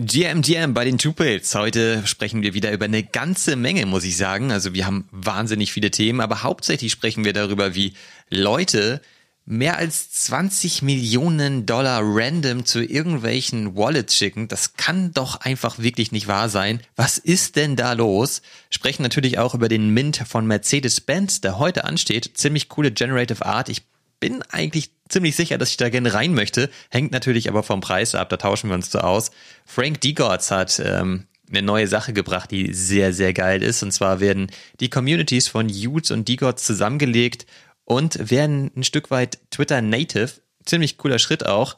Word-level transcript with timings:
GM 0.00 0.42
GM 0.42 0.74
bei 0.74 0.84
den 0.84 0.96
Tupils. 0.96 1.56
Heute 1.56 2.06
sprechen 2.06 2.40
wir 2.42 2.54
wieder 2.54 2.70
über 2.70 2.84
eine 2.84 3.02
ganze 3.02 3.56
Menge, 3.56 3.84
muss 3.84 4.04
ich 4.04 4.16
sagen. 4.16 4.52
Also 4.52 4.72
wir 4.72 4.86
haben 4.86 5.08
wahnsinnig 5.10 5.72
viele 5.72 5.90
Themen, 5.90 6.20
aber 6.20 6.44
hauptsächlich 6.44 6.92
sprechen 6.92 7.24
wir 7.24 7.32
darüber, 7.32 7.74
wie 7.74 7.94
Leute 8.30 9.02
mehr 9.44 9.76
als 9.76 10.12
20 10.12 10.82
Millionen 10.82 11.66
Dollar 11.66 12.00
random 12.04 12.64
zu 12.64 12.80
irgendwelchen 12.80 13.74
Wallets 13.74 14.14
schicken. 14.14 14.46
Das 14.46 14.74
kann 14.74 15.12
doch 15.14 15.40
einfach 15.40 15.80
wirklich 15.80 16.12
nicht 16.12 16.28
wahr 16.28 16.48
sein. 16.48 16.78
Was 16.94 17.18
ist 17.18 17.56
denn 17.56 17.74
da 17.74 17.94
los? 17.94 18.42
Sprechen 18.70 19.02
natürlich 19.02 19.38
auch 19.38 19.56
über 19.56 19.68
den 19.68 19.90
Mint 19.92 20.18
von 20.28 20.46
Mercedes-Benz, 20.46 21.40
der 21.40 21.58
heute 21.58 21.82
ansteht. 21.82 22.30
Ziemlich 22.34 22.68
coole 22.68 22.92
Generative 22.92 23.44
Art. 23.44 23.68
Ich 23.68 23.82
bin 24.20 24.42
eigentlich 24.42 24.90
ziemlich 25.08 25.36
sicher, 25.36 25.58
dass 25.58 25.70
ich 25.70 25.76
da 25.76 25.88
gerne 25.88 26.14
rein 26.14 26.34
möchte. 26.34 26.70
Hängt 26.90 27.12
natürlich 27.12 27.48
aber 27.48 27.62
vom 27.62 27.80
Preis 27.80 28.14
ab, 28.14 28.28
da 28.28 28.36
tauschen 28.36 28.70
wir 28.70 28.74
uns 28.74 28.90
so 28.90 28.98
aus. 29.00 29.30
Frank 29.64 30.00
Degots 30.00 30.50
hat 30.50 30.80
ähm, 30.84 31.26
eine 31.50 31.62
neue 31.62 31.88
Sache 31.88 32.12
gebracht, 32.12 32.50
die 32.50 32.72
sehr, 32.72 33.12
sehr 33.12 33.32
geil 33.32 33.62
ist. 33.62 33.82
Und 33.82 33.92
zwar 33.92 34.20
werden 34.20 34.50
die 34.80 34.90
Communities 34.90 35.48
von 35.48 35.68
Utes 35.68 36.10
und 36.10 36.28
Degots 36.28 36.64
zusammengelegt 36.64 37.46
und 37.84 38.30
werden 38.30 38.70
ein 38.76 38.84
Stück 38.84 39.10
weit 39.10 39.38
Twitter 39.50 39.80
Native. 39.80 40.30
Ziemlich 40.64 40.98
cooler 40.98 41.18
Schritt 41.18 41.46
auch. 41.46 41.76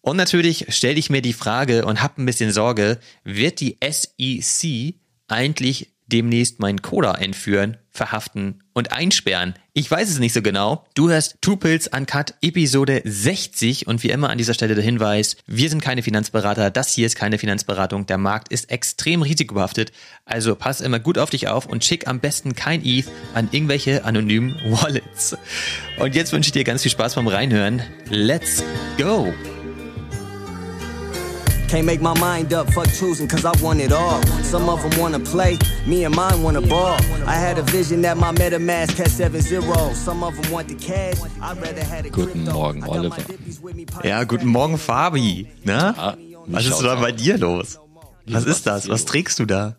Und 0.00 0.16
natürlich 0.16 0.66
stelle 0.74 0.98
ich 0.98 1.10
mir 1.10 1.22
die 1.22 1.32
Frage 1.32 1.84
und 1.84 2.02
habe 2.02 2.22
ein 2.22 2.26
bisschen 2.26 2.52
Sorge, 2.52 2.98
wird 3.24 3.60
die 3.60 3.76
SEC 3.82 4.94
eigentlich 5.28 5.90
demnächst 6.06 6.58
meinen 6.58 6.82
Coda 6.82 7.14
entführen, 7.14 7.76
verhaften 7.90 8.62
und 8.80 8.92
einsperren. 8.92 9.54
Ich 9.74 9.88
weiß 9.88 10.08
es 10.08 10.18
nicht 10.18 10.32
so 10.32 10.40
genau. 10.42 10.84
Du 10.94 11.10
hörst 11.10 11.36
Two 11.42 11.56
Pills 11.56 11.86
Uncut 11.86 12.34
Episode 12.40 13.02
60 13.04 13.86
und 13.86 14.02
wie 14.02 14.08
immer 14.08 14.30
an 14.30 14.38
dieser 14.38 14.54
Stelle 14.54 14.74
der 14.74 14.82
Hinweis, 14.82 15.36
wir 15.46 15.68
sind 15.68 15.82
keine 15.82 16.02
Finanzberater, 16.02 16.70
das 16.70 16.92
hier 16.92 17.06
ist 17.06 17.14
keine 17.14 17.38
Finanzberatung, 17.38 18.06
der 18.06 18.18
Markt 18.18 18.50
ist 18.50 18.70
extrem 18.70 19.22
risikobehaftet, 19.22 19.92
also 20.24 20.56
pass 20.56 20.80
immer 20.80 20.98
gut 20.98 21.18
auf 21.18 21.30
dich 21.30 21.46
auf 21.46 21.66
und 21.66 21.84
schick 21.84 22.08
am 22.08 22.20
besten 22.20 22.56
kein 22.56 22.84
ETH 22.84 23.06
an 23.34 23.48
irgendwelche 23.52 24.04
anonymen 24.04 24.56
Wallets. 24.64 25.36
Und 25.98 26.14
jetzt 26.14 26.32
wünsche 26.32 26.48
ich 26.48 26.52
dir 26.52 26.64
ganz 26.64 26.82
viel 26.82 26.90
Spaß 26.90 27.14
beim 27.14 27.28
Reinhören. 27.28 27.82
Let's 28.08 28.64
go! 28.96 29.32
Can't 31.70 31.86
make 31.86 32.02
my 32.02 32.18
mind 32.18 32.52
up, 32.52 32.68
fuck 32.72 32.88
choosing, 32.88 33.28
cause 33.28 33.44
I 33.44 33.52
want 33.62 33.80
it 33.80 33.92
all. 33.92 34.20
Some 34.42 34.68
of 34.68 34.82
them 34.82 34.98
wanna 35.00 35.20
play, 35.20 35.56
me 35.86 36.04
and 36.04 36.12
mine 36.14 36.42
wanna 36.42 36.60
ball. 36.60 36.98
I 37.28 37.36
had 37.36 37.58
a 37.58 37.62
vision 37.62 38.02
that 38.02 38.16
my 38.16 38.32
MetaMask 38.32 38.96
had 38.98 39.08
7-0. 39.08 39.94
Some 39.94 40.24
of 40.24 40.34
them 40.36 40.50
want 40.50 40.66
the 40.66 40.74
cash, 40.74 41.18
I'd 41.40 41.62
rather 41.62 41.84
had 41.84 42.06
a 42.06 42.10
Guten 42.10 42.44
Morgen, 42.44 42.82
Oliver. 42.82 43.22
Ja, 44.02 44.24
guten 44.24 44.48
Morgen, 44.48 44.78
Fabi. 44.78 45.46
Na? 45.64 45.94
Ah, 45.96 46.16
ja, 46.18 46.38
Was 46.48 46.66
ist 46.66 46.82
da 46.82 46.96
bei 46.96 47.12
dir 47.12 47.38
los? 47.38 47.78
Was 48.26 48.46
ist 48.46 48.66
das? 48.66 48.88
Was 48.88 49.04
trägst 49.04 49.38
du 49.38 49.44
da? 49.46 49.76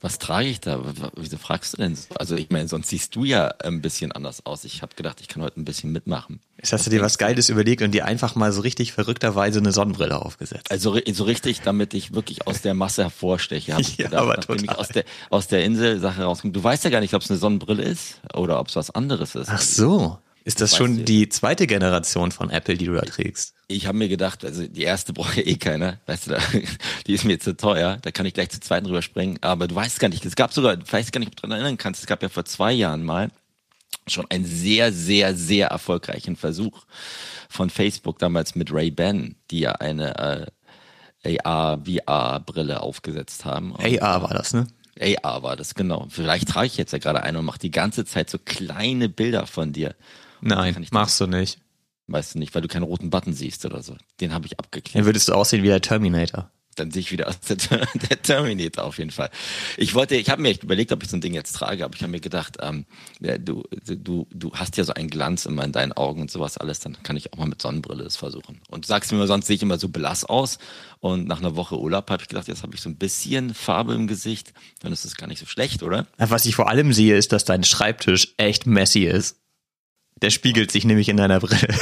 Was 0.00 0.18
trage 0.18 0.48
ich 0.48 0.60
da? 0.60 0.80
Wieso 1.16 1.36
fragst 1.36 1.74
du 1.74 1.76
denn? 1.76 1.96
Also 2.16 2.34
ich 2.34 2.48
meine, 2.50 2.68
sonst 2.68 2.88
siehst 2.88 3.14
du 3.14 3.24
ja 3.24 3.48
ein 3.62 3.82
bisschen 3.82 4.12
anders 4.12 4.46
aus. 4.46 4.64
Ich 4.64 4.80
habe 4.80 4.94
gedacht, 4.94 5.20
ich 5.20 5.28
kann 5.28 5.42
heute 5.42 5.60
ein 5.60 5.64
bisschen 5.64 5.92
mitmachen. 5.92 6.40
Jetzt 6.56 6.72
hast 6.72 6.86
du 6.86 6.90
dir 6.90 7.02
was 7.02 7.18
Geiles 7.18 7.48
überlegt 7.50 7.82
und 7.82 7.92
dir 7.92 8.06
einfach 8.06 8.34
mal 8.34 8.52
so 8.52 8.62
richtig 8.62 8.92
verrückterweise 8.92 9.58
eine 9.58 9.72
Sonnenbrille 9.72 10.20
aufgesetzt. 10.20 10.70
Also 10.70 10.98
so 11.12 11.24
richtig, 11.24 11.60
damit 11.60 11.92
ich 11.92 12.14
wirklich 12.14 12.46
aus 12.46 12.62
der 12.62 12.74
Masse 12.74 13.02
hervorsteche. 13.02 13.74
Hab 13.74 13.80
ja, 13.96 14.06
gedacht, 14.06 14.14
aber 14.14 14.36
total. 14.40 14.64
Ich 14.64 14.70
aus 14.70 14.88
der, 14.88 15.04
aus 15.28 15.48
der 15.48 15.64
Insel-Sache 15.64 16.22
rauskomme. 16.22 16.52
Du 16.52 16.64
weißt 16.64 16.84
ja 16.84 16.90
gar 16.90 17.00
nicht, 17.00 17.12
ob 17.14 17.22
es 17.22 17.30
eine 17.30 17.38
Sonnenbrille 17.38 17.82
ist 17.82 18.20
oder 18.34 18.58
ob 18.58 18.68
es 18.68 18.76
was 18.76 18.90
anderes 18.90 19.34
ist. 19.34 19.48
Ach 19.50 19.60
so. 19.60 20.18
Ist 20.44 20.60
das 20.60 20.76
schon 20.76 21.04
die 21.04 21.28
zweite 21.28 21.66
Generation 21.66 22.32
von 22.32 22.50
Apple, 22.50 22.76
die 22.76 22.86
du 22.86 22.94
da 22.94 23.02
trägst? 23.02 23.54
Ich 23.68 23.86
habe 23.86 23.98
mir 23.98 24.08
gedacht, 24.08 24.44
also 24.44 24.66
die 24.66 24.82
erste 24.82 25.12
braucht 25.12 25.36
ja 25.36 25.44
eh 25.44 25.56
keiner, 25.56 26.00
weißt 26.06 26.28
du, 26.28 26.38
die 27.06 27.12
ist 27.12 27.24
mir 27.24 27.38
zu 27.38 27.56
teuer, 27.56 27.98
da 28.00 28.10
kann 28.10 28.26
ich 28.26 28.34
gleich 28.34 28.50
zur 28.50 28.60
zweiten 28.60 28.86
rüberspringen, 28.86 29.38
aber 29.42 29.68
du 29.68 29.74
weißt 29.74 30.00
gar 30.00 30.08
nicht, 30.08 30.24
es 30.24 30.36
gab 30.36 30.52
sogar, 30.52 30.78
ich 30.78 30.92
weiß 30.92 31.12
gar 31.12 31.20
nicht, 31.20 31.28
ob 31.28 31.36
du 31.36 31.42
daran 31.42 31.60
erinnern 31.60 31.78
kannst, 31.78 32.00
es 32.00 32.06
gab 32.06 32.22
ja 32.22 32.28
vor 32.28 32.44
zwei 32.44 32.72
Jahren 32.72 33.04
mal 33.04 33.30
schon 34.06 34.26
einen 34.30 34.44
sehr, 34.44 34.92
sehr, 34.92 35.34
sehr 35.34 35.68
erfolgreichen 35.68 36.36
Versuch 36.36 36.84
von 37.48 37.70
Facebook 37.70 38.18
damals 38.18 38.54
mit 38.54 38.72
Ray-Ban, 38.72 39.36
die 39.50 39.60
ja 39.60 39.72
eine 39.72 40.50
äh, 41.22 41.38
AR-VR-Brille 41.44 42.80
aufgesetzt 42.82 43.44
haben. 43.44 43.74
AR 43.76 44.22
war 44.22 44.34
das, 44.34 44.52
ne? 44.52 44.66
AR 45.00 45.42
war 45.42 45.56
das, 45.56 45.74
genau. 45.74 46.06
Vielleicht 46.10 46.48
trage 46.48 46.66
ich 46.66 46.76
jetzt 46.76 46.92
ja 46.92 46.98
gerade 46.98 47.22
eine 47.22 47.38
und 47.38 47.44
mache 47.44 47.58
die 47.58 47.70
ganze 47.70 48.04
Zeit 48.04 48.30
so 48.30 48.38
kleine 48.38 49.08
Bilder 49.08 49.46
von 49.46 49.72
dir. 49.72 49.94
Nein, 50.40 50.86
machst 50.90 51.20
du 51.20 51.26
nicht. 51.26 51.58
Weißt 52.06 52.34
du 52.34 52.38
nicht, 52.40 52.54
weil 52.54 52.62
du 52.62 52.68
keinen 52.68 52.82
roten 52.82 53.10
Button 53.10 53.32
siehst 53.32 53.64
oder 53.64 53.82
so. 53.82 53.96
Den 54.20 54.34
habe 54.34 54.46
ich 54.46 54.58
abgeklebt. 54.58 54.96
Dann 54.96 55.04
würdest 55.04 55.28
du 55.28 55.32
aussehen 55.32 55.62
wie 55.62 55.68
der 55.68 55.80
Terminator. 55.80 56.50
Dann 56.76 56.90
sehe 56.90 57.00
ich 57.00 57.12
wieder 57.12 57.28
aus 57.28 57.40
der, 57.40 57.56
der 58.10 58.22
Terminator 58.22 58.84
auf 58.84 58.98
jeden 58.98 59.10
Fall. 59.10 59.30
Ich 59.76 59.94
wollte, 59.94 60.16
ich 60.16 60.30
habe 60.30 60.40
mir 60.40 60.50
echt 60.50 60.62
überlegt, 60.62 60.92
ob 60.92 61.02
ich 61.02 61.10
so 61.10 61.16
ein 61.16 61.20
Ding 61.20 61.34
jetzt 61.34 61.52
trage, 61.52 61.84
aber 61.84 61.94
ich 61.94 62.02
habe 62.02 62.12
mir 62.12 62.20
gedacht, 62.20 62.58
ähm, 62.60 62.84
ja, 63.20 63.38
du, 63.38 63.64
du, 63.84 64.26
du 64.32 64.52
hast 64.54 64.76
ja 64.76 64.84
so 64.84 64.94
einen 64.94 65.10
Glanz 65.10 65.46
immer 65.46 65.64
in 65.64 65.72
deinen 65.72 65.92
Augen 65.92 66.22
und 66.22 66.30
sowas 66.30 66.58
alles, 66.58 66.80
dann 66.80 67.02
kann 67.02 67.16
ich 67.16 67.32
auch 67.32 67.38
mal 67.38 67.48
mit 67.48 67.60
Sonnenbrille 67.60 68.04
das 68.04 68.16
versuchen. 68.16 68.60
Und 68.68 68.84
du 68.84 68.88
sagst 68.88 69.12
mir, 69.12 69.26
sonst 69.26 69.46
sehe 69.46 69.56
ich 69.56 69.62
immer 69.62 69.78
so 69.78 69.88
blass 69.88 70.24
aus. 70.24 70.58
Und 71.00 71.26
nach 71.26 71.38
einer 71.38 71.56
Woche 71.56 71.78
Urlaub 71.78 72.10
habe 72.10 72.22
ich 72.22 72.28
gedacht, 72.28 72.46
jetzt 72.46 72.62
habe 72.62 72.74
ich 72.74 72.80
so 72.80 72.88
ein 72.88 72.96
bisschen 72.96 73.54
Farbe 73.54 73.94
im 73.94 74.06
Gesicht. 74.06 74.52
Dann 74.80 74.92
ist 74.92 75.04
das 75.04 75.16
gar 75.16 75.26
nicht 75.26 75.40
so 75.40 75.46
schlecht, 75.46 75.82
oder? 75.82 76.06
Was 76.18 76.46
ich 76.46 76.54
vor 76.54 76.68
allem 76.68 76.92
sehe, 76.92 77.16
ist, 77.16 77.32
dass 77.32 77.44
dein 77.44 77.64
Schreibtisch 77.64 78.34
echt 78.36 78.66
messy 78.66 79.04
ist. 79.04 79.39
Der 80.22 80.30
spiegelt 80.30 80.70
sich 80.70 80.84
nämlich 80.84 81.08
in 81.08 81.16
deiner 81.16 81.40
Brille. 81.40 81.68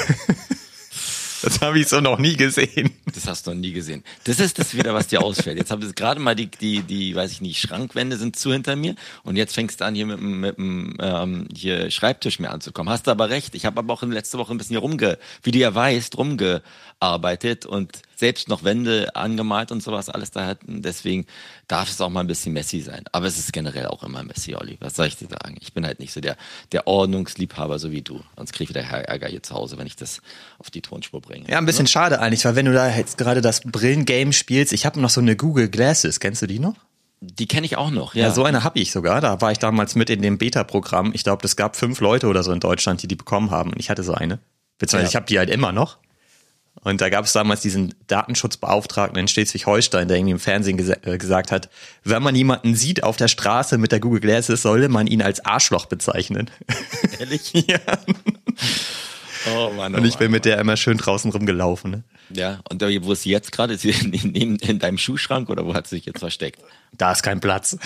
Das 1.42 1.60
habe 1.60 1.78
ich 1.78 1.88
so 1.88 2.00
noch 2.00 2.18
nie 2.18 2.36
gesehen. 2.36 2.90
Das 3.14 3.26
hast 3.26 3.46
du 3.46 3.52
noch 3.52 3.58
nie 3.58 3.72
gesehen. 3.72 4.02
Das 4.24 4.40
ist 4.40 4.58
das 4.58 4.76
wieder, 4.76 4.92
was 4.94 5.06
dir 5.06 5.22
ausfällt. 5.22 5.56
Jetzt 5.56 5.70
habe 5.70 5.84
ich 5.84 5.94
gerade 5.94 6.20
mal 6.20 6.34
die, 6.34 6.46
die, 6.46 6.82
die, 6.82 7.14
weiß 7.14 7.30
ich 7.30 7.40
nicht, 7.40 7.60
Schrankwände 7.60 8.16
sind 8.16 8.36
zu 8.36 8.52
hinter 8.52 8.76
mir 8.76 8.96
und 9.22 9.36
jetzt 9.36 9.54
fängst 9.54 9.80
du 9.80 9.84
an, 9.84 9.94
hier 9.94 10.06
mit, 10.06 10.20
mit 10.20 10.58
dem 10.58 10.96
ähm, 11.00 11.48
hier 11.54 11.90
Schreibtisch 11.90 12.38
mehr 12.38 12.52
anzukommen. 12.52 12.92
Hast 12.92 13.06
du 13.06 13.10
aber 13.10 13.30
recht. 13.30 13.54
Ich 13.54 13.66
habe 13.66 13.78
aber 13.78 13.94
auch 13.94 14.02
in 14.02 14.10
letzter 14.10 14.38
Woche 14.38 14.52
ein 14.52 14.58
bisschen 14.58 14.74
hier 14.74 14.80
rumge, 14.80 15.18
wie 15.42 15.52
du 15.52 15.58
ja 15.58 15.74
weißt, 15.74 16.18
rumgearbeitet 16.18 17.66
und 17.66 18.02
selbst 18.18 18.48
noch 18.48 18.64
Wände 18.64 19.14
angemalt 19.14 19.70
und 19.70 19.80
sowas 19.80 20.08
alles 20.08 20.32
da 20.32 20.44
hatten. 20.44 20.82
Deswegen 20.82 21.26
darf 21.68 21.88
es 21.88 22.00
auch 22.00 22.08
mal 22.08 22.20
ein 22.20 22.26
bisschen 22.26 22.52
messy 22.52 22.80
sein. 22.80 23.04
Aber 23.12 23.26
es 23.26 23.38
ist 23.38 23.52
generell 23.52 23.86
auch 23.86 24.02
immer 24.02 24.24
messy, 24.24 24.56
Olli. 24.56 24.76
Was 24.80 24.96
soll 24.96 25.06
ich 25.06 25.16
dir 25.16 25.28
sagen? 25.28 25.56
Ich 25.60 25.72
bin 25.72 25.86
halt 25.86 26.00
nicht 26.00 26.12
so 26.12 26.20
der, 26.20 26.36
der 26.72 26.88
Ordnungsliebhaber, 26.88 27.78
so 27.78 27.92
wie 27.92 28.02
du. 28.02 28.20
Sonst 28.36 28.52
kriege 28.52 28.64
ich 28.64 28.76
wieder 28.76 28.82
Ärger 28.82 29.28
hier 29.28 29.42
zu 29.42 29.54
Hause, 29.54 29.78
wenn 29.78 29.86
ich 29.86 29.94
das 29.94 30.20
auf 30.58 30.68
die 30.70 30.82
Tonspur 30.82 31.20
bringe. 31.20 31.48
Ja, 31.48 31.58
ein 31.58 31.66
bisschen 31.66 31.84
ne? 31.84 31.88
schade 31.88 32.20
eigentlich, 32.20 32.44
weil 32.44 32.56
wenn 32.56 32.66
du 32.66 32.72
da 32.72 32.92
jetzt 32.92 33.18
gerade 33.18 33.40
das 33.40 33.60
Brillengame 33.60 34.32
spielst, 34.32 34.72
ich 34.72 34.84
habe 34.84 35.00
noch 35.00 35.10
so 35.10 35.20
eine 35.20 35.36
Google 35.36 35.68
Glasses. 35.68 36.18
Kennst 36.18 36.42
du 36.42 36.46
die 36.46 36.58
noch? 36.58 36.74
Die 37.20 37.46
kenne 37.46 37.66
ich 37.66 37.76
auch 37.76 37.90
noch, 37.90 38.14
ja. 38.14 38.28
Ja, 38.28 38.32
so 38.32 38.44
eine 38.44 38.64
habe 38.64 38.78
ich 38.78 38.92
sogar. 38.92 39.20
Da 39.20 39.40
war 39.40 39.52
ich 39.52 39.58
damals 39.58 39.94
mit 39.94 40.10
in 40.10 40.22
dem 40.22 40.38
Beta-Programm. 40.38 41.12
Ich 41.14 41.24
glaube, 41.24 41.44
es 41.44 41.56
gab 41.56 41.76
fünf 41.76 42.00
Leute 42.00 42.26
oder 42.26 42.42
so 42.42 42.52
in 42.52 42.60
Deutschland, 42.60 43.02
die 43.02 43.08
die 43.08 43.16
bekommen 43.16 43.50
haben. 43.50 43.72
Und 43.72 43.80
ich 43.80 43.90
hatte 43.90 44.02
so 44.02 44.14
eine. 44.14 44.38
Beziehungsweise 44.78 45.04
ja. 45.04 45.08
ich 45.08 45.16
habe 45.16 45.26
die 45.26 45.38
halt 45.38 45.50
immer 45.50 45.72
noch. 45.72 45.98
Und 46.82 47.00
da 47.00 47.08
gab 47.08 47.24
es 47.24 47.32
damals 47.32 47.60
diesen 47.60 47.94
Datenschutzbeauftragten 48.06 49.18
in 49.18 49.28
Schleswig-Holstein, 49.28 50.08
der 50.08 50.16
irgendwie 50.16 50.32
im 50.32 50.38
Fernsehen 50.38 50.76
ges 50.76 50.90
äh, 50.90 51.18
gesagt 51.18 51.50
hat, 51.50 51.68
wenn 52.04 52.22
man 52.22 52.34
jemanden 52.34 52.74
sieht 52.74 53.02
auf 53.02 53.16
der 53.16 53.28
Straße 53.28 53.78
mit 53.78 53.92
der 53.92 54.00
Google 54.00 54.20
Glasses, 54.20 54.62
sollte 54.62 54.88
man 54.88 55.06
ihn 55.06 55.22
als 55.22 55.44
Arschloch 55.44 55.86
bezeichnen. 55.86 56.50
Ehrlich? 57.18 57.52
ja. 57.52 57.78
Oh 59.54 59.72
Mann, 59.76 59.94
oh 59.94 59.98
und 59.98 60.04
ich 60.04 60.16
bin 60.16 60.30
mit 60.30 60.44
der 60.44 60.58
immer 60.58 60.76
schön 60.76 60.98
draußen 60.98 61.30
rumgelaufen. 61.30 61.90
Ne? 61.90 62.02
Ja, 62.30 62.60
und 62.68 62.82
wo 62.82 63.12
ist 63.12 63.22
sie 63.22 63.30
jetzt 63.30 63.52
gerade? 63.52 63.74
Ist 63.74 63.82
sie 63.82 63.90
in, 63.90 64.12
in, 64.12 64.56
in, 64.56 64.78
deinem 64.78 64.98
Schuhschrank 64.98 65.48
oder 65.48 65.64
wo 65.64 65.74
hat 65.74 65.86
sie 65.86 65.96
sich 65.96 66.06
jetzt 66.06 66.18
versteckt? 66.18 66.60
Da 66.92 67.12
ist 67.12 67.22
kein 67.22 67.40
Platz. 67.40 67.78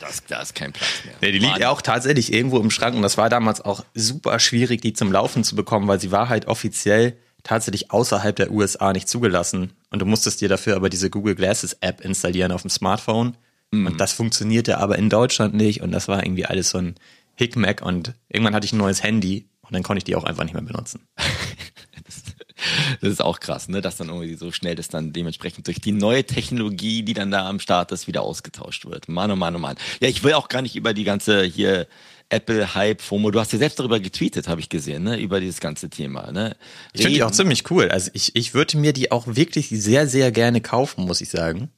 Das, 0.00 0.24
da 0.26 0.42
ist 0.42 0.54
kein 0.54 0.72
Platz 0.72 0.90
mehr. 1.04 1.14
Nee, 1.20 1.32
die 1.32 1.38
liegt 1.38 1.58
ja 1.58 1.70
auch 1.70 1.82
tatsächlich 1.82 2.32
irgendwo 2.32 2.58
im 2.58 2.70
Schrank 2.70 2.94
und 2.94 3.02
das 3.02 3.16
war 3.16 3.28
damals 3.28 3.60
auch 3.60 3.84
super 3.94 4.38
schwierig, 4.38 4.82
die 4.82 4.92
zum 4.92 5.10
Laufen 5.12 5.44
zu 5.44 5.56
bekommen, 5.56 5.88
weil 5.88 6.00
sie 6.00 6.10
war 6.10 6.28
halt 6.28 6.46
offiziell 6.46 7.16
tatsächlich 7.42 7.90
außerhalb 7.90 8.36
der 8.36 8.50
USA 8.50 8.92
nicht 8.92 9.08
zugelassen. 9.08 9.72
Und 9.90 10.00
du 10.00 10.06
musstest 10.06 10.40
dir 10.40 10.48
dafür 10.48 10.76
aber 10.76 10.88
diese 10.88 11.10
Google 11.10 11.34
Glasses 11.34 11.74
App 11.80 12.00
installieren 12.00 12.52
auf 12.52 12.62
dem 12.62 12.70
Smartphone. 12.70 13.36
Mhm. 13.70 13.86
Und 13.86 14.00
das 14.00 14.12
funktionierte 14.12 14.78
aber 14.78 14.98
in 14.98 15.10
Deutschland 15.10 15.54
nicht. 15.54 15.82
Und 15.82 15.92
das 15.92 16.08
war 16.08 16.24
irgendwie 16.24 16.46
alles 16.46 16.70
so 16.70 16.78
ein 16.78 16.94
Hickmack. 17.34 17.82
Und 17.82 18.14
irgendwann 18.28 18.54
hatte 18.54 18.66
ich 18.66 18.72
ein 18.72 18.78
neues 18.78 19.02
Handy 19.02 19.48
und 19.62 19.74
dann 19.74 19.82
konnte 19.82 19.98
ich 19.98 20.04
die 20.04 20.16
auch 20.16 20.24
einfach 20.24 20.44
nicht 20.44 20.54
mehr 20.54 20.62
benutzen. 20.62 21.06
das 23.00 23.10
ist 23.12 23.22
auch 23.22 23.40
krass, 23.40 23.68
ne? 23.68 23.80
Dass 23.80 23.96
dann 23.96 24.08
irgendwie 24.08 24.34
so 24.34 24.52
schnell 24.52 24.74
das 24.74 24.88
dann 24.88 25.12
dementsprechend 25.12 25.66
durch 25.66 25.80
die 25.80 25.92
neue 25.92 26.24
Technologie, 26.24 27.02
die 27.02 27.14
dann 27.14 27.30
da 27.30 27.48
am 27.48 27.60
Start 27.60 27.92
ist, 27.92 28.06
wieder 28.06 28.22
ausgetauscht 28.22 28.86
wird. 28.86 29.08
Mann, 29.08 29.30
oh 29.30 29.36
Mann, 29.36 29.56
oh 29.56 29.58
Mann. 29.58 29.76
Ja, 30.00 30.08
ich 30.08 30.22
will 30.24 30.34
auch 30.34 30.48
gar 30.48 30.62
nicht 30.62 30.76
über 30.76 30.92
die 30.92 31.04
ganze 31.04 31.42
hier 31.42 31.86
Apple-Hype, 32.30 33.02
FOMO. 33.02 33.30
Du 33.30 33.40
hast 33.40 33.52
ja 33.52 33.58
selbst 33.58 33.78
darüber 33.78 34.00
getweetet, 34.00 34.48
habe 34.48 34.60
ich 34.60 34.68
gesehen, 34.68 35.02
ne? 35.02 35.18
über 35.20 35.40
dieses 35.40 35.60
ganze 35.60 35.90
Thema. 35.90 36.32
Ne? 36.32 36.56
Ich 36.92 37.02
finde 37.02 37.16
die 37.16 37.22
auch 37.22 37.30
ziemlich 37.30 37.70
cool. 37.70 37.88
Also 37.88 38.10
ich, 38.14 38.34
ich 38.36 38.54
würde 38.54 38.78
mir 38.78 38.92
die 38.92 39.12
auch 39.12 39.26
wirklich 39.26 39.68
sehr, 39.68 40.06
sehr 40.06 40.32
gerne 40.32 40.60
kaufen, 40.60 41.04
muss 41.04 41.20
ich 41.20 41.28
sagen. 41.28 41.70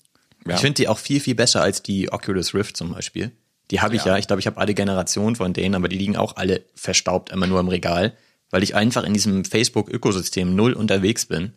Ja. 0.47 0.55
Ich 0.55 0.61
finde 0.61 0.75
die 0.75 0.89
auch 0.89 0.99
viel, 0.99 1.21
viel 1.21 1.35
besser 1.35 1.63
als 1.63 1.83
die 1.83 2.13
Oculus 2.13 2.55
Rift 2.55 2.77
zum 2.77 2.93
Beispiel. 2.93 3.33
Die 3.71 3.81
habe 3.81 3.97
ich 3.97 4.05
ja. 4.05 4.13
ja. 4.13 4.19
Ich 4.19 4.27
glaube, 4.27 4.41
ich 4.41 4.47
habe 4.47 4.59
alle 4.59 4.75
Generationen 4.75 5.37
von 5.37 5.53
denen, 5.53 5.75
aber 5.75 5.89
die 5.89 5.97
liegen 5.97 6.17
auch 6.17 6.37
alle 6.37 6.63
verstaubt 6.75 7.31
immer 7.31 7.47
nur 7.47 7.61
im 7.61 7.69
Regal, 7.69 8.17
weil 8.51 8.63
ich 8.63 8.75
einfach 8.75 9.05
in 9.05 9.15
diesem 9.15 9.45
Facebook-Ökosystem 9.45 10.55
null 10.55 10.75
unterwegs 10.75 11.27
bin. 11.27 11.55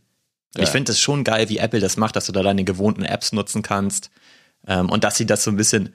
Und 0.56 0.64
ich 0.64 0.70
finde 0.70 0.94
es 0.94 1.02
schon 1.02 1.26
geil, 1.26 1.50
wie 1.50 1.58
Apple 1.58 1.82
das 1.82 1.98
macht, 1.98 2.16
dass 2.16 2.28
du 2.28 2.32
da 2.32 2.42
deine 2.42 2.64
gewohnten 2.64 3.04
Apps 3.04 3.34
nutzen 3.34 3.62
kannst 3.62 4.10
ähm, 4.68 4.90
und 4.90 5.04
dass 5.04 5.18
sie 5.18 5.26
das 5.26 5.44
so 5.44 5.52
ein 5.52 5.58
bisschen 5.58 5.94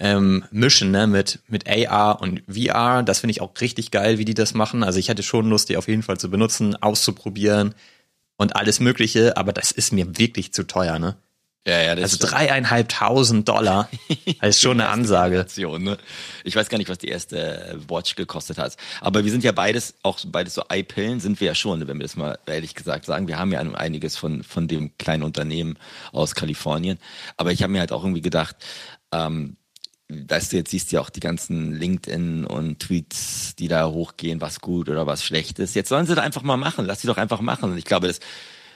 ähm, 0.00 0.44
mischen 0.50 0.90
ne, 0.90 1.06
mit, 1.06 1.38
mit 1.46 1.68
AR 1.68 2.20
und 2.20 2.42
VR. 2.48 3.02
Das 3.02 3.20
finde 3.20 3.32
ich 3.32 3.40
auch 3.40 3.52
richtig 3.60 3.90
geil, 3.90 4.18
wie 4.18 4.24
die 4.24 4.34
das 4.34 4.54
machen. 4.54 4.82
Also 4.82 4.98
ich 4.98 5.08
hätte 5.08 5.22
schon 5.22 5.48
Lust, 5.48 5.68
die 5.68 5.76
auf 5.76 5.88
jeden 5.88 6.02
Fall 6.02 6.18
zu 6.18 6.30
benutzen, 6.30 6.74
auszuprobieren 6.74 7.74
und 8.36 8.56
alles 8.56 8.80
Mögliche, 8.80 9.36
aber 9.36 9.52
das 9.52 9.70
ist 9.70 9.92
mir 9.92 10.18
wirklich 10.18 10.52
zu 10.52 10.66
teuer, 10.66 10.98
ne? 10.98 11.16
Ja, 11.66 11.82
ja, 11.82 11.94
das 11.94 12.14
Also 12.14 12.26
dreieinhalbtausend 12.26 13.46
Dollar, 13.46 13.90
das 14.40 14.56
ist 14.56 14.62
schon 14.62 14.80
eine 14.80 14.88
Ansage. 14.88 15.46
Ne? 15.58 15.98
Ich 16.42 16.56
weiß 16.56 16.70
gar 16.70 16.78
nicht, 16.78 16.88
was 16.88 16.96
die 16.96 17.08
erste 17.08 17.78
Watch 17.86 18.16
gekostet 18.16 18.56
hat. 18.56 18.78
Aber 19.02 19.24
wir 19.24 19.30
sind 19.30 19.44
ja 19.44 19.52
beides, 19.52 19.94
auch 20.02 20.18
beides 20.26 20.54
so 20.54 20.62
Eye-Pillen 20.70 21.20
sind 21.20 21.38
wir 21.38 21.48
ja 21.48 21.54
schon, 21.54 21.86
wenn 21.86 21.98
wir 21.98 22.04
das 22.04 22.16
mal 22.16 22.38
ehrlich 22.46 22.74
gesagt 22.74 23.04
sagen. 23.04 23.28
Wir 23.28 23.38
haben 23.38 23.52
ja 23.52 23.60
einiges 23.60 24.16
von, 24.16 24.42
von 24.42 24.68
dem 24.68 24.96
kleinen 24.96 25.22
Unternehmen 25.22 25.76
aus 26.12 26.34
Kalifornien. 26.34 26.98
Aber 27.36 27.52
ich 27.52 27.62
habe 27.62 27.74
mir 27.74 27.80
halt 27.80 27.92
auch 27.92 28.04
irgendwie 28.04 28.22
gedacht, 28.22 28.56
ähm, 29.12 29.58
weißt 30.10 30.52
du, 30.52 30.56
jetzt 30.56 30.70
siehst 30.70 30.90
du 30.90 30.96
ja 30.96 31.02
auch 31.02 31.10
die 31.10 31.20
ganzen 31.20 31.72
LinkedIn 31.72 32.44
und 32.44 32.80
Tweets, 32.80 33.54
die 33.56 33.68
da 33.68 33.88
hochgehen, 33.88 34.40
was 34.40 34.60
gut 34.60 34.88
oder 34.88 35.06
was 35.06 35.24
schlecht 35.24 35.58
ist. 35.58 35.74
Jetzt 35.74 35.88
sollen 35.88 36.06
sie 36.06 36.14
da 36.14 36.22
einfach 36.22 36.42
mal 36.42 36.56
machen. 36.56 36.84
Lass 36.86 37.00
sie 37.00 37.06
doch 37.06 37.16
einfach 37.16 37.40
machen. 37.40 37.72
Und 37.72 37.78
ich 37.78 37.84
glaube, 37.84 38.08
das, 38.08 38.20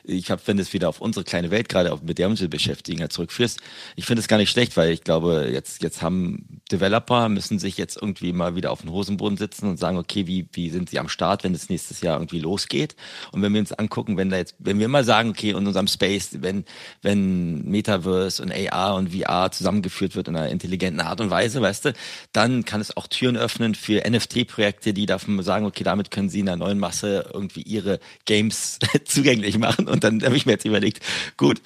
ich 0.04 0.30
hab, 0.30 0.46
wenn 0.46 0.58
es 0.58 0.72
wieder 0.72 0.88
auf 0.88 1.00
unsere 1.00 1.24
kleine 1.24 1.50
Welt 1.50 1.68
gerade 1.68 1.92
auf 1.92 2.02
mit 2.02 2.18
der 2.18 2.28
uns 2.28 2.46
beschäftigen 2.48 3.00
halt 3.00 3.12
zurückführst, 3.12 3.60
ich 3.96 4.04
finde 4.04 4.20
es 4.20 4.28
gar 4.28 4.36
nicht 4.36 4.50
schlecht, 4.50 4.76
weil 4.76 4.90
ich 4.90 5.02
glaube, 5.02 5.48
jetzt 5.50 5.82
jetzt 5.82 6.02
haben 6.02 6.60
Developer 6.70 7.28
müssen 7.28 7.58
sich 7.58 7.78
jetzt 7.78 7.96
irgendwie 7.96 8.32
mal 8.32 8.54
wieder 8.54 8.70
auf 8.70 8.82
den 8.82 8.90
Hosenboden 8.90 9.38
sitzen 9.38 9.68
und 9.68 9.78
sagen, 9.78 9.96
okay, 9.96 10.26
wie 10.26 10.46
wie 10.52 10.70
sind 10.70 10.90
sie 10.90 10.98
am 10.98 11.08
Start, 11.08 11.44
wenn 11.44 11.54
es 11.54 11.70
nächstes 11.70 12.02
Jahr 12.02 12.18
irgendwie 12.18 12.40
losgeht? 12.40 12.96
Und 13.32 13.42
wenn 13.42 13.52
wir 13.52 13.60
uns 13.60 13.72
angucken, 13.72 14.16
wenn 14.16 14.30
da 14.30 14.36
jetzt, 14.36 14.56
wenn 14.58 14.78
wir 14.78 14.88
mal 14.88 15.04
sagen, 15.04 15.30
okay, 15.30 15.50
in 15.50 15.56
unserem 15.56 15.86
Space, 15.86 16.30
wenn 16.40 16.64
wenn 17.02 17.64
Metaverse 17.64 18.42
und 18.42 18.52
AR 18.52 18.96
und 18.96 19.14
VR 19.14 19.50
zusammengeführt 19.50 20.16
wird 20.16 20.28
in 20.28 20.36
einer 20.36 20.50
intelligenten 20.50 21.00
Art 21.00 21.20
und 21.20 21.30
Weise, 21.30 21.62
weißt 21.62 21.86
du, 21.86 21.92
dann 22.32 22.64
kann 22.64 22.80
es 22.80 22.96
auch 22.96 23.06
Türen 23.06 23.36
öffnen 23.36 23.74
für 23.74 24.02
NFT-Projekte, 24.08 24.92
die 24.92 25.06
davon 25.06 25.42
sagen, 25.42 25.64
okay, 25.64 25.84
damit 25.84 26.10
können 26.10 26.28
sie 26.28 26.40
in 26.40 26.48
einer 26.48 26.56
neuen 26.56 26.78
Masse 26.78 27.30
irgendwie 27.32 27.62
ihre 27.62 28.00
Games 28.26 28.78
zugänglich 29.04 29.58
machen. 29.58 29.93
Und 29.94 30.02
dann 30.02 30.20
habe 30.24 30.36
ich 30.36 30.44
mir 30.44 30.52
jetzt 30.52 30.64
überlegt, 30.64 31.00
gut, 31.36 31.62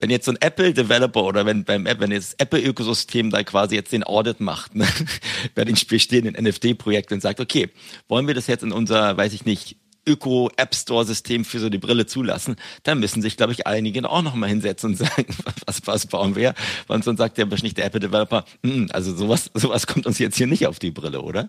wenn 0.00 0.10
jetzt 0.10 0.26
so 0.26 0.32
ein 0.32 0.38
Apple-Developer 0.40 1.22
oder 1.22 1.46
wenn 1.46 1.64
beim 1.64 1.86
App, 1.86 2.00
wenn 2.00 2.10
jetzt 2.10 2.32
das 2.32 2.40
Apple-Ökosystem 2.44 3.30
da 3.30 3.44
quasi 3.44 3.76
jetzt 3.76 3.92
den 3.92 4.02
Audit 4.02 4.40
macht, 4.40 4.74
ne, 4.74 4.84
bei 5.54 5.64
den 5.64 5.76
bestehenden 5.88 6.34
NFT-Projekten 6.44 7.14
und 7.14 7.20
sagt, 7.20 7.38
okay, 7.38 7.70
wollen 8.08 8.26
wir 8.26 8.34
das 8.34 8.48
jetzt 8.48 8.64
in 8.64 8.72
unser, 8.72 9.16
weiß 9.16 9.32
ich 9.32 9.44
nicht, 9.44 9.76
Öko-App-Store-System 10.06 11.44
für 11.44 11.58
so 11.58 11.68
die 11.68 11.78
Brille 11.78 12.06
zulassen, 12.06 12.56
dann 12.82 13.00
müssen 13.00 13.22
sich, 13.22 13.36
glaube 13.36 13.52
ich, 13.52 13.66
einige 13.66 14.08
auch 14.08 14.22
noch 14.22 14.34
mal 14.34 14.48
hinsetzen 14.48 14.90
und 14.90 14.96
sagen, 14.96 15.26
was, 15.66 15.80
was 15.86 16.06
bauen 16.06 16.36
wir? 16.36 16.54
Weil 16.86 17.02
sonst 17.02 17.18
sagt 17.18 17.38
ja 17.38 17.50
wahrscheinlich 17.50 17.74
der 17.74 17.86
Apple-Developer, 17.86 18.44
hm, 18.62 18.88
also 18.92 19.14
sowas, 19.14 19.50
sowas 19.54 19.86
kommt 19.86 20.06
uns 20.06 20.18
jetzt 20.18 20.36
hier 20.36 20.46
nicht 20.46 20.66
auf 20.66 20.78
die 20.78 20.90
Brille, 20.90 21.22
oder? 21.22 21.48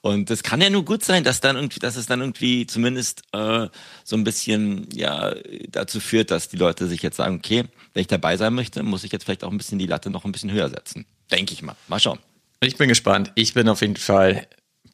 Und 0.00 0.30
das 0.30 0.42
kann 0.42 0.60
ja 0.60 0.70
nur 0.70 0.84
gut 0.84 1.04
sein, 1.04 1.24
dass 1.24 1.40
dann 1.40 1.56
irgendwie, 1.56 1.80
dass 1.80 1.96
es 1.96 2.06
dann 2.06 2.20
irgendwie 2.20 2.66
zumindest 2.66 3.22
äh, 3.32 3.68
so 4.04 4.16
ein 4.16 4.24
bisschen 4.24 4.88
ja 4.94 5.34
dazu 5.68 6.00
führt, 6.00 6.30
dass 6.30 6.48
die 6.48 6.56
Leute 6.56 6.86
sich 6.86 7.02
jetzt 7.02 7.16
sagen, 7.16 7.36
okay, 7.36 7.64
wenn 7.94 8.00
ich 8.00 8.08
dabei 8.08 8.36
sein 8.36 8.54
möchte, 8.54 8.82
muss 8.82 9.04
ich 9.04 9.12
jetzt 9.12 9.24
vielleicht 9.24 9.44
auch 9.44 9.50
ein 9.50 9.58
bisschen 9.58 9.78
die 9.78 9.86
Latte 9.86 10.10
noch 10.10 10.24
ein 10.24 10.32
bisschen 10.32 10.50
höher 10.50 10.68
setzen. 10.68 11.06
Denke 11.30 11.54
ich 11.54 11.62
mal. 11.62 11.76
Mal 11.88 12.00
schauen. 12.00 12.18
Ich 12.60 12.76
bin 12.76 12.88
gespannt. 12.88 13.32
Ich 13.34 13.54
bin 13.54 13.68
auf 13.68 13.80
jeden 13.80 13.96
Fall 13.96 14.46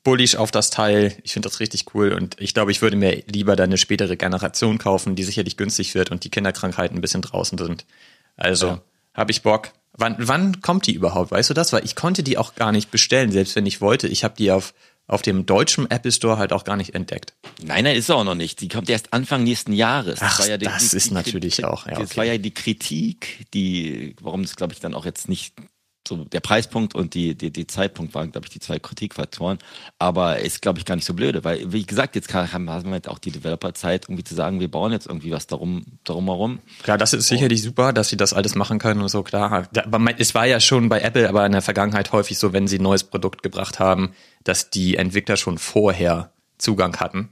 bullish 0.04 0.36
auf 0.36 0.50
das 0.50 0.70
Teil. 0.70 1.16
Ich 1.22 1.32
finde 1.32 1.48
das 1.48 1.60
richtig 1.60 1.86
cool 1.94 2.12
und 2.12 2.36
ich 2.40 2.54
glaube, 2.54 2.70
ich 2.70 2.82
würde 2.82 2.96
mir 2.96 3.22
lieber 3.26 3.56
dann 3.56 3.70
eine 3.70 3.78
spätere 3.78 4.16
Generation 4.16 4.78
kaufen, 4.78 5.14
die 5.16 5.24
sicherlich 5.24 5.56
günstig 5.56 5.94
wird 5.94 6.10
und 6.10 6.24
die 6.24 6.30
Kinderkrankheiten 6.30 6.96
ein 6.96 7.00
bisschen 7.00 7.22
draußen 7.22 7.58
sind. 7.58 7.84
Also 8.36 8.66
Ja. 8.68 8.80
habe 9.14 9.30
ich 9.30 9.42
Bock. 9.42 9.72
Wann, 10.00 10.14
wann 10.18 10.60
kommt 10.60 10.86
die 10.86 10.92
überhaupt? 10.92 11.30
Weißt 11.32 11.50
du 11.50 11.54
das? 11.54 11.72
Weil 11.72 11.84
ich 11.84 11.96
konnte 11.96 12.22
die 12.22 12.38
auch 12.38 12.54
gar 12.54 12.70
nicht 12.70 12.90
bestellen, 12.92 13.32
selbst 13.32 13.56
wenn 13.56 13.66
ich 13.66 13.80
wollte. 13.80 14.06
Ich 14.06 14.22
habe 14.22 14.34
die 14.38 14.52
auf, 14.52 14.72
auf 15.08 15.22
dem 15.22 15.44
deutschen 15.44 15.90
Apple 15.90 16.12
Store 16.12 16.38
halt 16.38 16.52
auch 16.52 16.62
gar 16.62 16.76
nicht 16.76 16.94
entdeckt. 16.94 17.32
Nein, 17.60 17.82
nein, 17.82 17.96
ist 17.96 18.06
sie 18.06 18.14
auch 18.14 18.22
noch 18.22 18.36
nicht. 18.36 18.60
Die 18.60 18.68
kommt 18.68 18.88
erst 18.88 19.12
Anfang 19.12 19.42
nächsten 19.42 19.72
Jahres. 19.72 20.20
Ach, 20.22 20.38
war 20.38 20.48
ja 20.48 20.56
das 20.56 20.94
ist 20.94 21.10
natürlich 21.10 21.64
auch, 21.64 21.86
ja, 21.86 21.94
Das 21.98 22.10
okay. 22.10 22.16
war 22.16 22.24
ja 22.26 22.38
die 22.38 22.52
Kritik, 22.54 23.46
die, 23.54 24.14
warum 24.20 24.42
das, 24.42 24.54
glaube 24.54 24.72
ich, 24.72 24.78
dann 24.78 24.94
auch 24.94 25.04
jetzt 25.04 25.28
nicht 25.28 25.54
so 26.08 26.25
der 26.25 26.40
Preispunkt 26.40 26.94
und 26.94 27.14
die, 27.14 27.34
die, 27.34 27.50
die 27.50 27.66
Zeitpunkt 27.66 28.14
waren, 28.14 28.32
glaube 28.32 28.46
ich, 28.46 28.50
die 28.50 28.60
zwei 28.60 28.78
Kritikfaktoren. 28.78 29.58
Aber 29.99 30.38
ist, 30.38 30.62
glaube 30.62 30.78
ich, 30.78 30.84
gar 30.84 30.96
nicht 30.96 31.05
so 31.05 31.14
blöde, 31.14 31.44
weil, 31.44 31.72
wie 31.72 31.84
gesagt, 31.84 32.16
jetzt 32.16 32.28
kann, 32.28 32.52
haben 32.52 32.64
wir 32.64 32.93
halt 32.93 33.08
auch 33.08 33.19
die 33.19 33.31
Developer-Zeit, 33.31 34.06
irgendwie 34.06 34.25
zu 34.25 34.34
sagen, 34.34 34.60
wir 34.60 34.70
bauen 34.70 34.93
jetzt 34.93 35.06
irgendwie 35.06 35.31
was 35.31 35.46
darum, 35.46 35.84
darum 36.05 36.25
herum. 36.25 36.58
Klar, 36.82 36.99
das 36.99 37.12
ist 37.12 37.28
sicherlich 37.28 37.62
super, 37.62 37.93
dass 37.93 38.08
sie 38.08 38.16
das 38.16 38.32
alles 38.32 38.55
machen 38.55 38.78
können 38.78 39.00
und 39.00 39.08
so, 39.08 39.22
klar. 39.22 39.69
Aber 39.75 40.14
es 40.19 40.34
war 40.34 40.46
ja 40.46 40.60
schon 40.60 40.88
bei 40.88 41.00
Apple, 41.00 41.28
aber 41.28 41.46
in 41.46 41.52
der 41.52 41.62
Vergangenheit 41.62 42.12
häufig 42.12 42.38
so, 42.38 42.52
wenn 42.52 42.66
sie 42.66 42.78
ein 42.78 42.82
neues 42.82 43.05
Produkt 43.05 43.43
gebracht 43.43 43.78
haben, 43.78 44.14
dass 44.44 44.70
die 44.70 44.96
Entwickler 44.96 45.37
schon 45.37 45.58
vorher 45.58 46.32
Zugang 46.58 46.96
hatten 46.96 47.31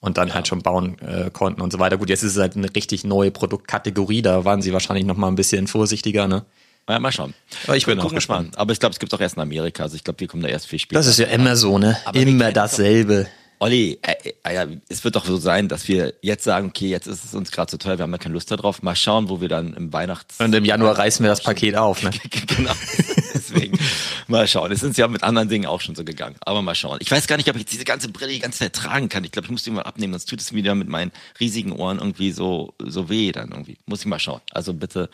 und 0.00 0.18
dann 0.18 0.34
halt 0.34 0.48
schon 0.48 0.60
bauen 0.60 0.98
äh, 0.98 1.30
konnten 1.30 1.62
und 1.62 1.72
so 1.72 1.78
weiter. 1.78 1.96
Gut, 1.96 2.10
jetzt 2.10 2.22
ist 2.22 2.36
es 2.36 2.40
halt 2.40 2.56
eine 2.56 2.74
richtig 2.74 3.04
neue 3.04 3.30
Produktkategorie, 3.30 4.20
da 4.20 4.44
waren 4.44 4.60
sie 4.60 4.72
wahrscheinlich 4.72 5.06
noch 5.06 5.16
mal 5.16 5.28
ein 5.28 5.34
bisschen 5.34 5.66
vorsichtiger, 5.66 6.28
ne? 6.28 6.44
Ja, 6.88 6.98
mal 6.98 7.12
schauen. 7.12 7.34
Aber 7.66 7.76
ich 7.76 7.86
bin 7.86 7.98
auch 7.98 8.12
gespannt. 8.12 8.58
Aber 8.58 8.72
ich 8.72 8.80
glaube, 8.80 8.92
es 8.92 8.98
gibt 8.98 9.14
auch 9.14 9.20
erst 9.20 9.36
in 9.36 9.42
Amerika. 9.42 9.84
Also 9.84 9.96
ich 9.96 10.04
glaube, 10.04 10.20
wir 10.20 10.28
kommen 10.28 10.42
da 10.42 10.48
erst 10.48 10.66
viel 10.66 10.78
später. 10.78 10.98
Das 10.98 11.06
ist 11.06 11.18
ja 11.18 11.26
immer 11.26 11.56
so, 11.56 11.78
ne? 11.78 11.96
Aber 12.04 12.18
immer 12.18 12.52
dasselbe. 12.52 13.26
Olli, 13.58 13.98
äh, 14.02 14.34
äh, 14.44 14.54
ja, 14.54 14.66
es 14.88 15.04
wird 15.04 15.16
doch 15.16 15.24
so 15.24 15.38
sein, 15.38 15.68
dass 15.68 15.88
wir 15.88 16.12
jetzt 16.20 16.44
sagen, 16.44 16.68
okay, 16.68 16.88
jetzt 16.88 17.06
ist 17.06 17.24
es 17.24 17.34
uns 17.34 17.50
gerade 17.50 17.70
so 17.70 17.78
teuer, 17.78 17.98
wir 17.98 18.02
haben 18.02 18.12
ja 18.12 18.18
keine 18.18 18.34
Lust 18.34 18.50
darauf. 18.50 18.82
Mal 18.82 18.96
schauen, 18.96 19.30
wo 19.30 19.40
wir 19.40 19.48
dann 19.48 19.72
im 19.74 19.92
Weihnachts... 19.92 20.38
Und 20.40 20.54
im 20.54 20.64
Januar 20.64 20.98
reißen 20.98 21.24
wir 21.24 21.30
das 21.30 21.42
Paket 21.42 21.76
auf, 21.76 22.02
ne? 22.02 22.10
genau. 22.46 22.72
Deswegen 23.54 23.78
mal 24.28 24.46
schauen. 24.46 24.72
Es 24.72 24.82
ist 24.82 24.98
ja 24.98 25.08
mit 25.08 25.22
anderen 25.22 25.48
Dingen 25.48 25.66
auch 25.66 25.80
schon 25.80 25.94
so 25.94 26.04
gegangen. 26.04 26.36
Aber 26.40 26.62
mal 26.62 26.74
schauen. 26.74 26.98
Ich 27.00 27.10
weiß 27.10 27.26
gar 27.26 27.36
nicht, 27.36 27.48
ob 27.48 27.56
ich 27.56 27.64
diese 27.64 27.84
ganze 27.84 28.08
Brille 28.08 28.32
die 28.32 28.40
ganze 28.40 28.60
Zeit 28.60 28.72
tragen 28.74 29.08
kann. 29.08 29.24
Ich 29.24 29.32
glaube, 29.32 29.46
ich 29.46 29.50
muss 29.50 29.62
die 29.62 29.70
mal 29.70 29.82
abnehmen, 29.82 30.12
sonst 30.12 30.26
tut 30.26 30.40
es 30.40 30.52
mir 30.52 30.58
wieder 30.58 30.74
mit 30.74 30.88
meinen 30.88 31.12
riesigen 31.40 31.72
Ohren 31.72 31.98
irgendwie 31.98 32.32
so, 32.32 32.74
so 32.78 33.08
weh 33.08 33.32
dann 33.32 33.50
irgendwie. 33.50 33.78
Muss 33.86 34.00
ich 34.00 34.06
mal 34.06 34.18
schauen. 34.18 34.40
Also 34.50 34.74
bitte 34.74 35.08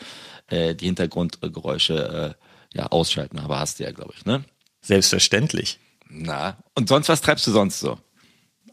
äh, 0.47 0.75
die 0.75 0.85
Hintergrundgeräusche 0.85 2.35
äh, 2.73 2.77
ja, 2.77 2.87
ausschalten. 2.87 3.39
Aber 3.39 3.59
hast 3.59 3.79
du 3.79 3.83
ja, 3.83 3.91
glaube 3.91 4.13
ich, 4.17 4.25
ne? 4.25 4.43
Selbstverständlich. 4.81 5.79
Na. 6.09 6.57
Und 6.75 6.89
sonst, 6.89 7.09
was 7.09 7.21
treibst 7.21 7.45
du 7.47 7.51
sonst 7.51 7.79
so? 7.79 7.97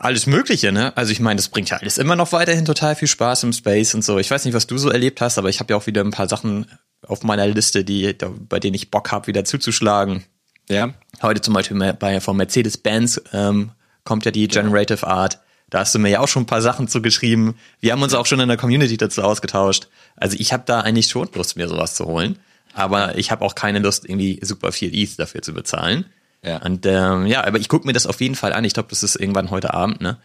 Alles 0.01 0.27
Mögliche, 0.27 0.71
ne? 0.71 0.97
Also 0.97 1.11
ich 1.11 1.19
meine, 1.19 1.37
das 1.37 1.49
bringt 1.49 1.71
ja 1.71 1.79
alles 1.79 1.99
immer 1.99 2.15
noch 2.15 2.31
weiterhin 2.33 2.65
total 2.65 2.95
viel 2.95 3.09
Spaß 3.09 3.43
im 3.43 3.53
Space 3.53 3.95
und 3.95 4.05
so. 4.05 4.19
Ich 4.19 4.31
weiß 4.31 4.45
nicht, 4.45 4.55
was 4.55 4.69
du 4.69 4.79
so 4.79 4.91
erlebt 4.91 5.21
hast, 5.21 5.39
aber 5.39 5.49
ich 5.49 5.59
habe 5.59 5.73
ja 5.73 5.77
auch 5.77 5.87
wieder 5.87 6.03
ein 6.03 6.13
paar 6.13 6.29
Sachen 6.29 6.67
auf 7.07 7.23
meiner 7.23 7.47
Liste, 7.47 7.85
die, 7.85 8.15
bei 8.49 8.61
denen 8.61 8.75
ich 8.75 8.91
Bock 8.91 9.13
habe, 9.13 9.27
wieder 9.27 9.45
zuzuschlagen. 9.45 10.25
Ja. 10.69 10.93
Heute 11.23 11.41
zum 11.41 11.55
Beispiel 11.55 11.93
bei 11.95 12.21
von 12.21 12.37
Mercedes-Benz 12.37 13.23
ähm, 13.33 13.71
kommt 14.05 14.25
ja 14.25 14.31
die 14.31 14.49
Generative 14.49 15.07
Art. 15.07 15.41
Da 15.71 15.81
hast 15.81 15.95
du 15.95 15.99
mir 15.99 16.09
ja 16.11 16.21
auch 16.21 16.29
schon 16.29 16.45
ein 16.45 16.47
paar 16.47 16.63
Sachen 16.63 16.89
zugeschrieben. 16.89 17.55
Wir 17.81 17.93
haben 17.93 18.03
uns 18.03 18.15
auch 18.15 18.27
schon 18.27 18.41
in 18.41 18.49
der 18.49 18.57
Community 18.57 18.97
dazu 18.97 19.23
ausgetauscht. 19.23 19.89
Also 20.17 20.37
ich 20.39 20.53
habe 20.53 20.63
da 20.67 20.81
eigentlich 20.81 21.09
schon 21.09 21.29
Lust, 21.35 21.57
mir 21.57 21.69
sowas 21.69 21.95
zu 21.95 22.07
holen. 22.07 22.39
Aber 22.75 23.17
ich 23.19 23.31
habe 23.31 23.45
auch 23.45 23.55
keine 23.55 23.79
Lust, 23.81 24.05
irgendwie 24.09 24.39
super 24.43 24.73
viel 24.73 24.95
ETH 24.95 25.19
dafür 25.19 25.43
zu 25.43 25.53
bezahlen. 25.53 26.07
Ja. 26.43 26.59
Und 26.63 26.87
ähm, 26.87 27.27
ja, 27.27 27.45
aber 27.45 27.59
ich 27.59 27.69
gucke 27.69 27.87
mir 27.87 27.93
das 27.93 28.07
auf 28.07 28.21
jeden 28.21 28.35
Fall 28.35 28.53
an. 28.53 28.65
Ich 28.65 28.75
glaube, 28.75 28.89
das 28.91 29.03
ist 29.03 29.17
irgendwann 29.17 29.51
heute 29.51 29.75
Abend, 29.75 30.01
ne? 30.01 30.19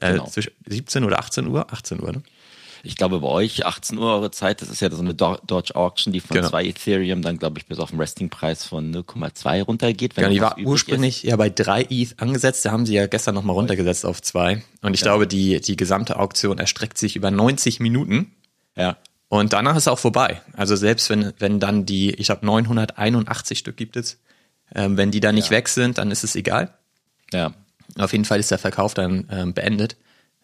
Äh, 0.00 0.12
Genau. 0.12 0.26
zwischen 0.26 0.52
17 0.66 1.04
oder 1.04 1.18
18 1.18 1.46
Uhr? 1.46 1.72
18 1.72 2.02
Uhr, 2.02 2.12
ne? 2.12 2.22
Ich 2.84 2.96
glaube, 2.96 3.20
bei 3.20 3.28
euch 3.28 3.64
18 3.64 3.96
Uhr 3.96 4.12
eure 4.12 4.30
Zeit, 4.32 4.60
das 4.60 4.68
ist 4.68 4.80
ja 4.80 4.90
so 4.90 5.00
eine 5.00 5.14
Do- 5.14 5.38
Dodge 5.46 5.76
Auction, 5.76 6.12
die 6.12 6.18
von 6.20 6.36
Genau. 6.36 6.48
2 6.48 6.64
Ethereum 6.66 7.22
dann, 7.22 7.38
glaube 7.38 7.58
ich, 7.58 7.66
bis 7.66 7.78
auf 7.78 7.90
den 7.90 8.00
Resting-Preis 8.00 8.64
von 8.64 8.90
0,2 8.92 9.62
runtergeht. 9.62 10.16
Wenn 10.16 10.24
Ja, 10.24 10.30
die 10.30 10.40
war 10.40 10.58
ursprünglich 10.58 11.22
ja 11.22 11.36
bei 11.36 11.48
3 11.48 11.86
ETH 11.90 12.14
angesetzt, 12.20 12.64
da 12.64 12.72
haben 12.72 12.84
sie 12.84 12.94
ja 12.94 13.06
gestern 13.06 13.36
nochmal 13.36 13.54
runtergesetzt 13.54 14.04
auf 14.04 14.20
2. 14.20 14.62
Und 14.82 14.94
ich 14.94 15.00
glaube, 15.02 15.28
die, 15.28 15.60
die 15.60 15.76
gesamte 15.76 16.18
Auktion 16.18 16.58
erstreckt 16.58 16.98
sich 16.98 17.14
über 17.14 17.30
90 17.30 17.78
Minuten. 17.78 18.32
Ist. 18.74 18.82
Ja. 18.82 18.96
Und 19.28 19.52
danach 19.52 19.76
ist 19.76 19.86
auch 19.88 19.98
vorbei. 20.00 20.42
Also 20.54 20.74
selbst 20.76 21.08
wenn, 21.08 21.32
wenn 21.38 21.60
dann 21.60 21.86
die, 21.86 22.10
ich 22.14 22.26
glaube 22.26 22.44
981 22.44 23.58
Stück 23.58 23.76
gibt 23.76 23.96
es, 23.96 24.18
ähm, 24.74 24.96
wenn 24.96 25.10
die 25.10 25.20
dann 25.20 25.36
nicht 25.36 25.46
Ja. 25.50 25.56
weg 25.58 25.68
sind, 25.68 25.98
dann 25.98 26.10
ist 26.10 26.24
es 26.24 26.34
egal. 26.34 26.74
Ja. 27.32 27.54
Auf 27.98 28.12
jeden 28.12 28.24
Fall 28.24 28.40
ist 28.40 28.50
der 28.50 28.58
Verkauf 28.58 28.94
dann 28.94 29.28
ähm, 29.30 29.54
beendet. 29.54 29.96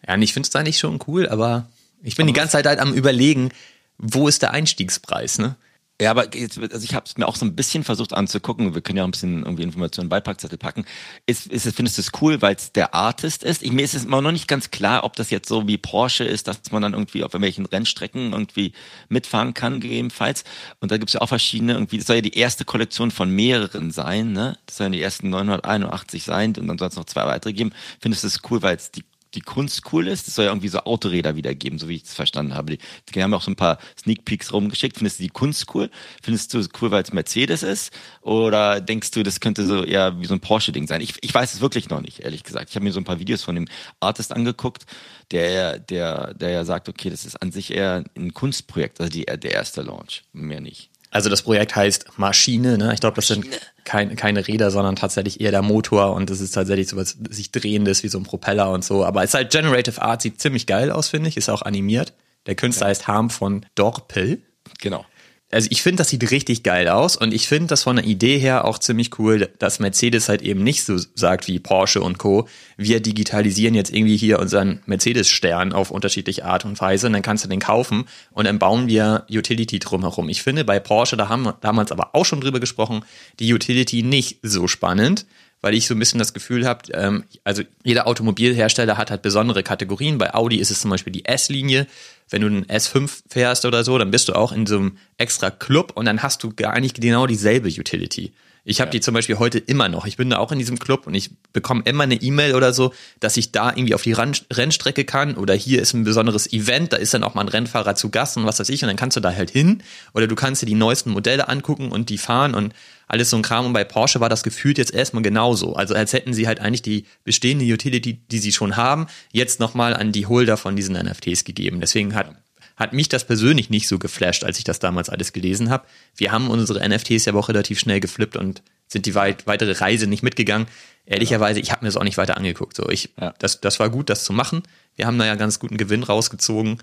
Ja, 0.07 0.13
und 0.13 0.21
ich 0.21 0.31
finde 0.33 0.47
es 0.47 0.55
eigentlich 0.55 0.79
schon 0.79 0.99
cool, 1.07 1.27
aber 1.27 1.67
ich 2.03 2.15
bin 2.15 2.27
die 2.27 2.33
ganze 2.33 2.53
Zeit 2.53 2.65
halt 2.65 2.79
am 2.79 2.93
überlegen, 2.93 3.49
wo 3.97 4.27
ist 4.27 4.41
der 4.41 4.51
Einstiegspreis, 4.51 5.39
ne? 5.39 5.55
Ja, 6.01 6.11
aber 6.11 6.33
jetzt, 6.33 6.57
also 6.57 6.81
ich 6.81 6.93
habe 6.95 7.05
es 7.05 7.17
mir 7.17 7.27
auch 7.27 7.35
so 7.35 7.45
ein 7.45 7.57
bisschen 7.57 7.83
versucht 7.83 8.13
anzugucken. 8.13 8.73
Wir 8.73 8.79
können 8.79 8.95
ja 8.95 9.03
auch 9.03 9.07
ein 9.09 9.11
bisschen 9.11 9.43
irgendwie 9.43 9.63
Informationen 9.63 10.05
in 10.05 10.07
den 10.07 10.11
Beipackzettel 10.11 10.57
packen. 10.57 10.85
Ist, 11.25 11.47
ist, 11.47 11.65
es- 11.65 11.75
findest 11.75 11.97
du 11.97 12.01
es 12.03 12.11
cool, 12.21 12.41
weil 12.41 12.55
es 12.55 12.71
der 12.71 12.93
Artist 12.95 13.43
ist? 13.43 13.61
Ich, 13.63 13.73
mir 13.73 13.81
ist 13.81 13.93
es 13.95 14.05
immer 14.05 14.21
noch 14.21 14.31
nicht 14.31 14.47
ganz 14.47 14.71
klar, 14.71 15.03
ob 15.03 15.17
das 15.17 15.29
jetzt 15.29 15.49
so 15.49 15.67
wie 15.67 15.77
Porsche 15.77 16.23
ist, 16.23 16.47
dass 16.47 16.71
man 16.71 16.81
dann 16.81 16.93
irgendwie 16.93 17.25
auf 17.25 17.33
irgendwelchen 17.33 17.65
Rennstrecken 17.65 18.31
irgendwie 18.31 18.71
mitfahren 19.09 19.53
kann, 19.53 19.81
gegebenenfalls. 19.81 20.45
Und 20.79 20.89
da 20.91 20.97
gibt's 20.97 21.11
ja 21.11 21.19
auch 21.19 21.27
verschiedene, 21.27 21.73
irgendwie, 21.73 21.97
das 21.97 22.07
soll 22.07 22.15
ja 22.15 22.21
die 22.21 22.37
erste 22.37 22.63
Kollektion 22.63 23.11
von 23.11 23.29
mehreren 23.29 23.91
sein, 23.91 24.31
ne? 24.31 24.57
Das 24.67 24.77
sollen 24.77 24.93
die 24.93 25.01
ersten 25.01 25.29
981 25.29 26.23
sein 26.23 26.55
und 26.55 26.67
dann 26.67 26.77
soll 26.77 26.87
es 26.87 26.95
noch 26.95 27.05
zwei 27.05 27.25
weitere 27.25 27.51
geben. 27.51 27.73
Findest 27.99 28.23
du 28.23 28.27
es 28.27 28.39
cool, 28.49 28.61
weil 28.61 28.77
es 28.77 28.91
die 28.91 29.03
die 29.33 29.41
Kunst 29.41 29.83
cool 29.91 30.07
ist. 30.07 30.27
Das 30.27 30.35
soll 30.35 30.45
ja 30.45 30.51
irgendwie 30.51 30.69
so 30.69 30.79
Autoräder 30.79 31.35
wiedergeben, 31.35 31.79
so 31.79 31.87
wie 31.87 31.95
ich 31.95 32.03
es 32.03 32.13
verstanden 32.13 32.55
habe. 32.55 32.77
Die, 32.77 32.79
die 33.13 33.23
haben 33.23 33.33
auch 33.33 33.41
so 33.41 33.51
ein 33.51 33.55
paar 33.55 33.77
Sneak 33.99 34.25
Peeks 34.25 34.53
rumgeschickt. 34.53 34.97
Findest 34.97 35.19
du 35.19 35.23
die 35.23 35.29
Kunst 35.29 35.65
cool? 35.73 35.89
Findest 36.23 36.53
du 36.53 36.59
es 36.59 36.69
cool, 36.81 36.91
weil 36.91 37.03
es 37.03 37.13
Mercedes 37.13 37.63
ist? 37.63 37.91
Oder 38.21 38.81
denkst 38.81 39.11
du, 39.11 39.23
das 39.23 39.39
könnte 39.39 39.65
so 39.65 39.83
eher 39.83 40.19
wie 40.19 40.25
so 40.25 40.33
ein 40.33 40.39
Porsche-Ding 40.39 40.87
sein? 40.87 41.01
Ich, 41.01 41.15
ich 41.21 41.33
weiß 41.33 41.53
es 41.53 41.61
wirklich 41.61 41.89
noch 41.89 42.01
nicht, 42.01 42.21
ehrlich 42.21 42.43
gesagt. 42.43 42.69
Ich 42.69 42.75
habe 42.75 42.83
mir 42.83 42.91
so 42.91 42.99
ein 42.99 43.05
paar 43.05 43.19
Videos 43.19 43.43
von 43.43 43.55
dem 43.55 43.67
Artist 43.99 44.31
angeguckt, 44.33 44.85
der, 45.31 45.79
der, 45.79 46.33
der 46.33 46.49
ja 46.49 46.65
sagt, 46.65 46.89
okay, 46.89 47.09
das 47.09 47.25
ist 47.25 47.41
an 47.41 47.51
sich 47.51 47.71
eher 47.71 48.03
ein 48.17 48.33
Kunstprojekt, 48.33 48.99
also 48.99 49.11
die, 49.11 49.25
der 49.25 49.51
erste 49.51 49.81
Launch, 49.81 50.23
mehr 50.33 50.61
nicht. 50.61 50.88
Also 51.11 51.29
das 51.29 51.41
Projekt 51.41 51.75
heißt 51.75 52.17
Maschine, 52.17 52.77
ne? 52.77 52.93
Ich 52.93 52.99
glaube, 52.99 53.15
das 53.15 53.27
sind 53.27 53.47
kein, 53.83 54.15
keine 54.15 54.47
Räder, 54.47 54.69
sondern 54.69 54.95
tatsächlich 54.95 55.41
eher 55.41 55.51
der 55.51 55.63
Motor 55.63 56.13
und 56.13 56.29
das 56.29 56.39
ist 56.39 56.51
tatsächlich 56.51 56.87
so 56.87 56.97
was 56.97 57.17
sich 57.29 57.51
drehendes 57.51 58.03
wie 58.03 58.09
so 58.09 58.19
ein 58.19 58.23
Propeller 58.23 58.71
und 58.71 58.83
so. 58.83 59.03
Aber 59.05 59.23
es 59.23 59.31
ist 59.31 59.33
halt 59.33 59.51
Generative 59.51 60.01
Art, 60.01 60.21
sieht 60.21 60.39
ziemlich 60.39 60.67
geil 60.67 60.91
aus, 60.91 61.09
finde 61.09 61.29
ich, 61.29 61.37
ist 61.37 61.49
auch 61.49 61.63
animiert. 61.63 62.13
Der 62.45 62.55
Künstler 62.55 62.87
ja. 62.87 62.89
heißt 62.91 63.07
Harm 63.07 63.29
von 63.29 63.65
Dorpel. 63.75 64.41
Genau 64.79 65.05
also 65.51 65.67
ich 65.71 65.81
finde, 65.81 65.97
das 65.97 66.09
sieht 66.09 66.29
richtig 66.29 66.61
geil 66.61 66.87
aus 66.87 67.15
und 67.15 67.33
ich 67.33 67.47
finde 67.47 67.67
das 67.67 67.83
von 67.83 67.95
der 67.95 68.05
Idee 68.05 68.37
her 68.37 68.65
auch 68.65 68.77
ziemlich 68.77 69.17
cool, 69.17 69.49
dass 69.57 69.79
Mercedes 69.79 70.29
halt 70.29 70.43
eben 70.43 70.63
nicht 70.63 70.83
so 70.83 70.97
sagt 71.15 71.47
wie 71.47 71.59
Porsche 71.59 72.01
und 72.01 72.19
Co. 72.19 72.47
Wir 72.77 72.99
digitalisieren 72.99 73.73
jetzt 73.73 73.91
irgendwie 73.91 74.15
hier 74.15 74.39
unseren 74.39 74.81
Mercedes-Stern 74.85 75.73
auf 75.73 75.89
unterschiedliche 75.89 76.45
Art 76.45 76.65
und 76.65 76.79
Weise 76.79 77.07
und 77.07 77.13
dann 77.13 77.23
kannst 77.23 77.45
du 77.45 77.49
den 77.49 77.59
kaufen 77.59 78.05
und 78.31 78.45
dann 78.45 78.59
bauen 78.59 78.87
wir 78.87 79.25
Utility 79.29 79.79
drumherum. 79.79 80.29
Ich 80.29 80.43
finde 80.43 80.65
bei 80.65 80.79
Porsche, 80.79 81.17
da 81.17 81.29
haben 81.29 81.43
wir 81.43 81.57
damals 81.61 81.91
aber 81.91 82.13
auch 82.13 82.25
schon 82.25 82.41
drüber 82.41 82.59
gesprochen, 82.59 83.03
die 83.39 83.51
Utility 83.51 84.03
nicht 84.03 84.39
so 84.43 84.67
spannend, 84.67 85.25
weil 85.61 85.73
ich 85.73 85.87
so 85.87 85.95
ein 85.95 85.99
bisschen 85.99 86.19
das 86.19 86.33
Gefühl 86.33 86.65
habe, 86.65 86.91
ähm, 86.93 87.23
also 87.43 87.63
jeder 87.83 88.07
Automobilhersteller 88.07 88.97
hat 88.97 89.11
halt 89.11 89.21
besondere 89.21 89.63
Kategorien. 89.63 90.17
Bei 90.17 90.33
Audi 90.33 90.57
ist 90.57 90.71
es 90.71 90.79
zum 90.79 90.89
Beispiel 90.89 91.13
die 91.13 91.25
S-Linie. 91.25 91.87
Wenn 92.29 92.41
du 92.41 92.47
einen 92.47 92.65
S5 92.65 93.23
fährst 93.29 93.65
oder 93.65 93.83
so, 93.83 93.97
dann 93.97 94.11
bist 94.11 94.29
du 94.29 94.33
auch 94.33 94.51
in 94.51 94.65
so 94.65 94.77
einem 94.77 94.97
extra 95.17 95.49
Club 95.49 95.93
und 95.95 96.05
dann 96.05 96.23
hast 96.23 96.43
du 96.43 96.53
gar 96.53 96.79
nicht 96.79 97.01
genau 97.01 97.27
dieselbe 97.27 97.69
Utility. 97.69 98.31
Ich 98.65 98.81
habe 98.81 98.89
ja. 98.89 98.91
die 98.91 98.99
zum 98.99 99.13
Beispiel 99.13 99.39
heute 99.39 99.57
immer 99.57 99.89
noch. 99.89 100.05
Ich 100.05 100.17
bin 100.17 100.29
da 100.29 100.37
auch 100.37 100.51
in 100.51 100.59
diesem 100.59 100.77
Club 100.79 101.07
und 101.07 101.15
ich 101.15 101.31
bekomme 101.53 101.81
immer 101.85 102.03
eine 102.03 102.15
E-Mail 102.15 102.55
oder 102.55 102.73
so, 102.73 102.93
dass 103.19 103.37
ich 103.37 103.51
da 103.51 103.69
irgendwie 103.69 103.95
auf 103.95 104.03
die 104.03 104.13
Rennstrecke 104.13 105.05
kann 105.05 105.35
oder 105.35 105.53
hier 105.53 105.81
ist 105.81 105.93
ein 105.93 106.03
besonderes 106.03 106.51
Event, 106.51 106.93
da 106.93 106.97
ist 106.97 107.13
dann 107.13 107.23
auch 107.23 107.33
mal 107.33 107.41
ein 107.41 107.47
Rennfahrer 107.47 107.95
zu 107.95 108.09
Gast 108.09 108.37
und 108.37 108.45
was 108.45 108.59
weiß 108.59 108.69
ich 108.69 108.83
und 108.83 108.87
dann 108.87 108.97
kannst 108.97 109.17
du 109.17 109.21
da 109.21 109.33
halt 109.33 109.49
hin 109.49 109.81
oder 110.13 110.27
du 110.27 110.35
kannst 110.35 110.61
dir 110.61 110.67
die 110.67 110.75
neuesten 110.75 111.09
Modelle 111.11 111.47
angucken 111.47 111.91
und 111.91 112.09
die 112.09 112.17
fahren 112.17 112.53
und 112.53 112.73
alles 113.09 113.29
so 113.29 113.35
ein 113.35 113.41
Kram. 113.41 113.65
Und 113.65 113.73
bei 113.73 113.83
Porsche 113.83 114.21
war 114.21 114.29
das 114.29 114.43
gefühlt 114.43 114.77
jetzt 114.77 114.93
erstmal 114.93 115.23
genauso. 115.23 115.75
Also 115.75 115.93
als 115.93 116.13
hätten 116.13 116.33
sie 116.33 116.47
halt 116.47 116.61
eigentlich 116.61 116.81
die 116.81 117.05
bestehende 117.25 117.65
Utility, 117.65 118.13
die 118.13 118.39
sie 118.39 118.53
schon 118.53 118.77
haben, 118.77 119.07
jetzt 119.33 119.59
nochmal 119.59 119.93
an 119.93 120.13
die 120.13 120.27
Holder 120.27 120.55
von 120.55 120.75
diesen 120.75 120.95
NFTs 120.95 121.43
gegeben. 121.43 121.81
Deswegen 121.81 122.15
hat 122.15 122.35
hat 122.79 122.93
mich 122.93 123.09
das 123.09 123.25
persönlich 123.27 123.69
nicht 123.69 123.89
so 123.89 123.99
geflasht, 123.99 124.45
als 124.45 124.57
ich 124.57 124.63
das 124.63 124.79
damals 124.79 125.09
alles 125.09 125.33
gelesen 125.33 125.69
habe. 125.69 125.85
Wir 126.15 126.31
haben 126.31 126.49
unsere 126.49 126.87
NFTs 126.87 127.25
ja 127.25 127.33
auch 127.33 127.49
relativ 127.49 127.77
schnell 127.77 127.99
geflippt 127.99 128.37
und 128.37 128.63
sind 128.87 129.05
die 129.05 129.15
weit, 129.15 129.45
weitere 129.47 129.73
Reise 129.73 130.07
nicht 130.07 130.23
mitgegangen. 130.23 130.65
Ehrlicherweise, 131.05 131.59
ich 131.59 131.73
habe 131.73 131.83
mir 131.83 131.89
das 131.89 131.97
auch 131.97 132.05
nicht 132.05 132.17
weiter 132.17 132.37
angeguckt. 132.37 132.77
So, 132.77 132.87
ich, 132.87 133.09
ja. 133.19 133.33
das, 133.37 133.59
das 133.59 133.81
war 133.81 133.89
gut, 133.89 134.09
das 134.09 134.23
zu 134.23 134.31
machen. 134.31 134.63
Wir 134.95 135.07
haben 135.07 135.19
da 135.19 135.25
ja 135.25 135.35
ganz 135.35 135.59
guten 135.59 135.75
Gewinn 135.75 136.03
rausgezogen 136.03 136.81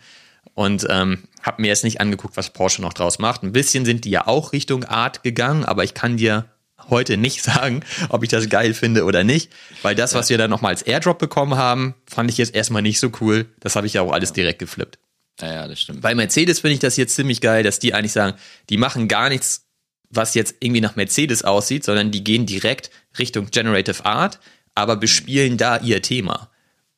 und 0.54 0.86
ähm, 0.88 1.24
habe 1.42 1.62
mir 1.62 1.68
jetzt 1.68 1.84
nicht 1.84 2.00
angeguckt, 2.00 2.36
was 2.36 2.50
Porsche 2.50 2.82
noch 2.82 2.92
draus 2.92 3.18
macht. 3.18 3.42
Ein 3.42 3.52
bisschen 3.52 3.84
sind 3.84 4.04
die 4.04 4.10
ja 4.10 4.26
auch 4.26 4.52
Richtung 4.52 4.84
Art 4.84 5.22
gegangen, 5.22 5.64
aber 5.64 5.84
ich 5.84 5.94
kann 5.94 6.16
dir 6.16 6.46
heute 6.88 7.16
nicht 7.16 7.42
sagen, 7.44 7.82
ob 8.08 8.22
ich 8.22 8.28
das 8.28 8.48
geil 8.48 8.74
finde 8.74 9.04
oder 9.04 9.24
nicht, 9.24 9.52
weil 9.82 9.94
das, 9.94 10.14
was 10.14 10.28
wir 10.28 10.38
dann 10.38 10.50
nochmal 10.50 10.72
als 10.72 10.82
Airdrop 10.82 11.18
bekommen 11.18 11.56
haben, 11.56 11.94
fand 12.06 12.30
ich 12.30 12.38
jetzt 12.38 12.54
erstmal 12.54 12.82
nicht 12.82 13.00
so 13.00 13.10
cool. 13.20 13.46
Das 13.60 13.76
habe 13.76 13.86
ich 13.86 13.94
ja 13.94 14.02
auch 14.02 14.12
alles 14.12 14.32
direkt 14.32 14.58
geflippt. 14.58 14.98
Ja, 15.40 15.52
ja, 15.52 15.68
das 15.68 15.80
stimmt. 15.80 16.00
Bei 16.00 16.14
Mercedes 16.14 16.60
finde 16.60 16.74
ich 16.74 16.80
das 16.80 16.96
jetzt 16.96 17.14
ziemlich 17.14 17.40
geil, 17.40 17.62
dass 17.62 17.78
die 17.78 17.92
eigentlich 17.92 18.12
sagen, 18.12 18.38
die 18.70 18.78
machen 18.78 19.06
gar 19.06 19.28
nichts, 19.28 19.66
was 20.08 20.34
jetzt 20.34 20.56
irgendwie 20.60 20.80
nach 20.80 20.96
Mercedes 20.96 21.44
aussieht, 21.44 21.84
sondern 21.84 22.10
die 22.10 22.24
gehen 22.24 22.46
direkt 22.46 22.90
Richtung 23.18 23.50
Generative 23.50 24.04
Art, 24.06 24.38
aber 24.74 24.96
bespielen 24.96 25.56
da 25.56 25.78
ihr 25.78 26.00
Thema 26.00 26.50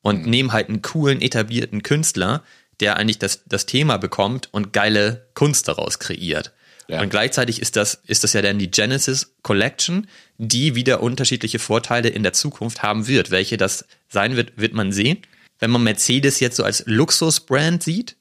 und 0.03 0.25
mhm. 0.25 0.31
nehmen 0.31 0.53
halt 0.53 0.69
einen 0.69 0.83
coolen, 0.83 1.21
etablierten 1.21 1.83
Künstler, 1.83 2.45
der 2.81 2.97
eigentlich 2.97 3.19
das, 3.19 3.43
das 3.47 3.67
Thema 3.67 3.97
bekommt 3.97 4.49
und 4.53 4.73
geile 4.73 5.27
Kunst 5.35 5.69
daraus 5.69 5.99
kreiert. 5.99 6.53
Ja. 6.89 7.03
Und 7.03 7.11
gleichzeitig 7.11 7.61
ist 7.61 7.77
das, 7.77 8.01
ist 8.07 8.25
das 8.25 8.33
ja 8.33 8.41
dann 8.41 8.59
die 8.59 8.71
Genesis 8.71 9.35
Collection, 9.43 10.07
die 10.39 10.75
wieder 10.75 11.03
unterschiedliche 11.03 11.59
Vorteile 11.59 12.09
in 12.09 12.23
der 12.23 12.33
Zukunft 12.33 12.83
haben 12.83 13.07
wird. 13.07 13.31
Welche 13.31 13.59
das 13.59 13.85
sein 14.09 14.37
wird, 14.37 14.53
wird 14.57 14.73
man 14.73 14.91
sehen. 14.93 15.19
Wenn 15.59 15.71
man 15.71 15.83
Mercedes 15.83 16.41
jetzt 16.41 16.57
so 16.57 16.65
als 16.65 16.85
Luxusbrand 16.87 17.83
sieht, 17.83 18.17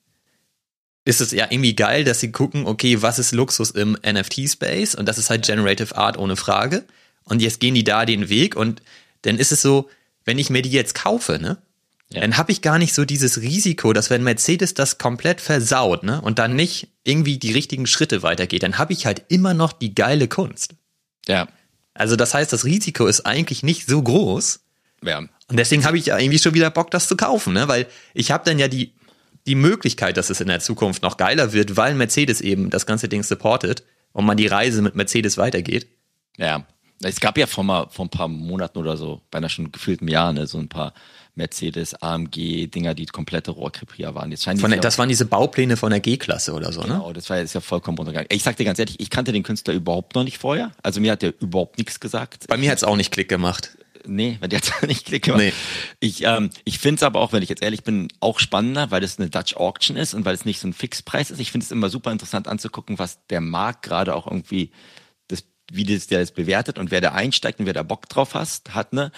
ist 1.06 1.22
es 1.22 1.32
ja 1.32 1.48
irgendwie 1.50 1.76
geil, 1.76 2.04
dass 2.04 2.20
sie 2.20 2.34
gucken, 2.34 2.68
okay, 2.68 3.02
was 3.02 3.20
ist 3.20 3.32
Luxus 3.32 3.72
im 3.72 3.98
NFT-Space? 4.06 4.96
Und 4.96 5.08
das 5.08 5.18
ist 5.18 5.30
halt 5.30 5.46
Generative 5.46 5.96
Art 5.96 6.18
ohne 6.18 6.36
Frage. 6.36 6.84
Und 7.24 7.42
jetzt 7.42 7.62
gehen 7.62 7.76
die 7.76 7.86
da 7.86 8.06
den 8.06 8.28
Weg 8.28 8.58
und 8.58 8.82
dann 9.22 9.38
ist 9.38 9.54
es 9.54 9.62
so, 9.62 9.90
wenn 10.26 10.38
ich 10.38 10.50
mir 10.50 10.62
die 10.62 10.72
jetzt 10.72 10.96
kaufe, 10.96 11.40
ne? 11.40 11.58
Ja. 12.12 12.22
Dann 12.22 12.38
habe 12.38 12.52
ich 12.52 12.62
gar 12.62 12.78
nicht 12.78 12.94
so 12.94 13.04
dieses 13.04 13.42
Risiko, 13.42 13.92
dass 13.92 14.10
wenn 14.10 14.24
Mercedes 14.24 14.74
das 14.74 14.98
komplett 14.98 15.42
versaut, 15.42 16.04
ne, 16.04 16.22
und 16.22 16.40
dann 16.40 16.56
nicht 16.56 16.88
irgendwie 17.04 17.38
die 17.38 17.52
richtigen 17.52 17.86
Schritte 17.86 18.24
weitergeht, 18.24 18.64
dann 18.64 18.78
habe 18.78 18.94
ich 18.94 19.06
halt 19.06 19.24
immer 19.28 19.54
noch 19.54 19.74
die 19.74 19.94
geile 19.94 20.28
Kunst. 20.28 20.76
Ja. 21.28 21.48
Also 21.94 22.16
das 22.16 22.34
heißt, 22.34 22.54
das 22.54 22.64
Risiko 22.64 23.08
ist 23.08 23.26
eigentlich 23.26 23.64
nicht 23.64 23.88
so 23.88 24.02
groß. 24.02 24.62
Ja. 25.04 25.20
Und 25.20 25.58
deswegen 25.58 25.86
habe 25.86 25.98
ich 25.98 26.06
ja 26.06 26.18
irgendwie 26.18 26.40
schon 26.40 26.54
wieder 26.54 26.70
Bock, 26.70 26.92
das 26.92 27.08
zu 27.08 27.18
kaufen, 27.18 27.54
ne? 27.54 27.68
Weil 27.68 27.88
ich 28.14 28.32
habe 28.32 28.46
dann 28.46 28.60
ja 28.60 28.68
die 28.68 28.94
die 29.48 29.56
Möglichkeit, 29.56 30.18
dass 30.18 30.30
es 30.30 30.42
in 30.42 30.48
der 30.48 30.60
Zukunft 30.60 31.02
noch 31.02 31.16
geiler 31.18 31.54
wird, 31.54 31.78
weil 31.78 31.96
Mercedes 31.96 32.42
eben 32.42 32.70
das 32.70 32.86
ganze 32.86 33.08
Ding 33.08 33.24
supportet 33.24 33.84
und 34.12 34.26
man 34.26 34.38
die 34.38 34.48
Reise 34.48 34.82
mit 34.82 34.96
Mercedes 34.96 35.38
weitergeht. 35.38 35.88
Ja, 36.38 36.68
es 37.02 37.22
gab 37.22 37.38
ja 37.38 37.48
vor, 37.48 37.64
mal, 37.64 37.88
vor 37.90 38.06
ein 38.06 38.10
paar 38.10 38.28
Monaten 38.28 38.78
oder 38.78 38.98
so, 38.98 39.22
beinahe 39.32 39.50
schon 39.50 39.72
gefühlten 39.72 40.10
Jahren, 40.10 40.36
ne, 40.36 40.48
so 40.48 40.58
ein 40.58 40.68
paar 40.68 40.94
Mercedes, 41.38 41.94
AMG-Dinger, 42.02 42.94
die 42.94 43.06
komplette 43.06 43.52
Rohrkrepierer 43.52 44.16
waren. 44.16 44.32
Jetzt 44.32 44.46
von 44.46 44.72
der, 44.72 44.80
das 44.80 44.98
waren 44.98 45.10
diese 45.10 45.26
Baupläne 45.26 45.78
von 45.78 45.92
der 45.92 46.00
G-Klasse 46.00 46.54
oder 46.54 46.72
so, 46.72 46.82
genau, 46.82 46.94
ne? 46.94 47.00
Genau, 47.00 47.14
das 47.14 47.30
war 47.30 47.38
jetzt 47.38 47.54
ja 47.54 47.62
vollkommen 47.62 47.98
untergegangen. 47.98 48.28
Ich 48.32 48.44
sag 48.44 48.58
dir 48.58 48.66
ganz 48.66 48.80
ehrlich, 48.80 49.00
ich 49.00 49.10
kannte 49.10 49.32
den 49.32 49.44
Künstler 49.44 49.74
überhaupt 49.74 50.16
noch 50.16 50.24
nicht 50.24 50.38
vorher. 50.38 50.72
Also 50.84 51.00
mir 51.00 51.12
hat 51.14 51.22
der 51.22 51.34
überhaupt 51.40 51.78
nichts 51.78 52.00
gesagt. 52.00 52.48
Bei 52.48 52.58
mir 52.58 52.72
hat 52.72 52.78
es 52.78 52.84
auch 52.84 52.96
nicht 52.96 53.12
Klick 53.12 53.30
gemacht 53.30 53.78
nee, 54.08 54.38
weil 54.40 54.50
die 54.50 54.58
hat 54.58 54.72
nicht 54.88 55.06
Klick 55.06 55.24
gemacht. 55.24 55.42
Nee. 55.42 55.54
Ich, 56.00 56.24
ähm, 56.24 56.50
ich 56.64 56.80
finde 56.80 56.98
es 56.98 57.04
aber 57.04 57.20
auch, 57.20 57.34
wenn 57.34 57.44
ich 57.44 57.50
jetzt 57.50 57.62
ehrlich 57.62 57.84
bin, 57.84 58.08
auch 58.20 58.40
spannender, 58.40 58.92
weil 58.92 59.04
es 59.04 59.20
eine 59.20 59.30
Dutch 59.30 59.56
Auction 59.56 59.98
ist 59.98 60.14
und 60.14 60.26
weil 60.26 60.36
es 60.36 60.46
nicht 60.46 60.60
so 60.60 60.68
ein 60.68 60.74
Fixpreis 60.74 61.32
ist. 61.32 61.40
Ich 61.40 61.52
finde 61.52 61.66
es 61.66 61.72
immer 61.72 61.90
super 61.90 62.12
interessant 62.12 62.48
anzugucken, 62.48 63.00
was 63.00 63.20
der 63.30 63.42
Markt 63.42 63.84
gerade 63.84 64.16
auch 64.16 64.28
irgendwie 64.28 64.72
wie 65.72 65.84
das 65.84 66.08
der 66.08 66.20
das 66.20 66.32
bewertet 66.32 66.80
und 66.80 66.92
wer 66.92 67.02
da 67.02 67.12
einsteigt 67.12 67.60
und 67.60 67.66
wer 67.66 67.74
da 67.74 67.84
Bock 67.84 68.08
drauf 68.08 68.36
hast, 68.36 68.74
hat, 68.74 68.94
ne? 68.94 69.12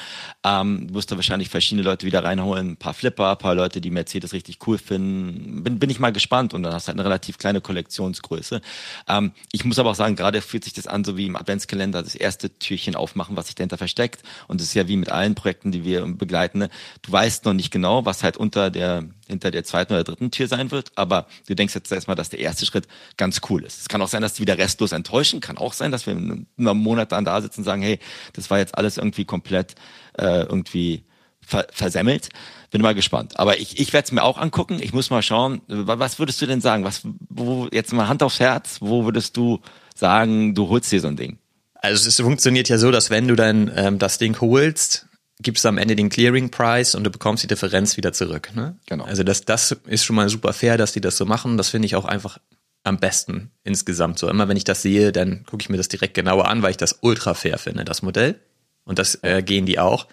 Ähm, 0.44 0.88
du 0.88 0.94
musst 0.94 1.12
da 1.12 1.16
wahrscheinlich 1.16 1.50
verschiedene 1.50 1.84
Leute 1.84 2.06
wieder 2.06 2.24
reinholen, 2.24 2.72
ein 2.72 2.78
paar 2.78 2.94
Flipper, 2.94 3.32
ein 3.32 3.38
paar 3.38 3.56
Leute, 3.56 3.82
die 3.82 3.92
Mercedes 3.92 4.34
richtig 4.34 4.60
cool 4.68 4.78
finden. 4.78 5.64
Bin, 5.64 5.80
bin 5.80 5.90
ich 5.90 6.00
mal 6.00 6.12
gespannt 6.12 6.54
und 6.54 6.64
dann 6.64 6.74
hast 6.74 6.88
du 6.88 6.90
halt 6.90 7.00
eine 7.00 7.06
relativ 7.06 7.38
kleine 7.38 7.62
Kollektionsgröße. 7.62 8.62
Ähm, 9.08 9.32
ich 9.52 9.64
muss 9.66 9.78
aber 9.78 9.92
auch 9.92 9.96
sagen, 9.96 10.16
gerade 10.16 10.42
fühlt 10.42 10.64
sich 10.64 10.74
das 10.74 10.88
an, 10.88 11.04
so 11.04 11.18
wie 11.18 11.28
im 11.28 11.36
Adventskalender 11.36 12.02
das 12.02 12.16
erste 12.16 12.58
Türchen 12.58 12.96
aufmachen, 12.96 13.38
was 13.38 13.48
sich 13.48 13.56
dahinter 13.56 13.78
versteckt. 13.78 14.24
Und 14.48 14.60
das 14.60 14.68
ist 14.68 14.74
ja 14.74 14.88
wie 14.88 14.98
mit 14.98 15.10
allen 15.10 15.36
Projekten, 15.36 15.72
die 15.72 15.84
wir 15.84 16.06
begleiten. 16.06 16.60
Ne? 16.60 16.70
Du 17.04 17.12
weißt 17.12 17.46
noch 17.46 17.54
nicht 17.54 17.72
genau, 17.72 18.06
was 18.06 18.24
halt 18.24 18.38
unter 18.38 18.72
der 18.72 19.06
hinter 19.30 19.52
der 19.52 19.64
zweiten 19.64 19.94
oder 19.94 20.04
dritten 20.04 20.32
Tür 20.32 20.48
sein 20.48 20.72
wird, 20.72 20.92
aber 20.96 21.28
du 21.48 21.56
denkst 21.56 21.76
jetzt 21.76 21.92
erstmal, 21.92 22.16
dass 22.16 22.30
der 22.30 22.40
erste 22.40 22.66
Schritt 22.66 22.88
ganz 23.18 23.42
cool 23.50 23.64
ist. 23.64 23.82
Es 23.82 23.88
kann 23.88 24.02
auch 24.02 24.08
sein, 24.08 24.22
dass 24.22 24.34
die 24.34 24.42
wieder 24.42 24.58
restlos 24.58 24.92
enttäuschen, 24.92 25.40
kann 25.40 25.58
auch 25.58 25.74
sein, 25.74 25.92
dass 25.92 26.06
wir 26.06 26.14
in 26.14 26.48
einem 26.58 26.78
Monat 26.78 27.12
dann 27.12 27.26
da 27.26 27.42
sitzen 27.42 27.62
und 27.62 27.66
sagen, 27.66 27.82
hey, 27.82 28.00
das 28.34 28.50
war 28.50 28.58
jetzt 28.58 28.78
alles 28.78 28.98
irgendwie 28.98 29.26
komplett 29.26 29.76
äh, 30.18 30.42
irgendwie 30.42 31.04
ver 31.40 31.68
versemmelt. 31.72 32.30
Bin 32.72 32.82
mal 32.82 32.94
gespannt. 32.94 33.40
Aber 33.40 33.60
ich, 33.60 33.80
ich 33.80 33.94
werde 33.94 34.06
es 34.06 34.12
mir 34.12 34.24
auch 34.24 34.38
angucken. 34.38 34.80
Ich 34.82 34.94
muss 34.94 35.10
mal 35.10 35.24
schauen, 35.24 35.62
was 35.68 36.20
würdest 36.20 36.40
du 36.42 36.46
denn 36.46 36.62
sagen? 36.62 36.84
Was, 36.84 37.02
wo, 37.30 37.68
jetzt 37.72 37.94
mal 37.94 38.08
Hand 38.08 38.22
aufs 38.22 38.40
Herz, 38.40 38.78
wo 38.82 39.06
würdest 39.06 39.36
du 39.38 39.60
sagen, 39.96 40.54
du 40.54 40.70
holst 40.70 40.92
dir 40.92 41.02
so 41.02 41.08
ein 41.08 41.16
Ding? 41.16 41.40
Also 41.74 42.08
es 42.08 42.20
funktioniert 42.20 42.70
ja 42.70 42.78
so, 42.78 42.92
dass 42.92 43.10
wenn 43.10 43.28
du 43.28 43.36
dann 43.36 43.72
ähm, 43.76 44.00
das 44.00 44.18
Ding 44.18 44.40
holst, 44.40 45.08
gibst 45.42 45.64
du 45.64 45.70
am 45.70 45.78
Ende 45.78 45.96
den 45.96 46.10
Clearing 46.10 46.52
Price 46.52 46.96
und 46.96 47.04
du 47.04 47.10
bekommst 47.10 47.44
die 47.44 47.48
Differenz 47.48 47.98
wieder 47.98 48.14
zurück. 48.14 48.50
Ne? 48.56 48.78
Genau. 48.88 49.06
Also 49.06 49.24
das, 49.24 49.46
das 49.46 49.72
ist 49.88 50.04
schon 50.04 50.16
mal 50.16 50.30
super 50.30 50.54
fair, 50.54 50.78
dass 50.78 50.92
die 50.92 51.02
das 51.02 51.18
so 51.18 51.26
machen. 51.26 51.58
Das 51.58 51.70
finde 51.70 51.86
ich 51.86 51.96
auch 51.96 52.06
einfach 52.06 52.40
am 52.84 52.98
besten 52.98 53.52
insgesamt 53.64 54.20
so. 54.20 54.30
Immer 54.30 54.48
wenn 54.48 54.58
ich 54.58 54.64
das 54.64 54.82
sehe, 54.82 55.12
dann 55.12 55.46
gucke 55.46 55.62
ich 55.62 55.70
mir 55.70 55.78
das 55.78 55.88
direkt 55.88 56.14
genauer 56.14 56.48
an, 56.48 56.62
weil 56.62 56.72
ich 56.72 56.78
das 56.78 57.00
ultra 57.02 57.34
fair 57.34 57.58
finde, 57.58 57.86
das 57.86 58.02
Modell. 58.02 58.40
Und 58.84 59.00
das 59.00 59.16
äh, 59.24 59.42
gehen 59.44 59.66
die 59.66 59.80
auch. 59.80 60.08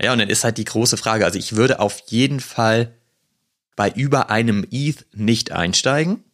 Ja, 0.00 0.12
und 0.12 0.18
dann 0.18 0.28
ist 0.28 0.44
halt 0.44 0.58
die 0.58 0.64
große 0.64 0.96
Frage. 0.96 1.24
Also 1.24 1.38
ich 1.38 1.54
würde 1.54 1.78
auf 1.78 2.02
jeden 2.06 2.40
Fall 2.40 2.94
bei 3.76 3.90
über 3.90 4.30
einem 4.30 4.66
ETH 4.70 5.06
nicht 5.12 5.52
einsteigen. 5.52 6.24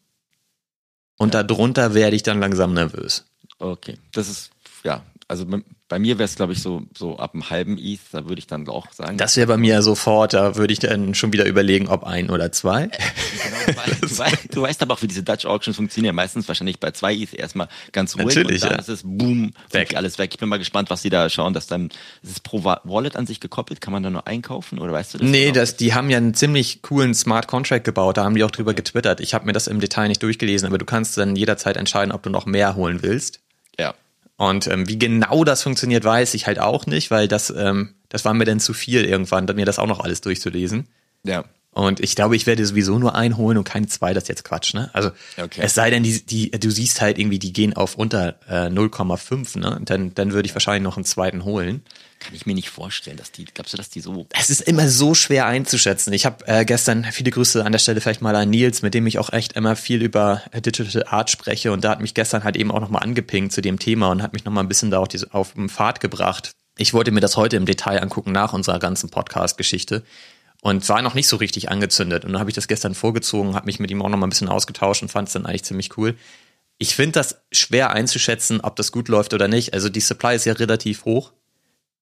Und 1.19 1.35
ja. 1.35 1.43
darunter 1.43 1.93
werde 1.95 2.17
ich 2.17 2.23
dann 2.23 2.41
langsam 2.41 2.73
nervös. 2.73 3.27
Okay, 3.59 3.99
das 4.13 4.29
ist, 4.31 4.51
ja, 4.85 5.05
also 5.29 5.47
bei 5.91 5.99
mir 5.99 6.19
wäre 6.19 6.25
es, 6.25 6.37
glaube 6.37 6.53
ich, 6.53 6.63
so, 6.63 6.83
so 6.97 7.19
ab 7.19 7.35
einem 7.35 7.51
halben 7.51 7.77
ETH, 7.77 7.99
da 8.13 8.29
würde 8.29 8.39
ich 8.39 8.47
dann 8.47 8.67
auch 8.69 8.93
sagen. 8.93 9.19
Das 9.19 9.37
wäre 9.37 9.49
bei 9.49 9.57
mir 9.57 9.83
sofort, 9.83 10.33
da 10.35 10.55
würde 10.55 10.73
ich 10.73 10.79
dann 10.79 11.17
schon 11.17 11.33
wieder 11.33 11.45
überlegen, 11.47 11.89
ob 11.89 12.05
ein 12.05 12.31
oder 12.31 12.53
zwei. 12.53 12.87
Genau, 12.87 13.57
du, 13.67 13.77
weißt, 13.77 14.03
du, 14.03 14.19
weißt, 14.19 14.57
du, 14.57 14.63
weißt, 14.63 14.83
aber 14.83 14.95
auch, 14.95 15.03
wie 15.03 15.09
diese 15.09 15.25
Dutch 15.25 15.47
Auctions 15.47 15.77
funktionieren. 15.77 16.15
Meistens 16.15 16.47
wahrscheinlich 16.47 16.79
bei 16.79 16.93
zwei 16.93 17.15
ETH 17.15 17.35
erstmal 17.35 17.69
ganz 17.91 18.15
ruhig. 18.15 18.37
Natürlich, 18.37 18.63
und 18.63 18.71
dann 18.71 18.79
ja. 18.79 18.79
ist 18.79 18.89
es 18.89 19.03
boom, 19.03 19.53
weg. 19.73 19.97
alles 19.97 20.19
weg. 20.19 20.31
Ich 20.33 20.39
bin 20.39 20.49
mal 20.49 20.59
gespannt, 20.59 20.91
was 20.91 21.03
sie 21.03 21.11
da 21.11 21.29
schauen, 21.29 21.55
dass 21.55 21.67
dann, 21.67 21.87
ist 22.23 22.31
es 22.31 22.41
pro 22.41 22.63
Wallet 22.63 23.17
an 23.17 23.27
sich 23.27 23.41
gekoppelt? 23.41 23.81
Kann 23.81 23.93
man 23.93 24.05
da 24.05 24.11
nur 24.11 24.29
einkaufen 24.29 24.79
oder 24.79 24.93
weißt 24.93 25.15
du 25.15 25.19
das? 25.19 25.29
Nee, 25.29 25.51
das, 25.51 25.77
die 25.77 25.93
haben 25.93 26.09
ja 26.09 26.19
einen 26.19 26.35
ziemlich 26.35 26.83
coolen 26.83 27.15
Smart 27.15 27.49
Contract 27.49 27.83
gebaut, 27.83 28.17
da 28.17 28.23
haben 28.23 28.37
die 28.37 28.45
auch 28.45 28.53
drüber 28.53 28.75
getwittert. 28.75 29.19
Ich 29.19 29.35
habe 29.35 29.47
mir 29.47 29.53
das 29.53 29.67
im 29.67 29.81
Detail 29.81 30.07
nicht 30.07 30.23
durchgelesen, 30.23 30.69
aber 30.69 30.79
du 30.79 30.85
kannst 30.85 31.19
dann 31.19 31.35
jederzeit 31.35 31.77
entscheiden, 31.77 32.13
ob 32.13 32.23
du 32.23 32.31
noch 32.31 32.47
mehr 32.47 32.77
holen 32.77 33.03
willst. 33.03 33.41
Und 34.41 34.69
ähm, 34.69 34.89
wie 34.89 34.99
genau 34.99 35.45
das 35.45 35.63
funktioniert, 35.63 36.03
weiß 36.03 36.33
ich 36.33 36.47
halt 36.47 36.59
auch 36.61 36.87
nicht, 36.87 37.11
weil 37.11 37.29
das, 37.29 37.51
ähm, 37.55 37.91
das 38.09 38.25
war 38.25 38.33
mir 38.33 38.47
dann 38.47 38.59
zu 38.59 38.73
viel 38.73 39.05
irgendwann, 39.05 39.45
mir 39.55 39.67
das 39.67 39.79
auch 39.79 39.87
noch 39.87 40.01
alles 40.01 40.23
durchzulesen. 40.23 40.89
Ja. 41.25 41.45
Und 41.73 42.01
ich 42.01 42.17
glaube, 42.17 42.37
ich 42.37 42.47
werde 42.47 42.65
sowieso 42.65 42.99
nur 42.99 43.15
einen 43.15 43.37
holen 43.37 43.59
und 43.59 43.65
keine 43.65 43.87
zwei, 43.89 44.15
das 44.15 44.25
ist 44.25 44.29
jetzt 44.31 44.45
Quatsch, 44.45 44.73
ne? 44.73 44.89
Also 44.95 45.11
Okay. 45.37 45.61
es 45.63 45.75
sei 45.75 45.91
denn, 45.91 46.03
die, 46.03 46.25
die, 46.25 46.51
du 46.53 46.71
siehst 46.71 47.03
halt 47.03 47.19
irgendwie, 47.19 47.39
die 47.39 47.53
gehen 47.53 47.75
auf 47.77 47.97
unter 47.97 48.37
äh, 48.49 48.71
0,5, 48.71 49.59
ne? 49.59 49.79
Dann, 49.85 50.15
dann 50.15 50.33
würde 50.33 50.47
ich 50.47 50.55
wahrscheinlich 50.55 50.85
noch 50.85 50.97
einen 50.97 51.05
zweiten 51.05 51.45
holen. 51.45 51.83
Kann 52.21 52.35
ich 52.35 52.45
mir 52.45 52.55
nicht 52.55 52.69
vorstellen, 52.69 53.17
dass 53.17 53.33
die, 53.33 53.47
glaubst 53.47 53.73
du, 53.73 53.79
dass 53.79 53.89
die 53.89 54.01
so. 54.01 54.27
Es 54.39 54.51
ist 54.51 54.61
immer 54.61 54.89
so 54.89 55.15
schwer 55.15 55.47
einzuschätzen. 55.47 56.13
Ich 56.13 56.27
habe 56.27 56.47
äh, 56.47 56.67
gestern 56.67 57.05
viele 57.05 57.31
Grüße 57.31 57.65
an 57.65 57.73
der 57.73 57.79
Stelle 57.79 58.03
vielleicht 58.03 58.21
mal 58.21 58.37
an 58.37 58.51
Nils, 58.51 58.83
mit 58.83 58.93
dem 58.93 59.07
ich 59.07 59.19
auch 59.19 59.33
echt 59.33 59.55
immer 59.55 59.75
viel 59.75 60.03
über 60.03 60.43
äh, 60.53 60.61
Digital 60.61 61.05
Art 61.07 61.31
spreche. 61.31 61.73
Und 61.73 61.83
da 61.83 61.91
hat 61.91 62.01
mich 62.03 62.13
gestern 62.13 62.45
halt 62.45 62.57
eben 62.57 62.71
auch 62.71 62.81
nochmal 62.81 63.03
angepinkt 63.03 63.53
zu 63.53 63.63
dem 63.63 63.79
Thema 63.79 64.11
und 64.11 64.23
hat 64.23 64.35
mich 64.35 64.45
nochmal 64.45 64.63
ein 64.63 64.69
bisschen 64.69 64.91
da 64.91 64.99
auch 64.99 65.09
diese, 65.09 65.33
auf 65.33 65.55
den 65.55 65.71
Pfad 65.71 66.01
gebracht. 66.01 66.53
Ich 66.77 66.93
wollte 66.93 67.11
mir 67.11 67.21
das 67.21 67.39
heute 67.39 67.57
im 67.57 67.65
Detail 67.65 68.03
angucken 68.03 68.33
nach 68.33 68.53
unserer 68.53 68.79
ganzen 68.79 69.09
Podcast-Geschichte 69.09 70.05
und 70.61 70.87
war 70.91 71.01
noch 71.01 71.15
nicht 71.15 71.27
so 71.27 71.37
richtig 71.37 71.71
angezündet. 71.71 72.27
Und 72.27 72.33
dann 72.33 72.41
habe 72.41 72.51
ich 72.51 72.55
das 72.55 72.69
gestern 72.69 72.95
vorgezogen, 72.95 73.55
habe 73.55 73.67
mich 73.67 73.81
mit 73.81 73.91
ihm 73.91 74.03
auch 74.03 74.11
nochmal 74.11 74.27
ein 74.27 74.31
bisschen 74.31 74.49
ausgetauscht 74.51 75.03
und 75.03 75.09
fand 75.09 75.29
es 75.29 75.33
dann 75.33 75.47
eigentlich 75.47 75.65
ziemlich 75.65 75.97
cool. 75.97 76.17
Ich 76.77 76.95
finde 76.95 77.13
das 77.13 77.43
schwer 77.51 77.91
einzuschätzen, 77.93 78.61
ob 78.61 78.77
das 78.77 78.93
gut 78.93 79.09
läuft 79.09 79.35
oder 79.35 79.49
nicht. 79.49 79.75
Also 79.75 79.89
die 79.89 80.01
Supply 80.01 80.35
ist 80.35 80.45
ja 80.45 80.53
relativ 80.53 81.05
hoch. 81.05 81.33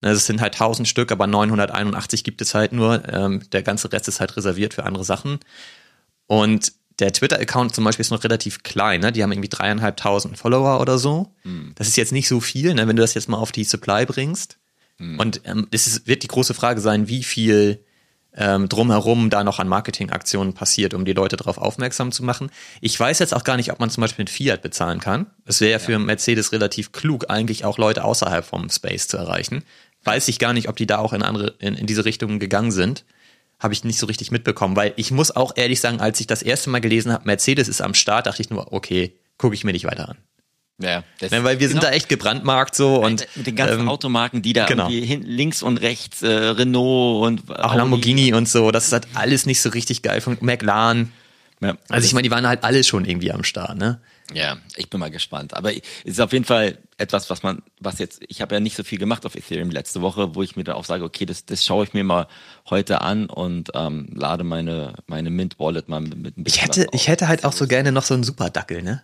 Also 0.01 0.17
es 0.17 0.27
sind 0.27 0.41
halt 0.41 0.55
1000 0.55 0.87
Stück, 0.87 1.11
aber 1.11 1.27
981 1.27 2.25
gibt 2.25 2.41
es 2.41 2.55
halt 2.55 2.73
nur. 2.73 3.03
Ähm, 3.09 3.43
der 3.51 3.63
ganze 3.63 3.93
Rest 3.93 4.09
ist 4.09 4.21
halt 4.21 4.37
reserviert 4.37 4.75
für 4.75 4.85
andere 4.85 5.05
Sachen. 5.05 5.41
Und 6.27 6.73
der 6.99 7.13
Twitter-Account 7.13 7.75
zum 7.75 7.85
Beispiel 7.85 8.03
ist 8.03 8.11
noch 8.11 8.25
relativ 8.25 8.63
klein. 8.63 9.01
Ne? 9.01 9.13
Die 9.13 9.23
haben 9.23 9.33
irgendwie 9.33 9.49
dreieinhalbtausend 9.49 10.37
Follower 10.37 10.81
oder 10.81 10.99
so. 10.99 11.33
Das 11.75 11.89
ist 11.89 11.97
jetzt 11.97 12.13
nicht 12.13 12.29
so 12.29 12.41
viel, 12.41 12.75
ne? 12.75 12.87
wenn 12.87 12.97
du 12.97 13.03
das 13.03 13.15
jetzt 13.15 13.29
mal 13.29 13.39
auf 13.39 13.53
die 13.53 13.65
Supply 13.65 14.05
bringst. 14.07 14.59
Und 15.19 15.43
ähm, 15.45 15.69
es 15.71 15.87
ist, 15.87 16.07
wird 16.07 16.25
die 16.25 16.29
große 16.29 16.55
Frage 16.55 16.81
sein, 16.81 17.07
wie 17.07 17.23
viel 17.23 17.85
ähm, 18.35 18.69
drumherum 18.69 19.31
da 19.31 19.43
noch 19.45 19.59
an 19.59 19.69
Marketingaktionen 19.69 20.55
passiert, 20.55 20.95
um 20.95 21.05
die 21.05 21.13
Leute 21.13 21.37
darauf 21.37 21.59
aufmerksam 21.59 22.13
zu 22.13 22.25
machen. 22.25 22.51
Ich 22.81 22.99
weiß 22.99 23.19
jetzt 23.19 23.35
auch 23.35 23.45
gar 23.45 23.57
nicht, 23.57 23.73
ob 23.73 23.81
man 23.81 23.91
zum 23.91 24.03
Beispiel 24.03 24.25
mit 24.25 24.31
Fiat 24.31 24.63
bezahlen 24.63 25.01
kann. 25.01 25.27
Es 25.45 25.61
wäre 25.61 25.73
ja 25.73 25.79
für 25.79 25.99
Mercedes 25.99 26.53
relativ 26.53 26.93
klug, 26.93 27.31
eigentlich 27.31 27.65
auch 27.65 27.79
Leute 27.79 28.05
außerhalb 28.05 28.45
vom 28.45 28.69
Space 28.71 29.09
zu 29.09 29.17
erreichen. 29.17 29.65
Weiß 30.05 30.29
ich 30.29 30.39
gar 30.39 30.53
nicht, 30.53 30.69
ob 30.69 30.77
die 30.77 30.87
da 30.87 30.99
auch 30.99 31.13
in 31.13 31.23
andere, 31.23 31.55
in, 31.59 31.75
in 31.75 31.87
diese 31.87 32.05
Richtung 32.05 32.39
gegangen 32.39 32.71
sind. 32.71 33.05
Habe 33.59 33.75
ich 33.75 33.85
nicht 33.85 33.99
so 33.99 34.07
richtig 34.07 34.31
mitbekommen, 34.31 34.77
weil 34.77 34.93
ich 34.97 35.11
muss 35.11 35.35
auch 35.35 35.53
ehrlich 35.57 35.81
sagen, 35.81 36.01
als 36.01 36.21
ich 36.21 36.27
das 36.27 36.43
erste 36.43 36.71
Mal 36.71 36.81
gelesen 36.81 37.13
habe, 37.13 37.27
Mercedes 37.27 37.69
ist 37.69 37.81
am 37.81 37.95
Start, 37.95 38.27
dachte 38.27 38.41
ich 38.41 38.51
nur, 38.51 38.73
okay, 38.73 39.15
gucke 39.37 39.55
ich 39.55 39.65
mir 39.65 39.73
nicht 39.73 39.85
weiter 39.85 40.11
an. 40.11 40.19
Ja, 40.81 41.03
das, 41.19 41.33
Ne, 41.33 41.43
weil 41.43 41.59
wir 41.59 41.69
sind 41.69 41.81
genau. 41.81 41.91
da 41.91 41.97
echt 41.97 42.09
gebrandmarkt 42.09 42.77
so 42.77 43.03
und 43.03 43.27
mit 43.35 43.49
den 43.49 43.57
ganzen 43.57 43.81
ähm, 43.81 43.89
Automarken, 43.89 44.43
die 44.43 44.53
da 44.53 44.67
genau. 44.67 44.89
hin, 44.89 45.23
links 45.23 45.61
und 45.61 45.79
rechts, 45.79 46.23
äh, 46.23 46.29
Renault 46.29 47.27
und 47.27 47.59
auch 47.59 47.75
Lamborghini 47.75 48.33
und 48.33 48.49
so, 48.49 48.71
das 48.71 48.87
ist 48.87 48.93
halt 48.93 49.09
alles 49.15 49.45
nicht 49.45 49.61
so 49.61 49.71
richtig 49.71 50.03
geil 50.03 50.21
von 50.21 50.39
McLaren. 50.41 51.13
Ja. 51.61 51.77
Also 51.89 52.07
ich 52.07 52.13
meine, 52.13 52.23
die 52.23 52.31
waren 52.31 52.47
halt 52.47 52.63
alle 52.63 52.85
schon 52.85 53.05
irgendwie 53.05 53.33
am 53.33 53.43
Start, 53.43 53.77
ne? 53.77 54.01
Ja, 54.35 54.59
ich 54.77 54.91
bin 54.91 55.01
mal 55.01 55.11
gespannt. 55.11 55.55
Aber 55.55 55.73
es 55.75 55.81
ist 56.05 56.21
auf 56.21 56.33
jeden 56.33 56.45
Fall 56.45 56.79
etwas, 56.99 57.31
was 57.31 57.43
man, 57.43 57.63
was 57.81 57.99
jetzt, 57.99 58.21
ich 58.29 58.43
habe 58.43 58.55
ja 58.55 58.61
nicht 58.61 58.77
so 58.77 58.85
viel 58.85 58.99
gemacht 58.99 59.25
auf 59.25 59.35
Ethereum 59.35 59.71
letzte 59.71 60.03
Woche, 60.03 60.35
wo 60.35 60.43
ich 60.43 60.57
mir 60.57 60.65
dann 60.65 60.75
auch 60.75 60.85
sage, 60.85 61.05
okay, 61.05 61.25
das, 61.25 61.47
das 61.47 61.65
schaue 61.65 61.85
ich 61.85 61.95
mir 61.95 62.05
mal 62.05 62.29
heute 62.69 63.01
an 63.01 63.27
und 63.27 63.71
ähm, 63.75 64.09
lade 64.15 64.45
meine, 64.45 64.95
meine 65.07 65.31
Mint-Wallet 65.31 65.89
mal 65.89 66.01
mit, 66.01 66.19
mit 66.19 66.37
ein 66.37 66.41
Ich 66.41 66.45
bisschen 66.45 66.63
hätte, 66.63 66.87
was 66.93 67.01
ich 67.01 67.09
hätte 67.09 67.29
halt 67.29 67.45
auch 67.45 67.53
so 67.53 67.67
gerne 67.67 67.91
noch 67.91 68.03
so 68.03 68.15
einen 68.15 68.25
Superdackel, 68.25 68.83
ne? 68.83 69.03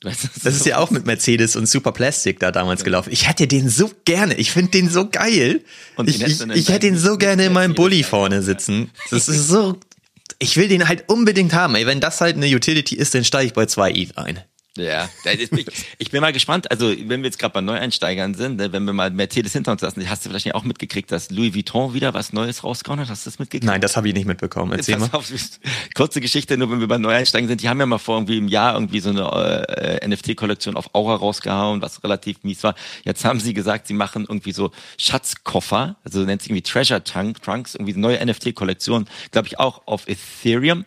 Das 0.00 0.44
ist 0.44 0.66
ja 0.66 0.78
auch 0.78 0.90
mit 0.90 1.06
Mercedes 1.06 1.56
und 1.56 1.66
Super 1.66 1.92
Plastic 1.92 2.38
da 2.38 2.50
damals 2.50 2.84
gelaufen. 2.84 3.10
Ich 3.10 3.26
hätte 3.26 3.46
den 3.46 3.70
so 3.70 3.90
gerne. 4.04 4.34
Ich 4.34 4.50
finde 4.50 4.72
den 4.72 4.90
so 4.90 5.08
geil. 5.08 5.62
Und 5.96 6.10
ich 6.10 6.20
ich, 6.20 6.42
ich 6.42 6.68
hätte 6.68 6.88
ihn 6.88 6.98
so 6.98 7.16
gerne 7.16 7.46
in 7.46 7.54
meinem 7.54 7.74
Bulli 7.74 8.02
vorne 8.02 8.42
sitzen. 8.42 8.90
Das 9.10 9.28
ist 9.28 9.48
so. 9.48 9.78
Ich 10.38 10.58
will 10.58 10.68
den 10.68 10.88
halt 10.88 11.08
unbedingt 11.08 11.54
haben. 11.54 11.74
Ey, 11.74 11.86
wenn 11.86 12.00
das 12.00 12.20
halt 12.20 12.36
eine 12.36 12.46
Utility 12.46 12.96
ist, 12.96 13.14
dann 13.14 13.24
steige 13.24 13.46
ich 13.46 13.52
bei 13.54 13.64
zwei 13.64 13.92
ETH 13.92 14.18
ein. 14.18 14.40
Ja, 14.76 15.08
ist, 15.24 15.52
ich, 15.52 15.66
ich 15.98 16.10
bin 16.10 16.20
mal 16.20 16.32
gespannt. 16.32 16.68
Also, 16.68 16.88
wenn 16.88 17.22
wir 17.22 17.26
jetzt 17.26 17.38
gerade 17.38 17.52
bei 17.52 17.60
Neueinsteigern 17.60 18.34
sind, 18.34 18.56
ne, 18.56 18.72
wenn 18.72 18.84
wir 18.84 18.92
mal 18.92 19.10
Mercedes 19.10 19.52
hinter 19.52 19.70
uns 19.70 19.82
lassen, 19.82 20.08
hast 20.10 20.24
du 20.24 20.30
vielleicht 20.30 20.52
auch 20.52 20.64
mitgekriegt, 20.64 21.12
dass 21.12 21.30
Louis 21.30 21.54
Vuitton 21.54 21.94
wieder 21.94 22.12
was 22.12 22.32
Neues 22.32 22.64
rausgehauen 22.64 22.98
hat? 22.98 23.08
Hast 23.08 23.24
du 23.24 23.30
das 23.30 23.38
mitgekriegt? 23.38 23.64
Nein, 23.64 23.80
das 23.80 23.96
habe 23.96 24.08
ich 24.08 24.14
nicht 24.14 24.26
mitbekommen. 24.26 24.72
Erzähl 24.72 24.98
mal. 24.98 25.10
Auf, 25.12 25.30
kurze 25.94 26.20
Geschichte, 26.20 26.58
nur 26.58 26.72
wenn 26.72 26.80
wir 26.80 26.88
bei 26.88 26.98
Neueinsteigen 26.98 27.46
sind. 27.46 27.62
Die 27.62 27.68
haben 27.68 27.78
ja 27.78 27.86
mal 27.86 27.98
vor 27.98 28.16
irgendwie 28.16 28.36
im 28.38 28.48
Jahr 28.48 28.74
irgendwie 28.74 28.98
so 28.98 29.10
eine 29.10 29.68
äh, 29.68 30.08
NFT-Kollektion 30.08 30.76
auf 30.76 30.92
Aura 30.92 31.14
rausgehauen, 31.14 31.80
was 31.80 32.02
relativ 32.02 32.42
mies 32.42 32.64
war. 32.64 32.74
Jetzt 33.04 33.24
haben 33.24 33.38
sie 33.38 33.54
gesagt, 33.54 33.86
sie 33.86 33.94
machen 33.94 34.26
irgendwie 34.28 34.52
so 34.52 34.72
Schatzkoffer, 34.98 35.96
also 36.02 36.24
nennt 36.24 36.42
sich 36.42 36.50
irgendwie 36.50 36.62
Treasure 36.62 37.04
Trunk, 37.04 37.40
Trunks, 37.42 37.76
irgendwie 37.76 37.92
eine 37.92 38.02
neue 38.02 38.26
NFT-Kollektion, 38.26 39.06
glaube 39.30 39.46
ich 39.46 39.60
auch 39.60 39.86
auf 39.86 40.08
Ethereum, 40.08 40.84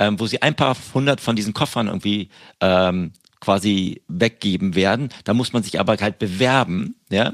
ähm, 0.00 0.18
wo 0.18 0.26
sie 0.26 0.42
ein 0.42 0.56
paar 0.56 0.76
hundert 0.94 1.20
von 1.20 1.36
diesen 1.36 1.54
Koffern 1.54 1.86
irgendwie 1.86 2.30
ähm, 2.60 3.12
quasi 3.40 4.02
weggeben 4.08 4.74
werden. 4.74 5.08
Da 5.24 5.34
muss 5.34 5.52
man 5.52 5.62
sich 5.62 5.80
aber 5.80 5.96
halt 5.96 6.18
bewerben, 6.18 6.96
ja. 7.10 7.32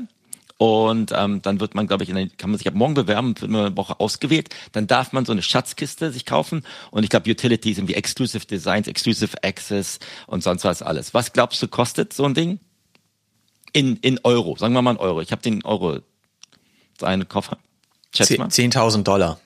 Und 0.59 1.13
ähm, 1.15 1.43
dann 1.43 1.61
wird 1.61 1.75
man, 1.75 1.87
glaube 1.87 2.05
ich, 2.05 2.13
der, 2.13 2.29
kann 2.29 2.51
man 2.51 2.57
sich 2.57 2.67
ab 2.67 2.75
morgen 2.75 2.95
bewerben, 2.95 3.39
wird 3.39 3.51
man 3.51 3.67
eine 3.67 3.77
Woche 3.77 4.01
ausgewählt. 4.01 4.49
Dann 4.73 4.87
darf 4.87 5.13
man 5.13 5.27
so 5.27 5.33
eine 5.33 5.43
Schatzkiste 5.43 6.11
sich 6.13 6.25
kaufen. 6.25 6.65
Und 6.91 7.03
ich 7.03 7.11
glaube, 7.11 7.31
Utilities 7.31 7.77
sind 7.77 7.89
wie 7.89 7.95
Exclusive 7.95 8.47
Designs, 8.47 8.89
Exclusive 8.89 9.37
Access 9.45 9.99
und 10.27 10.43
sonst 10.43 10.65
was 10.65 10.81
alles. 10.81 11.13
Was 11.13 11.35
glaubst 11.35 11.63
du, 11.63 11.69
kostet 11.69 12.15
so 12.15 12.25
ein 12.25 12.33
Ding? 12.33 12.59
In, 13.75 13.97
in 13.97 14.19
Euro, 14.25 14.57
sagen 14.57 14.73
wir 14.73 14.81
mal 14.81 14.93
in 14.93 14.97
Euro. 14.97 15.21
Ich 15.21 15.31
habe 15.31 15.43
den 15.43 15.63
Euro, 15.65 15.99
einen 17.03 17.29
Koffer. 17.29 17.59
Schätz 18.15 18.39
mal. 18.39 18.49
10.000 18.49 19.03
Dollar. 19.03 19.39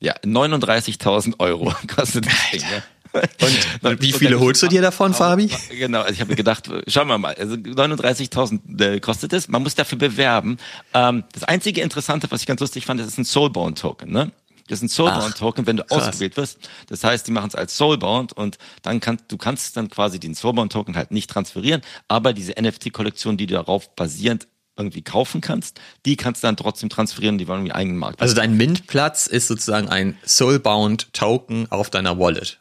Ja, 0.00 0.14
39.000 0.24 1.38
Euro 1.38 1.72
kostet 1.86 2.26
das 2.26 2.50
Ding. 2.50 2.62
Ja. 2.62 2.82
Und 3.82 4.02
wie 4.02 4.12
viele 4.12 4.40
holst 4.40 4.62
du 4.62 4.68
dir 4.68 4.82
davon, 4.82 5.14
Fabi? 5.14 5.50
Genau, 5.70 6.00
also 6.00 6.12
ich 6.12 6.20
habe 6.20 6.30
mir 6.30 6.36
gedacht, 6.36 6.70
schauen 6.86 7.08
wir 7.08 7.18
mal, 7.18 7.34
also 7.34 7.54
39.000 7.54 8.80
äh, 8.80 9.00
kostet 9.00 9.32
es, 9.32 9.48
man 9.48 9.62
muss 9.62 9.74
dafür 9.74 9.98
bewerben. 9.98 10.58
Ähm, 10.94 11.24
das 11.32 11.44
einzige 11.44 11.80
Interessante, 11.80 12.30
was 12.30 12.40
ich 12.40 12.46
ganz 12.46 12.60
lustig 12.60 12.86
fand, 12.86 13.00
das 13.00 13.08
ist 13.08 13.18
ein 13.18 13.24
Soulbound-Token, 13.24 14.10
ne? 14.10 14.32
Das 14.68 14.80
ist 14.80 14.82
ein 14.82 14.88
Soulbound-Token, 14.90 15.66
wenn 15.66 15.78
du 15.78 15.84
krass. 15.84 16.08
ausgewählt 16.08 16.36
wirst. 16.36 16.68
Das 16.88 17.02
heißt, 17.02 17.26
die 17.26 17.32
machen 17.32 17.48
es 17.48 17.54
als 17.54 17.76
Soulbound 17.76 18.34
und 18.34 18.58
dann 18.82 19.00
kannst 19.00 19.24
du 19.28 19.38
kannst 19.38 19.76
dann 19.76 19.88
quasi 19.88 20.20
den 20.20 20.34
Soulbound-Token 20.34 20.94
halt 20.94 21.10
nicht 21.10 21.30
transferieren, 21.30 21.80
aber 22.06 22.32
diese 22.34 22.52
NFT-Kollektion, 22.60 23.36
die 23.36 23.46
du 23.46 23.54
darauf 23.54 23.94
basierend 23.96 24.46
irgendwie 24.76 25.02
kaufen 25.02 25.40
kannst, 25.40 25.80
die 26.06 26.16
kannst 26.16 26.42
du 26.42 26.46
dann 26.46 26.56
trotzdem 26.56 26.88
transferieren, 26.88 27.36
die 27.38 27.48
wollen 27.48 27.60
irgendwie 27.60 27.74
eigenen 27.74 27.98
Markt. 27.98 28.20
Also 28.20 28.34
dein 28.34 28.56
Mint-Platz 28.56 29.26
ist 29.26 29.48
sozusagen 29.48 29.88
ein 29.88 30.16
Soulbound-Token 30.24 31.70
auf 31.70 31.90
deiner 31.90 32.18
Wallet. 32.18 32.60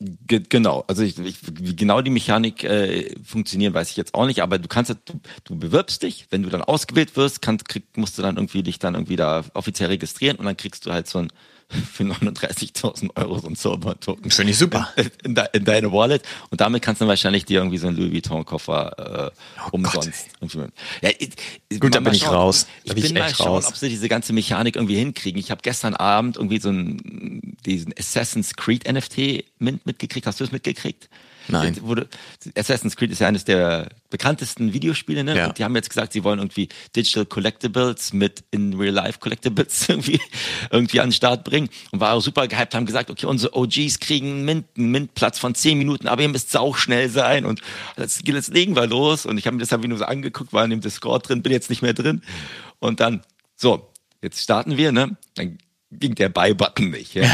Ge 0.00 0.42
genau, 0.48 0.84
also 0.88 1.02
ich, 1.02 1.18
ich, 1.20 1.38
wie 1.60 1.76
genau 1.76 2.02
die 2.02 2.10
Mechanik 2.10 2.64
äh, 2.64 3.14
funktionieren, 3.22 3.74
weiß 3.74 3.90
ich 3.90 3.96
jetzt 3.96 4.12
auch 4.14 4.26
nicht, 4.26 4.42
aber 4.42 4.58
du 4.58 4.66
kannst, 4.66 4.90
du, 4.90 5.20
du 5.44 5.56
bewirbst 5.56 6.02
dich, 6.02 6.26
wenn 6.30 6.42
du 6.42 6.50
dann 6.50 6.62
ausgewählt 6.62 7.16
wirst, 7.16 7.42
kannst, 7.42 7.68
krieg, 7.68 7.84
musst 7.96 8.18
du 8.18 8.22
dann 8.22 8.36
irgendwie 8.36 8.64
dich 8.64 8.80
dann 8.80 8.94
irgendwie 8.94 9.16
da 9.16 9.44
offiziell 9.54 9.90
registrieren 9.90 10.36
und 10.36 10.46
dann 10.46 10.56
kriegst 10.56 10.84
du 10.84 10.92
halt 10.92 11.06
so 11.06 11.20
ein 11.20 11.32
für 11.92 12.04
39.000 12.04 13.10
Euro 13.16 13.38
so 13.38 13.48
ein 13.48 13.56
Soulbound-Token. 13.56 14.30
Finde 14.30 14.52
ich 14.52 14.58
super. 14.58 14.88
In, 15.24 15.34
de, 15.34 15.44
in 15.52 15.64
deine 15.64 15.92
Wallet 15.92 16.22
und 16.50 16.60
damit 16.60 16.82
kannst 16.82 17.00
du 17.00 17.06
wahrscheinlich 17.06 17.44
dir 17.44 17.58
irgendwie 17.58 17.78
so 17.78 17.88
einen 17.88 17.96
Louis 17.96 18.12
Vuitton-Koffer 18.12 19.32
äh, 19.32 19.66
umsonst. 19.72 20.26
irgendwie- 20.40 20.72
Ja, 21.02 21.10
ich, 21.18 21.80
Gut, 21.80 21.94
da 21.94 22.00
mal 22.00 22.10
bin 22.10 22.14
ich 22.16 22.22
schauen. 22.22 22.34
raus. 22.34 22.66
Ich 22.84 22.88
Da 22.88 22.94
bin 22.94 23.02
bin 23.02 23.12
ich 23.12 23.18
mal 23.18 23.26
echt 23.28 23.36
schauen, 23.38 23.48
raus. 23.48 23.66
ob 23.68 23.76
sie 23.76 23.88
diese 23.88 24.08
ganze 24.08 24.32
Mechanik 24.32 24.76
irgendwie 24.76 24.96
hinkriegen. 24.96 25.38
Ich 25.40 25.50
habe 25.50 25.60
gestern 25.62 25.94
Abend 25.94 26.36
irgendwie 26.36 26.60
so 26.60 26.68
einen, 26.68 27.56
diesen 27.66 27.92
Assassin's 27.98 28.54
Creed 28.54 28.90
NFT 28.90 29.44
mitgekriegt. 29.58 30.26
Hast 30.26 30.40
du 30.40 30.44
das 30.44 30.52
mitgekriegt? 30.52 31.08
Nein. 31.48 31.76
Wurde, 31.82 32.08
Assassin's 32.56 32.96
Creed 32.96 33.10
ist 33.10 33.20
ja 33.20 33.28
eines 33.28 33.44
der 33.44 33.88
bekanntesten 34.10 34.72
Videospiele, 34.72 35.24
ne? 35.24 35.36
Ja. 35.36 35.46
Und 35.46 35.58
die 35.58 35.64
haben 35.64 35.74
jetzt 35.74 35.88
gesagt, 35.88 36.12
sie 36.12 36.24
wollen 36.24 36.38
irgendwie 36.38 36.68
Digital 36.94 37.26
Collectibles 37.26 38.12
mit 38.12 38.44
in 38.50 38.74
Real 38.74 38.94
Life 38.94 39.18
Collectibles 39.18 39.88
irgendwie, 39.88 40.20
irgendwie 40.70 41.00
an 41.00 41.08
den 41.08 41.12
Start 41.12 41.44
bringen. 41.44 41.68
Und 41.90 42.00
war 42.00 42.14
auch 42.14 42.20
super 42.20 42.46
gehypt, 42.48 42.74
haben 42.74 42.86
gesagt, 42.86 43.10
okay, 43.10 43.26
unsere 43.26 43.54
OGs 43.54 44.00
kriegen 44.00 44.28
einen 44.28 44.44
Mint, 44.44 44.66
einen 44.76 44.90
Mintplatz 44.90 45.38
von 45.38 45.54
10 45.54 45.78
Minuten, 45.78 46.08
aber 46.08 46.22
ihr 46.22 46.28
müsst 46.28 46.50
sauschnell 46.50 47.08
sein. 47.08 47.44
Und 47.44 47.60
das, 47.96 48.20
jetzt 48.24 48.52
legen 48.54 48.76
wir 48.76 48.86
los. 48.86 49.26
Und 49.26 49.38
ich 49.38 49.46
habe 49.46 49.56
mir 49.56 49.60
das 49.60 49.72
hab 49.72 49.82
ich 49.82 49.88
nur 49.88 49.98
so 49.98 50.04
angeguckt, 50.04 50.52
war 50.52 50.64
in 50.64 50.70
dem 50.70 50.80
Discord 50.80 51.28
drin, 51.28 51.42
bin 51.42 51.52
jetzt 51.52 51.70
nicht 51.70 51.82
mehr 51.82 51.94
drin. 51.94 52.22
Und 52.78 53.00
dann, 53.00 53.22
so, 53.56 53.90
jetzt 54.22 54.40
starten 54.40 54.76
wir, 54.76 54.92
ne? 54.92 55.16
Dann 55.34 55.58
ging 56.00 56.14
der 56.14 56.28
Buy-Button 56.28 56.90
nicht. 56.90 57.14
Ja. 57.14 57.30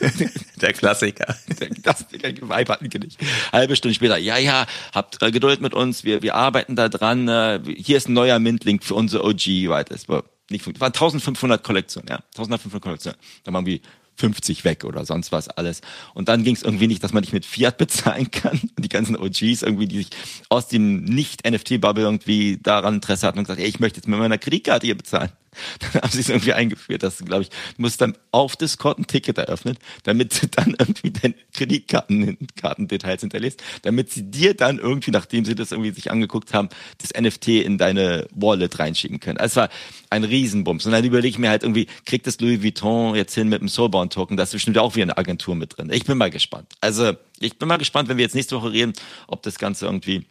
Der 0.60 0.72
Klassiker. 0.72 1.36
Das 1.82 2.06
Buy-Button 2.08 2.88
ging 2.88 3.02
nicht. 3.02 3.18
Halbe 3.52 3.76
Stunde 3.76 3.94
später, 3.94 4.16
ja, 4.16 4.38
ja, 4.38 4.66
habt 4.94 5.22
äh, 5.22 5.30
Geduld 5.30 5.60
mit 5.60 5.74
uns, 5.74 6.02
wir, 6.04 6.22
wir 6.22 6.34
arbeiten 6.34 6.76
da 6.76 6.88
dran. 6.88 7.28
Äh, 7.28 7.60
hier 7.76 7.98
ist 7.98 8.08
ein 8.08 8.14
neuer 8.14 8.38
Mint-Link 8.38 8.82
für 8.82 8.94
unsere 8.94 9.24
OG. 9.24 9.46
Weiter. 9.68 9.94
Es 9.94 10.08
war 10.08 10.24
nicht 10.50 10.64
funkt- 10.64 10.80
waren 10.80 10.92
1500 10.94 11.62
Kollektionen, 11.62 12.08
ja, 12.08 12.16
1500 12.36 12.82
Kollektionen. 12.82 13.18
Da 13.44 13.52
waren 13.52 13.66
wir 13.66 13.80
50 14.18 14.64
weg 14.64 14.84
oder 14.84 15.04
sonst 15.04 15.30
was 15.30 15.48
alles. 15.48 15.82
Und 16.14 16.28
dann 16.28 16.42
ging 16.42 16.54
es 16.54 16.62
irgendwie 16.62 16.86
nicht, 16.86 17.04
dass 17.04 17.12
man 17.12 17.20
nicht 17.20 17.34
mit 17.34 17.44
Fiat 17.44 17.76
bezahlen 17.78 18.30
kann. 18.30 18.58
Und 18.76 18.82
die 18.84 18.88
ganzen 18.88 19.16
OGs 19.16 19.62
irgendwie, 19.62 19.86
die 19.86 19.98
sich 19.98 20.10
aus 20.48 20.68
dem 20.68 21.04
Nicht-NFT-Bubble 21.04 22.02
irgendwie 22.04 22.58
daran 22.62 22.94
Interesse 22.94 23.26
hatten 23.26 23.38
und 23.38 23.44
gesagt, 23.44 23.60
ey, 23.60 23.68
ich 23.68 23.80
möchte 23.80 23.98
jetzt 23.98 24.08
mit 24.08 24.18
meiner 24.18 24.38
Kreditkarte 24.38 24.86
hier 24.86 24.96
bezahlen. 24.96 25.30
Dann 25.80 26.02
haben 26.02 26.10
sie 26.10 26.20
es 26.20 26.28
irgendwie 26.28 26.52
eingeführt, 26.52 27.02
dass 27.02 27.18
du, 27.18 27.24
glaube 27.24 27.42
ich, 27.42 27.50
musst 27.76 28.00
dann 28.00 28.16
auf 28.32 28.56
Discord 28.56 28.98
ein 28.98 29.06
Ticket 29.06 29.38
eröffnen, 29.38 29.78
damit 30.04 30.42
du 30.42 30.46
dann 30.48 30.76
irgendwie 30.78 31.10
deine 31.10 31.34
Kreditkartendetails 31.52 33.20
hinterlässt, 33.20 33.62
damit 33.82 34.10
sie 34.10 34.30
dir 34.30 34.54
dann 34.54 34.78
irgendwie, 34.78 35.10
nachdem 35.10 35.44
sie 35.44 35.54
das 35.54 35.72
irgendwie 35.72 35.90
sich 35.90 36.10
angeguckt 36.10 36.54
haben, 36.54 36.68
das 36.98 37.20
NFT 37.20 37.48
in 37.48 37.78
deine 37.78 38.26
Wallet 38.34 38.78
reinschicken 38.78 39.20
können. 39.20 39.38
Also 39.38 39.52
es 39.52 39.56
war 39.56 39.68
ein 40.10 40.24
Riesenbums. 40.24 40.86
Und 40.86 40.92
dann 40.92 41.04
überlege 41.04 41.28
ich 41.28 41.38
mir 41.38 41.50
halt 41.50 41.62
irgendwie, 41.62 41.86
kriegt 42.04 42.26
das 42.26 42.40
Louis 42.40 42.62
Vuitton 42.62 43.14
jetzt 43.14 43.34
hin 43.34 43.48
mit 43.48 43.60
dem 43.60 43.68
Soulbound-Token? 43.68 44.36
Da 44.36 44.44
ist 44.44 44.52
bestimmt 44.52 44.78
auch 44.78 44.94
wieder 44.94 45.04
eine 45.04 45.18
Agentur 45.18 45.54
mit 45.54 45.76
drin. 45.76 45.90
Ich 45.92 46.04
bin 46.04 46.18
mal 46.18 46.30
gespannt. 46.30 46.72
Also 46.80 47.12
ich 47.38 47.58
bin 47.58 47.68
mal 47.68 47.76
gespannt, 47.76 48.08
wenn 48.08 48.16
wir 48.16 48.24
jetzt 48.24 48.34
nächste 48.34 48.56
Woche 48.56 48.72
reden, 48.72 48.92
ob 49.26 49.42
das 49.42 49.58
Ganze 49.58 49.86
irgendwie 49.86 50.26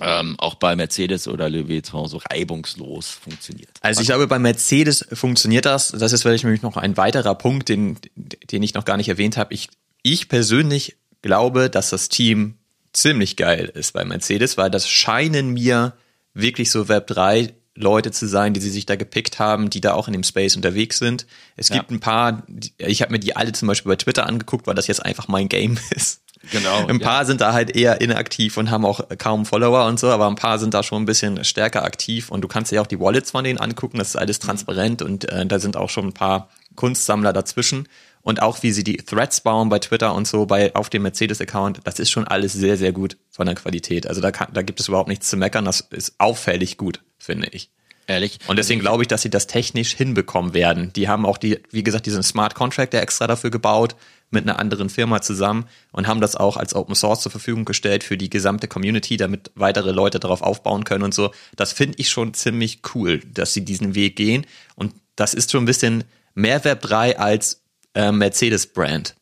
ähm, 0.00 0.34
auch 0.38 0.56
bei 0.56 0.74
Mercedes 0.76 1.28
oder 1.28 1.48
Louis 1.48 1.68
Vuitton 1.68 2.08
so 2.08 2.20
reibungslos 2.30 3.10
funktioniert. 3.10 3.70
Also 3.80 4.00
ich 4.00 4.08
glaube, 4.08 4.26
bei 4.26 4.38
Mercedes 4.38 5.06
funktioniert 5.12 5.66
das. 5.66 5.88
Das 5.92 6.12
ist 6.12 6.22
vielleicht 6.22 6.44
nämlich 6.44 6.62
noch 6.62 6.76
ein 6.76 6.96
weiterer 6.96 7.34
Punkt, 7.34 7.68
den, 7.68 7.98
den 8.16 8.62
ich 8.62 8.74
noch 8.74 8.84
gar 8.84 8.96
nicht 8.96 9.08
erwähnt 9.08 9.36
habe. 9.36 9.54
Ich, 9.54 9.68
ich 10.02 10.28
persönlich 10.28 10.96
glaube, 11.22 11.70
dass 11.70 11.90
das 11.90 12.08
Team 12.08 12.54
ziemlich 12.92 13.36
geil 13.36 13.70
ist 13.74 13.92
bei 13.92 14.04
Mercedes, 14.04 14.56
weil 14.56 14.70
das 14.70 14.88
scheinen 14.88 15.50
mir 15.50 15.94
wirklich 16.34 16.70
so 16.70 16.88
Web 16.88 17.06
3 17.08 17.54
Leute 17.76 18.12
zu 18.12 18.28
sein, 18.28 18.54
die 18.54 18.60
sie 18.60 18.70
sich 18.70 18.86
da 18.86 18.94
gepickt 18.94 19.38
haben, 19.40 19.68
die 19.68 19.80
da 19.80 19.94
auch 19.94 20.06
in 20.06 20.12
dem 20.12 20.22
Space 20.22 20.54
unterwegs 20.54 20.98
sind. 20.98 21.26
Es 21.56 21.70
Ja. 21.70 21.76
gibt 21.78 21.90
ein 21.90 21.98
paar, 22.00 22.44
ich 22.78 23.02
habe 23.02 23.10
mir 23.12 23.18
die 23.18 23.34
alle 23.34 23.50
zum 23.52 23.66
Beispiel 23.66 23.90
bei 23.90 23.96
Twitter 23.96 24.26
angeguckt, 24.26 24.66
weil 24.68 24.76
das 24.76 24.86
jetzt 24.86 25.04
einfach 25.04 25.26
mein 25.28 25.48
Game 25.48 25.76
ist. 25.90 26.22
Genau, 26.50 26.86
Ein 26.86 27.00
ja. 27.00 27.06
paar 27.06 27.24
sind 27.24 27.40
da 27.40 27.52
halt 27.52 27.74
eher 27.74 28.00
inaktiv 28.00 28.56
und 28.56 28.70
haben 28.70 28.84
auch 28.84 29.00
kaum 29.18 29.46
Follower 29.46 29.86
und 29.86 29.98
so, 29.98 30.08
aber 30.08 30.26
ein 30.26 30.34
paar 30.34 30.58
sind 30.58 30.74
da 30.74 30.82
schon 30.82 31.02
ein 31.02 31.06
bisschen 31.06 31.44
stärker 31.44 31.84
aktiv 31.84 32.30
und 32.30 32.42
du 32.42 32.48
kannst 32.48 32.72
dir 32.72 32.82
auch 32.82 32.86
die 32.86 33.00
Wallets 33.00 33.30
von 33.30 33.44
denen 33.44 33.58
angucken, 33.58 33.98
das 33.98 34.08
ist 34.08 34.16
alles 34.16 34.38
transparent 34.38 35.02
und 35.02 35.30
äh, 35.30 35.46
da 35.46 35.58
sind 35.58 35.76
auch 35.76 35.90
schon 35.90 36.06
ein 36.08 36.12
paar 36.12 36.48
Kunstsammler 36.76 37.32
dazwischen 37.32 37.88
und 38.22 38.40
auch 38.40 38.62
wie 38.62 38.72
sie 38.72 38.84
die 38.84 38.96
Threads 38.96 39.42
bauen 39.42 39.68
bei 39.68 39.78
Twitter 39.78 40.14
und 40.14 40.26
so 40.26 40.46
bei 40.46 40.74
auf 40.74 40.88
dem 40.88 41.02
Mercedes-Account, 41.02 41.80
das 41.84 41.98
ist 41.98 42.10
schon 42.10 42.26
alles 42.26 42.54
sehr, 42.54 42.76
sehr 42.76 42.92
gut 42.92 43.18
von 43.30 43.46
der 43.46 43.54
Qualität. 43.54 44.06
Also 44.06 44.20
da, 44.20 44.30
kann, 44.30 44.48
da 44.52 44.62
gibt 44.62 44.80
es 44.80 44.88
überhaupt 44.88 45.08
nichts 45.08 45.28
zu 45.28 45.36
meckern, 45.36 45.66
das 45.66 45.80
ist 45.80 46.14
auffällig 46.18 46.78
gut, 46.78 47.00
finde 47.18 47.48
ich. 47.52 47.70
Ehrlich? 48.06 48.38
Und 48.46 48.58
deswegen 48.58 48.80
glaube 48.80 49.02
ich, 49.02 49.08
dass 49.08 49.22
sie 49.22 49.30
das 49.30 49.46
technisch 49.46 49.94
hinbekommen 49.94 50.54
werden. 50.54 50.92
Die 50.94 51.08
haben 51.08 51.24
auch 51.24 51.38
die, 51.38 51.60
wie 51.70 51.82
gesagt, 51.82 52.06
diesen 52.06 52.22
Smart 52.22 52.54
Contract 52.54 52.92
der 52.92 53.02
extra 53.02 53.26
dafür 53.26 53.50
gebaut 53.50 53.94
mit 54.34 54.44
einer 54.44 54.58
anderen 54.58 54.90
Firma 54.90 55.22
zusammen 55.22 55.66
und 55.92 56.06
haben 56.06 56.20
das 56.20 56.36
auch 56.36 56.56
als 56.56 56.74
Open 56.74 56.94
Source 56.94 57.22
zur 57.22 57.32
Verfügung 57.32 57.64
gestellt 57.64 58.04
für 58.04 58.18
die 58.18 58.28
gesamte 58.28 58.68
Community, 58.68 59.16
damit 59.16 59.50
weitere 59.54 59.92
Leute 59.92 60.20
darauf 60.20 60.42
aufbauen 60.42 60.84
können 60.84 61.04
und 61.04 61.14
so. 61.14 61.32
Das 61.56 61.72
finde 61.72 61.98
ich 61.98 62.10
schon 62.10 62.34
ziemlich 62.34 62.80
cool, 62.94 63.20
dass 63.20 63.54
sie 63.54 63.64
diesen 63.64 63.94
Weg 63.94 64.16
gehen. 64.16 64.46
Und 64.74 64.92
das 65.16 65.32
ist 65.32 65.50
schon 65.50 65.62
ein 65.62 65.66
bisschen 65.66 66.04
mehr 66.34 66.64
Web 66.64 66.82
3 66.82 67.18
als 67.18 67.62
äh, 67.94 68.12
Mercedes-Brand. 68.12 69.14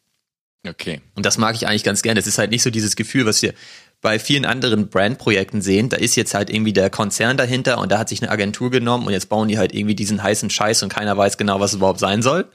Okay. 0.66 1.00
Und 1.14 1.26
das 1.26 1.38
mag 1.38 1.54
ich 1.54 1.66
eigentlich 1.66 1.84
ganz 1.84 2.02
gerne. 2.02 2.20
Es 2.20 2.26
ist 2.26 2.38
halt 2.38 2.50
nicht 2.50 2.62
so 2.62 2.70
dieses 2.70 2.96
Gefühl, 2.96 3.26
was 3.26 3.42
wir 3.42 3.52
bei 4.00 4.18
vielen 4.18 4.44
anderen 4.44 4.88
Brandprojekten 4.88 5.62
sehen. 5.62 5.88
Da 5.88 5.96
ist 5.96 6.16
jetzt 6.16 6.34
halt 6.34 6.50
irgendwie 6.50 6.72
der 6.72 6.90
Konzern 6.90 7.36
dahinter 7.36 7.78
und 7.78 7.92
da 7.92 7.98
hat 7.98 8.08
sich 8.08 8.22
eine 8.22 8.30
Agentur 8.30 8.70
genommen 8.70 9.06
und 9.06 9.12
jetzt 9.12 9.28
bauen 9.28 9.48
die 9.48 9.58
halt 9.58 9.74
irgendwie 9.74 9.94
diesen 9.94 10.22
heißen 10.22 10.50
Scheiß 10.50 10.82
und 10.82 10.88
keiner 10.88 11.16
weiß 11.16 11.38
genau, 11.38 11.60
was 11.60 11.72
es 11.72 11.76
überhaupt 11.76 12.00
sein 12.00 12.22
soll 12.22 12.48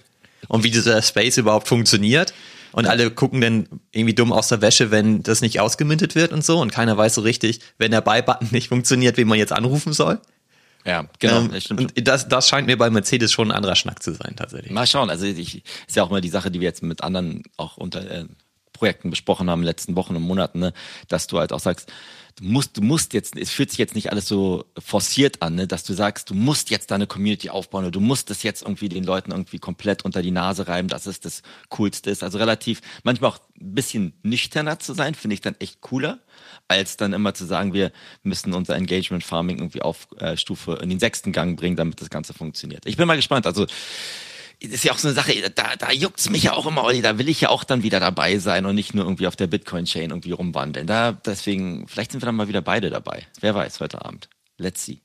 und 0.48 0.64
wie 0.64 0.72
dieser 0.72 1.02
Space 1.02 1.38
überhaupt 1.38 1.68
funktioniert. 1.68 2.34
Und 2.74 2.86
alle 2.86 3.10
gucken 3.10 3.42
dann 3.42 3.68
irgendwie 3.92 4.14
dumm 4.14 4.32
aus 4.32 4.50
der 4.50 4.62
Wäsche, 4.62 4.92
wenn 4.92 5.24
das 5.24 5.42
nicht 5.42 5.60
ausgemintet 5.60 6.16
wird 6.16 6.32
und 6.32 6.46
so. 6.46 6.60
Und 6.60 6.72
keiner 6.72 6.98
weiß 6.98 7.16
so 7.16 7.22
richtig, 7.22 7.60
wenn 7.78 7.92
der 7.92 8.02
Buy-Button 8.02 8.50
nicht 8.52 8.70
funktioniert, 8.70 9.18
wen 9.18 9.28
man 9.28 9.40
jetzt 9.40 9.54
anrufen 9.54 9.94
soll. 9.94 10.20
Ja, 10.86 11.06
genau. 11.20 11.40
Ähm, 11.42 11.52
das 11.52 11.66
und 11.72 12.08
das, 12.08 12.28
das 12.28 12.48
scheint 12.48 12.68
mir 12.68 12.78
bei 12.78 12.90
Mercedes 12.90 13.32
schon 13.32 13.52
ein 13.52 13.58
anderer 13.58 13.76
Schnack 13.76 14.02
zu 14.04 14.14
sein, 14.14 14.36
tatsächlich. 14.36 14.72
Mal 14.72 14.88
schauen. 14.88 15.10
Also 15.10 15.26
ich, 15.26 15.64
ist 15.88 15.96
ja 15.96 16.04
auch 16.04 16.10
mal 16.10 16.22
die 16.22 16.30
Sache, 16.30 16.52
die 16.52 16.62
wir 16.62 16.68
jetzt 16.68 16.84
mit 16.84 17.04
anderen 17.04 17.44
auch 17.58 17.78
unter 17.78 18.10
äh, 18.10 18.26
Projekten 18.74 19.10
besprochen 19.10 19.50
haben 19.50 19.60
in 19.60 19.64
den 19.64 19.70
letzten 19.70 19.96
Wochen 19.96 20.16
und 20.16 20.22
Monaten, 20.22 20.60
ne? 20.60 20.74
dass 21.08 21.28
du 21.28 21.40
halt 21.40 21.52
auch 21.52 21.60
sagst, 21.60 21.92
du 22.40 22.46
musst, 22.46 22.78
du 22.78 22.82
musst 22.82 23.14
jetzt, 23.14 23.36
es 23.36 23.52
fühlt 23.52 23.70
sich 23.70 23.80
jetzt 23.80 23.96
nicht 23.96 24.12
alles 24.12 24.28
so 24.28 24.66
forciert 24.78 25.42
an, 25.42 25.56
ne? 25.56 25.68
dass 25.68 25.84
du 25.84 25.94
sagst, 25.94 26.30
du 26.30 26.36
musst 26.36 26.70
jetzt 26.70 26.92
deine 26.92 27.08
Community 27.08 27.50
aufbauen 27.50 27.86
oder 27.86 27.92
du 27.92 28.00
musst 28.00 28.30
das 28.30 28.44
jetzt 28.44 28.62
irgendwie 28.62 28.90
den 28.90 29.04
Leuten 29.04 29.32
irgendwie 29.32 29.60
komplett 29.60 30.06
unter 30.06 30.22
die 30.22 30.32
Nase 30.32 30.68
reiben, 30.68 30.88
dass 30.88 31.08
es 31.08 31.20
das 31.20 31.42
Coolste 31.70 32.10
ist. 32.10 32.24
Also 32.24 32.38
relativ, 32.38 32.82
manchmal 33.04 33.32
auch 33.32 33.40
ein 33.60 33.74
bisschen 33.74 34.14
nüchterner 34.24 34.80
zu 34.80 34.94
sein, 34.94 35.16
finde 35.16 35.34
ich 35.34 35.42
dann 35.42 35.56
echt 35.60 35.82
cooler, 35.82 36.20
als 36.68 36.98
dann 36.98 37.14
immer 37.14 37.34
zu 37.34 37.46
sagen, 37.46 37.74
wir 37.74 37.92
müssen 38.24 38.54
unser 38.54 38.76
Engagement 38.76 39.24
Farming 39.24 39.58
irgendwie 39.58 39.82
auf 39.82 40.08
äh, 40.20 40.38
Stufe 40.38 40.80
in 40.82 40.90
den 40.90 41.00
sechsten 41.00 41.32
Gang 41.32 41.60
bringen, 41.60 41.76
damit 41.76 42.02
das 42.02 42.10
Ganze 42.10 42.34
funktioniert. 42.34 42.86
Ich 42.86 42.98
bin 42.98 43.08
mal 43.08 43.16
gespannt. 43.16 43.48
Also 43.48 43.66
ist 44.60 44.84
ja 44.84 44.92
auch 44.92 44.98
so 44.98 45.08
eine 45.08 45.16
Sache, 45.16 45.34
da, 45.54 45.76
da 45.78 45.92
juckt's 45.92 46.30
mich 46.30 46.44
ja 46.44 46.54
auch 46.54 46.66
immer, 46.66 46.84
Olli, 46.84 47.02
da 47.02 47.18
will 47.18 47.30
ich 47.30 47.42
ja 47.42 47.50
auch 47.50 47.64
dann 47.64 47.84
wieder 47.84 48.00
dabei 48.00 48.38
sein 48.40 48.66
und 48.66 48.76
nicht 48.76 48.94
nur 48.94 49.06
irgendwie 49.06 49.28
auf 49.28 49.36
der 49.36 49.48
Bitcoin-Chain 49.48 50.10
irgendwie 50.10 50.32
rumwandeln. 50.32 50.88
Da, 50.88 51.12
deswegen, 51.12 51.88
vielleicht 51.88 52.12
sind 52.12 52.22
wir 52.22 52.26
dann 52.26 52.36
mal 52.36 52.48
wieder 52.48 52.62
beide 52.62 52.90
dabei. 52.90 53.26
Wer 53.40 53.54
weiß, 53.56 53.80
heute 53.80 54.04
Abend. 54.04 54.30
Let's 54.58 54.84
see. 54.84 55.02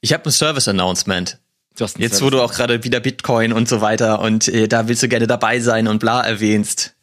Ich 0.00 0.12
habe 0.12 0.24
ein 0.24 0.32
Service-Announcement. 0.32 1.38
Du 1.76 1.84
hast 1.84 1.98
Jetzt, 1.98 2.22
wo 2.22 2.30
du 2.30 2.40
auch 2.40 2.52
gerade 2.52 2.82
wieder 2.84 3.00
Bitcoin 3.00 3.52
und 3.52 3.68
so 3.68 3.80
weiter 3.80 4.20
und 4.20 4.48
äh, 4.48 4.66
da 4.66 4.88
willst 4.88 5.02
du 5.02 5.08
gerne 5.08 5.26
dabei 5.26 5.60
sein 5.60 5.88
und 5.88 5.98
bla 5.98 6.22
erwähnst, 6.22 6.94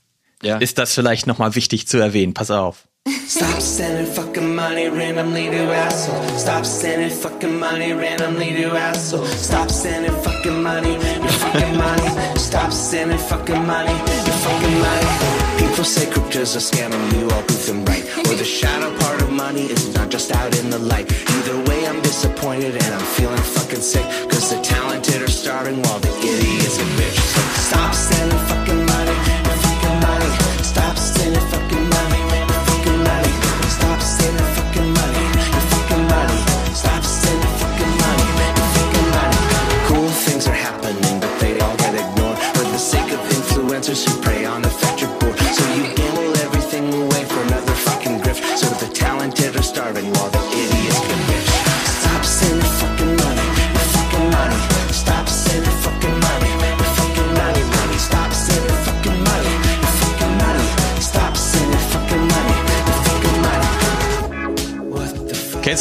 Ja. 0.41 0.57
ist 0.57 0.77
das 0.79 0.93
vielleicht 0.93 1.27
nochmal 1.27 1.55
wichtig 1.55 1.87
zu 1.87 1.97
erwähnen. 1.99 2.33
Pass 2.33 2.49
auf. 2.51 2.87
Stop 3.05 3.61
sending 3.61 4.05
fucking 4.13 4.55
money 4.55 4.87
randomly 4.87 5.49
to 5.49 5.63
assholes. 5.73 6.41
Stop 6.41 6.65
sending 6.65 7.09
fucking 7.09 7.59
money 7.59 7.91
randomly 7.91 8.53
to 8.53 8.71
assholes. 8.77 9.29
Stop 9.31 9.69
sending 9.71 10.11
fucking 10.21 10.61
money, 10.61 10.93
your 10.93 11.35
fucking 11.43 11.77
money. 11.77 12.37
Stop 12.37 12.71
sending 12.71 13.17
fucking 13.17 13.65
money, 13.65 13.91
your 13.91 14.37
fucking 14.45 14.79
money. 14.79 15.57
People 15.57 15.83
say 15.83 16.09
crypto's 16.11 16.55
a 16.55 16.59
scam 16.59 16.93
and 16.93 17.13
you 17.13 17.29
all 17.31 17.43
prove 17.43 17.65
them 17.65 17.83
right. 17.85 18.03
Or 18.19 18.35
the 18.35 18.45
shadow 18.45 18.95
part 18.99 19.21
of 19.21 19.31
money 19.31 19.63
is 19.63 19.93
not 19.95 20.09
just 20.09 20.31
out 20.31 20.57
in 20.59 20.69
the 20.69 20.79
light. 20.79 21.11
Either 21.11 21.57
way, 21.69 21.87
I'm 21.87 22.01
disappointed 22.01 22.75
and 22.75 22.93
I'm 22.93 23.05
feeling 23.17 23.37
fucking 23.37 23.81
sick. 23.81 24.05
Cause 24.29 24.49
the 24.49 24.61
talented 24.61 25.21
are 25.21 25.27
starving 25.27 25.81
while 25.81 25.99
the 25.99 26.13
idiots 26.19 26.77
get 26.77 26.99
rich. 26.99 27.19
So 27.19 27.41
stop 27.67 27.93
sending 27.93 28.37
fucking 28.47 28.82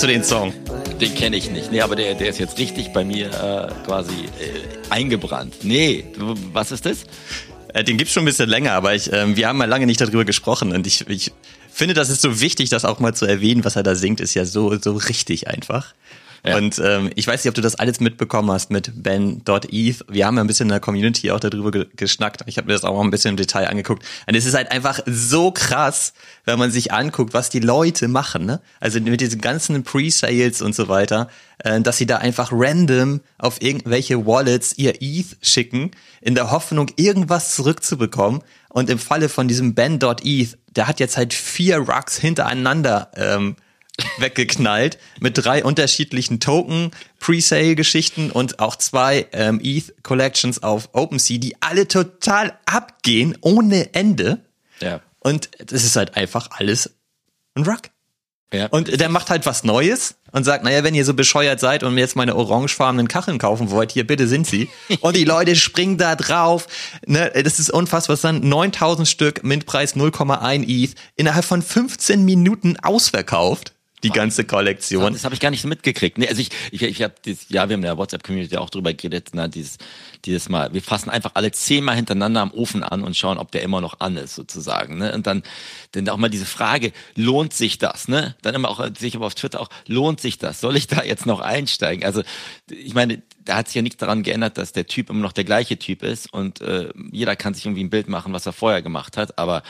Kennst 0.03 0.35
du 0.35 0.37
den 0.41 0.53
Song? 0.53 0.53
Den 1.01 1.15
kenne 1.15 1.37
ich 1.37 1.49
nicht. 1.49 1.71
Nee, 1.71 1.81
aber 1.81 1.95
der, 1.95 2.17
der 2.17 2.31
ist 2.31 2.41
jetzt 2.41 2.59
richtig 2.59 2.93
bei 2.93 3.05
mir 3.05 3.27
äh, 3.27 3.87
quasi 3.87 4.25
äh, 4.41 4.91
eingebrannt. 4.91 5.63
Nee, 5.63 6.07
was 6.53 6.73
ist 6.73 6.87
das? 6.87 7.05
Äh, 7.73 7.85
den 7.85 7.99
gibt's 7.99 8.13
schon 8.13 8.25
ein 8.25 8.27
bisschen 8.27 8.49
länger, 8.49 8.73
aber 8.73 8.97
ich, 8.97 9.13
ähm, 9.13 9.37
wir 9.37 9.47
haben 9.47 9.59
mal 9.59 9.69
lange 9.69 9.87
nicht 9.87 10.01
darüber 10.01 10.25
gesprochen 10.25 10.73
und 10.73 10.89
ich, 10.89 11.09
ich 11.09 11.31
finde, 11.71 11.95
das 11.95 12.11
ist 12.11 12.21
so 12.21 12.41
wichtig, 12.41 12.69
das 12.69 12.85
auch 12.85 12.99
mal 12.99 13.15
zu 13.15 13.27
erwähnen, 13.27 13.65
was 13.65 13.77
er 13.77 13.85
da 13.85 13.95
singt, 13.95 14.19
ist 14.19 14.35
ja 14.35 14.45
so, 14.45 14.77
so 14.77 14.95
richtig 14.95 15.47
einfach. 15.47 15.95
Ja. 16.45 16.57
Und 16.57 16.81
ähm, 16.85 17.11
ich 17.15 17.27
weiß 17.27 17.45
nicht, 17.45 17.49
ob 17.49 17.55
du 17.55 17.61
das 17.61 17.77
alles 17.77 18.01
mitbekommen 18.01 18.51
hast 18.51 18.71
mit 18.71 18.91
Ben.eth. 19.01 20.05
Wir 20.09 20.27
haben 20.27 20.37
ja 20.37 20.41
ein 20.43 20.47
bisschen 20.49 20.65
in 20.65 20.71
der 20.71 20.81
Community 20.81 21.31
auch 21.31 21.39
darüber 21.39 21.71
ge 21.71 21.87
geschnackt. 21.95 22.43
Ich 22.47 22.57
habe 22.57 22.67
mir 22.67 22.73
das 22.73 22.83
auch 22.83 22.95
mal 22.97 23.05
ein 23.05 23.13
bisschen 23.13 23.31
im 23.31 23.37
Detail 23.37 23.69
angeguckt. 23.69 24.05
Und 24.27 24.35
es 24.35 24.45
ist 24.45 24.55
halt 24.55 24.73
einfach 24.73 25.01
so 25.07 25.53
krass, 25.53 26.15
wenn 26.45 26.59
man 26.59 26.73
sich 26.73 26.93
anguckt, 26.93 27.33
was 27.33 27.49
die 27.49 27.61
Leute 27.61 28.09
machen. 28.09 28.45
Ne? 28.45 28.61
Also 28.81 29.01
mit 29.01 29.21
diesen 29.21 29.41
ganzen 29.41 29.85
Pre-Sales 29.85 30.63
und 30.63 30.75
so 30.75 30.89
weiter, 30.89 31.29
äh, 31.59 31.81
dass 31.81 31.99
sie 31.99 32.07
da 32.07 32.17
einfach 32.17 32.51
random 32.53 33.21
auf 33.39 33.63
irgendwelche 33.63 34.27
Wallets 34.27 34.77
ihr 34.77 35.01
ETH 35.01 35.37
schicken, 35.43 35.93
in 36.21 36.35
der 36.35 36.51
Hoffnung, 36.51 36.91
irgendwas 36.97 37.55
zurückzubekommen. 37.55 38.43
Und 38.69 38.91
im 38.91 38.99
Falle 38.99 39.29
von 39.29 39.47
diesem 39.47 39.75
Ben.eth, 39.75 40.59
der 40.75 40.89
hat 40.89 40.99
jetzt 40.99 41.17
halt 41.17 41.35
vier 41.35 41.77
Rucks 41.79 42.19
hintereinander 42.19 43.13
ähm, 43.15 43.57
weggeknallt 44.19 44.99
mit 45.21 45.39
drei 45.39 45.65
unterschiedlichen 45.65 46.41
Token, 46.41 46.91
Presale-Geschichten 47.21 48.31
und 48.31 48.59
auch 48.59 48.77
zwei 48.77 49.27
ähm, 49.33 49.61
ETH-Collections 49.63 50.63
auf 50.63 50.91
OpenSea, 50.93 51.39
die 51.39 51.57
alle 51.61 51.89
total 51.89 52.59
abgehen 52.67 53.37
ohne 53.41 53.95
Ende. 53.95 54.41
Ja. 54.81 55.01
Und 55.21 55.51
das 55.59 55.85
ist 55.85 55.97
halt 55.97 56.17
einfach 56.17 56.49
alles 56.53 56.91
ein 57.55 57.65
Ruck. 57.65 57.83
Ja. 58.53 58.67
Und 58.67 59.01
der 59.01 59.09
macht 59.09 59.31
halt 59.31 59.47
was 59.47 59.65
Neues 59.65 60.17
und 60.31 60.45
sagt, 60.45 60.63
naja, 60.63 60.85
wenn 60.85 60.95
ihr 60.95 61.07
so 61.07 61.15
bescheuert 61.15 61.59
seid 61.59 61.83
und 61.83 61.95
mir 61.95 62.01
jetzt 62.01 62.17
meine 62.17 62.37
orangefarbenen 62.37 63.09
Kacheln 63.09 63.39
kaufen 63.39 63.71
wollt, 63.71 63.93
hier 63.93 64.07
bitte 64.07 64.29
sind 64.29 64.47
sie. 64.47 64.69
Und 65.01 65.17
die 65.17 65.25
Leute 65.25 65.57
springen 65.57 65.97
da 65.97 66.17
drauf. 66.17 66.67
Ne, 67.07 67.31
das 67.43 67.59
ist 67.59 67.71
unfassbar. 67.71 68.15
Was 68.15 68.21
dann 68.21 68.47
9000 68.47 69.09
Stück, 69.09 69.43
Mintpreis 69.43 69.97
0,1 69.97 70.65
ETH, 70.69 70.95
innerhalb 71.17 71.47
von 71.47 71.63
15 71.63 72.25
Minuten 72.25 72.77
ausverkauft 72.79 73.73
die 74.03 74.11
ganze 74.11 74.45
Kollektion. 74.45 75.13
Das 75.13 75.25
habe 75.25 75.35
ich 75.35 75.41
gar 75.41 75.51
nicht 75.51 75.63
so 75.63 75.69
mitgekriegt. 75.69 76.19
Nee, 76.19 76.29
also 76.29 76.41
ich, 76.41 76.51
ich, 76.71 76.83
ich 76.83 77.03
habe 77.03 77.15
das, 77.25 77.47
ja, 77.49 77.69
wir 77.69 77.75
haben 77.75 77.81
in 77.81 77.83
der 77.83 77.99
WhatsApp-Community 77.99 78.57
auch 78.57 78.71
drüber 78.71 78.93
geredet, 78.93 79.31
na, 79.33 79.49
dieses, 79.49 79.79
dieses 80.25 80.49
Mal. 80.49 80.73
Wir 80.73 80.83
fassen 80.83 81.11
einfach 81.11 81.33
alle 81.35 81.53
zehnmal 81.53 81.97
hintereinander 81.97 82.41
am 82.41 82.51
Ofen 82.53 82.83
an 82.83 83.03
und 83.03 83.17
schauen, 83.17 83.39
ob 83.39 83.51
der 83.53 83.63
immer 83.63 83.81
noch 83.81 84.01
an 84.01 84.17
ist, 84.17 84.35
sozusagen. 84.35 84.99
Ne? 84.99 85.13
Und 85.13 85.27
dann, 85.27 85.43
dann 85.93 86.09
auch 86.09 86.17
mal 86.17 86.29
diese 86.29 86.47
Frage, 86.47 86.93
lohnt 87.15 87.53
sich 87.53 87.79
das? 87.79 88.09
Ne? 88.09 88.35
Dann 88.43 88.55
immer 88.55 88.71
auch, 88.71 88.85
sich 88.99 89.17
aber 89.17 89.27
auf 89.27 89.35
Twitter 89.35 89.61
auch, 89.61 89.69
lohnt 89.87 90.21
sich 90.21 90.39
das? 90.39 90.61
Soll 90.61 90.77
ich 90.77 90.87
da 90.87 91.03
jetzt 91.03 91.27
noch 91.27 91.41
einsteigen? 91.41 92.05
Also, 92.05 92.23
ich 92.71 92.95
meine, 92.95 93.23
da 93.45 93.57
hat 93.57 93.69
sich 93.69 93.77
ja 93.77 93.83
nichts 93.83 93.99
daran 93.99 94.23
geändert, 94.23 94.59
dass 94.59 94.73
der 94.73 94.87
Typ 94.87 95.11
immer 95.11 95.21
noch 95.21 95.33
der 95.33 95.45
gleiche 95.45 95.79
Typ 95.79 96.03
ist 96.03 96.33
und 96.33 96.61
äh, 96.61 96.91
jeder 97.11 97.37
kann 97.37 97.55
sich 97.55 97.65
irgendwie 97.67 97.83
ein 97.83 97.91
Bild 97.91 98.09
machen, 98.09 98.33
was 98.33 98.47
er 98.47 98.53
vorher 98.53 98.83
gemacht 98.83 99.17
hat. 99.17 99.39
Aber 99.39 99.63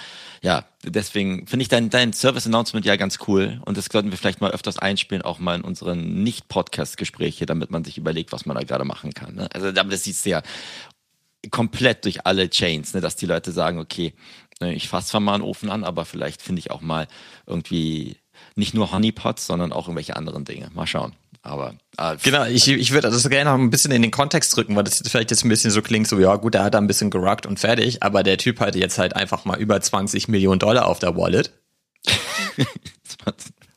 ja, 0.42 0.64
deswegen 0.84 1.46
finde 1.46 1.62
ich 1.62 1.68
dein, 1.68 1.90
dein 1.90 2.12
Service-Announcement 2.12 2.84
ja 2.84 2.96
ganz 2.96 3.18
cool 3.26 3.60
und 3.64 3.76
das 3.76 3.86
sollten 3.86 4.10
wir 4.10 4.18
vielleicht 4.18 4.40
mal 4.40 4.50
öfters 4.50 4.78
einspielen, 4.78 5.22
auch 5.22 5.38
mal 5.38 5.56
in 5.56 5.62
unseren 5.62 6.22
Nicht-Podcast-Gespräche, 6.22 7.46
damit 7.46 7.70
man 7.70 7.84
sich 7.84 7.98
überlegt, 7.98 8.32
was 8.32 8.46
man 8.46 8.56
da 8.56 8.62
gerade 8.62 8.84
machen 8.84 9.12
kann. 9.14 9.34
Ne? 9.34 9.48
Also 9.52 9.68
aber 9.68 9.90
das 9.90 10.04
siehst 10.04 10.26
du 10.26 10.30
ja 10.30 10.42
komplett 11.50 12.04
durch 12.04 12.26
alle 12.26 12.48
Chains, 12.50 12.94
ne, 12.94 13.00
dass 13.00 13.16
die 13.16 13.26
Leute 13.26 13.52
sagen, 13.52 13.78
okay, 13.78 14.14
ne, 14.60 14.74
ich 14.74 14.88
fasse 14.88 15.08
zwar 15.08 15.20
mal 15.20 15.34
einen 15.34 15.42
Ofen 15.42 15.70
an, 15.70 15.84
aber 15.84 16.04
vielleicht 16.04 16.42
finde 16.42 16.60
ich 16.60 16.70
auch 16.70 16.80
mal 16.80 17.08
irgendwie 17.46 18.16
nicht 18.54 18.74
nur 18.74 18.92
Honeypots, 18.92 19.46
sondern 19.46 19.72
auch 19.72 19.88
irgendwelche 19.88 20.16
anderen 20.16 20.44
Dinge. 20.44 20.70
Mal 20.74 20.86
schauen. 20.86 21.14
Aber 21.42 21.74
äh, 21.98 22.16
genau, 22.22 22.44
ich, 22.44 22.68
ich 22.68 22.92
würde 22.92 23.10
das 23.10 23.28
gerne 23.28 23.50
noch 23.50 23.58
ein 23.58 23.70
bisschen 23.70 23.90
in 23.90 24.02
den 24.02 24.12
Kontext 24.12 24.56
drücken, 24.56 24.76
weil 24.76 24.84
das 24.84 25.02
vielleicht 25.04 25.32
jetzt 25.32 25.44
ein 25.44 25.48
bisschen 25.48 25.72
so 25.72 25.82
klingt, 25.82 26.06
so 26.06 26.18
ja 26.20 26.36
gut, 26.36 26.54
er 26.54 26.62
hat 26.62 26.74
da 26.74 26.78
ein 26.78 26.86
bisschen 26.86 27.10
geruckt 27.10 27.46
und 27.46 27.58
fertig, 27.58 28.02
aber 28.02 28.22
der 28.22 28.38
Typ 28.38 28.60
hatte 28.60 28.78
jetzt 28.78 28.98
halt 28.98 29.16
einfach 29.16 29.44
mal 29.44 29.58
über 29.58 29.80
20 29.80 30.28
Millionen 30.28 30.60
Dollar 30.60 30.86
auf 30.86 31.00
der 31.00 31.16
Wallet 31.16 31.52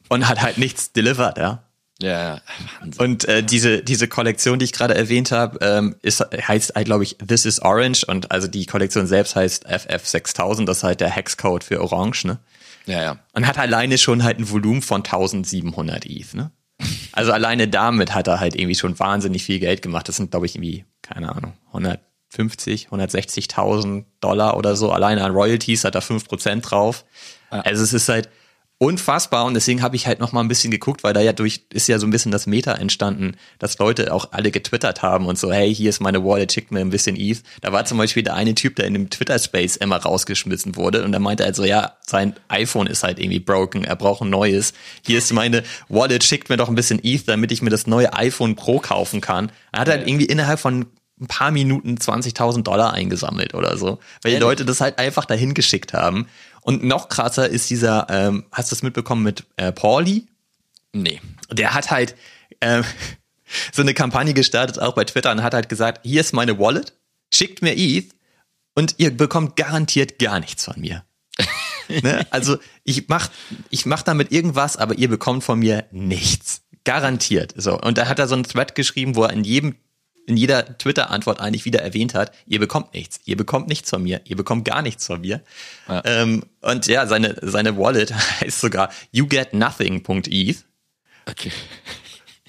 und 0.09 0.27
hat 0.27 0.41
halt 0.41 0.59
nichts 0.59 0.93
delivered, 0.93 1.39
ja. 1.39 1.63
Ja, 2.01 2.41
Wahnsinn. 2.81 3.05
Und 3.05 3.25
äh, 3.25 3.41
diese 3.41 3.81
diese 3.81 4.09
Kollektion, 4.09 4.59
die 4.59 4.65
ich 4.65 4.73
gerade 4.73 4.95
erwähnt 4.95 5.31
habe, 5.31 5.57
ähm, 5.61 5.95
ist 6.01 6.19
heißt 6.19 6.75
halt, 6.75 6.85
glaube 6.85 7.03
ich, 7.03 7.17
This 7.25 7.45
is 7.45 7.61
Orange 7.61 8.05
und 8.05 8.31
also 8.31 8.47
die 8.47 8.65
Kollektion 8.65 9.07
selbst 9.07 9.35
heißt 9.35 9.67
FF6000, 9.67 10.65
das 10.65 10.77
ist 10.77 10.83
halt 10.83 10.99
der 10.99 11.09
Hexcode 11.09 11.63
für 11.63 11.81
Orange, 11.81 12.25
ne? 12.25 12.39
Ja, 12.85 13.01
ja. 13.01 13.17
Und 13.31 13.47
hat 13.47 13.57
alleine 13.57 13.97
schon 13.97 14.23
halt 14.23 14.39
ein 14.39 14.49
Volumen 14.49 14.81
von 14.81 15.03
1700 15.03 16.05
ETH, 16.05 16.33
ne? 16.33 16.51
Also 17.11 17.31
alleine 17.31 17.67
damit 17.67 18.13
hat 18.13 18.27
er 18.27 18.39
halt 18.39 18.55
irgendwie 18.55 18.75
schon 18.75 18.99
wahnsinnig 18.99 19.43
viel 19.43 19.59
Geld 19.59 19.81
gemacht. 19.81 20.07
Das 20.09 20.17
sind, 20.17 20.31
glaube 20.31 20.45
ich, 20.45 20.55
irgendwie, 20.55 20.85
keine 21.01 21.33
Ahnung, 21.33 21.53
150, 21.67 22.89
160.000 22.89 24.05
Dollar 24.19 24.57
oder 24.57 24.75
so. 24.75 24.91
Alleine 24.91 25.23
an 25.23 25.31
Royalties 25.31 25.85
hat 25.85 25.95
er 25.95 26.01
5% 26.01 26.61
drauf. 26.61 27.05
Also 27.49 27.83
es 27.83 27.93
ist 27.93 28.09
halt, 28.09 28.29
unfassbar 28.85 29.45
und 29.45 29.55
deswegen 29.55 29.81
habe 29.81 29.95
ich 29.95 30.05
halt 30.05 30.19
noch 30.19 30.31
mal 30.31 30.41
ein 30.41 30.47
bisschen 30.47 30.69
geguckt, 30.69 31.03
weil 31.03 31.13
da 31.13 31.19
ja 31.19 31.33
durch 31.33 31.61
ist 31.73 31.87
ja 31.87 31.97
so 31.97 32.05
ein 32.05 32.11
bisschen 32.11 32.31
das 32.31 32.45
Meta 32.45 32.73
entstanden, 32.73 33.35
dass 33.57 33.79
Leute 33.79 34.13
auch 34.13 34.31
alle 34.31 34.51
getwittert 34.51 35.01
haben 35.01 35.25
und 35.25 35.39
so, 35.39 35.51
hey, 35.51 35.73
hier 35.73 35.89
ist 35.89 36.01
meine 36.01 36.23
Wallet, 36.23 36.53
schickt 36.53 36.71
mir 36.71 36.81
ein 36.81 36.91
bisschen 36.91 37.15
ETH. 37.15 37.41
Da 37.61 37.71
war 37.71 37.85
zum 37.85 37.97
Beispiel 37.97 38.21
der 38.21 38.35
eine 38.35 38.53
Typ, 38.53 38.75
der 38.75 38.85
in 38.85 38.93
dem 38.93 39.09
Twitter-Space 39.09 39.77
immer 39.77 39.97
rausgeschmissen 39.97 40.75
wurde 40.75 41.03
und 41.03 41.11
da 41.11 41.19
meinte 41.19 41.43
er 41.43 41.47
halt 41.47 41.55
so, 41.55 41.65
ja, 41.65 41.93
sein 42.05 42.35
iPhone 42.47 42.85
ist 42.85 43.03
halt 43.03 43.19
irgendwie 43.19 43.39
broken, 43.39 43.83
er 43.83 43.95
braucht 43.95 44.21
ein 44.21 44.29
neues. 44.29 44.73
Hier 45.03 45.17
ist 45.17 45.33
meine 45.33 45.63
Wallet, 45.89 46.23
schickt 46.23 46.49
mir 46.49 46.57
doch 46.57 46.69
ein 46.69 46.75
bisschen 46.75 47.03
ETH, 47.03 47.27
damit 47.27 47.51
ich 47.51 47.63
mir 47.63 47.71
das 47.71 47.87
neue 47.87 48.13
iPhone 48.13 48.55
Pro 48.55 48.79
kaufen 48.79 49.19
kann. 49.19 49.51
Er 49.71 49.81
hat 49.81 49.89
halt 49.89 50.07
irgendwie 50.07 50.25
innerhalb 50.25 50.59
von 50.59 50.85
ein 51.19 51.27
paar 51.27 51.51
Minuten 51.51 51.95
20.000 51.95 52.63
Dollar 52.63 52.93
eingesammelt 52.93 53.53
oder 53.53 53.77
so, 53.77 53.99
weil 54.21 54.33
die 54.33 54.39
Leute 54.39 54.65
das 54.65 54.81
halt 54.81 54.99
einfach 54.99 55.25
dahin 55.25 55.53
geschickt 55.53 55.93
haben. 55.93 56.27
Und 56.65 56.83
noch 56.83 57.09
krasser 57.09 57.47
ist 57.47 57.69
dieser, 57.69 58.07
ähm, 58.09 58.45
hast 58.51 58.71
du 58.71 58.75
das 58.75 58.81
mitbekommen 58.81 59.21
mit 59.21 59.45
äh, 59.55 59.71
Pauli? 59.71 60.25
Nee. 60.93 61.21
Der 61.51 61.75
hat 61.75 61.91
halt 61.91 62.15
ähm, 62.59 62.83
so 63.71 63.83
eine 63.83 63.93
Kampagne 63.93 64.33
gestartet, 64.33 64.79
auch 64.79 64.95
bei 64.95 65.03
Twitter, 65.03 65.31
und 65.31 65.43
hat 65.43 65.53
halt 65.53 65.69
gesagt, 65.69 65.99
hier 66.03 66.21
ist 66.21 66.33
meine 66.33 66.57
Wallet, 66.57 66.93
schickt 67.31 67.61
mir 67.61 67.77
ETH 67.77 68.15
und 68.73 68.95
ihr 68.97 69.15
bekommt 69.15 69.55
garantiert 69.55 70.17
gar 70.17 70.39
nichts 70.39 70.65
von 70.65 70.81
mir. 70.81 71.03
ne? 72.01 72.25
Also 72.31 72.57
ich 72.83 73.07
mach, 73.09 73.29
ich 73.69 73.85
mach 73.85 74.01
damit 74.01 74.31
irgendwas, 74.31 74.75
aber 74.75 74.95
ihr 74.95 75.07
bekommt 75.07 75.43
von 75.43 75.59
mir 75.59 75.85
nichts. 75.91 76.63
Garantiert. 76.83 77.53
So. 77.55 77.79
Und 77.79 77.99
da 77.99 78.07
hat 78.07 78.17
er 78.17 78.27
so 78.27 78.33
einen 78.33 78.43
Thread 78.43 78.73
geschrieben, 78.73 79.15
wo 79.15 79.23
er 79.23 79.33
in 79.33 79.43
jedem 79.43 79.75
in 80.25 80.37
jeder 80.37 80.77
Twitter-Antwort 80.77 81.39
eigentlich 81.39 81.65
wieder 81.65 81.81
erwähnt 81.81 82.13
hat, 82.13 82.31
ihr 82.47 82.59
bekommt 82.59 82.93
nichts, 82.93 83.19
ihr 83.25 83.37
bekommt 83.37 83.67
nichts 83.67 83.89
von 83.89 84.03
mir, 84.03 84.21
ihr 84.25 84.35
bekommt 84.35 84.65
gar 84.65 84.81
nichts 84.81 85.05
von 85.05 85.21
mir. 85.21 85.41
Ja. 85.87 86.01
Ähm, 86.05 86.43
und 86.61 86.87
ja, 86.87 87.05
seine, 87.07 87.35
seine 87.41 87.77
Wallet 87.77 88.13
heißt 88.41 88.59
sogar 88.59 88.89
yougetnothing.eth. 89.11 90.65
Okay. 91.27 91.51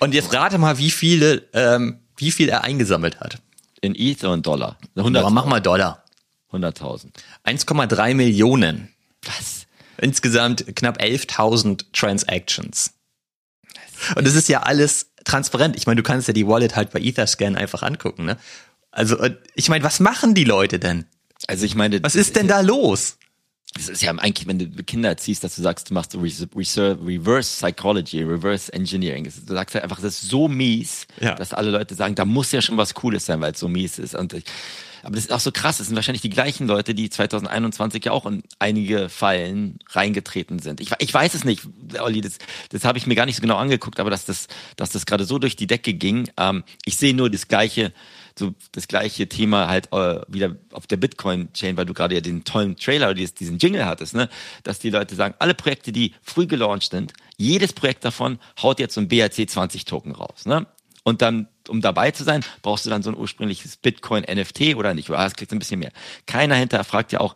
Und 0.00 0.14
jetzt 0.14 0.32
rate 0.34 0.58
mal, 0.58 0.78
wie 0.78 0.90
viele, 0.90 1.48
ähm, 1.52 2.00
wie 2.16 2.30
viel 2.30 2.48
er 2.48 2.64
eingesammelt 2.64 3.20
hat. 3.20 3.38
In 3.80 3.94
ETH 3.94 4.22
in 4.22 4.42
Dollar? 4.42 4.78
100 4.96 5.22
Aber 5.22 5.30
mach 5.30 5.46
mal 5.46 5.60
Dollar. 5.60 6.04
100.000. 6.52 7.08
1,3 7.44 8.14
Millionen. 8.14 8.90
Was? 9.22 9.66
Insgesamt 9.98 10.76
knapp 10.76 11.00
11.000 11.00 11.84
Transactions. 11.92 12.92
Und 14.14 14.26
das 14.26 14.34
ist 14.34 14.48
ja 14.48 14.62
alles 14.62 15.10
transparent. 15.26 15.76
Ich 15.76 15.86
meine, 15.86 16.00
du 16.00 16.02
kannst 16.02 16.28
ja 16.28 16.34
die 16.34 16.46
Wallet 16.46 16.76
halt 16.76 16.90
bei 16.92 17.00
Etherscan 17.00 17.56
einfach 17.56 17.82
angucken, 17.82 18.24
ne? 18.24 18.38
Also, 18.90 19.18
äh, 19.18 19.36
ich 19.54 19.68
meine, 19.68 19.84
was 19.84 20.00
machen 20.00 20.34
die 20.34 20.44
Leute 20.44 20.78
denn? 20.78 21.04
Also 21.46 21.66
ich 21.66 21.74
meine, 21.74 22.02
was 22.02 22.16
ist 22.16 22.34
denn 22.36 22.48
da 22.48 22.60
los? 22.60 23.18
Das 23.74 23.90
ist 23.90 24.02
ja 24.02 24.10
eigentlich, 24.12 24.46
wenn 24.46 24.58
du 24.58 24.82
Kinder 24.84 25.10
erziehst, 25.10 25.44
dass 25.44 25.54
du 25.54 25.60
sagst, 25.60 25.90
du 25.90 25.94
machst 25.94 26.14
Reverse 26.14 27.56
Psychology, 27.56 28.22
Reverse 28.22 28.72
Engineering. 28.72 29.24
Du 29.24 29.52
sagst 29.52 29.74
halt 29.74 29.84
einfach, 29.84 30.00
das 30.00 30.22
ist 30.22 30.30
so 30.30 30.48
mies, 30.48 31.06
ja. 31.20 31.34
dass 31.34 31.52
alle 31.52 31.70
Leute 31.70 31.94
sagen, 31.94 32.14
da 32.14 32.24
muss 32.24 32.52
ja 32.52 32.62
schon 32.62 32.78
was 32.78 32.94
Cooles 32.94 33.26
sein, 33.26 33.38
weil 33.42 33.52
es 33.52 33.60
so 33.60 33.68
mies 33.68 33.98
ist. 33.98 34.14
Und 34.14 34.32
ich, 34.32 34.44
aber 35.06 35.14
das 35.14 35.26
ist 35.26 35.30
auch 35.30 35.40
so 35.40 35.52
krass. 35.52 35.78
Das 35.78 35.86
sind 35.86 35.94
wahrscheinlich 35.94 36.22
die 36.22 36.30
gleichen 36.30 36.66
Leute, 36.66 36.92
die 36.92 37.08
2021 37.08 38.04
ja 38.04 38.10
auch 38.10 38.26
in 38.26 38.42
einige 38.58 39.08
Fallen 39.08 39.78
reingetreten 39.90 40.58
sind. 40.58 40.80
Ich, 40.80 40.90
ich 40.98 41.14
weiß 41.14 41.34
es 41.34 41.44
nicht, 41.44 41.62
Olli, 42.00 42.20
das, 42.20 42.38
das 42.70 42.84
habe 42.84 42.98
ich 42.98 43.06
mir 43.06 43.14
gar 43.14 43.24
nicht 43.24 43.36
so 43.36 43.40
genau 43.40 43.54
angeguckt, 43.54 44.00
aber 44.00 44.10
dass 44.10 44.24
das, 44.24 44.48
dass 44.74 44.90
das 44.90 45.06
gerade 45.06 45.24
so 45.24 45.38
durch 45.38 45.54
die 45.54 45.68
Decke 45.68 45.94
ging. 45.94 46.28
Ähm, 46.36 46.64
ich 46.84 46.96
sehe 46.96 47.14
nur 47.14 47.30
das 47.30 47.46
gleiche, 47.46 47.92
so 48.36 48.52
das 48.72 48.88
gleiche 48.88 49.28
Thema 49.28 49.68
halt 49.68 49.92
äh, 49.92 50.22
wieder 50.26 50.56
auf 50.72 50.88
der 50.88 50.96
Bitcoin-Chain, 50.96 51.76
weil 51.76 51.86
du 51.86 51.94
gerade 51.94 52.16
ja 52.16 52.20
den 52.20 52.42
tollen 52.42 52.76
Trailer 52.76 53.14
diesen 53.14 53.58
Jingle 53.58 53.86
hattest, 53.86 54.12
ne? 54.12 54.28
Dass 54.64 54.80
die 54.80 54.90
Leute 54.90 55.14
sagen, 55.14 55.36
alle 55.38 55.54
Projekte, 55.54 55.92
die 55.92 56.14
früh 56.20 56.48
gelauncht 56.48 56.90
sind, 56.90 57.12
jedes 57.36 57.72
Projekt 57.72 58.04
davon 58.04 58.40
haut 58.60 58.80
jetzt 58.80 58.94
so 58.94 59.00
ein 59.00 59.08
BRC20-Token 59.08 60.16
raus. 60.16 60.46
Ne? 60.46 60.66
Und 61.04 61.22
dann, 61.22 61.46
um 61.68 61.80
dabei 61.80 62.10
zu 62.10 62.24
sein, 62.24 62.42
brauchst 62.62 62.86
du 62.86 62.90
dann 62.90 63.02
so 63.02 63.10
ein 63.10 63.16
ursprüngliches 63.16 63.76
Bitcoin-NFT 63.76 64.76
oder 64.76 64.94
nicht? 64.94 65.10
Oder 65.10 65.18
das 65.18 65.34
kriegst 65.34 65.52
ein 65.52 65.58
bisschen 65.58 65.80
mehr. 65.80 65.92
Keiner 66.26 66.54
hinterher 66.54 66.84
fragt 66.84 67.12
ja 67.12 67.20
auch, 67.20 67.34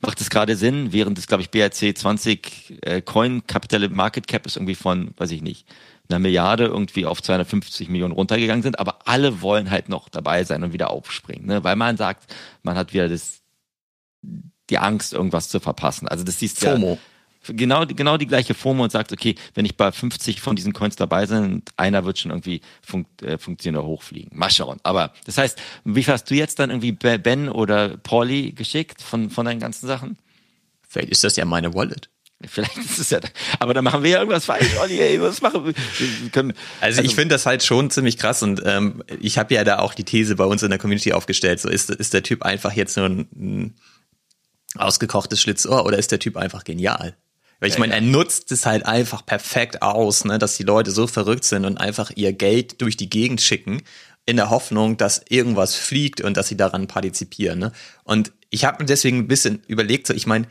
macht 0.00 0.20
es 0.20 0.30
gerade 0.30 0.56
Sinn, 0.56 0.92
während 0.92 1.18
es, 1.18 1.26
glaube 1.26 1.42
ich, 1.42 1.50
BRC 1.50 1.96
20 1.96 2.78
äh, 2.82 3.02
Coin 3.02 3.46
Capital 3.46 3.88
Market 3.90 4.26
Cap 4.26 4.46
ist 4.46 4.56
irgendwie 4.56 4.74
von, 4.74 5.12
weiß 5.16 5.30
ich 5.30 5.42
nicht, 5.42 5.66
einer 6.08 6.18
Milliarde 6.18 6.64
irgendwie 6.64 7.06
auf 7.06 7.22
250 7.22 7.88
Millionen 7.88 8.12
runtergegangen 8.12 8.62
sind, 8.62 8.78
aber 8.78 9.06
alle 9.06 9.42
wollen 9.42 9.70
halt 9.70 9.88
noch 9.88 10.08
dabei 10.08 10.44
sein 10.44 10.62
und 10.62 10.72
wieder 10.72 10.90
aufspringen, 10.90 11.46
ne? 11.46 11.64
weil 11.64 11.76
man 11.76 11.96
sagt, 11.96 12.34
man 12.62 12.76
hat 12.76 12.92
wieder 12.92 13.08
das, 13.08 13.40
die 14.70 14.78
Angst, 14.78 15.12
irgendwas 15.12 15.48
zu 15.48 15.60
verpassen. 15.60 16.08
Also 16.08 16.24
das 16.24 16.38
siehst 16.38 16.60
FOMO. 16.60 16.98
Genau, 17.46 17.86
genau 17.86 18.18
die 18.18 18.26
gleiche 18.26 18.54
Formel 18.54 18.84
und 18.84 18.92
sagt, 18.92 19.12
okay, 19.12 19.34
wenn 19.54 19.64
ich 19.64 19.76
bei 19.76 19.90
50 19.90 20.40
von 20.40 20.56
diesen 20.56 20.74
Coins 20.74 20.96
dabei 20.96 21.24
bin, 21.26 21.62
einer 21.76 22.04
wird 22.04 22.18
schon 22.18 22.30
irgendwie 22.30 22.60
fun 22.82 23.06
äh, 23.22 23.38
funktionieren 23.38 23.80
oder 23.80 23.88
hochfliegen. 23.88 24.36
Mal 24.36 24.50
schauen. 24.50 24.78
Aber 24.82 25.12
das 25.24 25.38
heißt, 25.38 25.60
wie 25.84 26.02
viel 26.02 26.12
hast 26.12 26.30
du 26.30 26.34
jetzt 26.34 26.58
dann 26.58 26.70
irgendwie 26.70 26.92
Ben 26.92 27.48
oder 27.48 27.96
Pauli 27.96 28.52
geschickt 28.52 29.00
von, 29.00 29.30
von 29.30 29.46
deinen 29.46 29.60
ganzen 29.60 29.86
Sachen? 29.86 30.18
Vielleicht 30.86 31.10
ist 31.10 31.24
das 31.24 31.36
ja 31.36 31.44
meine 31.44 31.72
Wallet. 31.72 32.10
Vielleicht 32.46 32.78
ist 32.78 32.98
es 32.98 33.10
ja, 33.10 33.20
aber 33.58 33.74
dann 33.74 33.84
machen 33.84 34.02
wir 34.02 34.10
ja 34.10 34.18
irgendwas 34.18 34.46
falsch, 34.46 34.78
Olli, 34.80 34.98
ey, 34.98 35.20
was 35.20 35.42
machen 35.42 35.66
wir? 35.66 35.74
wir 35.74 36.30
können, 36.30 36.54
also, 36.80 37.00
also, 37.00 37.02
ich 37.02 37.14
finde 37.14 37.34
das 37.34 37.44
halt 37.44 37.62
schon 37.62 37.90
ziemlich 37.90 38.16
krass 38.16 38.42
und 38.42 38.62
ähm, 38.64 39.04
ich 39.20 39.36
habe 39.36 39.52
ja 39.52 39.62
da 39.62 39.78
auch 39.78 39.92
die 39.92 40.04
These 40.04 40.36
bei 40.36 40.44
uns 40.44 40.62
in 40.62 40.70
der 40.70 40.78
Community 40.78 41.12
aufgestellt, 41.12 41.60
so 41.60 41.68
ist, 41.68 41.90
ist 41.90 42.14
der 42.14 42.22
Typ 42.22 42.42
einfach 42.42 42.72
jetzt 42.72 42.96
nur 42.96 43.06
ein, 43.06 43.28
ein 43.36 43.74
ausgekochtes 44.74 45.38
Schlitzohr 45.38 45.84
oder 45.84 45.98
ist 45.98 46.12
der 46.12 46.18
Typ 46.18 46.38
einfach 46.38 46.64
genial? 46.64 47.14
Weil 47.60 47.68
ich 47.68 47.78
meine, 47.78 47.94
er 47.94 48.00
nutzt 48.00 48.50
es 48.52 48.64
halt 48.66 48.86
einfach 48.86 49.24
perfekt 49.24 49.82
aus, 49.82 50.24
ne, 50.24 50.38
dass 50.38 50.56
die 50.56 50.62
Leute 50.62 50.90
so 50.90 51.06
verrückt 51.06 51.44
sind 51.44 51.66
und 51.66 51.78
einfach 51.78 52.10
ihr 52.14 52.32
Geld 52.32 52.80
durch 52.80 52.96
die 52.96 53.10
Gegend 53.10 53.42
schicken, 53.42 53.82
in 54.26 54.36
der 54.36 54.50
Hoffnung, 54.50 54.96
dass 54.96 55.22
irgendwas 55.28 55.74
fliegt 55.74 56.20
und 56.20 56.36
dass 56.36 56.48
sie 56.48 56.56
daran 56.56 56.86
partizipieren. 56.86 57.58
Ne? 57.58 57.72
Und 58.04 58.32
ich 58.50 58.64
habe 58.64 58.82
mir 58.82 58.86
deswegen 58.86 59.18
ein 59.18 59.28
bisschen 59.28 59.62
überlegt, 59.66 60.06
so, 60.06 60.14
ich 60.14 60.26
meine, 60.26 60.46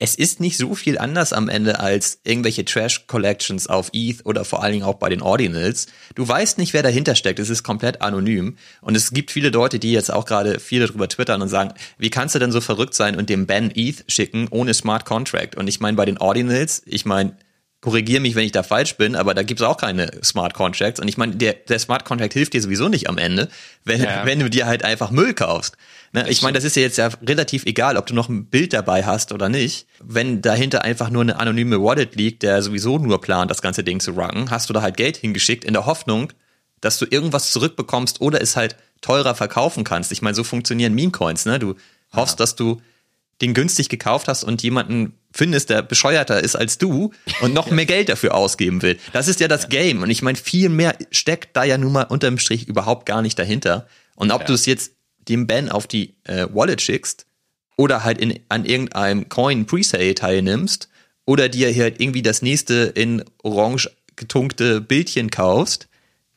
es 0.00 0.16
ist 0.16 0.40
nicht 0.40 0.56
so 0.56 0.74
viel 0.74 0.98
anders 0.98 1.32
am 1.32 1.48
Ende 1.48 1.78
als 1.78 2.18
irgendwelche 2.24 2.64
Trash-Collections 2.64 3.68
auf 3.68 3.90
ETH 3.92 4.26
oder 4.26 4.44
vor 4.44 4.62
allen 4.62 4.72
Dingen 4.72 4.84
auch 4.84 4.96
bei 4.96 5.08
den 5.08 5.22
Ordinals. 5.22 5.86
Du 6.16 6.26
weißt 6.26 6.58
nicht, 6.58 6.74
wer 6.74 6.82
dahinter 6.82 7.14
steckt. 7.14 7.38
Es 7.38 7.48
ist 7.48 7.62
komplett 7.62 8.02
anonym. 8.02 8.56
Und 8.80 8.96
es 8.96 9.12
gibt 9.12 9.30
viele 9.30 9.50
Leute, 9.50 9.78
die 9.78 9.92
jetzt 9.92 10.12
auch 10.12 10.24
gerade 10.24 10.58
viele 10.58 10.86
darüber 10.86 11.08
twittern 11.08 11.42
und 11.42 11.48
sagen, 11.48 11.74
wie 11.96 12.10
kannst 12.10 12.34
du 12.34 12.40
denn 12.40 12.50
so 12.50 12.60
verrückt 12.60 12.94
sein 12.94 13.16
und 13.16 13.30
dem 13.30 13.46
Ben 13.46 13.70
ETH 13.74 14.04
schicken 14.08 14.48
ohne 14.50 14.74
Smart 14.74 15.04
Contract? 15.04 15.56
Und 15.56 15.68
ich 15.68 15.78
meine, 15.78 15.96
bei 15.96 16.04
den 16.04 16.18
Ordinals, 16.18 16.82
ich 16.86 17.06
meine, 17.06 17.36
korrigiere 17.84 18.22
mich, 18.22 18.34
wenn 18.34 18.46
ich 18.46 18.52
da 18.52 18.62
falsch 18.62 18.96
bin, 18.96 19.14
aber 19.14 19.34
da 19.34 19.42
gibt's 19.42 19.62
auch 19.62 19.76
keine 19.76 20.10
Smart 20.24 20.54
Contracts. 20.54 21.00
Und 21.00 21.08
ich 21.08 21.18
meine, 21.18 21.36
der, 21.36 21.52
der 21.52 21.78
Smart 21.78 22.06
Contract 22.06 22.32
hilft 22.32 22.54
dir 22.54 22.62
sowieso 22.62 22.88
nicht 22.88 23.10
am 23.10 23.18
Ende, 23.18 23.50
wenn, 23.84 24.02
ja. 24.02 24.24
wenn 24.24 24.38
du 24.38 24.48
dir 24.48 24.64
halt 24.64 24.86
einfach 24.86 25.10
Müll 25.10 25.34
kaufst. 25.34 25.76
Ne? 26.14 26.24
Ich 26.30 26.40
meine, 26.40 26.54
das 26.54 26.64
ist 26.64 26.76
ja 26.76 26.82
jetzt 26.82 26.96
ja 26.96 27.10
relativ 27.26 27.66
egal, 27.66 27.98
ob 27.98 28.06
du 28.06 28.14
noch 28.14 28.30
ein 28.30 28.46
Bild 28.46 28.72
dabei 28.72 29.04
hast 29.04 29.32
oder 29.32 29.50
nicht. 29.50 29.86
Wenn 30.02 30.40
dahinter 30.40 30.82
einfach 30.82 31.10
nur 31.10 31.20
eine 31.20 31.38
anonyme 31.38 31.82
Wallet 31.82 32.16
liegt, 32.16 32.42
der 32.42 32.62
sowieso 32.62 32.96
nur 32.96 33.20
plant, 33.20 33.50
das 33.50 33.60
ganze 33.60 33.84
Ding 33.84 34.00
zu 34.00 34.12
ranken, 34.12 34.50
hast 34.50 34.70
du 34.70 34.72
da 34.72 34.80
halt 34.80 34.96
Geld 34.96 35.18
hingeschickt 35.18 35.62
in 35.62 35.74
der 35.74 35.84
Hoffnung, 35.84 36.32
dass 36.80 36.98
du 36.98 37.04
irgendwas 37.04 37.50
zurückbekommst 37.50 38.22
oder 38.22 38.40
es 38.40 38.56
halt 38.56 38.76
teurer 39.02 39.34
verkaufen 39.34 39.84
kannst. 39.84 40.10
Ich 40.10 40.22
meine, 40.22 40.34
so 40.34 40.42
funktionieren 40.42 40.94
Meme-Coins, 40.94 41.44
ne? 41.44 41.58
Du 41.58 41.74
hoffst, 42.14 42.38
ja. 42.38 42.44
dass 42.44 42.56
du 42.56 42.80
den 43.40 43.54
günstig 43.54 43.88
gekauft 43.88 44.28
hast 44.28 44.44
und 44.44 44.62
jemanden 44.62 45.14
findest, 45.32 45.70
der 45.70 45.82
bescheuerter 45.82 46.42
ist 46.42 46.56
als 46.56 46.78
du 46.78 47.12
und 47.40 47.54
noch 47.54 47.70
mehr 47.70 47.86
Geld 47.86 48.08
dafür 48.08 48.34
ausgeben 48.34 48.82
will. 48.82 48.98
Das 49.12 49.28
ist 49.28 49.40
ja 49.40 49.48
das 49.48 49.68
Game. 49.68 50.02
Und 50.02 50.10
ich 50.10 50.22
meine, 50.22 50.38
viel 50.38 50.68
mehr 50.68 50.96
steckt 51.10 51.56
da 51.56 51.64
ja 51.64 51.76
nun 51.76 51.92
mal 51.92 52.04
unterm 52.04 52.38
Strich 52.38 52.68
überhaupt 52.68 53.06
gar 53.06 53.22
nicht 53.22 53.38
dahinter. 53.38 53.88
Und 54.14 54.30
ob 54.30 54.42
ja. 54.42 54.46
du 54.46 54.52
es 54.54 54.66
jetzt 54.66 54.92
dem 55.28 55.46
Ben 55.46 55.68
auf 55.68 55.86
die 55.86 56.14
äh, 56.24 56.46
Wallet 56.52 56.80
schickst 56.80 57.26
oder 57.76 58.04
halt 58.04 58.18
in, 58.18 58.38
an 58.48 58.64
irgendeinem 58.64 59.28
Coin 59.28 59.66
Presale 59.66 60.14
teilnimmst 60.14 60.88
oder 61.26 61.48
dir 61.48 61.68
hier 61.68 61.84
halt 61.84 62.00
irgendwie 62.00 62.22
das 62.22 62.42
nächste 62.42 62.74
in 62.94 63.24
orange 63.42 63.90
getunkte 64.16 64.80
Bildchen 64.80 65.30
kaufst, 65.30 65.88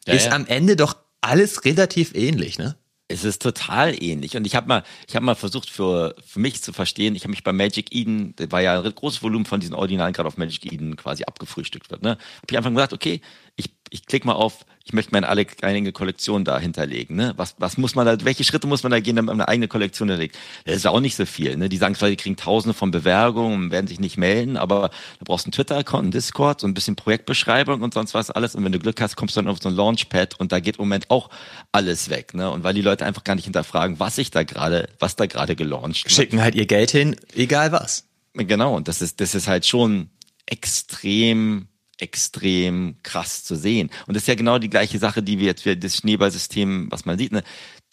ja, 0.08 0.14
ist 0.14 0.28
ja. 0.28 0.32
am 0.32 0.48
Ende 0.48 0.76
doch 0.76 0.96
alles 1.22 1.66
relativ 1.66 2.16
ähnlich, 2.16 2.58
ne? 2.58 2.76
Es 3.10 3.24
ist 3.24 3.42
total 3.42 3.96
ähnlich. 4.04 4.36
Und 4.36 4.46
ich 4.46 4.56
habe 4.56 4.68
mal, 4.68 4.84
ich 5.08 5.18
mal 5.20 5.36
versucht 5.36 5.70
für, 5.70 6.14
für 6.26 6.40
mich 6.40 6.62
zu 6.62 6.74
verstehen, 6.74 7.16
ich 7.16 7.24
habe 7.24 7.32
mich 7.32 7.44
bei 7.44 7.54
Magic 7.54 7.96
Eden, 7.96 8.36
da 8.36 8.52
war 8.52 8.62
ja 8.62 8.82
ein 8.82 8.96
großes 8.96 9.24
Volumen 9.24 9.46
von 9.46 9.62
diesen 9.62 9.76
Originalen 9.76 10.12
gerade 10.12 10.28
auf 10.28 10.38
Magic 10.38 10.66
Eden 10.72 10.98
quasi 10.98 11.24
abgefrühstückt 11.24 11.90
wird, 11.90 12.02
ne? 12.02 12.12
Habe 12.12 12.48
ich 12.50 12.58
einfach 12.58 12.70
gesagt, 12.70 12.92
okay, 12.92 13.22
ich, 13.56 13.70
ich 13.90 14.06
klicke 14.06 14.28
mal 14.28 14.34
auf 14.34 14.66
ich 14.88 14.94
möchte 14.94 15.12
meine 15.12 15.28
einige 15.28 15.92
Kollektion 15.92 16.46
da 16.46 16.58
hinterlegen. 16.60 17.18
Ne? 17.18 17.34
Was, 17.36 17.56
was 17.58 17.78
muss 17.78 17.94
man 17.96 18.06
da, 18.06 18.24
welche 18.24 18.46
Schritte 18.46 18.68
muss 18.68 18.84
man 18.84 18.92
da 18.94 19.02
gehen, 19.02 19.18
damit 19.18 19.28
man 19.28 19.42
eine 19.42 19.50
eigene 19.50 19.68
Kollektion 19.68 20.08
hinterlegt? 20.08 20.38
Das 20.64 20.78
ist 20.78 20.88
auch 20.88 21.02
nicht 21.02 21.18
so 21.18 21.26
viel. 21.26 21.58
Ne? 21.58 21.68
Die 21.68 21.76
sagen 21.76 21.94
zwar, 21.94 22.10
die 22.10 22.16
kriegen 22.16 22.38
tausende 22.38 22.74
von 22.74 22.90
Bewerbungen 22.90 23.66
und 23.66 23.72
werden 23.72 23.88
sich 23.88 24.00
nicht 24.00 24.18
melden, 24.18 24.56
aber 24.56 24.90
du 25.20 25.26
brauchst 25.26 25.46
einen 25.46 25.52
Twitter-Account, 25.52 26.04
einen 26.04 26.12
Discord, 26.12 26.62
so 26.62 26.68
ein 26.68 26.74
bisschen 26.74 26.96
Projektbeschreibung 26.96 27.82
und 27.82 27.94
sonst 27.94 28.14
was 28.14 28.32
alles. 28.32 28.56
Und 28.56 28.64
wenn 28.64 28.72
du 28.72 28.80
Glück 28.80 29.02
hast, 29.02 29.18
kommst 29.18 29.36
du 29.36 29.42
dann 29.42 29.50
auf 29.50 29.62
so 29.62 29.68
ein 29.68 29.76
Launchpad 29.76 30.40
und 30.40 30.54
da 30.54 30.62
geht 30.62 30.78
im 30.78 30.84
Moment 30.84 31.10
auch 31.10 31.30
alles 31.74 32.10
weg. 32.10 32.34
Ne? 32.34 32.50
Und 32.50 32.64
weil 32.64 32.74
die 32.74 32.82
Leute 32.82 33.06
einfach 33.06 33.26
gar 33.26 33.36
nicht 33.36 33.44
hinterfragen, 33.44 34.00
was 34.00 34.18
ich 34.18 34.32
da 34.32 34.44
gerade, 34.44 34.88
was 35.00 35.18
da 35.18 35.26
gerade 35.26 35.58
gelauncht 35.58 36.06
wird. 36.06 36.14
Schicken 36.14 36.42
halt 36.42 36.56
ihr 36.56 36.66
Geld 36.66 36.92
hin, 36.92 37.18
egal 37.36 37.74
was. 37.74 38.06
Genau, 38.34 38.74
und 38.74 38.88
das 38.88 39.02
ist, 39.02 39.20
das 39.20 39.36
ist 39.36 39.50
halt 39.50 39.66
schon 39.66 40.12
extrem 40.46 41.68
extrem 41.98 42.98
krass 43.04 43.44
zu 43.44 43.56
sehen. 43.56 43.90
Und 44.06 44.16
das 44.16 44.24
ist 44.24 44.28
ja 44.28 44.36
genau 44.36 44.60
die 44.60 44.70
gleiche 44.70 45.00
Sache, 45.00 45.24
die 45.24 45.40
wir 45.40 45.48
jetzt 45.48 45.64
für 45.64 45.76
das 45.76 45.98
Schneeballsystem, 45.98 46.88
was 46.92 47.06
man 47.06 47.18
sieht, 47.18 47.32
ne? 47.32 47.44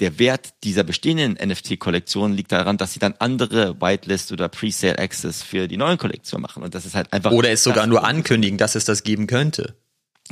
der 0.00 0.18
Wert 0.18 0.54
dieser 0.64 0.82
bestehenden 0.82 1.34
NFT-Kollektion 1.34 2.32
liegt 2.32 2.52
daran, 2.52 2.76
dass 2.76 2.92
sie 2.92 2.98
dann 2.98 3.14
andere 3.18 3.80
Whitelist 3.80 4.32
oder 4.32 4.48
Pre-Sale 4.48 4.98
Access 4.98 5.42
für 5.42 5.68
die 5.68 5.76
neuen 5.76 5.98
Kollektionen 5.98 6.42
machen. 6.42 6.62
Und 6.62 6.74
das 6.74 6.84
ist 6.84 6.94
halt 6.94 7.12
einfach. 7.12 7.30
Oder 7.30 7.50
es 7.50 7.62
sogar 7.62 7.86
nur 7.86 8.04
ankündigen, 8.04 8.58
dass 8.58 8.74
es 8.74 8.84
das 8.84 9.04
geben 9.04 9.26
könnte. 9.26 9.76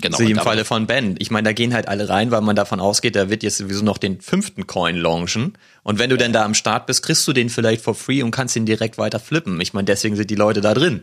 Genau. 0.00 0.16
So 0.16 0.24
im 0.24 0.38
Falle 0.38 0.64
von 0.64 0.87
Ben. 0.87 1.16
Ich 1.18 1.30
meine, 1.30 1.44
da 1.44 1.52
gehen 1.52 1.74
halt 1.74 1.87
alle 1.87 2.08
rein, 2.08 2.30
weil 2.30 2.40
man 2.40 2.56
davon 2.56 2.80
ausgeht, 2.80 3.14
da 3.14 3.28
wird 3.28 3.42
jetzt 3.42 3.58
sowieso 3.58 3.85
noch 3.85 3.98
den 3.98 4.22
fünften 4.22 4.66
Coin 4.66 4.96
launchen. 4.96 5.58
Und 5.82 5.98
wenn 5.98 6.08
du 6.08 6.16
ja. 6.16 6.22
denn 6.22 6.32
da 6.32 6.44
am 6.44 6.54
Start 6.54 6.87
bist, 6.87 7.04
kriegst 7.04 7.28
du 7.28 7.35
den 7.35 7.50
vielleicht 7.50 7.82
for 7.85 7.94
free 7.94 8.22
und 8.22 8.30
kannst 8.30 8.56
ihn 8.56 8.64
direkt 8.64 8.96
weiter 8.96 9.20
flippen. 9.20 9.61
Ich 9.61 9.74
meine, 9.74 9.85
deswegen 9.85 10.16
sind 10.16 10.30
die 10.30 10.35
Leute 10.35 10.62
da 10.62 10.72
drin. 10.72 11.02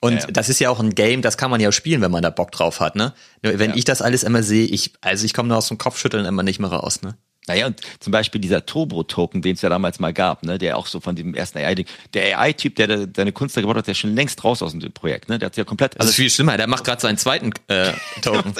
Und 0.00 0.14
ja, 0.14 0.26
das 0.28 0.48
ist 0.48 0.60
ja 0.60 0.70
auch 0.70 0.78
ein 0.78 0.94
Game, 0.94 1.22
das 1.22 1.36
kann 1.36 1.50
man 1.50 1.60
ja 1.60 1.72
spielen, 1.72 2.00
wenn 2.02 2.10
man 2.10 2.22
da 2.22 2.30
Bock 2.30 2.52
drauf 2.52 2.80
hat, 2.80 2.94
ne? 2.94 3.14
Nur 3.42 3.58
wenn 3.58 3.70
ja. 3.70 3.76
ich 3.76 3.84
das 3.84 4.00
alles 4.00 4.22
immer 4.22 4.42
sehe, 4.42 4.66
ich, 4.66 4.92
also 5.00 5.24
ich 5.24 5.34
komme 5.34 5.48
nur 5.48 5.58
aus 5.58 5.68
dem 5.68 5.78
Kopfschütteln 5.78 6.24
immer 6.24 6.44
nicht 6.44 6.60
mehr 6.60 6.70
raus, 6.70 7.02
ne? 7.02 7.16
Naja, 7.48 7.66
und 7.66 7.80
zum 7.98 8.10
Beispiel 8.10 8.40
dieser 8.40 8.66
Turbo-Token, 8.66 9.42
den 9.42 9.54
es 9.54 9.62
ja 9.62 9.70
damals 9.70 9.98
mal 9.98 10.12
gab, 10.12 10.42
ne, 10.42 10.58
der 10.58 10.76
auch 10.76 10.86
so 10.86 11.00
von 11.00 11.16
dem 11.16 11.34
ersten 11.34 11.58
AI-Ding, 11.58 11.86
der 12.14 12.38
AI-Typ, 12.38 12.76
der 12.76 13.06
deine 13.06 13.32
Kunst 13.32 13.56
da 13.56 13.62
gebaut 13.62 13.76
hat, 13.76 13.86
der 13.86 13.92
ist 13.92 13.98
schon 13.98 14.14
längst 14.14 14.44
raus 14.44 14.62
aus 14.62 14.72
dem 14.72 14.92
Projekt, 14.92 15.28
ne? 15.28 15.38
Der 15.38 15.46
hat 15.46 15.56
ja 15.56 15.64
komplett. 15.64 15.98
Also 15.98 16.12
viel 16.12 16.30
schlimmer, 16.30 16.56
der 16.56 16.66
macht 16.66 16.84
gerade 16.84 17.00
seinen 17.00 17.18
zweiten 17.18 17.52
äh, 17.68 17.92
Token. 18.22 18.54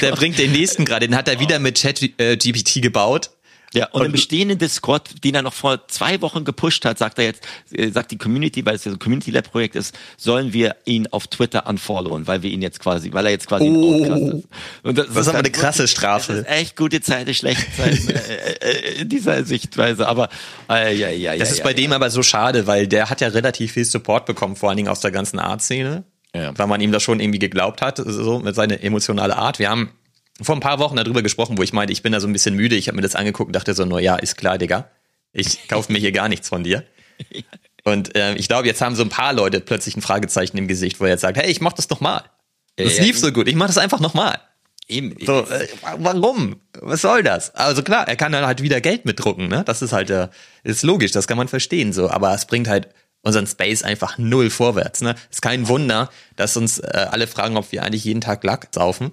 der 0.00 0.12
bringt 0.12 0.38
den 0.38 0.52
nächsten 0.52 0.84
gerade, 0.84 1.08
den 1.08 1.16
hat 1.16 1.26
er 1.26 1.40
wieder 1.40 1.58
mit 1.58 1.76
Chat-GPT 1.76 2.76
äh, 2.76 2.80
gebaut 2.80 3.30
ja, 3.74 3.86
und, 3.88 4.00
und 4.00 4.06
im 4.06 4.12
bestehenden 4.12 4.58
Discord, 4.58 5.22
den 5.24 5.34
er 5.34 5.42
noch 5.42 5.52
vor 5.52 5.86
zwei 5.88 6.20
Wochen 6.22 6.44
gepusht 6.44 6.84
hat, 6.84 6.98
sagt 6.98 7.18
er 7.18 7.26
jetzt, 7.26 7.42
äh, 7.70 7.90
sagt 7.90 8.10
die 8.10 8.18
Community, 8.18 8.64
weil 8.64 8.76
es 8.76 8.84
ja 8.84 8.90
so 8.90 8.96
ein 8.96 8.98
Community 8.98 9.30
Lab 9.30 9.50
Projekt 9.50 9.76
ist, 9.76 9.94
sollen 10.16 10.52
wir 10.52 10.76
ihn 10.86 11.06
auf 11.08 11.26
Twitter 11.26 11.66
unfollowen, 11.66 12.26
weil 12.26 12.42
wir 12.42 12.50
ihn 12.50 12.62
jetzt 12.62 12.80
quasi, 12.80 13.12
weil 13.12 13.26
er 13.26 13.32
jetzt 13.32 13.46
quasi 13.46 13.64
oh, 13.68 14.04
ein 14.04 14.38
ist. 14.38 14.48
Und 14.82 14.98
das, 14.98 15.08
das 15.08 15.16
ist 15.16 15.28
aber 15.28 15.38
eine 15.38 15.50
krasse 15.50 15.86
Strafe. 15.86 16.32
Das 16.32 16.40
ist 16.42 16.48
echt 16.48 16.76
gute 16.76 17.00
Zeiten, 17.00 17.34
schlechte 17.34 17.66
Zeiten 17.76 18.08
äh, 18.08 18.52
äh, 18.60 19.00
in 19.02 19.08
dieser 19.08 19.44
Sichtweise. 19.44 20.08
Aber 20.08 20.30
äh, 20.70 20.96
ja, 20.96 21.10
ja, 21.10 21.34
ja. 21.34 21.38
Das 21.38 21.50
ist 21.50 21.58
ja, 21.58 21.64
bei 21.64 21.70
ja. 21.70 21.76
dem 21.76 21.92
aber 21.92 22.10
so 22.10 22.22
schade, 22.22 22.66
weil 22.66 22.86
der 22.86 23.10
hat 23.10 23.20
ja 23.20 23.28
relativ 23.28 23.72
viel 23.72 23.84
Support 23.84 24.24
bekommen, 24.24 24.56
vor 24.56 24.70
allen 24.70 24.76
Dingen 24.76 24.88
aus 24.88 25.00
der 25.00 25.10
ganzen 25.10 25.38
Art-Szene. 25.38 26.04
Ja. 26.34 26.52
Weil 26.56 26.66
man 26.66 26.80
ihm 26.80 26.92
das 26.92 27.02
schon 27.02 27.20
irgendwie 27.20 27.38
geglaubt 27.38 27.80
hat, 27.80 28.02
so 28.04 28.38
mit 28.38 28.54
seiner 28.54 28.82
emotionale 28.82 29.36
Art. 29.36 29.58
Wir 29.58 29.70
haben 29.70 29.90
vor 30.40 30.56
ein 30.56 30.60
paar 30.60 30.78
Wochen 30.78 30.96
darüber 30.96 31.22
gesprochen, 31.22 31.58
wo 31.58 31.62
ich 31.62 31.72
meinte, 31.72 31.92
ich 31.92 32.02
bin 32.02 32.12
da 32.12 32.20
so 32.20 32.26
ein 32.26 32.32
bisschen 32.32 32.54
müde. 32.54 32.76
Ich 32.76 32.88
habe 32.88 32.96
mir 32.96 33.02
das 33.02 33.14
angeguckt 33.14 33.48
und 33.48 33.56
dachte 33.56 33.74
so, 33.74 33.84
no 33.84 33.98
ja, 33.98 34.16
ist 34.16 34.36
klar, 34.36 34.58
Digga. 34.58 34.90
Ich 35.32 35.68
kaufe 35.68 35.92
mir 35.92 35.98
hier 35.98 36.12
gar 36.12 36.28
nichts 36.28 36.48
von 36.48 36.64
dir. 36.64 36.84
Und 37.84 38.16
äh, 38.16 38.34
ich 38.34 38.48
glaube, 38.48 38.66
jetzt 38.66 38.80
haben 38.80 38.94
so 38.94 39.02
ein 39.02 39.08
paar 39.08 39.32
Leute 39.32 39.60
plötzlich 39.60 39.96
ein 39.96 40.02
Fragezeichen 40.02 40.56
im 40.56 40.68
Gesicht, 40.68 41.00
wo 41.00 41.04
er 41.04 41.10
jetzt 41.10 41.22
sagt, 41.22 41.38
hey, 41.38 41.50
ich 41.50 41.60
mach 41.60 41.72
das 41.72 41.88
nochmal. 41.88 42.22
Das 42.76 42.96
ja, 42.96 43.04
lief 43.04 43.18
so 43.18 43.32
gut, 43.32 43.48
ich 43.48 43.54
mach 43.54 43.66
das 43.66 43.78
einfach 43.78 44.00
nochmal. 44.00 44.38
Eben. 44.86 45.16
So, 45.24 45.46
äh, 45.46 45.68
warum? 45.98 46.60
Was 46.80 47.02
soll 47.02 47.22
das? 47.22 47.54
Also 47.54 47.82
klar, 47.82 48.08
er 48.08 48.16
kann 48.16 48.32
dann 48.32 48.46
halt 48.46 48.62
wieder 48.62 48.80
Geld 48.80 49.04
mitdrucken, 49.04 49.48
ne? 49.48 49.64
Das 49.64 49.82
ist 49.82 49.92
halt, 49.92 50.10
äh, 50.10 50.28
ist 50.64 50.82
logisch, 50.82 51.12
das 51.12 51.26
kann 51.26 51.36
man 51.36 51.48
verstehen, 51.48 51.92
so. 51.92 52.08
Aber 52.08 52.32
es 52.34 52.46
bringt 52.46 52.68
halt 52.68 52.88
unseren 53.22 53.46
Space 53.46 53.82
einfach 53.82 54.16
null 54.16 54.48
vorwärts, 54.48 55.02
ne? 55.02 55.14
Ist 55.30 55.42
kein 55.42 55.68
Wunder, 55.68 56.08
dass 56.36 56.56
uns 56.56 56.78
äh, 56.78 57.06
alle 57.10 57.26
fragen, 57.26 57.56
ob 57.56 57.70
wir 57.72 57.82
eigentlich 57.82 58.04
jeden 58.04 58.20
Tag 58.20 58.44
Lack 58.44 58.68
saufen 58.72 59.12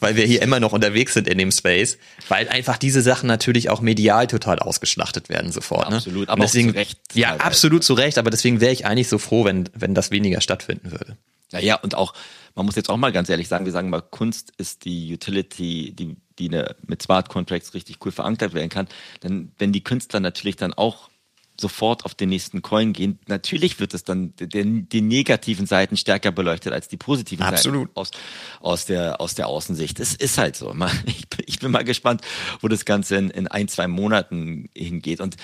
weil 0.00 0.16
wir 0.16 0.24
hier 0.24 0.42
immer 0.42 0.60
noch 0.60 0.72
unterwegs 0.72 1.14
sind 1.14 1.28
in 1.28 1.38
dem 1.38 1.50
Space, 1.50 1.98
weil 2.28 2.48
einfach 2.48 2.78
diese 2.78 3.02
Sachen 3.02 3.26
natürlich 3.26 3.70
auch 3.70 3.80
medial 3.80 4.26
total 4.26 4.58
ausgeschlachtet 4.58 5.28
werden 5.28 5.52
sofort. 5.52 5.90
Ne? 5.90 5.96
Absolut, 5.96 6.28
aber 6.28 6.42
deswegen, 6.42 6.70
zu 6.70 6.76
Recht. 6.76 6.98
Ja, 7.12 7.36
absolut 7.36 7.84
zu 7.84 7.94
Recht, 7.94 8.18
aber 8.18 8.30
deswegen 8.30 8.60
wäre 8.60 8.72
ich 8.72 8.86
eigentlich 8.86 9.08
so 9.08 9.18
froh, 9.18 9.44
wenn, 9.44 9.68
wenn 9.74 9.94
das 9.94 10.10
weniger 10.10 10.40
stattfinden 10.40 10.90
würde. 10.90 11.16
Ja, 11.52 11.58
ja, 11.58 11.74
und 11.76 11.94
auch, 11.94 12.14
man 12.54 12.66
muss 12.66 12.76
jetzt 12.76 12.90
auch 12.90 12.96
mal 12.96 13.12
ganz 13.12 13.28
ehrlich 13.28 13.48
sagen, 13.48 13.64
wir 13.64 13.72
sagen 13.72 13.90
mal, 13.90 14.02
Kunst 14.02 14.52
ist 14.56 14.84
die 14.84 15.12
Utility, 15.12 15.92
die, 15.92 16.16
die 16.38 16.48
eine, 16.48 16.76
mit 16.86 17.02
Smart 17.02 17.28
Contracts 17.28 17.74
richtig 17.74 17.96
cool 18.04 18.12
verankert 18.12 18.54
werden 18.54 18.68
kann. 18.68 18.88
Denn 19.22 19.52
wenn 19.58 19.72
die 19.72 19.82
Künstler 19.82 20.20
natürlich 20.20 20.56
dann 20.56 20.72
auch 20.74 21.10
sofort 21.60 22.04
auf 22.04 22.14
den 22.14 22.28
nächsten 22.28 22.62
Coin 22.62 22.92
gehen. 22.92 23.18
Natürlich 23.26 23.78
wird 23.78 23.94
es 23.94 24.04
dann 24.04 24.34
den, 24.36 24.88
die 24.88 25.00
negativen 25.00 25.66
Seiten 25.66 25.96
stärker 25.96 26.32
beleuchtet 26.32 26.72
als 26.72 26.88
die 26.88 26.96
positiven 26.96 27.44
Absolut. 27.44 27.88
Seiten 27.88 27.96
aus, 27.98 28.10
aus, 28.60 28.86
der, 28.86 29.20
aus 29.20 29.34
der 29.34 29.46
Außensicht. 29.46 30.00
Es 30.00 30.14
ist 30.14 30.38
halt 30.38 30.56
so. 30.56 30.74
Ich, 31.06 31.24
ich 31.46 31.58
bin 31.58 31.70
mal 31.70 31.84
gespannt, 31.84 32.22
wo 32.60 32.68
das 32.68 32.84
Ganze 32.84 33.16
in, 33.16 33.30
in 33.30 33.48
ein, 33.48 33.68
zwei 33.68 33.86
Monaten 33.86 34.68
hingeht. 34.74 35.20
Und 35.20 35.36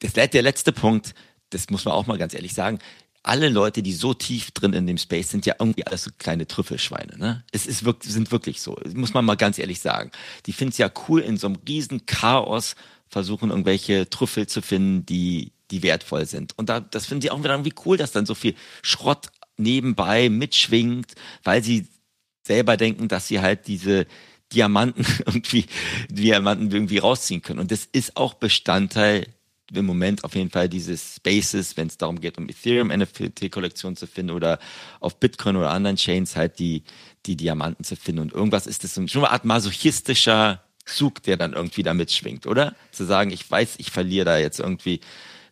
das, 0.00 0.12
der 0.12 0.42
letzte 0.42 0.72
Punkt, 0.72 1.14
das 1.50 1.70
muss 1.70 1.84
man 1.84 1.94
auch 1.94 2.06
mal 2.06 2.18
ganz 2.18 2.34
ehrlich 2.34 2.54
sagen, 2.54 2.78
alle 3.24 3.48
Leute, 3.48 3.82
die 3.82 3.92
so 3.92 4.12
tief 4.12 4.50
drin 4.50 4.74
in 4.74 4.86
dem 4.86 4.98
Space 4.98 5.30
sind, 5.30 5.46
ja 5.46 5.54
irgendwie 5.58 5.86
alles 5.86 6.04
so 6.04 6.10
kleine 6.18 6.46
Trüffelschweine. 6.46 7.16
Ne? 7.16 7.42
Es 7.52 7.66
ist 7.66 7.84
wirklich, 7.84 8.12
sind 8.12 8.30
wirklich 8.30 8.60
so, 8.60 8.78
muss 8.94 9.14
man 9.14 9.24
mal 9.24 9.36
ganz 9.36 9.58
ehrlich 9.58 9.80
sagen. 9.80 10.10
Die 10.46 10.52
finden 10.52 10.72
es 10.72 10.78
ja 10.78 10.90
cool, 11.08 11.20
in 11.22 11.38
so 11.38 11.46
einem 11.46 11.56
riesen 11.66 12.04
Chaos 12.06 12.76
versuchen, 13.08 13.50
irgendwelche 13.50 14.10
Trüffel 14.10 14.46
zu 14.46 14.60
finden, 14.60 15.06
die, 15.06 15.52
die 15.70 15.82
wertvoll 15.82 16.26
sind. 16.26 16.56
Und 16.58 16.68
da, 16.68 16.80
das 16.80 17.06
finden 17.06 17.22
sie 17.22 17.30
auch 17.30 17.38
wieder 17.38 17.54
irgendwie 17.54 17.74
cool, 17.84 17.96
dass 17.96 18.12
dann 18.12 18.26
so 18.26 18.34
viel 18.34 18.54
Schrott 18.82 19.28
nebenbei 19.56 20.28
mitschwingt, 20.28 21.14
weil 21.42 21.62
sie 21.62 21.86
selber 22.46 22.76
denken, 22.76 23.08
dass 23.08 23.28
sie 23.28 23.40
halt 23.40 23.66
diese 23.66 24.06
Diamanten 24.52 25.06
irgendwie, 25.26 25.66
Diamanten 26.08 26.70
irgendwie 26.70 26.98
rausziehen 26.98 27.42
können. 27.42 27.60
Und 27.60 27.70
das 27.70 27.88
ist 27.92 28.16
auch 28.16 28.34
Bestandteil 28.34 29.26
im 29.72 29.86
Moment 29.86 30.24
auf 30.24 30.34
jeden 30.34 30.50
Fall 30.50 30.68
dieses 30.68 31.16
Spaces, 31.16 31.76
wenn 31.76 31.86
es 31.86 31.96
darum 31.96 32.20
geht, 32.20 32.36
um 32.38 32.48
Ethereum 32.48 32.88
NFT-Kollektion 32.88 33.96
zu 33.96 34.06
finden 34.06 34.32
oder 34.32 34.58
auf 35.00 35.18
Bitcoin 35.18 35.56
oder 35.56 35.70
anderen 35.70 35.96
Chains 35.96 36.36
halt 36.36 36.58
die, 36.58 36.84
die 37.26 37.36
Diamanten 37.36 37.84
zu 37.84 37.96
finden. 37.96 38.20
Und 38.20 38.32
irgendwas 38.32 38.66
ist 38.66 38.84
das 38.84 38.94
so, 38.94 39.06
schon 39.06 39.24
eine 39.24 39.32
Art 39.32 39.44
masochistischer 39.44 40.62
Zug, 40.84 41.22
der 41.22 41.38
dann 41.38 41.54
irgendwie 41.54 41.82
da 41.82 41.94
mitschwingt, 41.94 42.46
oder? 42.46 42.74
Zu 42.92 43.04
sagen, 43.04 43.30
ich 43.30 43.50
weiß, 43.50 43.76
ich 43.78 43.90
verliere 43.90 44.26
da 44.26 44.38
jetzt 44.38 44.60
irgendwie 44.60 45.00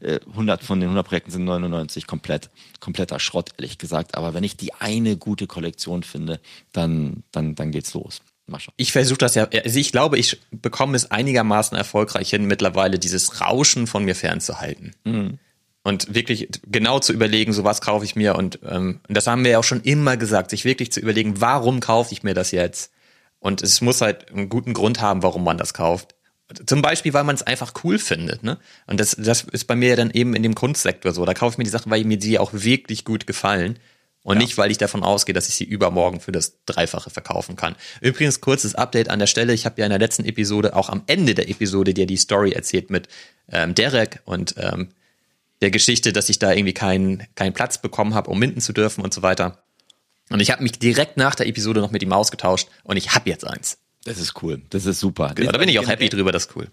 100 0.03 0.61
äh, 0.61 0.64
von 0.64 0.80
den 0.80 0.88
100 0.88 1.07
Projekten 1.07 1.30
sind 1.30 1.44
99 1.44 2.07
komplett, 2.07 2.50
kompletter 2.80 3.20
Schrott, 3.20 3.50
ehrlich 3.57 3.78
gesagt. 3.78 4.16
Aber 4.16 4.34
wenn 4.34 4.44
ich 4.44 4.57
die 4.57 4.74
eine 4.74 5.16
gute 5.16 5.46
Kollektion 5.46 6.03
finde, 6.03 6.40
dann, 6.72 7.22
dann, 7.30 7.55
dann 7.55 7.70
geht's 7.70 7.94
los. 7.94 8.20
Ich 8.76 8.92
versuche 8.92 9.18
das 9.18 9.34
ja, 9.34 9.48
also 9.64 9.78
ich 9.78 9.92
glaube, 9.92 10.18
ich 10.18 10.40
bekomme 10.50 10.96
es 10.96 11.11
einigermaßen 11.11 11.76
erfolgreich 11.76 12.30
hin, 12.30 12.46
mittlerweile 12.46 12.98
dieses 12.98 13.40
Rauschen 13.40 13.86
von 13.86 14.05
mir 14.05 14.14
fernzuhalten. 14.14 14.94
Mhm. 15.05 15.38
Und 15.84 16.14
wirklich 16.14 16.48
genau 16.66 17.00
zu 17.00 17.12
überlegen, 17.12 17.53
so 17.53 17.64
was 17.64 17.80
kaufe 17.80 18.05
ich 18.05 18.14
mir. 18.14 18.36
Und 18.36 18.61
ähm, 18.68 19.00
das 19.09 19.26
haben 19.26 19.42
wir 19.44 19.53
ja 19.53 19.59
auch 19.59 19.64
schon 19.64 19.80
immer 19.82 20.16
gesagt, 20.16 20.50
sich 20.50 20.64
wirklich 20.64 20.92
zu 20.92 21.00
überlegen, 21.00 21.40
warum 21.40 21.80
kaufe 21.80 22.12
ich 22.12 22.22
mir 22.22 22.34
das 22.34 22.53
jetzt? 22.53 22.92
Und 23.40 23.62
es 23.62 23.80
muss 23.80 24.00
halt 24.00 24.30
einen 24.30 24.48
guten 24.48 24.74
Grund 24.74 25.00
haben, 25.00 25.24
warum 25.24 25.42
man 25.42 25.59
das 25.59 25.74
kauft. 25.74 26.14
Zum 26.66 26.82
Beispiel, 26.82 27.12
weil 27.12 27.24
man 27.24 27.34
es 27.34 27.42
einfach 27.42 27.72
cool 27.84 27.98
findet, 27.98 28.42
ne? 28.42 28.59
Und 28.86 29.00
das, 29.00 29.16
das 29.18 29.42
ist 29.44 29.66
bei 29.66 29.76
mir 29.76 29.90
ja 29.90 29.96
dann 29.96 30.11
eben 30.11 30.34
in 30.34 30.42
dem 30.42 30.55
Kunstsektor 30.55 31.12
so. 31.12 31.24
Da 31.24 31.34
kaufe 31.34 31.55
ich 31.55 31.59
mir 31.59 31.64
die 31.64 31.70
Sachen, 31.70 31.90
weil 31.90 32.05
mir 32.05 32.18
die 32.18 32.38
auch 32.38 32.53
wirklich 32.53 33.05
gut 33.05 33.26
gefallen. 33.26 33.78
Und 34.24 34.36
ja. 34.36 34.42
nicht, 34.42 34.57
weil 34.57 34.70
ich 34.70 34.78
davon 34.78 35.03
ausgehe, 35.03 35.34
dass 35.34 35.48
ich 35.48 35.57
sie 35.57 35.64
übermorgen 35.64 36.20
für 36.20 36.30
das 36.30 36.64
Dreifache 36.64 37.11
verkaufen 37.11 37.57
kann. 37.57 37.74
Übrigens, 38.00 38.40
kurzes 38.40 38.74
Update 38.74 39.09
an 39.09 39.18
der 39.18 39.26
Stelle. 39.26 39.53
Ich 39.53 39.66
habe 39.66 39.80
ja 39.80 39.86
in 39.86 39.90
der 39.90 39.98
letzten 39.98 40.24
Episode, 40.24 40.76
auch 40.76 40.88
am 40.88 41.03
Ende 41.07 41.34
der 41.34 41.48
Episode, 41.48 41.92
dir 41.92 42.07
die 42.07 42.16
Story 42.16 42.53
erzählt 42.53 42.90
mit 42.90 43.09
ähm, 43.50 43.74
Derek 43.74 44.20
und 44.24 44.55
ähm, 44.59 44.90
der 45.61 45.70
Geschichte, 45.70 46.12
dass 46.12 46.28
ich 46.28 46.38
da 46.38 46.53
irgendwie 46.53 46.74
keinen 46.74 47.26
keinen 47.34 47.53
Platz 47.53 47.78
bekommen 47.78 48.14
habe, 48.14 48.30
um 48.30 48.38
minden 48.38 48.61
zu 48.61 48.72
dürfen 48.72 49.03
und 49.03 49.12
so 49.12 49.22
weiter. 49.22 49.64
Und 50.30 50.40
ich 50.40 50.50
habe 50.50 50.62
mich 50.62 50.78
direkt 50.78 51.16
nach 51.16 51.34
der 51.34 51.46
Episode 51.46 51.80
noch 51.80 51.90
mit 51.90 52.03
ihm 52.03 52.12
ausgetauscht 52.12 52.68
und 52.84 52.96
ich 52.96 53.14
habe 53.14 53.28
jetzt 53.28 53.46
eins. 53.46 53.78
Das 54.05 54.18
ist 54.18 54.42
cool. 54.42 54.62
Das 54.70 54.86
ist 54.86 55.00
super. 55.00 55.32
Genau, 55.34 55.53
da 55.53 55.59
bin 55.59 55.68
ich 55.68 55.78
auch 55.78 55.86
happy 55.86 56.09
drüber, 56.09 56.32
das 56.32 56.46
ist 56.46 56.57
cool. 56.57 56.68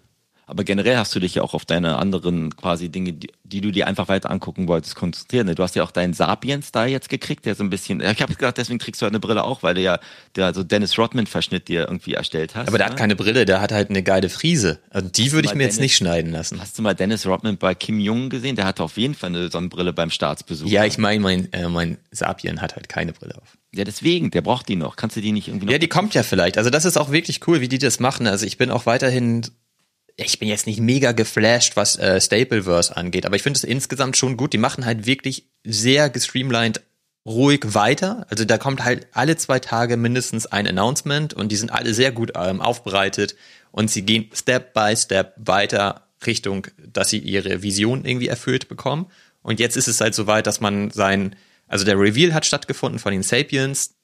Aber 0.50 0.64
generell 0.64 0.98
hast 0.98 1.14
du 1.14 1.20
dich 1.20 1.36
ja 1.36 1.44
auch 1.44 1.54
auf 1.54 1.64
deine 1.64 1.98
anderen 1.98 2.56
quasi 2.56 2.90
Dinge, 2.90 3.14
die, 3.14 3.32
die 3.44 3.62
du 3.62 3.72
dir 3.72 3.86
einfach 3.86 4.08
weiter 4.08 4.32
angucken 4.32 4.68
wolltest, 4.68 4.96
konzentrieren. 4.96 5.46
Ne? 5.46 5.54
Du 5.54 5.62
hast 5.62 5.76
ja 5.76 5.84
auch 5.84 5.92
deinen 5.92 6.14
Sapiens 6.14 6.72
da 6.72 6.88
jetzt 6.88 7.08
gekriegt, 7.08 7.46
der 7.46 7.54
so 7.54 7.64
ein 7.64 7.70
bisschen. 7.70 8.02
Ich 8.02 8.20
habe 8.20 8.34
gedacht, 8.34 8.58
deswegen 8.58 8.80
kriegst 8.80 9.00
du 9.00 9.04
halt 9.04 9.12
eine 9.12 9.20
Brille 9.20 9.44
auch, 9.44 9.62
weil 9.62 9.76
du 9.76 9.82
ja 9.82 10.00
der 10.36 10.56
so 10.56 10.64
Dennis 10.64 10.98
Rodman-Verschnitt 10.98 11.68
dir 11.68 11.82
irgendwie 11.82 12.16
erstellt 12.16 12.56
hast. 12.56 12.68
Aber 12.68 12.80
der 12.80 12.88
ne? 12.88 12.94
hat 12.94 13.00
keine 13.00 13.16
Brille, 13.16 13.46
der 13.46 13.62
hat 13.62 13.72
halt 13.72 13.92
eine 13.92 14.02
geile 14.02 14.28
Friese. 14.28 14.80
Also 14.90 15.08
die 15.08 15.32
würde 15.32 15.48
ich 15.48 15.54
mir 15.54 15.60
Dennis, 15.60 15.76
jetzt 15.76 15.82
nicht 15.82 15.96
schneiden 15.96 16.32
lassen. 16.32 16.60
Hast 16.60 16.80
du 16.80 16.82
mal 16.82 16.96
Dennis 16.96 17.28
Rodman 17.28 17.58
bei 17.58 17.76
Kim 17.76 18.00
Jong 18.00 18.30
gesehen? 18.30 18.56
Der 18.56 18.66
hatte 18.66 18.84
auf 18.84 18.98
jeden 18.98 19.14
Fall 19.14 19.30
eine 19.30 19.52
Sonnenbrille 19.52 19.94
beim 19.94 20.10
Staatsbesuch. 20.10 20.68
Ja, 20.68 20.84
ich 20.84 20.98
meine, 20.98 21.20
mein, 21.20 21.54
äh, 21.54 21.70
mein 21.70 22.00
Sapien 22.10 22.60
hat 22.60 22.76
halt 22.76 22.90
keine 22.90 23.14
Brille 23.14 23.36
auf. 23.36 23.56
Ja, 23.72 23.84
deswegen, 23.84 24.32
der 24.32 24.42
braucht 24.42 24.68
die 24.68 24.78
noch. 24.78 24.96
Kannst 24.96 25.16
du 25.16 25.22
die 25.22 25.32
nicht 25.32 25.48
irgendwie 25.48 25.68
noch? 25.68 25.74
Ja, 25.74 25.78
die 25.78 25.88
kommt 25.88 26.16
ja 26.16 26.24
vielleicht. 26.24 26.58
Also 26.58 26.72
das 26.72 26.86
ist 26.86 26.98
auch 26.98 27.12
wirklich 27.12 27.48
cool, 27.48 27.62
wie 27.62 27.68
die 27.68 27.78
das 27.78 28.00
machen. 28.00 28.26
Also 28.26 28.48
ich 28.48 28.58
bin 28.58 28.72
auch 28.72 28.88
weiterhin 28.88 29.44
ich 30.26 30.40
bin 30.40 30.48
jetzt 30.48 30.68
nicht 30.68 30.80
mega 30.80 31.12
geflasht, 31.12 31.76
was 31.76 31.98
äh, 31.98 32.20
Stapleverse 32.20 32.96
angeht, 32.96 33.26
aber 33.26 33.36
ich 33.36 33.44
finde 33.44 33.58
es 33.58 33.64
insgesamt 33.64 34.18
schon 34.18 34.38
gut. 34.38 34.54
Die 34.54 34.58
machen 34.58 34.86
halt 34.86 35.06
wirklich 35.06 35.50
sehr 35.64 36.10
gestreamlined 36.10 36.82
ruhig 37.26 37.62
weiter. 37.74 38.26
Also 38.30 38.46
da 38.46 38.58
kommt 38.58 38.84
halt 38.84 39.08
alle 39.14 39.38
zwei 39.38 39.60
Tage 39.60 39.98
mindestens 39.98 40.46
ein 40.48 40.68
Announcement 40.68 41.34
und 41.34 41.52
die 41.52 41.56
sind 41.56 41.72
alle 41.72 41.94
sehr 41.94 42.12
gut 42.12 42.32
ähm, 42.36 42.62
aufbereitet 42.62 43.36
und 43.72 43.92
sie 43.92 44.04
gehen 44.04 44.30
Step 44.34 44.74
by 44.74 44.96
Step 44.96 45.34
weiter 45.38 46.08
Richtung, 46.26 46.68
dass 46.78 47.10
sie 47.10 47.20
ihre 47.20 47.62
Vision 47.62 48.06
irgendwie 48.06 48.28
erfüllt 48.28 48.68
bekommen. 48.68 49.08
Und 49.42 49.60
jetzt 49.60 49.78
ist 49.78 49.88
es 49.88 50.02
halt 50.02 50.16
so 50.16 50.28
weit, 50.28 50.48
dass 50.48 50.60
man 50.60 50.92
sein, 50.92 51.36
also 51.68 51.86
der 51.86 52.00
Reveal 52.00 52.34
hat 52.34 52.46
stattgefunden 52.46 53.00
von 53.00 53.12
den 53.12 53.24
Sapiens, 53.24 53.96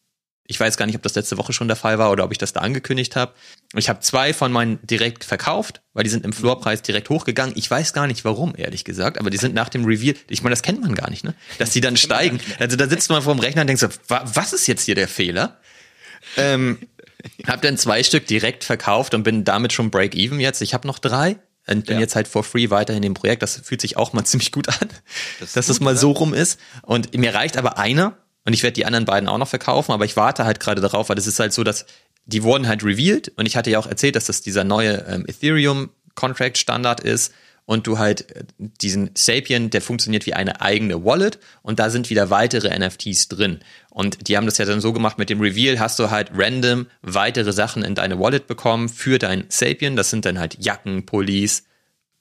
ich 0.47 0.59
weiß 0.59 0.77
gar 0.77 0.85
nicht, 0.85 0.95
ob 0.95 1.01
das 1.01 1.15
letzte 1.15 1.37
Woche 1.37 1.53
schon 1.53 1.67
der 1.67 1.75
Fall 1.75 1.97
war 1.97 2.11
oder 2.11 2.23
ob 2.23 2.31
ich 2.31 2.37
das 2.37 2.53
da 2.53 2.59
angekündigt 2.59 3.15
habe. 3.15 3.33
Ich 3.75 3.89
habe 3.89 3.99
zwei 4.01 4.33
von 4.33 4.51
meinen 4.51 4.79
direkt 4.85 5.23
verkauft, 5.23 5.81
weil 5.93 6.03
die 6.03 6.09
sind 6.09 6.23
im 6.23 6.33
Floorpreis 6.33 6.83
direkt 6.83 7.09
hochgegangen. 7.09 7.55
Ich 7.57 7.69
weiß 7.69 7.93
gar 7.93 8.05
nicht 8.05 8.25
warum, 8.25 8.53
ehrlich 8.55 8.85
gesagt, 8.85 9.17
aber 9.19 9.29
die 9.29 9.37
sind 9.37 9.55
nach 9.55 9.69
dem 9.69 9.85
Reveal, 9.85 10.15
ich 10.29 10.43
meine, 10.43 10.53
das 10.53 10.61
kennt 10.61 10.81
man 10.81 10.93
gar 10.93 11.09
nicht, 11.09 11.23
ne? 11.23 11.33
Dass 11.57 11.71
die 11.71 11.81
dann 11.81 11.97
steigen. 11.97 12.39
Also 12.59 12.77
da 12.77 12.87
sitzt 12.87 13.09
man 13.09 13.23
vor 13.23 13.33
dem 13.33 13.39
Rechner 13.39 13.61
und 13.61 13.67
denkt 13.67 13.81
so, 13.81 13.87
was 14.07 14.53
ist 14.53 14.67
jetzt 14.67 14.83
hier 14.83 14.95
der 14.95 15.07
Fehler? 15.07 15.59
Ähm, 16.37 16.79
hab 17.47 17.61
dann 17.63 17.77
zwei 17.77 18.03
Stück 18.03 18.27
direkt 18.27 18.63
verkauft 18.63 19.13
und 19.15 19.23
bin 19.23 19.43
damit 19.45 19.73
schon 19.73 19.89
Break-Even 19.89 20.39
jetzt. 20.39 20.61
Ich 20.61 20.73
habe 20.73 20.87
noch 20.87 20.99
drei 20.99 21.37
und 21.67 21.87
bin 21.87 21.95
ja. 21.95 22.01
jetzt 22.01 22.15
halt 22.15 22.27
for 22.27 22.43
free 22.43 22.69
weiterhin 22.69 23.01
im 23.01 23.15
Projekt. 23.15 23.41
Das 23.41 23.59
fühlt 23.63 23.81
sich 23.81 23.97
auch 23.97 24.13
mal 24.13 24.23
ziemlich 24.25 24.51
gut 24.51 24.69
an, 24.69 24.89
das 25.39 25.53
dass 25.53 25.69
es 25.69 25.79
mal 25.79 25.97
so 25.97 26.11
rum 26.11 26.35
ist. 26.35 26.59
Und 26.83 27.17
mir 27.17 27.33
reicht 27.33 27.57
aber 27.57 27.79
einer 27.79 28.17
und 28.45 28.53
ich 28.53 28.63
werde 28.63 28.73
die 28.73 28.85
anderen 28.85 29.05
beiden 29.05 29.27
auch 29.27 29.37
noch 29.37 29.47
verkaufen, 29.47 29.91
aber 29.91 30.05
ich 30.05 30.15
warte 30.15 30.45
halt 30.45 30.59
gerade 30.59 30.81
darauf, 30.81 31.09
weil 31.09 31.17
es 31.17 31.27
ist 31.27 31.39
halt 31.39 31.53
so, 31.53 31.63
dass 31.63 31.85
die 32.25 32.43
wurden 32.43 32.67
halt 32.67 32.83
revealed 32.83 33.31
und 33.35 33.45
ich 33.45 33.55
hatte 33.55 33.69
ja 33.69 33.79
auch 33.79 33.87
erzählt, 33.87 34.15
dass 34.15 34.25
das 34.25 34.41
dieser 34.41 34.63
neue 34.63 35.05
ähm, 35.07 35.25
Ethereum 35.27 35.89
Contract 36.15 36.57
Standard 36.57 37.01
ist 37.01 37.33
und 37.65 37.87
du 37.87 37.97
halt 37.97 38.35
äh, 38.35 38.43
diesen 38.57 39.11
Sapien, 39.15 39.69
der 39.69 39.81
funktioniert 39.81 40.25
wie 40.25 40.33
eine 40.33 40.61
eigene 40.61 41.03
Wallet 41.03 41.39
und 41.61 41.79
da 41.79 41.89
sind 41.89 42.09
wieder 42.09 42.29
weitere 42.29 42.77
NFTs 42.77 43.27
drin. 43.27 43.59
Und 43.89 44.27
die 44.27 44.37
haben 44.37 44.45
das 44.45 44.57
ja 44.57 44.65
dann 44.65 44.81
so 44.81 44.93
gemacht 44.93 45.17
mit 45.17 45.29
dem 45.29 45.41
Reveal, 45.41 45.79
hast 45.79 45.99
du 45.99 46.09
halt 46.09 46.31
random 46.33 46.87
weitere 47.01 47.53
Sachen 47.53 47.83
in 47.83 47.95
deine 47.95 48.19
Wallet 48.19 48.47
bekommen 48.47 48.89
für 48.89 49.19
dein 49.19 49.45
Sapien. 49.49 49.95
Das 49.95 50.09
sind 50.09 50.25
dann 50.25 50.39
halt 50.39 50.63
Jacken, 50.63 51.05
Pullis, 51.05 51.63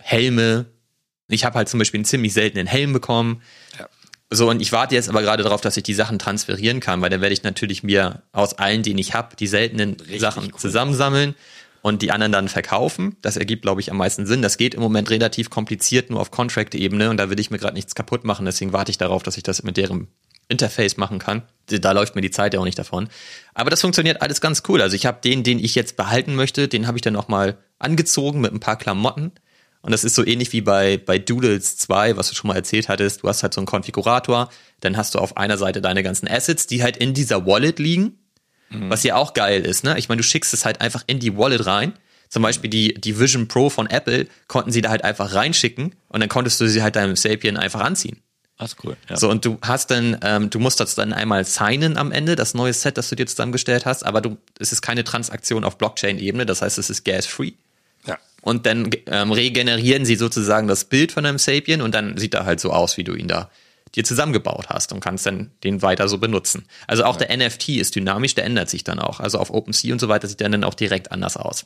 Helme. 0.00 0.66
Ich 1.28 1.44
habe 1.44 1.56
halt 1.56 1.68
zum 1.68 1.78
Beispiel 1.78 1.98
einen 1.98 2.04
ziemlich 2.04 2.32
seltenen 2.32 2.66
Helm 2.66 2.92
bekommen. 2.92 3.42
So, 4.30 4.48
und 4.50 4.60
ich 4.60 4.72
warte 4.72 4.94
jetzt 4.94 5.08
aber 5.08 5.22
gerade 5.22 5.42
darauf, 5.42 5.60
dass 5.60 5.76
ich 5.76 5.82
die 5.82 5.94
Sachen 5.94 6.18
transferieren 6.18 6.80
kann, 6.80 7.00
weil 7.02 7.10
dann 7.10 7.20
werde 7.20 7.34
ich 7.34 7.42
natürlich 7.42 7.82
mir 7.82 8.22
aus 8.32 8.54
allen, 8.54 8.82
die 8.82 8.98
ich 8.98 9.14
habe, 9.14 9.36
die 9.36 9.46
seltenen 9.46 9.94
Richtig 9.94 10.20
Sachen 10.20 10.44
cool. 10.52 10.58
zusammensammeln 10.58 11.34
und 11.82 12.00
die 12.00 12.10
anderen 12.10 12.32
dann 12.32 12.48
verkaufen. 12.48 13.16
Das 13.20 13.36
ergibt, 13.36 13.62
glaube 13.62 13.80
ich, 13.80 13.90
am 13.90 13.98
meisten 13.98 14.26
Sinn. 14.26 14.40
Das 14.40 14.56
geht 14.56 14.74
im 14.74 14.80
Moment 14.80 15.10
relativ 15.10 15.50
kompliziert 15.50 16.10
nur 16.10 16.20
auf 16.20 16.30
Contract-Ebene 16.30 17.10
und 17.10 17.18
da 17.18 17.28
will 17.28 17.38
ich 17.38 17.50
mir 17.50 17.58
gerade 17.58 17.74
nichts 17.74 17.94
kaputt 17.94 18.24
machen. 18.24 18.46
Deswegen 18.46 18.72
warte 18.72 18.90
ich 18.90 18.98
darauf, 18.98 19.22
dass 19.22 19.36
ich 19.36 19.42
das 19.42 19.62
mit 19.62 19.76
deren 19.76 20.08
Interface 20.48 20.96
machen 20.96 21.18
kann. 21.18 21.42
Da 21.66 21.92
läuft 21.92 22.14
mir 22.14 22.20
die 22.20 22.30
Zeit 22.30 22.54
ja 22.54 22.60
auch 22.60 22.64
nicht 22.64 22.78
davon. 22.78 23.08
Aber 23.52 23.70
das 23.70 23.82
funktioniert 23.82 24.22
alles 24.22 24.40
ganz 24.40 24.62
cool. 24.68 24.80
Also 24.80 24.96
ich 24.96 25.06
habe 25.06 25.20
den, 25.22 25.42
den 25.42 25.58
ich 25.58 25.74
jetzt 25.74 25.96
behalten 25.96 26.34
möchte, 26.34 26.68
den 26.68 26.86
habe 26.86 26.98
ich 26.98 27.02
dann 27.02 27.16
auch 27.16 27.28
mal 27.28 27.58
angezogen 27.78 28.40
mit 28.40 28.52
ein 28.52 28.60
paar 28.60 28.78
Klamotten. 28.78 29.32
Und 29.84 29.92
das 29.92 30.02
ist 30.02 30.14
so 30.14 30.26
ähnlich 30.26 30.50
wie 30.54 30.62
bei, 30.62 30.96
bei 30.96 31.18
Doodles 31.18 31.76
2, 31.76 32.16
was 32.16 32.30
du 32.30 32.34
schon 32.34 32.48
mal 32.48 32.56
erzählt 32.56 32.88
hattest. 32.88 33.22
Du 33.22 33.28
hast 33.28 33.42
halt 33.42 33.52
so 33.52 33.60
einen 33.60 33.66
Konfigurator, 33.66 34.48
dann 34.80 34.96
hast 34.96 35.14
du 35.14 35.18
auf 35.18 35.36
einer 35.36 35.58
Seite 35.58 35.82
deine 35.82 36.02
ganzen 36.02 36.26
Assets, 36.26 36.66
die 36.66 36.82
halt 36.82 36.96
in 36.96 37.12
dieser 37.12 37.44
Wallet 37.44 37.78
liegen, 37.78 38.18
mhm. 38.70 38.88
was 38.88 39.02
ja 39.02 39.16
auch 39.16 39.34
geil 39.34 39.60
ist. 39.60 39.84
Ne? 39.84 39.98
Ich 39.98 40.08
meine, 40.08 40.20
du 40.20 40.22
schickst 40.22 40.54
es 40.54 40.64
halt 40.64 40.80
einfach 40.80 41.04
in 41.06 41.18
die 41.18 41.36
Wallet 41.36 41.66
rein. 41.66 41.92
Zum 42.30 42.42
Beispiel 42.42 42.70
die, 42.70 42.94
die 42.94 43.20
Vision 43.20 43.46
Pro 43.46 43.68
von 43.68 43.86
Apple 43.86 44.26
konnten 44.48 44.72
sie 44.72 44.80
da 44.80 44.88
halt 44.88 45.04
einfach 45.04 45.34
reinschicken 45.34 45.94
und 46.08 46.20
dann 46.20 46.30
konntest 46.30 46.62
du 46.62 46.66
sie 46.66 46.82
halt 46.82 46.96
deinem 46.96 47.14
Sapien 47.14 47.58
einfach 47.58 47.80
anziehen. 47.80 48.22
Das 48.56 48.72
ist 48.72 48.84
cool. 48.84 48.96
Ja. 49.10 49.18
So, 49.18 49.28
und 49.28 49.44
du 49.44 49.58
hast 49.60 49.90
dann, 49.90 50.16
ähm, 50.22 50.48
du 50.48 50.60
musst 50.60 50.80
das 50.80 50.94
dann 50.94 51.12
einmal 51.12 51.44
signen 51.44 51.98
am 51.98 52.10
Ende, 52.10 52.36
das 52.36 52.54
neue 52.54 52.72
Set, 52.72 52.96
das 52.96 53.10
du 53.10 53.16
dir 53.16 53.26
zusammengestellt 53.26 53.84
hast, 53.84 54.06
aber 54.06 54.22
du, 54.22 54.38
es 54.58 54.72
ist 54.72 54.80
keine 54.80 55.04
Transaktion 55.04 55.62
auf 55.62 55.76
Blockchain-Ebene, 55.76 56.46
das 56.46 56.62
heißt, 56.62 56.78
es 56.78 56.88
ist 56.88 57.04
gas-free 57.04 57.52
und 58.44 58.66
dann 58.66 58.90
ähm, 59.06 59.32
regenerieren 59.32 60.04
sie 60.04 60.16
sozusagen 60.16 60.68
das 60.68 60.84
Bild 60.84 61.12
von 61.12 61.24
einem 61.24 61.38
Sapien 61.38 61.80
und 61.80 61.94
dann 61.94 62.18
sieht 62.18 62.34
er 62.34 62.44
halt 62.44 62.60
so 62.60 62.72
aus, 62.72 62.98
wie 62.98 63.04
du 63.04 63.14
ihn 63.14 63.26
da 63.26 63.50
dir 63.94 64.04
zusammengebaut 64.04 64.66
hast 64.68 64.92
und 64.92 65.00
kannst 65.00 65.24
dann 65.24 65.50
den 65.62 65.80
weiter 65.80 66.08
so 66.08 66.18
benutzen. 66.18 66.66
Also 66.86 67.04
auch 67.04 67.18
ja. 67.18 67.26
der 67.26 67.36
NFT 67.38 67.70
ist 67.70 67.96
dynamisch, 67.96 68.34
der 68.34 68.44
ändert 68.44 68.68
sich 68.68 68.84
dann 68.84 68.98
auch. 68.98 69.20
Also 69.20 69.38
auf 69.38 69.50
OpenSea 69.50 69.92
und 69.92 69.98
so 69.98 70.08
weiter 70.08 70.28
sieht 70.28 70.40
der 70.40 70.50
dann 70.50 70.64
auch 70.64 70.74
direkt 70.74 71.10
anders 71.10 71.38
aus. 71.38 71.64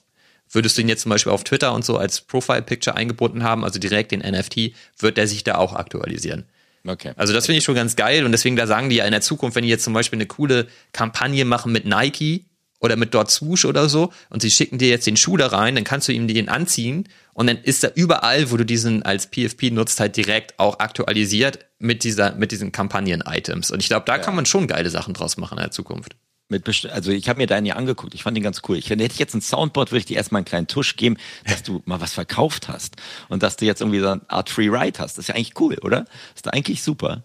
Würdest 0.51 0.79
du 0.79 0.83
ihn 0.83 0.89
jetzt 0.89 1.03
zum 1.03 1.11
Beispiel 1.11 1.33
auf 1.33 1.43
Twitter 1.43 1.75
und 1.75 1.85
so 1.85 1.97
als 1.99 2.21
Profile-Picture 2.21 2.97
eingebunden 2.97 3.43
haben, 3.43 3.65
also 3.65 3.81
direkt 3.81 4.13
den 4.13 4.21
NFT, 4.21 4.73
wird 4.99 5.17
der 5.17 5.27
sich 5.27 5.43
da 5.43 5.57
auch 5.57 5.75
aktualisieren. 5.75 6.45
Okay. 6.87 7.13
Also 7.17 7.33
das 7.33 7.47
finde 7.47 7.59
ich 7.59 7.65
schon 7.65 7.75
ganz 7.75 7.97
geil 7.97 8.25
und 8.25 8.31
deswegen 8.31 8.55
da 8.55 8.69
sagen 8.69 8.89
die 8.89 8.97
ja 8.97 9.05
in 9.05 9.11
der 9.11 9.21
Zukunft, 9.21 9.57
wenn 9.57 9.65
die 9.65 9.69
jetzt 9.69 9.85
zum 9.85 9.95
Beispiel 9.95 10.19
eine 10.19 10.27
coole 10.27 10.69
Kampagne 10.93 11.45
machen 11.45 11.73
mit 11.73 11.87
Nike 11.87 12.45
oder 12.81 12.97
mit 12.97 13.15
dort 13.15 13.31
Swoosh 13.31 13.65
oder 13.65 13.89
so 13.89 14.13
und 14.31 14.43
sie 14.43 14.51
schicken 14.51 14.79
dir 14.79 14.89
jetzt 14.89 15.07
den 15.07 15.17
Schuh 15.17 15.37
da 15.37 15.49
rein, 15.49 15.75
dann 15.75 15.85
kannst 15.85 16.09
du 16.09 16.13
ihm 16.13 16.29
den 16.29 16.49
anziehen 16.49 17.09
und 17.35 17.47
dann 17.47 17.59
ist 17.59 17.85
er 17.85 17.97
überall, 17.97 18.51
wo 18.51 18.57
du 18.57 18.65
diesen 18.65 19.03
als 19.03 19.27
PFP 19.27 19.71
nutzt, 19.71 20.01
halt 20.01 20.17
direkt 20.17 20.59
auch 20.59 20.79
aktualisiert 20.79 21.67
mit 21.79 22.05
dieser, 22.05 22.35
mit 22.35 22.51
diesen 22.51 22.73
Kampagnen-Items. 22.73 23.71
Und 23.71 23.81
ich 23.81 23.89
glaube, 23.89 24.07
da 24.07 24.19
kann 24.19 24.35
man 24.35 24.47
schon 24.47 24.67
geile 24.67 24.91
Sachen 24.91 25.15
draus 25.15 25.37
machen 25.37 25.59
in 25.59 25.63
der 25.63 25.71
Zukunft. 25.71 26.17
Mit 26.51 26.67
also 26.91 27.11
ich 27.11 27.29
habe 27.29 27.39
mir 27.39 27.47
deinen 27.47 27.67
ja 27.67 27.77
angeguckt, 27.77 28.15
ich 28.15 28.23
fand 28.23 28.35
den 28.35 28.43
ganz 28.43 28.63
cool. 28.67 28.79
Ich 28.79 28.89
hätte 28.89 29.05
ich 29.05 29.19
jetzt 29.19 29.35
ein 29.35 29.43
Soundboard, 29.43 29.93
würde 29.93 29.99
ich 30.01 30.07
dir 30.07 30.17
erstmal 30.17 30.39
einen 30.39 30.47
kleinen 30.47 30.67
Tusch 30.67 30.97
geben, 30.97 31.19
dass 31.47 31.63
du 31.63 31.83
mal 31.85 32.01
was 32.01 32.15
verkauft 32.15 32.69
hast 32.69 32.97
und 33.29 33.43
dass 33.43 33.57
du 33.57 33.67
jetzt 33.67 33.83
irgendwie 33.83 34.01
so 34.01 34.09
eine 34.09 34.23
Art 34.29 34.49
Free 34.49 34.69
Ride 34.69 34.99
hast. 34.99 35.19
Das 35.19 35.25
ist 35.25 35.29
ja 35.29 35.35
eigentlich 35.35 35.61
cool, 35.61 35.77
oder? 35.83 36.07
Das 36.35 36.43
ist 36.43 36.53
eigentlich 36.53 36.83
super. 36.83 37.23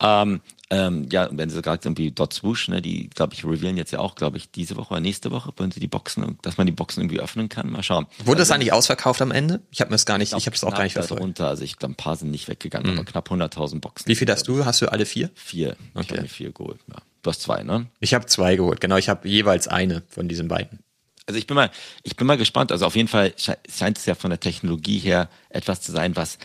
Ähm, 0.00 0.40
ähm, 0.72 1.06
ja, 1.12 1.26
und 1.26 1.36
wenn 1.36 1.50
sie 1.50 1.60
gerade 1.60 1.86
irgendwie 1.86 2.10
Dot 2.12 2.32
Swoosh, 2.32 2.68
ne, 2.68 2.80
die, 2.80 3.10
glaube 3.10 3.34
ich, 3.34 3.44
revealen 3.44 3.76
jetzt 3.76 3.90
ja 3.92 3.98
auch, 3.98 4.14
glaube 4.14 4.38
ich, 4.38 4.50
diese 4.50 4.74
Woche 4.76 4.92
oder 4.94 5.00
nächste 5.00 5.30
Woche, 5.30 5.52
wenn 5.58 5.70
sie 5.70 5.80
die 5.80 5.86
Boxen, 5.86 6.38
dass 6.40 6.56
man 6.56 6.66
die 6.66 6.72
Boxen 6.72 7.00
irgendwie 7.02 7.20
öffnen 7.20 7.48
kann. 7.50 7.70
Mal 7.70 7.82
schauen. 7.82 8.06
Wurde 8.24 8.38
das 8.38 8.50
eigentlich 8.50 8.72
ausverkauft 8.72 9.20
am 9.20 9.30
Ende? 9.30 9.60
Ich 9.70 9.80
habe 9.82 9.90
mir 9.90 9.94
das 9.96 10.06
gar 10.06 10.16
nicht, 10.18 10.32
ich 10.32 10.46
habe 10.46 10.56
es 10.56 10.64
auch 10.64 10.70
gar 10.74 10.84
nicht 10.84 10.94
verfolgt. 10.94 11.20
darunter. 11.20 11.48
Also 11.48 11.62
ich 11.62 11.76
glaube, 11.76 11.92
ein 11.92 11.96
paar 11.96 12.16
sind 12.16 12.30
nicht 12.30 12.48
weggegangen, 12.48 12.90
aber 12.98 13.04
knapp 13.04 13.30
100.000 13.30 13.80
Boxen. 13.80 14.08
Wie 14.08 14.14
viel 14.16 14.28
hast 14.30 14.48
du? 14.48 14.64
Hast 14.64 14.80
du 14.80 14.90
alle 14.90 15.04
vier? 15.04 15.30
Vier. 15.34 15.76
Ich 15.94 16.00
Okay. 16.00 16.08
habe 16.10 16.22
mir 16.22 16.28
vier 16.28 16.52
geholt. 16.52 16.80
Ja. 16.88 16.96
Du 17.22 17.30
hast 17.30 17.42
zwei, 17.42 17.62
ne? 17.62 17.86
Ich 18.00 18.14
habe 18.14 18.26
zwei 18.26 18.56
geholt, 18.56 18.80
genau. 18.80 18.96
Ich 18.96 19.08
habe 19.08 19.28
jeweils 19.28 19.68
eine 19.68 20.02
von 20.08 20.26
diesen 20.26 20.48
beiden. 20.48 20.78
Also 21.26 21.38
ich 21.38 21.46
bin 21.46 21.54
mal, 21.54 21.70
ich 22.02 22.16
bin 22.16 22.26
mal 22.26 22.36
gespannt. 22.36 22.72
Also 22.72 22.84
auf 22.84 22.96
jeden 22.96 23.06
Fall 23.06 23.28
sche- 23.38 23.56
scheint 23.70 23.96
es 23.98 24.06
ja 24.06 24.16
von 24.16 24.30
der 24.30 24.40
Technologie 24.40 24.98
her 24.98 25.28
etwas 25.50 25.80
zu 25.80 25.92
sein, 25.92 26.16
was 26.16 26.38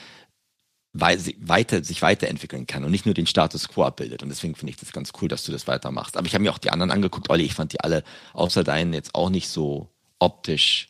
weiter, 0.94 1.84
sich 1.84 2.02
weiterentwickeln 2.02 2.66
kann 2.66 2.84
und 2.84 2.92
nicht 2.92 3.06
nur 3.06 3.14
den 3.14 3.28
Status 3.28 3.68
quo 3.68 3.84
abbildet. 3.84 4.24
Und 4.24 4.30
deswegen 4.30 4.56
finde 4.56 4.72
ich 4.72 4.78
das 4.78 4.92
ganz 4.92 5.12
cool, 5.22 5.28
dass 5.28 5.44
du 5.44 5.52
das 5.52 5.68
weitermachst. 5.68 6.18
Aber 6.18 6.28
ich 6.28 6.34
habe 6.34 6.44
mir 6.44 6.52
auch 6.52 6.58
die 6.58 6.72
anderen 6.72 6.92
angeguckt. 6.92 7.30
Olli, 7.30 7.44
ich 7.44 7.54
fand 7.54 7.74
die 7.74 7.82
alle 7.82 8.04
außer 8.34 8.64
deinen 8.64 8.94
jetzt 8.94 9.14
auch 9.14 9.30
nicht 9.30 9.50
so 9.50 9.90
optisch 10.20 10.90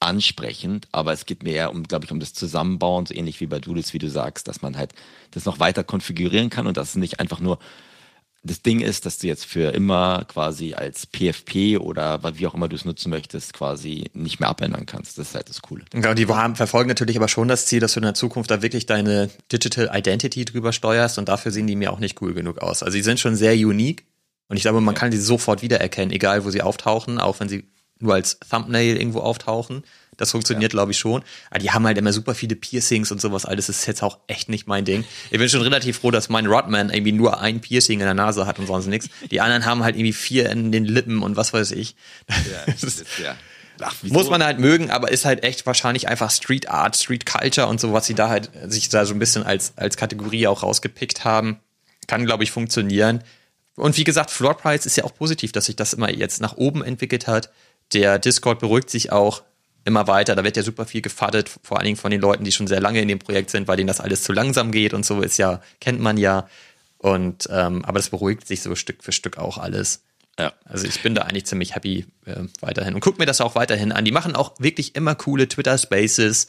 ansprechend, 0.00 0.88
aber 0.92 1.12
es 1.12 1.26
geht 1.26 1.42
mir 1.42 1.54
eher 1.54 1.70
um, 1.70 1.84
glaube 1.84 2.04
ich, 2.04 2.12
um 2.12 2.20
das 2.20 2.34
Zusammenbauen, 2.34 3.06
so 3.06 3.14
ähnlich 3.14 3.40
wie 3.40 3.46
bei 3.46 3.58
Doodles, 3.58 3.92
wie 3.94 3.98
du 3.98 4.10
sagst, 4.10 4.48
dass 4.48 4.62
man 4.62 4.76
halt 4.76 4.92
das 5.30 5.44
noch 5.44 5.60
weiter 5.60 5.82
konfigurieren 5.82 6.50
kann 6.50 6.66
und 6.66 6.76
dass 6.76 6.90
es 6.90 6.96
nicht 6.96 7.20
einfach 7.20 7.40
nur 7.40 7.58
das 8.44 8.60
Ding 8.60 8.80
ist, 8.80 9.06
dass 9.06 9.18
du 9.18 9.26
jetzt 9.26 9.46
für 9.46 9.72
immer 9.74 10.24
quasi 10.28 10.74
als 10.74 11.06
PFP 11.06 11.78
oder 11.78 12.20
wie 12.36 12.46
auch 12.46 12.54
immer 12.54 12.68
du 12.68 12.76
es 12.76 12.84
nutzen 12.84 13.08
möchtest, 13.08 13.54
quasi 13.54 14.10
nicht 14.12 14.38
mehr 14.38 14.50
abändern 14.50 14.84
kannst. 14.84 15.18
Das 15.18 15.28
ist 15.28 15.34
halt 15.34 15.48
das 15.48 15.62
Coole. 15.62 15.84
Genau, 15.90 16.12
die 16.12 16.26
haben, 16.26 16.54
verfolgen 16.54 16.88
natürlich 16.88 17.16
aber 17.16 17.28
schon 17.28 17.48
das 17.48 17.66
Ziel, 17.66 17.80
dass 17.80 17.94
du 17.94 18.00
in 18.00 18.04
der 18.04 18.14
Zukunft 18.14 18.50
da 18.50 18.60
wirklich 18.60 18.84
deine 18.84 19.30
Digital 19.50 19.90
Identity 19.92 20.44
drüber 20.44 20.72
steuerst 20.72 21.18
und 21.18 21.28
dafür 21.28 21.52
sehen 21.52 21.66
die 21.66 21.74
mir 21.74 21.90
auch 21.92 22.00
nicht 22.00 22.20
cool 22.20 22.34
genug 22.34 22.58
aus. 22.58 22.82
Also 22.82 22.96
die 22.96 23.02
sind 23.02 23.18
schon 23.18 23.34
sehr 23.34 23.54
unique 23.54 24.04
und 24.48 24.58
ich 24.58 24.62
glaube, 24.62 24.82
man 24.82 24.94
kann 24.94 25.10
die 25.10 25.16
sofort 25.16 25.62
wiedererkennen, 25.62 26.14
egal 26.14 26.44
wo 26.44 26.50
sie 26.50 26.60
auftauchen, 26.62 27.18
auch 27.18 27.40
wenn 27.40 27.48
sie 27.48 27.64
nur 27.98 28.14
als 28.14 28.38
Thumbnail 28.40 28.96
irgendwo 28.96 29.20
auftauchen. 29.20 29.84
Das 30.16 30.30
funktioniert, 30.30 30.72
glaube 30.72 30.92
ich, 30.92 30.98
schon. 30.98 31.22
Aber 31.50 31.58
die 31.58 31.70
haben 31.70 31.86
halt 31.86 31.98
immer 31.98 32.12
super 32.12 32.34
viele 32.34 32.56
Piercings 32.56 33.10
und 33.10 33.20
sowas. 33.20 33.44
Alles 33.46 33.68
ist 33.68 33.86
jetzt 33.86 34.02
auch 34.02 34.18
echt 34.26 34.48
nicht 34.48 34.66
mein 34.66 34.84
Ding. 34.84 35.04
Ich 35.30 35.38
bin 35.38 35.48
schon 35.48 35.62
relativ 35.62 35.98
froh, 35.98 36.10
dass 36.10 36.28
mein 36.28 36.46
Rodman 36.46 36.90
irgendwie 36.90 37.12
nur 37.12 37.40
ein 37.40 37.60
Piercing 37.60 38.00
in 38.00 38.06
der 38.06 38.14
Nase 38.14 38.46
hat 38.46 38.58
und 38.58 38.66
sonst 38.66 38.86
nichts. 38.86 39.08
Die 39.30 39.40
anderen 39.40 39.64
haben 39.66 39.82
halt 39.82 39.96
irgendwie 39.96 40.12
vier 40.12 40.50
in 40.50 40.72
den 40.72 40.84
Lippen 40.84 41.22
und 41.22 41.36
was 41.36 41.52
weiß 41.52 41.72
ich. 41.72 41.96
Das 42.66 42.82
ist- 42.82 43.04
ja. 43.22 43.34
Ach, 43.80 43.92
muss 44.04 44.30
man 44.30 44.44
halt 44.44 44.60
mögen, 44.60 44.92
aber 44.92 45.10
ist 45.10 45.24
halt 45.24 45.42
echt 45.42 45.66
wahrscheinlich 45.66 46.06
einfach 46.06 46.30
Street 46.30 46.68
Art, 46.70 46.94
Street 46.96 47.26
Culture 47.26 47.66
und 47.66 47.80
so, 47.80 47.92
was 47.92 48.06
sie 48.06 48.14
da 48.14 48.28
halt 48.28 48.50
sich 48.66 48.88
da 48.88 49.04
so 49.04 49.12
ein 49.14 49.18
bisschen 49.18 49.42
als, 49.42 49.72
als 49.74 49.96
Kategorie 49.96 50.46
auch 50.46 50.62
rausgepickt 50.62 51.24
haben. 51.24 51.58
Kann, 52.06 52.24
glaube 52.24 52.44
ich, 52.44 52.52
funktionieren. 52.52 53.24
Und 53.74 53.96
wie 53.96 54.04
gesagt, 54.04 54.30
Floor 54.30 54.56
Price 54.56 54.86
ist 54.86 54.96
ja 54.96 55.02
auch 55.02 55.12
positiv, 55.16 55.50
dass 55.50 55.64
sich 55.64 55.74
das 55.74 55.92
immer 55.92 56.08
jetzt 56.08 56.40
nach 56.40 56.56
oben 56.56 56.84
entwickelt 56.84 57.26
hat. 57.26 57.50
Der 57.92 58.20
Discord 58.20 58.60
beruhigt 58.60 58.90
sich 58.90 59.10
auch 59.10 59.42
immer 59.84 60.06
weiter. 60.06 60.34
Da 60.34 60.44
wird 60.44 60.56
ja 60.56 60.62
super 60.62 60.86
viel 60.86 61.02
gefaddet, 61.02 61.50
vor 61.62 61.78
allen 61.78 61.86
Dingen 61.86 61.96
von 61.96 62.10
den 62.10 62.20
Leuten, 62.20 62.44
die 62.44 62.52
schon 62.52 62.66
sehr 62.66 62.80
lange 62.80 63.00
in 63.00 63.08
dem 63.08 63.18
Projekt 63.18 63.50
sind, 63.50 63.68
weil 63.68 63.76
denen 63.76 63.88
das 63.88 64.00
alles 64.00 64.22
zu 64.22 64.32
langsam 64.32 64.72
geht 64.72 64.94
und 64.94 65.04
so 65.04 65.20
ist 65.20 65.38
ja, 65.38 65.60
kennt 65.80 66.00
man 66.00 66.16
ja. 66.16 66.48
Und 66.98 67.48
ähm, 67.50 67.84
aber 67.84 67.98
das 67.98 68.08
beruhigt 68.08 68.46
sich 68.46 68.62
so 68.62 68.74
Stück 68.74 69.04
für 69.04 69.12
Stück 69.12 69.36
auch 69.38 69.58
alles. 69.58 70.02
Ja. 70.38 70.52
Also 70.64 70.86
ich 70.86 71.02
bin 71.02 71.14
da 71.14 71.22
eigentlich 71.22 71.46
ziemlich 71.46 71.74
happy 71.74 72.06
äh, 72.24 72.44
weiterhin 72.60 72.94
und 72.94 73.00
guck 73.00 73.18
mir 73.18 73.26
das 73.26 73.40
auch 73.40 73.54
weiterhin 73.54 73.92
an. 73.92 74.04
Die 74.04 74.10
machen 74.10 74.34
auch 74.34 74.54
wirklich 74.58 74.96
immer 74.96 75.14
coole 75.14 75.46
Twitter 75.48 75.76
Spaces 75.76 76.48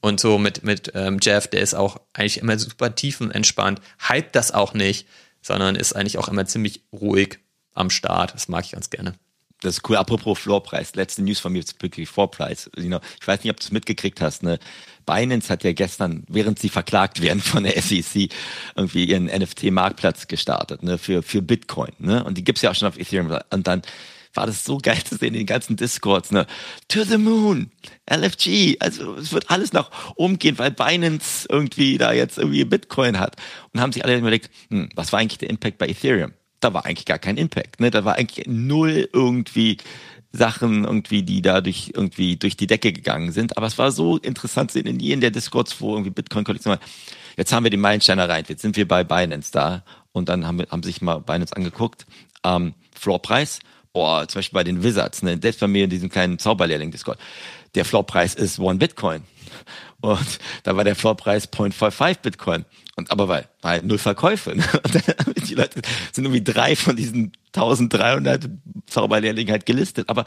und 0.00 0.20
so 0.20 0.38
mit 0.38 0.64
mit 0.64 0.92
ähm, 0.94 1.18
Jeff, 1.22 1.46
der 1.46 1.60
ist 1.60 1.74
auch 1.74 2.00
eigentlich 2.12 2.38
immer 2.38 2.58
super 2.58 2.94
tiefenentspannt, 2.94 3.80
hypt 4.08 4.34
das 4.34 4.52
auch 4.52 4.74
nicht, 4.74 5.06
sondern 5.42 5.76
ist 5.76 5.94
eigentlich 5.94 6.18
auch 6.18 6.28
immer 6.28 6.46
ziemlich 6.46 6.82
ruhig 6.92 7.38
am 7.72 7.90
Start. 7.90 8.34
Das 8.34 8.48
mag 8.48 8.64
ich 8.64 8.72
ganz 8.72 8.90
gerne. 8.90 9.14
Das 9.60 9.78
ist 9.78 9.88
cool. 9.88 9.96
Apropos 9.96 10.38
Floorpreis. 10.38 10.94
Letzte 10.94 11.22
News 11.22 11.40
von 11.40 11.52
mir 11.52 11.58
ist 11.58 11.82
wirklich 11.82 12.08
Floorpreis. 12.08 12.70
Ich 12.76 12.88
weiß 13.26 13.42
nicht, 13.42 13.50
ob 13.50 13.58
du 13.58 13.64
es 13.64 13.72
mitgekriegt 13.72 14.20
hast. 14.20 14.42
Ne? 14.42 14.58
Binance 15.04 15.50
hat 15.50 15.64
ja 15.64 15.72
gestern, 15.72 16.24
während 16.28 16.58
sie 16.58 16.68
verklagt 16.68 17.22
werden 17.22 17.40
von 17.40 17.64
der 17.64 17.80
SEC, 17.80 18.30
irgendwie 18.76 19.04
ihren 19.04 19.26
NFT-Marktplatz 19.26 20.28
gestartet 20.28 20.82
ne? 20.82 20.98
für, 20.98 21.22
für 21.22 21.42
Bitcoin. 21.42 21.92
Ne? 21.98 22.22
Und 22.22 22.38
die 22.38 22.44
gibt's 22.44 22.62
ja 22.62 22.70
auch 22.70 22.74
schon 22.74 22.88
auf 22.88 22.98
Ethereum. 22.98 23.36
Und 23.50 23.66
dann 23.66 23.82
war 24.34 24.46
das 24.46 24.64
so 24.64 24.78
geil 24.78 25.02
zu 25.02 25.16
sehen 25.16 25.34
in 25.34 25.40
den 25.40 25.46
ganzen 25.46 25.76
Discords. 25.76 26.30
Ne? 26.30 26.46
To 26.88 27.02
the 27.02 27.18
moon, 27.18 27.72
LFG. 28.08 28.76
Also 28.78 29.16
es 29.16 29.32
wird 29.32 29.50
alles 29.50 29.72
nach 29.72 29.90
oben 30.14 30.38
gehen, 30.38 30.58
weil 30.58 30.70
Binance 30.70 31.48
irgendwie 31.50 31.98
da 31.98 32.12
jetzt 32.12 32.38
irgendwie 32.38 32.64
Bitcoin 32.64 33.18
hat. 33.18 33.34
Und 33.72 33.80
haben 33.80 33.92
sich 33.92 34.04
alle 34.04 34.16
überlegt, 34.16 34.50
hm, 34.70 34.90
was 34.94 35.12
war 35.12 35.18
eigentlich 35.18 35.38
der 35.38 35.50
Impact 35.50 35.78
bei 35.78 35.88
Ethereum? 35.88 36.32
Da 36.60 36.74
war 36.74 36.84
eigentlich 36.84 37.06
gar 37.06 37.18
kein 37.18 37.36
Impact. 37.36 37.80
Ne? 37.80 37.90
Da 37.90 38.04
war 38.04 38.16
eigentlich 38.16 38.46
null 38.46 39.08
irgendwie 39.12 39.78
Sachen 40.32 40.84
irgendwie, 40.84 41.22
die 41.22 41.40
dadurch 41.42 41.92
irgendwie 41.94 42.36
durch 42.36 42.56
die 42.56 42.66
Decke 42.66 42.92
gegangen 42.92 43.32
sind. 43.32 43.56
Aber 43.56 43.66
es 43.66 43.78
war 43.78 43.90
so 43.90 44.18
interessant 44.18 44.70
zu 44.70 44.78
sehen 44.78 44.86
in 44.86 45.00
jedem 45.00 45.20
der 45.20 45.30
Discords, 45.30 45.80
wo 45.80 45.92
irgendwie 45.92 46.10
Bitcoin-Kollektion 46.10 46.72
war. 46.72 46.80
Jetzt 47.36 47.52
haben 47.52 47.64
wir 47.64 47.70
den 47.70 47.80
Meilenstein 47.80 48.18
erreicht. 48.18 48.50
Jetzt 48.50 48.62
sind 48.62 48.76
wir 48.76 48.86
bei 48.86 49.04
Binance 49.04 49.52
da. 49.52 49.84
Und 50.12 50.28
dann 50.28 50.46
haben, 50.46 50.58
wir, 50.58 50.66
haben 50.70 50.82
sich 50.82 51.00
mal 51.00 51.20
Binance 51.20 51.56
angeguckt. 51.56 52.06
Ähm, 52.44 52.74
Floorpreis. 52.94 53.60
Boah, 53.92 54.28
zum 54.28 54.40
Beispiel 54.40 54.54
bei 54.54 54.64
den 54.64 54.82
Wizards, 54.82 55.22
ne? 55.22 55.38
selbst 55.40 55.60
bei 55.60 55.66
mir 55.66 55.84
in 55.84 55.90
diesem 55.90 56.10
kleinen 56.10 56.38
Zauberlehrling-Discord. 56.38 57.18
Der 57.74 57.84
Floorpreis 57.84 58.34
ist 58.34 58.58
One 58.58 58.78
Bitcoin. 58.78 59.22
Und 60.00 60.38
da 60.62 60.76
war 60.76 60.84
der 60.84 60.94
Floorpreis 60.94 61.50
0.55 61.50 62.20
Bitcoin. 62.22 62.64
Und 62.96 63.10
aber 63.10 63.28
weil, 63.28 63.48
weil 63.62 63.82
null 63.82 63.98
Verkäufe. 63.98 64.54
Ne? 64.56 64.64
Und 64.84 64.94
dann, 64.94 65.34
die 65.48 65.54
Leute 65.54 65.80
sind 66.12 66.24
irgendwie 66.24 66.44
drei 66.44 66.76
von 66.76 66.96
diesen 66.96 67.32
1300 67.54 68.48
Zauberlehrlingen 68.86 69.50
halt 69.50 69.66
gelistet. 69.66 70.08
Aber 70.08 70.24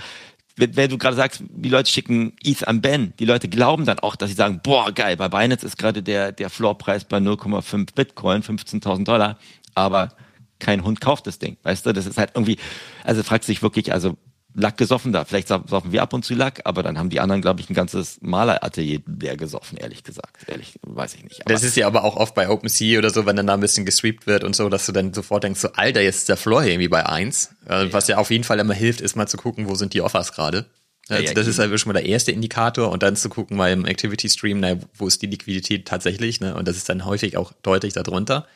wenn, 0.58 0.76
wenn 0.76 0.90
du 0.90 0.98
gerade 0.98 1.16
sagst, 1.16 1.44
die 1.50 1.70
Leute 1.70 1.90
schicken 1.90 2.34
ETH 2.44 2.68
an 2.68 2.82
Ben, 2.82 3.14
die 3.20 3.26
Leute 3.26 3.48
glauben 3.48 3.86
dann 3.86 4.00
auch, 4.00 4.16
dass 4.16 4.30
sie 4.30 4.36
sagen, 4.36 4.60
boah, 4.64 4.92
geil, 4.92 5.16
bei 5.16 5.30
Binance 5.30 5.66
ist 5.66 5.78
gerade 5.78 6.04
der, 6.04 6.32
der 6.32 6.50
Floorpreis 6.50 7.06
bei 7.06 7.18
0,5 7.18 7.96
Bitcoin, 7.96 8.44
15.000 8.44 9.06
Dollar. 9.06 9.38
Aber 9.74 10.14
kein 10.60 10.84
Hund 10.84 11.02
kauft 11.02 11.28
das 11.28 11.40
Ding. 11.40 11.58
Weißt 11.64 11.86
du, 11.86 11.94
das 11.94 12.06
ist 12.06 12.18
halt 12.18 12.32
irgendwie, 12.36 12.58
also 13.04 13.24
fragt 13.24 13.46
sich 13.46 13.62
wirklich, 13.62 13.92
also 13.94 14.18
Lack 14.54 14.78
gesoffen 14.78 15.14
da. 15.14 15.24
Vielleicht 15.26 15.48
saufen 15.48 15.92
wir 15.92 16.02
ab 16.02 16.14
und 16.14 16.26
zu 16.26 16.34
Lack, 16.34 16.62
aber 16.66 16.84
dann 16.84 16.98
haben 16.98 17.10
die 17.10 17.20
anderen, 17.20 17.42
glaube 17.42 17.62
ich, 17.62 17.70
ein 17.70 17.74
ganzes 17.74 18.20
Maleratelier 18.22 19.00
leer 19.06 19.38
gesoffen, 19.38 19.78
ehrlich 19.78 20.04
gesagt. 20.04 20.38
Ehrlich, 20.48 20.80
weiß 20.82 21.16
ich 21.16 21.24
nicht. 21.24 21.42
Aber 21.42 21.54
Das 21.54 21.64
ist 21.64 21.78
ja 21.78 21.88
aber 21.88 22.04
auch 22.04 22.18
oft 22.18 22.36
bei 22.36 22.50
OpenSea 22.50 23.00
oder 23.00 23.10
so, 23.10 23.26
wenn 23.26 23.36
dann 23.36 23.48
da 23.48 23.54
ein 23.54 23.60
bisschen 23.62 23.86
gesweept 23.86 24.28
wird 24.28 24.44
und 24.44 24.56
so, 24.56 24.68
dass 24.70 24.86
du 24.86 24.92
dann 24.92 25.14
sofort 25.14 25.44
denkst, 25.44 25.60
so, 25.60 25.70
Alter, 25.74 26.02
jetzt 26.02 26.18
ist 26.18 26.30
der 26.30 26.38
Floor 26.38 26.64
hier 26.64 26.74
irgendwie 26.74 26.90
bei 26.90 27.06
eins. 27.06 27.56
Äh, 27.66 27.88
Was 27.92 28.08
ja 28.08 28.18
auf 28.18 28.30
jeden 28.30 28.44
Fall 28.44 28.60
immer 28.60 28.74
hilft, 28.74 29.02
ist 29.02 29.16
mal 29.16 29.28
zu 29.28 29.38
gucken, 29.38 29.70
wo 29.70 29.76
sind 29.76 29.94
die 29.94 30.02
Offers 30.02 30.34
gerade. 30.34 30.66
Also 31.10 31.24
ja, 31.24 31.34
das 31.34 31.48
ist 31.48 31.60
halt 31.60 31.78
schon 31.80 31.92
mal 31.92 32.00
der 32.00 32.08
erste 32.08 32.32
Indikator 32.32 32.92
und 32.92 33.04
dann 33.04 33.16
zu 33.16 33.28
gucken 33.28 33.58
mal 33.58 33.72
im 33.72 33.86
Activity 33.86 34.30
Stream, 34.30 34.60
na, 34.60 34.78
wo 34.96 35.08
ist 35.08 35.22
die 35.22 35.28
Liquidität 35.28 35.88
tatsächlich, 35.88 36.40
ne? 36.40 36.56
Und 36.56 36.68
das 36.68 36.78
ist 36.78 36.88
dann 36.88 37.06
häufig 37.06 37.38
auch 37.38 37.52
deutlich 37.64 37.94
darunter. 37.94 38.48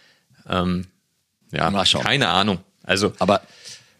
Ähm, 0.47 0.87
ja, 1.51 1.71
keine 2.01 2.29
Ahnung. 2.29 2.59
Also, 2.83 3.13
aber 3.19 3.41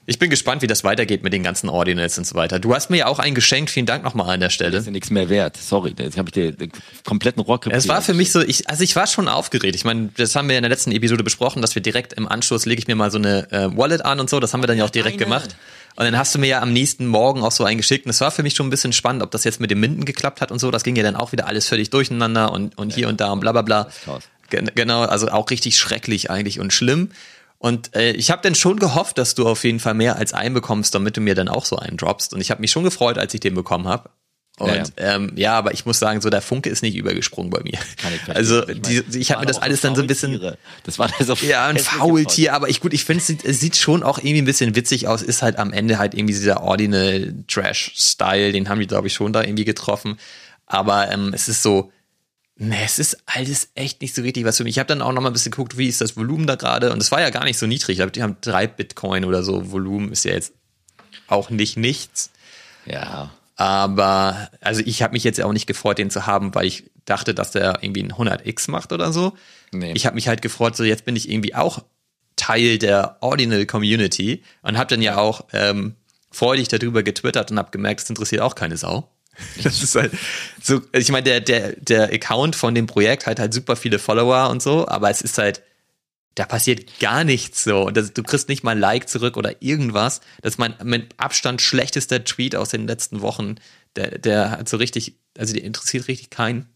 ich 0.08 0.20
bin 0.20 0.30
gespannt, 0.30 0.62
wie 0.62 0.68
das 0.68 0.84
weitergeht 0.84 1.24
mit 1.24 1.34
den 1.34 1.42
ganzen 1.42 1.68
Ordinals 1.68 2.18
und 2.18 2.28
so 2.28 2.36
weiter. 2.36 2.60
Du 2.60 2.76
hast 2.76 2.90
mir 2.90 2.98
ja 2.98 3.08
auch 3.08 3.18
einen 3.18 3.34
geschenkt, 3.34 3.72
vielen 3.72 3.88
Dank 3.88 4.04
nochmal 4.04 4.30
an 4.30 4.40
der 4.40 4.52
Stelle. 4.52 4.78
ist 4.78 4.86
ja 4.86 4.92
nichts 4.92 5.10
mehr 5.10 5.30
wert. 5.30 5.58
Sorry, 5.58 5.96
jetzt 5.98 6.18
habe 6.18 6.30
ich 6.30 6.34
dir 6.34 6.52
den 6.52 6.72
kompletten 7.04 7.42
Rock 7.42 7.66
Es 7.68 7.88
war 7.88 8.02
für 8.02 8.14
mich 8.14 8.32
so, 8.32 8.42
ich, 8.42 8.70
also 8.70 8.84
ich 8.84 8.96
war 8.96 9.08
schon 9.08 9.28
aufgeregt. 9.28 9.76
Ich 9.76 9.84
meine, 9.84 10.10
das 10.16 10.36
haben 10.36 10.48
wir 10.48 10.58
in 10.58 10.64
der 10.64 10.70
letzten 10.70 10.92
Episode 10.92 11.24
besprochen, 11.24 11.62
dass 11.62 11.74
wir 11.74 11.82
direkt 11.82 12.14
im 12.14 12.28
Anschluss 12.28 12.66
lege 12.66 12.80
ich 12.80 12.88
mir 12.88 12.96
mal 12.96 13.10
so 13.10 13.18
eine 13.18 13.52
äh, 13.52 13.76
Wallet 13.76 14.06
an 14.06 14.20
und 14.20 14.30
so. 14.30 14.40
Das 14.40 14.54
haben 14.54 14.62
wir 14.62 14.68
dann 14.68 14.78
ja 14.78 14.86
auch 14.86 14.92
direkt 14.92 15.18
Eine. 15.18 15.26
gemacht. 15.26 15.56
Und 15.96 16.04
dann 16.04 16.18
hast 16.18 16.36
du 16.36 16.40
mir 16.40 16.48
ja 16.48 16.62
am 16.62 16.74
nächsten 16.74 17.08
Morgen 17.08 17.42
auch 17.42 17.52
so 17.52 17.64
einen 17.64 17.78
geschickt. 17.78 18.06
Und 18.06 18.10
es 18.10 18.20
war 18.22 18.30
für 18.30 18.44
mich 18.44 18.54
schon 18.54 18.68
ein 18.68 18.70
bisschen 18.70 18.94
spannend, 18.94 19.24
ob 19.24 19.32
das 19.32 19.44
jetzt 19.44 19.62
mit 19.62 19.72
dem 19.72 19.80
Minden 19.80 20.06
geklappt 20.06 20.42
hat 20.42 20.52
und 20.52 20.60
so. 20.60 20.70
Das 20.70 20.84
ging 20.84 20.96
ja 20.96 21.04
dann 21.04 21.16
auch 21.16 21.32
wieder 21.32 21.48
alles 21.48 21.68
völlig 21.68 21.90
durcheinander 21.90 22.52
und, 22.52 22.78
und 22.78 22.94
hier 22.94 23.08
und 23.08 23.22
da 23.22 23.32
und 23.32 23.40
bla 23.40 23.54
bla 23.54 23.62
bla. 23.62 23.88
Gen 24.50 24.70
genau, 24.76 25.02
also 25.02 25.30
auch 25.30 25.50
richtig 25.50 25.78
schrecklich 25.80 26.30
eigentlich 26.30 26.60
und 26.60 26.74
schlimm. 26.74 27.10
Und 27.58 27.96
äh, 27.96 28.12
ich 28.12 28.32
habe 28.32 28.42
dann 28.42 28.56
schon 28.56 28.80
gehofft, 28.80 29.18
dass 29.18 29.34
du 29.36 29.48
auf 29.48 29.64
jeden 29.64 29.80
Fall 29.80 29.94
mehr 29.94 30.18
als 30.18 30.34
einen 30.34 30.54
bekommst, 30.54 30.94
damit 30.94 31.18
du 31.18 31.22
mir 31.22 31.36
dann 31.36 31.48
auch 31.48 31.66
so 31.66 31.78
einen 31.78 31.98
droppst. 31.98 32.34
Und 32.34 32.42
ich 32.42 32.52
habe 32.52 32.62
mich 32.62 32.72
schon 32.72 32.84
gefreut, 32.84 33.18
als 33.18 33.34
ich 33.34 33.40
den 33.40 33.56
bekommen 33.56 33.88
habe. 33.88 34.10
Und 34.58 34.70
Ja, 34.70 34.76
ja, 34.76 34.86
ähm, 34.98 35.34
ja, 35.36 35.58
aber 35.58 35.74
ich 35.74 35.86
muss 35.86 36.00
sagen, 36.00 36.22
so 36.22 36.30
der 36.30 36.42
Funke 36.42 36.70
ist 36.70 36.82
nicht 36.82 36.96
übergesprungen 36.96 37.50
bei 37.50 37.62
mir. 37.64 37.74
Ich 37.74 38.36
also 38.36 38.66
Ich 38.68 38.82
die, 38.82 39.02
meine, 39.02 39.18
ich 39.18 39.32
habe 39.32 39.42
mir 39.42 39.48
das 39.48 39.62
alles 39.62 39.82
dann 39.82 39.96
so 39.96 40.02
ein 40.02 40.08
bisschen 40.08 40.32
Faultiere. 40.32 40.58
Das 40.84 40.98
war 40.98 41.12
also 41.20 41.34
ja, 41.46 41.66
ein 41.66 41.78
Faultier, 41.78 42.54
aber 42.54 42.70
ich 42.70 42.80
gut, 42.80 42.94
ich 42.94 43.04
finde 43.04 43.20
es 43.20 43.28
sieht, 43.28 43.42
sieht 43.42 43.76
schon 43.76 44.02
auch 44.02 44.18
irgendwie 44.18 44.42
ein 44.42 44.46
bisschen 44.46 44.76
witzig 44.76 45.10
aus, 45.10 45.22
ist 45.22 45.42
halt 45.42 45.58
am 45.58 45.74
Ende 45.74 45.98
halt 45.98 46.14
irgendwie 46.14 46.34
dieser 46.34 46.62
Ordinal 46.62 47.34
Trash 47.50 47.92
Style, 47.96 48.54
den 48.54 48.70
haben 48.70 48.80
die 48.80 48.88
glaube 48.88 49.08
ich 49.08 49.14
schon 49.14 49.34
da 49.34 49.44
irgendwie 49.44 49.66
getroffen, 49.66 50.18
aber 50.68 51.12
ähm, 51.12 51.34
es 51.34 51.50
ist 51.50 51.62
so 51.62 51.92
Ne, 52.58 52.84
es 52.86 53.00
ist 53.00 53.18
alles 53.26 53.70
echt 53.76 54.02
nicht 54.02 54.16
so 54.16 54.22
richtig 54.22 54.46
was 54.46 54.58
für 54.58 54.64
mich. 54.64 54.76
Ich 54.76 54.80
habe 54.80 54.88
dann 54.88 55.02
auch 55.02 55.12
noch 55.12 55.22
mal 55.22 55.30
ein 55.30 55.34
bisschen 55.34 55.52
geguckt, 55.52 55.78
wie 55.78 55.90
ist 55.90 56.00
das 56.00 56.16
Volumen 56.16 56.48
da 56.48 56.56
gerade 56.56 56.94
und 56.94 57.02
es 57.02 57.12
war 57.12 57.20
ja 57.20 57.30
gar 57.30 57.44
nicht 57.44 57.58
so 57.58 57.68
niedrig. 57.68 57.96
Ich 57.96 57.98
glaube, 57.98 58.14
die 58.14 58.24
haben 58.24 58.38
drei 58.40 58.66
Bitcoin 58.66 59.26
oder 59.26 59.44
so. 59.44 59.72
Volumen 59.72 60.12
ist 60.12 60.24
ja 60.24 60.32
jetzt 60.32 60.54
auch 61.28 61.50
nicht 61.50 61.76
nichts. 61.76 62.32
Ja. 62.86 63.32
Aber 63.58 64.50
also 64.62 64.82
ich 64.86 65.02
habe 65.02 65.14
mich 65.14 65.24
jetzt 65.26 65.42
auch 65.42 65.52
nicht 65.52 65.68
gefreut, 65.68 65.98
den 65.98 66.10
zu 66.10 66.26
haben, 66.28 66.56
weil 66.56 66.66
ich 66.66 66.90
dachte, 67.04 67.34
dass 67.34 67.52
der 67.52 67.80
irgendwie 67.82 68.04
ein 68.04 68.14
100x 68.14 68.72
macht 68.72 68.94
oder 68.94 69.12
so. 69.12 69.34
Nee. 69.72 69.94
Ich 69.94 70.06
habe 70.06 70.16
mich 70.16 70.28
halt 70.28 70.42
gefreut, 70.42 70.78
so 70.78 70.84
jetzt 70.84 71.04
bin 71.04 71.16
ich 71.16 71.30
irgendwie 71.30 71.56
auch 71.56 71.84
Teil 72.38 72.78
der 72.78 73.18
Ordinal 73.22 73.66
Community 73.66 74.44
und 74.62 74.78
habe 74.78 74.90
dann 74.90 75.02
ja 75.02 75.18
auch 75.18 75.46
ähm, 75.52 75.96
freudig 76.32 76.68
darüber 76.70 77.04
getwittert 77.04 77.52
und 77.52 77.58
habe 77.58 77.72
gemerkt, 77.72 78.02
es 78.02 78.10
interessiert 78.10 78.42
auch 78.42 78.56
keine 78.56 78.78
Sau. 78.78 79.10
Das 79.64 79.82
ist 79.82 79.96
halt 79.96 80.12
so, 80.62 80.82
ich 80.92 81.10
meine, 81.12 81.24
der, 81.24 81.42
der, 81.42 81.74
der 81.74 82.14
Account 82.14 82.56
von 82.56 82.76
dem 82.76 82.88
Projekt 82.88 83.28
hat 83.28 83.40
halt 83.40 83.54
super 83.54 83.76
viele 83.76 84.00
Follower 84.00 84.50
und 84.50 84.62
so, 84.62 84.88
aber 84.88 85.10
es 85.10 85.22
ist 85.22 85.38
halt, 85.38 85.62
da 86.36 86.46
passiert 86.46 87.00
gar 87.00 87.24
nichts 87.24 87.64
so. 87.64 87.84
Und 87.84 87.98
das, 87.98 88.14
du 88.14 88.22
kriegst 88.22 88.50
nicht 88.50 88.64
mal 88.64 88.72
ein 88.72 88.80
Like 88.80 89.08
zurück 89.08 89.38
oder 89.38 89.62
irgendwas. 89.62 90.20
Das 90.42 90.54
ist 90.54 90.58
mein 90.58 90.76
mit 90.84 91.14
Abstand 91.18 91.62
schlechtester 91.62 92.24
Tweet 92.24 92.56
aus 92.56 92.70
den 92.70 92.88
letzten 92.88 93.22
Wochen. 93.22 93.56
Der, 93.96 94.20
der 94.20 94.52
hat 94.52 94.70
so 94.70 94.78
richtig, 94.78 95.16
also 95.38 95.54
der 95.54 95.64
interessiert 95.64 96.10
richtig 96.10 96.30
keinen. 96.30 96.68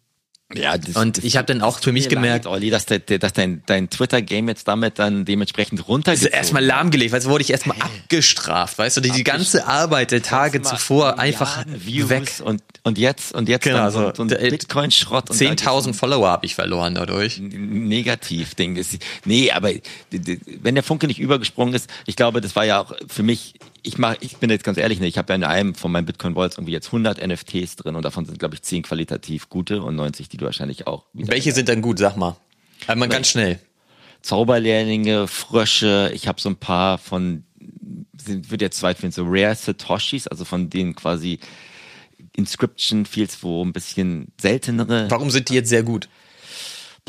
Ja, 0.56 0.80
das, 0.80 0.95
Und 0.95 1.24
ich 1.24 1.38
habe 1.38 1.45
dann 1.45 1.62
auch 1.62 1.80
für 1.80 1.91
mich 1.91 2.10
gemerkt, 2.10 2.45
leid, 2.45 2.52
Olli, 2.52 2.72
dass, 2.72 2.88
der- 2.88 3.00
dass 3.20 3.34
dein, 3.34 3.62
dein 3.68 3.88
Twitter-Game 3.91 4.47
jetzt 4.47 4.68
damit 4.68 4.97
dann 4.97 5.24
dementsprechend 5.24 5.80
also 5.82 5.91
runtergezogen 5.91 6.34
erstmal 6.34 6.66
lahmgelegt, 6.66 7.12
weil 7.12 7.24
wurde 7.26 7.43
ich 7.43 7.52
erstmal 7.52 7.78
abgestraft, 7.80 8.80
weißt 8.80 8.97
du, 8.97 9.02
die, 9.02 9.12
die 9.12 9.24
ganze 9.24 9.68
Arbeit 9.68 10.10
der 10.10 10.24
Tage 10.24 10.64
zuvor 10.64 11.20
einfach 11.20 11.64
Views 11.68 12.10
weg. 12.10 12.32
Und, 12.43 12.64
und 12.84 12.97
jetzt, 12.97 13.32
und 13.36 13.47
jetzt 13.47 13.62
Genau, 13.64 13.91
so, 13.91 14.12
so, 14.16 14.24
ein 14.24 14.28
der- 14.30 14.38
Bitcoin-Schrott. 14.50 15.30
und 15.30 15.39
da 15.39 15.50
geht's 15.50 15.62
10.000 15.64 15.93
Follower 15.93 16.30
habe 16.30 16.47
ich 16.47 16.56
verloren 16.56 16.95
dadurch. 16.95 17.39
Negativ-Ding. 17.39 18.84
Nee, 19.26 19.52
aber 19.52 19.72
wenn 20.10 20.74
der 20.74 20.84
Funke 20.84 21.06
nicht 21.06 21.20
übergesprungen 21.20 21.76
ist, 21.76 21.89
ich 22.08 22.16
glaube, 22.16 22.41
das 22.41 22.56
war 22.56 22.66
ja 22.66 22.80
auch 22.82 22.93
für 23.08 23.22
mich, 23.22 23.54
ich 23.84 23.97
mach, 23.97 24.15
ich 24.19 24.38
bin 24.38 24.49
jetzt 24.49 24.63
ganz 24.63 24.77
ehrlich, 24.77 24.99
ne, 24.99 25.07
ich 25.07 25.17
habe 25.17 25.32
ja 25.32 25.36
in 25.36 25.43
einem 25.43 25.75
von 25.75 25.91
meinen 25.91 26.05
Bitcoin 26.05 26.36
Wallets 26.36 26.57
irgendwie 26.57 26.73
jetzt 26.73 26.88
100 26.88 27.25
NFTs 27.25 27.75
drin 27.77 27.95
und 27.95 28.03
davon 28.03 28.25
sind, 28.25 28.39
glaube 28.39 28.55
ich, 28.55 28.61
10 28.61 28.84
qualitativ 28.84 29.49
gute 29.49 29.82
und 29.82 29.95
90, 29.95 30.30
die 30.30 30.38
du 30.38 30.45
wahrscheinlich 30.45 30.88
auch 30.88 31.05
Welche 31.13 31.51
sind 31.51 31.69
dann 31.69 31.82
gut, 31.82 31.99
sag 31.99 32.17
mal. 32.17 32.38
Aber 32.88 33.07
ganz 33.07 33.30
schnell. 33.30 33.59
Zauberlehrlinge, 34.21 35.27
Frösche, 35.27 36.11
ich 36.13 36.27
habe 36.27 36.41
so 36.41 36.49
ein 36.49 36.57
paar 36.57 36.97
von, 36.97 37.43
sind, 38.17 38.51
wird 38.51 38.61
jetzt 38.61 38.84
weit 38.84 38.97
finden, 38.97 39.13
so 39.13 39.23
Rare 39.25 39.55
Satoshis, 39.55 40.27
also 40.27 40.45
von 40.45 40.69
denen 40.69 40.95
quasi 40.95 41.39
Inscription 42.36 43.05
Fields, 43.05 43.41
wo 43.43 43.63
ein 43.63 43.73
bisschen 43.73 44.32
seltenere. 44.39 45.09
Warum 45.09 45.30
sind 45.30 45.49
die 45.49 45.55
jetzt 45.55 45.69
sehr 45.69 45.84
gut? 45.84 46.09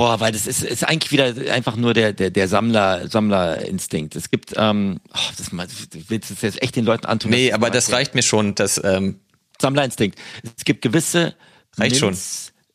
Boah, 0.00 0.18
weil 0.18 0.32
das 0.32 0.46
ist, 0.46 0.62
ist 0.62 0.82
eigentlich 0.82 1.12
wieder 1.12 1.34
einfach 1.52 1.76
nur 1.76 1.92
der, 1.92 2.14
der, 2.14 2.30
der 2.30 2.48
Sammler, 2.48 3.06
Sammlerinstinkt. 3.06 4.16
Es 4.16 4.30
gibt, 4.30 4.54
ähm, 4.56 4.98
oh, 5.12 5.18
das, 5.36 5.52
mal- 5.52 5.66
du 5.66 6.00
willst 6.08 6.30
es 6.30 6.40
jetzt 6.40 6.62
echt 6.62 6.74
den 6.74 6.86
Leuten 6.86 7.04
antun. 7.04 7.30
Nee, 7.30 7.52
aber 7.52 7.68
das 7.68 7.92
reicht 7.92 8.14
mir 8.14 8.22
schon, 8.22 8.54
dass 8.54 8.80
ähm, 8.82 9.20
Sammlerinstinkt. 9.60 10.18
Es 10.56 10.64
gibt 10.64 10.80
gewisse 10.80 11.34
Reicht 11.76 11.98
schon. 11.98 12.16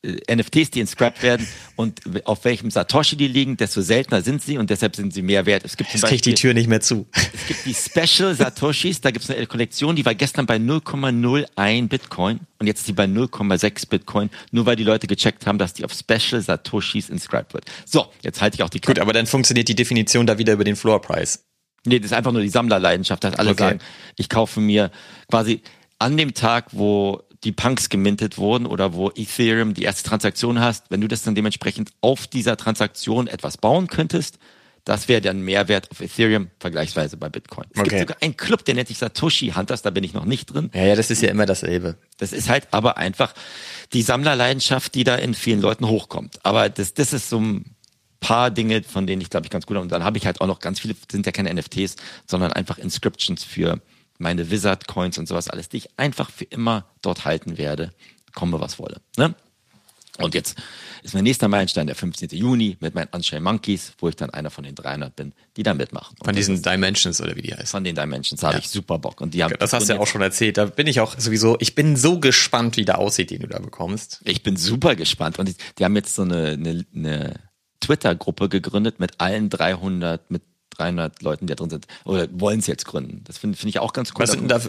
Äh, 0.06 0.36
NFTs, 0.36 0.72
die 0.72 0.80
inscribed 0.80 1.24
werden 1.24 1.48
und 1.76 2.02
auf 2.26 2.46
welchem 2.46 2.70
Satoshi 2.72 3.16
die 3.16 3.28
liegen, 3.28 3.58
desto 3.58 3.82
seltener 3.82 4.22
sind 4.22 4.42
sie 4.42 4.58
und 4.58 4.70
deshalb 4.70 4.96
sind 4.96 5.14
sie 5.14 5.22
mehr 5.22 5.46
wert. 5.46 5.64
Es 5.66 5.78
gibt 5.78 5.90
zum 5.90 6.02
jetzt 6.02 6.12
ich 6.12 6.22
die 6.22 6.32
Beispiel 6.32 6.50
Tür 6.50 6.54
nicht 6.54 6.68
mehr 6.68 6.82
zu. 6.82 7.08
es 7.12 7.48
gibt 7.48 7.66
die 7.66 7.74
Special 7.74 8.36
Satoshis, 8.36 9.02
da 9.02 9.12
gibt 9.12 9.26
es 9.26 9.32
eine 9.32 9.48
Kollektion, 9.48 9.96
die 9.96 10.06
war 10.06 10.16
gestern 10.16 10.46
bei 10.46 10.58
0,01 10.58 11.88
Bitcoin 11.88 12.40
und 12.60 12.68
jetzt 12.68 12.80
ist 12.80 12.88
die 12.88 12.94
bei 12.94 13.06
0,6 13.06 13.90
Bitcoin, 13.90 14.30
nur 14.52 14.66
weil 14.66 14.76
die 14.76 14.84
Leute 14.84 15.08
gecheckt 15.08 15.46
haben, 15.48 15.58
dass 15.58 15.74
die 15.74 15.86
auf 15.86 15.94
Special 15.94 16.42
Satoshis 16.42 17.10
inscribed 17.10 17.54
wird. 17.54 17.66
So, 17.86 18.08
jetzt 18.22 18.42
halte 18.42 18.56
ich 18.56 18.64
auch 18.64 18.70
die 18.70 18.82
Gut, 18.82 19.00
aber 19.00 19.14
dann 19.14 19.26
funktioniert 19.26 19.68
die 19.68 19.76
Definition 19.76 20.28
da 20.28 20.38
wieder 20.38 20.54
über 20.54 20.64
den 20.64 20.76
Floor 20.76 21.02
Price. 21.02 21.44
Nee, 21.86 22.00
das 22.00 22.08
ist 22.12 22.18
einfach 22.18 22.32
nur 22.32 22.42
die 22.42 22.50
Sammlerleidenschaft, 22.50 23.24
dass 23.24 23.36
alle 23.36 23.52
Okay. 23.52 23.64
sagen, 23.64 23.80
ich 24.18 24.30
kaufe 24.30 24.60
mir 24.60 24.92
quasi 25.30 25.62
an 26.00 26.18
dem 26.18 26.34
Tag, 26.34 26.68
wo 26.72 27.22
die 27.46 27.52
Punks 27.54 27.90
gemintet 27.90 28.38
wurden 28.38 28.66
oder 28.66 28.94
wo 28.94 29.12
Ethereum 29.16 29.74
die 29.74 29.84
erste 29.84 30.04
Transaktion 30.10 30.60
hast, 30.60 30.86
wenn 30.90 31.00
du 31.02 31.08
das 31.08 31.24
dann 31.24 31.36
dementsprechend 31.36 31.92
auf 32.02 32.28
dieser 32.28 32.58
Transaktion 32.58 33.28
etwas 33.28 33.58
bauen 33.58 33.88
könntest, 33.88 34.40
das 34.84 35.08
wäre 35.08 35.22
dann 35.22 35.42
Mehrwert 35.42 35.90
auf 35.92 36.00
Ethereum 36.00 36.50
vergleichsweise 36.60 37.18
bei 37.18 37.30
Bitcoin. 37.30 37.66
Es 37.74 37.80
Okay. 37.80 37.90
gibt 37.90 38.00
sogar 38.02 38.18
einen 38.22 38.38
Club, 38.38 38.66
der 38.66 38.76
nennt 38.76 38.88
sich 38.88 38.98
Satoshi 39.00 39.52
Hunters, 39.56 39.82
da 39.82 39.90
bin 39.90 40.04
ich 40.04 40.14
noch 40.14 40.26
nicht 40.26 40.48
drin. 40.54 40.70
Ja, 40.74 40.84
ja, 40.86 40.96
das 40.96 41.10
ist 41.10 41.22
ja 41.22 41.30
immer 41.30 41.46
dasselbe. 41.46 41.98
Das 42.18 42.34
ist 42.34 42.50
halt 42.50 42.68
aber 42.72 42.98
einfach 42.98 43.34
die 43.94 44.02
Sammlerleidenschaft, 44.04 44.94
die 44.94 45.04
da 45.04 45.16
in 45.16 45.34
vielen 45.34 45.62
Leuten 45.62 45.88
hochkommt. 45.88 46.40
Aber 46.44 46.70
das, 46.70 46.94
das 46.94 47.14
ist 47.14 47.30
so 47.30 47.40
ein 47.40 47.76
paar 48.20 48.52
Dinge, 48.52 48.84
von 48.84 49.08
denen 49.08 49.22
ich 49.22 49.30
glaube 49.30 49.46
ich 49.46 49.52
ganz 49.52 49.66
gut 49.66 49.76
habe. 49.76 49.84
Und 49.84 49.92
dann 49.92 50.04
habe 50.04 50.18
ich 50.18 50.26
halt 50.26 50.42
auch 50.42 50.48
noch 50.48 50.60
ganz 50.60 50.80
viele, 50.80 50.96
sind 51.12 51.26
ja 51.26 51.32
keine 51.32 51.54
NFTs, 51.54 51.96
sondern 52.28 52.54
einfach 52.54 52.78
Inscriptions 52.78 53.44
für 53.44 53.82
meine 54.18 54.50
Wizard 54.52 54.88
Coins 54.88 55.18
und 55.18 55.28
sowas 55.28 55.50
alles, 55.50 55.70
die 55.70 55.78
ich 55.78 55.90
einfach 55.98 56.30
für 56.30 56.46
immer 56.46 56.86
dort 57.02 57.26
halten 57.26 57.58
werde, 57.58 57.92
komme 58.34 58.60
was 58.60 58.80
wolle. 58.80 59.02
Ne? 59.18 59.36
Und 60.18 60.34
jetzt 60.34 60.56
ist 61.04 61.14
mein 61.14 61.26
nächster 61.26 61.50
Meilenstein 61.50 61.88
der 61.88 61.96
15. 61.98 62.30
Juni 62.30 62.78
mit 62.80 62.96
meinen 62.96 63.10
Unchained 63.12 63.44
Monkeys, 63.44 63.92
wo 64.00 64.08
ich 64.08 64.16
dann 64.16 64.30
einer 64.30 64.50
von 64.50 64.64
den 64.64 64.74
300 64.74 65.14
bin, 65.14 65.34
die 65.58 65.64
da 65.64 65.74
mitmachen. 65.74 66.16
Und 66.20 66.26
Von 66.26 66.36
diesen 66.36 66.56
ist- 66.56 66.66
Dimensions 66.66 67.20
oder 67.20 67.36
wie 67.36 67.42
die 67.42 67.52
heißen. 67.54 67.68
von 67.68 67.84
den 67.84 67.96
Dimensions 67.96 68.42
habe 68.42 68.54
Ja. 68.54 68.60
ich 68.60 68.70
super 68.70 68.98
Bock. 68.98 69.20
Und 69.20 69.34
die 69.34 69.44
haben 69.44 69.54
Das 69.60 69.74
hast 69.74 69.90
du 69.90 69.94
ja 69.94 70.00
auch 70.00 70.08
schon 70.08 70.22
erzählt. 70.22 70.56
Da 70.58 70.66
bin 70.68 70.88
ich 70.88 71.02
auch 71.02 71.20
sowieso, 71.20 71.58
ich 71.60 71.76
bin 71.76 71.98
so 71.98 72.22
gespannt, 72.22 72.78
wie 72.78 72.86
der 72.86 72.98
aussieht, 73.00 73.30
den 73.30 73.42
du 73.42 73.48
da 73.48 73.60
bekommst. 73.60 74.22
Ich 74.24 74.42
bin 74.42 74.56
super 74.56 74.96
gespannt. 74.96 75.38
Und 75.38 75.50
die, 75.50 75.56
die 75.78 75.84
haben 75.84 75.98
jetzt 75.98 76.16
so 76.16 76.22
eine, 76.22 76.52
eine, 76.52 76.86
eine 76.96 77.34
Twitter-Gruppe 77.82 78.48
gegründet 78.48 79.00
mit 79.02 79.20
allen 79.20 79.50
300, 79.50 80.32
mit 80.32 80.44
300 80.72 81.22
Leuten, 81.22 81.48
die 81.48 81.52
da 81.52 81.56
drin 81.56 81.70
sind. 81.70 81.88
Oder 82.04 82.28
wollen 82.32 82.62
sie 82.62 82.72
jetzt 82.72 82.86
gründen. 82.86 83.24
Das 83.26 83.38
finde 83.38 83.58
finde 83.58 83.70
ich 83.70 83.80
auch 83.80 83.94
ganz 83.94 84.14
cool. 84.18 84.26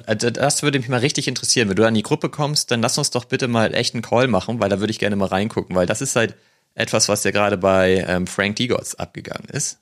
Äh, 0.06 0.16
das 0.16 0.62
würde 0.62 0.78
mich 0.78 0.88
mal 0.88 1.00
richtig 1.00 1.28
interessieren. 1.28 1.68
Wenn 1.68 1.76
du 1.76 1.82
da 1.82 1.88
in 1.88 1.94
die 1.94 2.02
Gruppe 2.02 2.28
kommst, 2.28 2.70
dann 2.70 2.82
lass 2.82 2.98
uns 2.98 3.10
doch 3.10 3.24
bitte 3.24 3.48
mal 3.48 3.74
echt 3.74 3.94
einen 3.94 4.02
Call 4.02 4.28
machen, 4.28 4.60
weil 4.60 4.68
da 4.68 4.80
würde 4.80 4.90
ich 4.90 4.98
gerne 4.98 5.16
mal 5.16 5.26
reingucken, 5.26 5.74
weil 5.74 5.86
das 5.86 6.00
ist 6.00 6.16
halt 6.16 6.36
etwas, 6.74 7.08
was 7.08 7.24
ja 7.24 7.30
gerade 7.30 7.56
bei 7.56 8.04
ähm, 8.06 8.26
Frank 8.26 8.56
Digots 8.56 8.94
abgegangen 8.94 9.48
ist. 9.48 9.78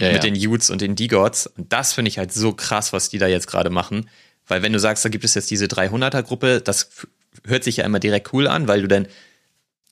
ja, 0.00 0.12
mit 0.12 0.24
ja. 0.24 0.30
den 0.30 0.48
Utes 0.48 0.70
und 0.70 0.80
den 0.80 0.94
Digots. 0.94 1.46
Und 1.46 1.72
das 1.72 1.92
finde 1.92 2.08
ich 2.08 2.18
halt 2.18 2.32
so 2.32 2.52
krass, 2.52 2.92
was 2.92 3.08
die 3.08 3.18
da 3.18 3.26
jetzt 3.26 3.48
gerade 3.48 3.70
machen. 3.70 4.08
Weil 4.46 4.62
wenn 4.62 4.72
du 4.72 4.78
sagst, 4.78 5.04
da 5.04 5.08
gibt 5.08 5.24
es 5.24 5.34
jetzt 5.34 5.50
diese 5.50 5.66
300er-Gruppe, 5.66 6.60
das 6.62 6.90
hört 7.44 7.64
sich 7.64 7.78
ja 7.78 7.84
immer 7.84 8.00
direkt 8.00 8.32
cool 8.32 8.46
an, 8.46 8.68
weil 8.68 8.80
du 8.80 8.88
dann 8.88 9.06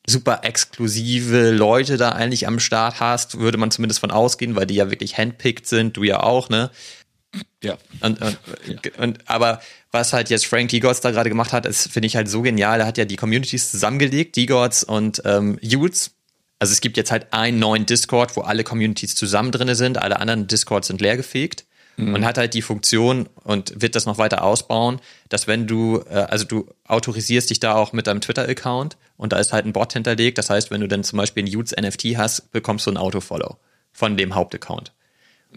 super 0.07 0.41
exklusive 0.43 1.51
Leute 1.51 1.97
da 1.97 2.11
eigentlich 2.11 2.47
am 2.47 2.61
Start 2.61 3.01
hast, 3.01 3.39
würde 3.39 3.59
man 3.59 3.71
zumindest 3.71 4.01
von 4.01 4.11
ausgehen, 4.11 4.57
weil 4.57 4.67
die 4.67 4.75
ja 4.75 4.91
wirklich 4.91 5.19
handpicked 5.19 5.67
sind, 5.67 5.97
du 5.97 6.05
ja 6.05 6.23
auch, 6.23 6.49
ne? 6.49 6.71
ja. 7.63 7.77
Und, 8.01 8.21
und, 8.23 8.99
und 8.99 9.19
aber 9.29 9.61
was 9.91 10.13
halt 10.13 10.31
jetzt 10.31 10.47
Frank 10.47 10.71
Digots 10.71 11.01
da 11.01 11.11
gerade 11.11 11.29
gemacht 11.29 11.53
hat, 11.53 11.67
ist, 11.67 11.91
finde 11.91 12.07
ich 12.07 12.17
halt 12.17 12.29
so 12.29 12.43
genial. 12.43 12.81
Er 12.81 12.87
hat 12.87 12.99
ja 12.99 13.05
die 13.05 13.17
Communities 13.17 13.71
zusammengelegt, 13.71 14.37
Digots 14.37 14.85
und 14.85 15.23
ähm, 15.25 15.59
Utes. 15.63 16.13
Also 16.59 16.73
es 16.73 16.81
gibt 16.81 16.97
jetzt 16.97 17.11
halt 17.11 17.33
einen 17.33 17.59
neuen 17.59 17.85
Discord, 17.85 18.37
wo 18.37 18.41
alle 18.41 18.65
Communities 18.65 19.15
zusammen 19.15 19.53
drinne 19.53 19.75
sind, 19.75 19.99
alle 19.99 20.21
anderen 20.21 20.47
Discords 20.47 20.87
sind 20.87 21.01
leergefegt 21.01 21.66
und 21.99 22.25
hat 22.25 22.37
halt 22.37 22.55
die 22.55 22.63
Funktion 22.63 23.29
und 23.43 23.81
wird 23.81 23.95
das 23.95 24.05
noch 24.05 24.19
weiter 24.19 24.45
ausbauen, 24.45 25.01
dass 25.29 25.47
wenn 25.47 25.67
du, 25.67 26.03
äh, 26.11 26.15
also 26.15 26.45
du 26.45 26.69
autorisierst 26.87 27.49
dich 27.49 27.61
da 27.61 27.75
auch 27.75 27.93
mit 27.93 28.07
deinem 28.07 28.21
Twitter-Account 28.21 28.97
und 29.17 29.33
da 29.33 29.39
ist 29.39 29.53
halt 29.53 29.65
ein 29.65 29.73
Bot 29.73 29.95
hinterlegt. 29.95 30.37
Das 30.37 30.51
heißt, 30.51 30.71
wenn 30.71 30.83
du 30.83 30.89
dann 30.89 31.05
zum 31.05 31.17
Beispiel 31.17 31.45
ein 31.45 31.57
Utes 31.57 31.75
NFT 31.75 32.19
hast, 32.19 32.53
bekommst 32.53 32.87
du 32.87 32.91
ein 32.91 32.99
Autofollow 32.99 33.57
von 33.93 34.17
dem 34.17 34.35
Hauptaccount. 34.35 34.93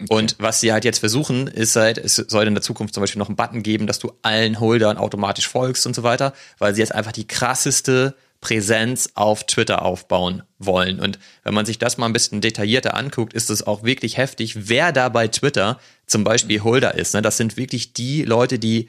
Und 0.08 0.36
was 0.38 0.60
sie 0.60 0.72
halt 0.72 0.84
jetzt 0.84 0.98
versuchen, 0.98 1.46
ist 1.46 1.76
halt, 1.76 1.98
es 1.98 2.16
soll 2.16 2.46
in 2.46 2.54
der 2.54 2.62
Zukunft 2.62 2.94
zum 2.94 3.02
Beispiel 3.02 3.18
noch 3.18 3.28
einen 3.28 3.36
Button 3.36 3.62
geben, 3.62 3.86
dass 3.86 3.98
du 3.98 4.12
allen 4.22 4.58
Holdern 4.58 4.96
automatisch 4.96 5.46
folgst 5.46 5.86
und 5.86 5.94
so 5.94 6.02
weiter, 6.02 6.32
weil 6.58 6.74
sie 6.74 6.80
jetzt 6.80 6.94
einfach 6.94 7.12
die 7.12 7.26
krasseste 7.26 8.14
Präsenz 8.40 9.10
auf 9.14 9.44
Twitter 9.44 9.82
aufbauen 9.82 10.42
wollen. 10.58 10.98
Und 10.98 11.18
wenn 11.42 11.52
man 11.54 11.66
sich 11.66 11.78
das 11.78 11.98
mal 11.98 12.06
ein 12.06 12.12
bisschen 12.12 12.40
detaillierter 12.40 12.96
anguckt, 12.96 13.34
ist 13.34 13.50
es 13.50 13.66
auch 13.66 13.82
wirklich 13.82 14.16
heftig, 14.16 14.68
wer 14.68 14.92
da 14.92 15.08
bei 15.10 15.28
Twitter 15.28 15.78
zum 16.06 16.24
Beispiel 16.24 16.62
Holder 16.62 16.94
ist. 16.94 17.14
Ne? 17.14 17.22
Das 17.22 17.36
sind 17.36 17.56
wirklich 17.56 17.92
die 17.92 18.22
Leute, 18.22 18.58
die 18.58 18.88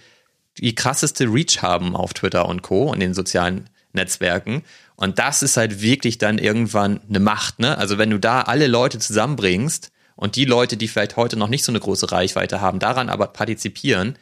die 0.57 0.75
krasseste 0.75 1.25
Reach 1.25 1.61
haben 1.61 1.95
auf 1.95 2.13
Twitter 2.13 2.47
und 2.47 2.61
Co. 2.61 2.91
und 2.91 2.99
den 2.99 3.13
sozialen 3.13 3.69
Netzwerken. 3.93 4.63
Und 4.95 5.19
das 5.19 5.43
ist 5.43 5.57
halt 5.57 5.81
wirklich 5.81 6.17
dann 6.17 6.37
irgendwann 6.37 7.01
eine 7.09 7.19
Macht. 7.19 7.59
Ne? 7.59 7.77
Also 7.77 7.97
wenn 7.97 8.09
du 8.09 8.19
da 8.19 8.41
alle 8.43 8.67
Leute 8.67 8.99
zusammenbringst 8.99 9.91
und 10.15 10.35
die 10.35 10.45
Leute, 10.45 10.77
die 10.77 10.87
vielleicht 10.87 11.15
heute 11.17 11.37
noch 11.37 11.47
nicht 11.49 11.63
so 11.63 11.71
eine 11.71 11.79
große 11.79 12.11
Reichweite 12.11 12.61
haben, 12.61 12.79
daran 12.79 13.09
aber 13.09 13.27
partizipieren, 13.27 14.17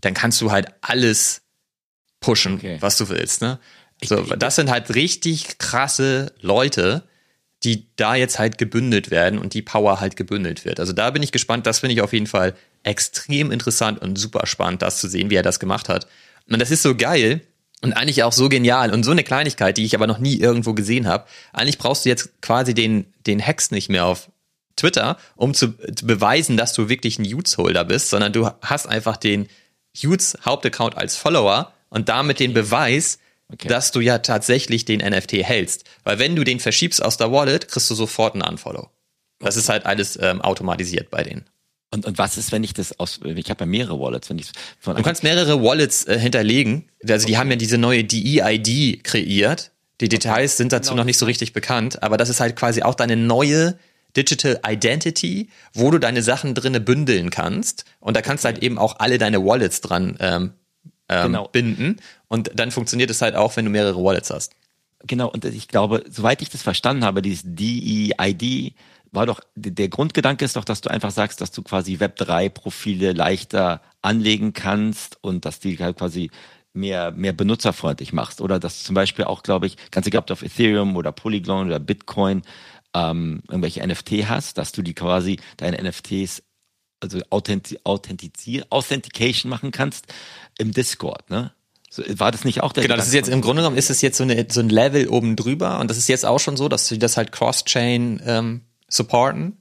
dann 0.00 0.14
kannst 0.14 0.40
du 0.40 0.50
halt 0.50 0.68
alles 0.80 1.42
pushen, 2.20 2.54
Okay. 2.54 2.78
was 2.80 2.96
du 2.96 3.08
willst. 3.08 3.42
Ne? 3.42 3.58
So, 4.04 4.22
das 4.22 4.56
sind 4.56 4.70
halt 4.70 4.94
richtig 4.94 5.58
krasse 5.58 6.32
Leute, 6.40 7.04
die 7.64 7.86
da 7.96 8.14
jetzt 8.14 8.38
halt 8.38 8.58
gebündelt 8.58 9.10
werden 9.10 9.38
und 9.38 9.54
die 9.54 9.62
Power 9.62 10.00
halt 10.00 10.16
gebündelt 10.16 10.64
wird. 10.64 10.80
Also 10.80 10.92
da 10.92 11.10
bin 11.10 11.22
ich 11.22 11.32
gespannt. 11.32 11.66
Das 11.66 11.78
finde 11.78 11.94
ich 11.94 12.02
auf 12.02 12.12
jeden 12.12 12.26
Fall 12.26 12.54
extrem 12.82 13.52
interessant 13.52 14.00
und 14.00 14.18
super 14.18 14.46
spannend, 14.46 14.82
das 14.82 14.98
zu 14.98 15.08
sehen, 15.08 15.30
wie 15.30 15.36
er 15.36 15.42
das 15.42 15.60
gemacht 15.60 15.88
hat. 15.88 16.08
Und 16.48 16.60
das 16.60 16.70
ist 16.70 16.82
so 16.82 16.96
geil 16.96 17.40
und 17.82 17.92
eigentlich 17.92 18.22
auch 18.22 18.32
so 18.32 18.48
genial 18.48 18.92
und 18.92 19.04
so 19.04 19.10
eine 19.10 19.24
Kleinigkeit, 19.24 19.76
die 19.76 19.84
ich 19.84 19.94
aber 19.94 20.06
noch 20.06 20.18
nie 20.18 20.36
irgendwo 20.36 20.72
gesehen 20.72 21.06
habe. 21.06 21.26
Eigentlich 21.52 21.78
brauchst 21.78 22.04
du 22.04 22.08
jetzt 22.08 22.40
quasi 22.40 22.74
den, 22.74 23.06
den 23.26 23.38
Hex 23.38 23.70
nicht 23.70 23.88
mehr 23.88 24.06
auf 24.06 24.30
Twitter, 24.76 25.18
um 25.36 25.54
zu, 25.54 25.74
zu 25.94 26.06
beweisen, 26.06 26.56
dass 26.56 26.72
du 26.72 26.88
wirklich 26.88 27.18
ein 27.18 27.32
Utes-Holder 27.32 27.84
bist, 27.84 28.10
sondern 28.10 28.32
du 28.32 28.50
hast 28.62 28.86
einfach 28.86 29.16
den 29.16 29.48
Utes 30.02 30.38
Hauptaccount 30.44 30.96
als 30.96 31.16
Follower 31.16 31.72
und 31.90 32.08
damit 32.08 32.40
den 32.40 32.54
Beweis, 32.54 33.18
Okay. 33.52 33.68
dass 33.68 33.92
du 33.92 34.00
ja 34.00 34.18
tatsächlich 34.18 34.84
den 34.84 35.00
NFT 35.00 35.32
hältst. 35.34 35.84
Weil 36.04 36.18
wenn 36.18 36.34
du 36.36 36.44
den 36.44 36.58
verschiebst 36.58 37.04
aus 37.04 37.16
der 37.18 37.30
Wallet, 37.32 37.68
kriegst 37.68 37.90
du 37.90 37.94
sofort 37.94 38.34
einen 38.34 38.42
Unfollow. 38.42 38.88
Das 39.40 39.56
ist 39.56 39.68
halt 39.68 39.84
alles 39.84 40.18
ähm, 40.20 40.40
automatisiert 40.40 41.10
bei 41.10 41.22
denen. 41.22 41.44
Und, 41.90 42.06
und 42.06 42.16
was 42.16 42.38
ist, 42.38 42.52
wenn 42.52 42.64
ich 42.64 42.72
das 42.72 42.98
aus, 42.98 43.20
ich 43.22 43.50
habe 43.50 43.60
ja 43.60 43.66
mehrere 43.66 44.00
Wallets, 44.00 44.30
wenn 44.30 44.38
ich 44.38 44.50
von 44.80 44.96
Du 44.96 45.02
kannst 45.02 45.22
mehrere 45.22 45.62
Wallets 45.62 46.06
äh, 46.06 46.18
hinterlegen. 46.18 46.88
Also 47.06 47.26
die 47.26 47.36
haben 47.36 47.50
ja 47.50 47.56
diese 47.56 47.76
neue 47.76 48.04
DEID 48.04 49.04
kreiert. 49.04 49.72
Die 50.00 50.08
Details 50.08 50.56
sind 50.56 50.72
dazu 50.72 50.94
noch 50.94 51.04
nicht 51.04 51.18
so 51.18 51.26
richtig 51.26 51.52
bekannt, 51.52 52.02
aber 52.02 52.16
das 52.16 52.28
ist 52.28 52.40
halt 52.40 52.56
quasi 52.56 52.82
auch 52.82 52.94
deine 52.94 53.16
neue 53.16 53.78
Digital 54.16 54.60
Identity, 54.66 55.48
wo 55.74 55.90
du 55.90 55.98
deine 55.98 56.22
Sachen 56.22 56.54
drinne 56.54 56.80
bündeln 56.80 57.30
kannst. 57.30 57.84
Und 58.00 58.16
da 58.16 58.22
kannst 58.22 58.44
du 58.44 58.46
halt 58.46 58.62
eben 58.62 58.78
auch 58.78 58.98
alle 58.98 59.18
deine 59.18 59.44
Wallets 59.44 59.80
dran 59.80 60.16
ähm, 60.18 60.52
ähm, 61.08 61.26
Genau. 61.26 61.48
binden. 61.48 62.00
Und 62.32 62.50
dann 62.54 62.70
funktioniert 62.70 63.10
es 63.10 63.20
halt 63.20 63.36
auch, 63.36 63.56
wenn 63.56 63.66
du 63.66 63.70
mehrere 63.70 64.02
Wallets 64.02 64.30
hast. 64.30 64.54
Genau, 65.06 65.28
und 65.28 65.44
ich 65.44 65.68
glaube, 65.68 66.02
soweit 66.08 66.40
ich 66.40 66.48
das 66.48 66.62
verstanden 66.62 67.04
habe, 67.04 67.20
dieses 67.20 67.42
DEID 67.44 68.72
war 69.10 69.26
doch, 69.26 69.40
der 69.54 69.90
Grundgedanke 69.90 70.42
ist 70.42 70.56
doch, 70.56 70.64
dass 70.64 70.80
du 70.80 70.88
einfach 70.88 71.10
sagst, 71.10 71.42
dass 71.42 71.50
du 71.50 71.60
quasi 71.62 71.96
Web3-Profile 71.96 73.12
leichter 73.12 73.82
anlegen 74.00 74.54
kannst 74.54 75.18
und 75.20 75.44
dass 75.44 75.60
die 75.60 75.76
halt 75.76 75.98
quasi 75.98 76.30
mehr, 76.72 77.10
mehr 77.10 77.34
benutzerfreundlich 77.34 78.14
machst. 78.14 78.40
Oder 78.40 78.58
dass 78.58 78.82
zum 78.82 78.94
Beispiel 78.94 79.26
auch, 79.26 79.42
glaube 79.42 79.66
ich, 79.66 79.76
ganz 79.90 80.06
egal, 80.06 80.20
ob 80.20 80.26
du 80.28 80.32
auf 80.32 80.42
Ethereum 80.42 80.96
oder 80.96 81.12
Polygon 81.12 81.66
oder 81.66 81.80
Bitcoin 81.80 82.40
ähm, 82.94 83.42
irgendwelche 83.46 83.86
NFT 83.86 84.26
hast, 84.26 84.56
dass 84.56 84.72
du 84.72 84.80
die 84.80 84.94
quasi, 84.94 85.38
deine 85.58 85.82
NFTs 85.82 86.42
also 86.98 87.20
Authenti 87.28 87.78
Authentizier 87.84 88.64
Authentication 88.70 89.50
machen 89.50 89.70
kannst 89.70 90.06
im 90.56 90.72
Discord, 90.72 91.28
ne? 91.28 91.52
War 91.96 92.30
das 92.30 92.44
nicht 92.44 92.62
auch 92.62 92.72
der 92.72 92.82
Genau, 92.82 92.96
das 92.96 93.06
ist 93.06 93.14
jetzt 93.14 93.26
Gedanke 93.26 93.38
im 93.38 93.42
Grunde 93.42 93.62
genommen 93.62 93.76
ist 93.76 93.90
es 93.90 94.00
jetzt 94.00 94.16
so, 94.16 94.24
eine, 94.24 94.46
so 94.50 94.60
ein 94.60 94.68
Level 94.68 95.08
oben 95.08 95.36
drüber 95.36 95.78
und 95.80 95.90
das 95.90 95.98
ist 95.98 96.08
jetzt 96.08 96.24
auch 96.24 96.40
schon 96.40 96.56
so, 96.56 96.68
dass 96.68 96.88
sie 96.88 96.98
das 96.98 97.16
halt 97.16 97.32
Cross-Chain 97.32 98.22
ähm, 98.24 98.60
supporten. 98.88 99.58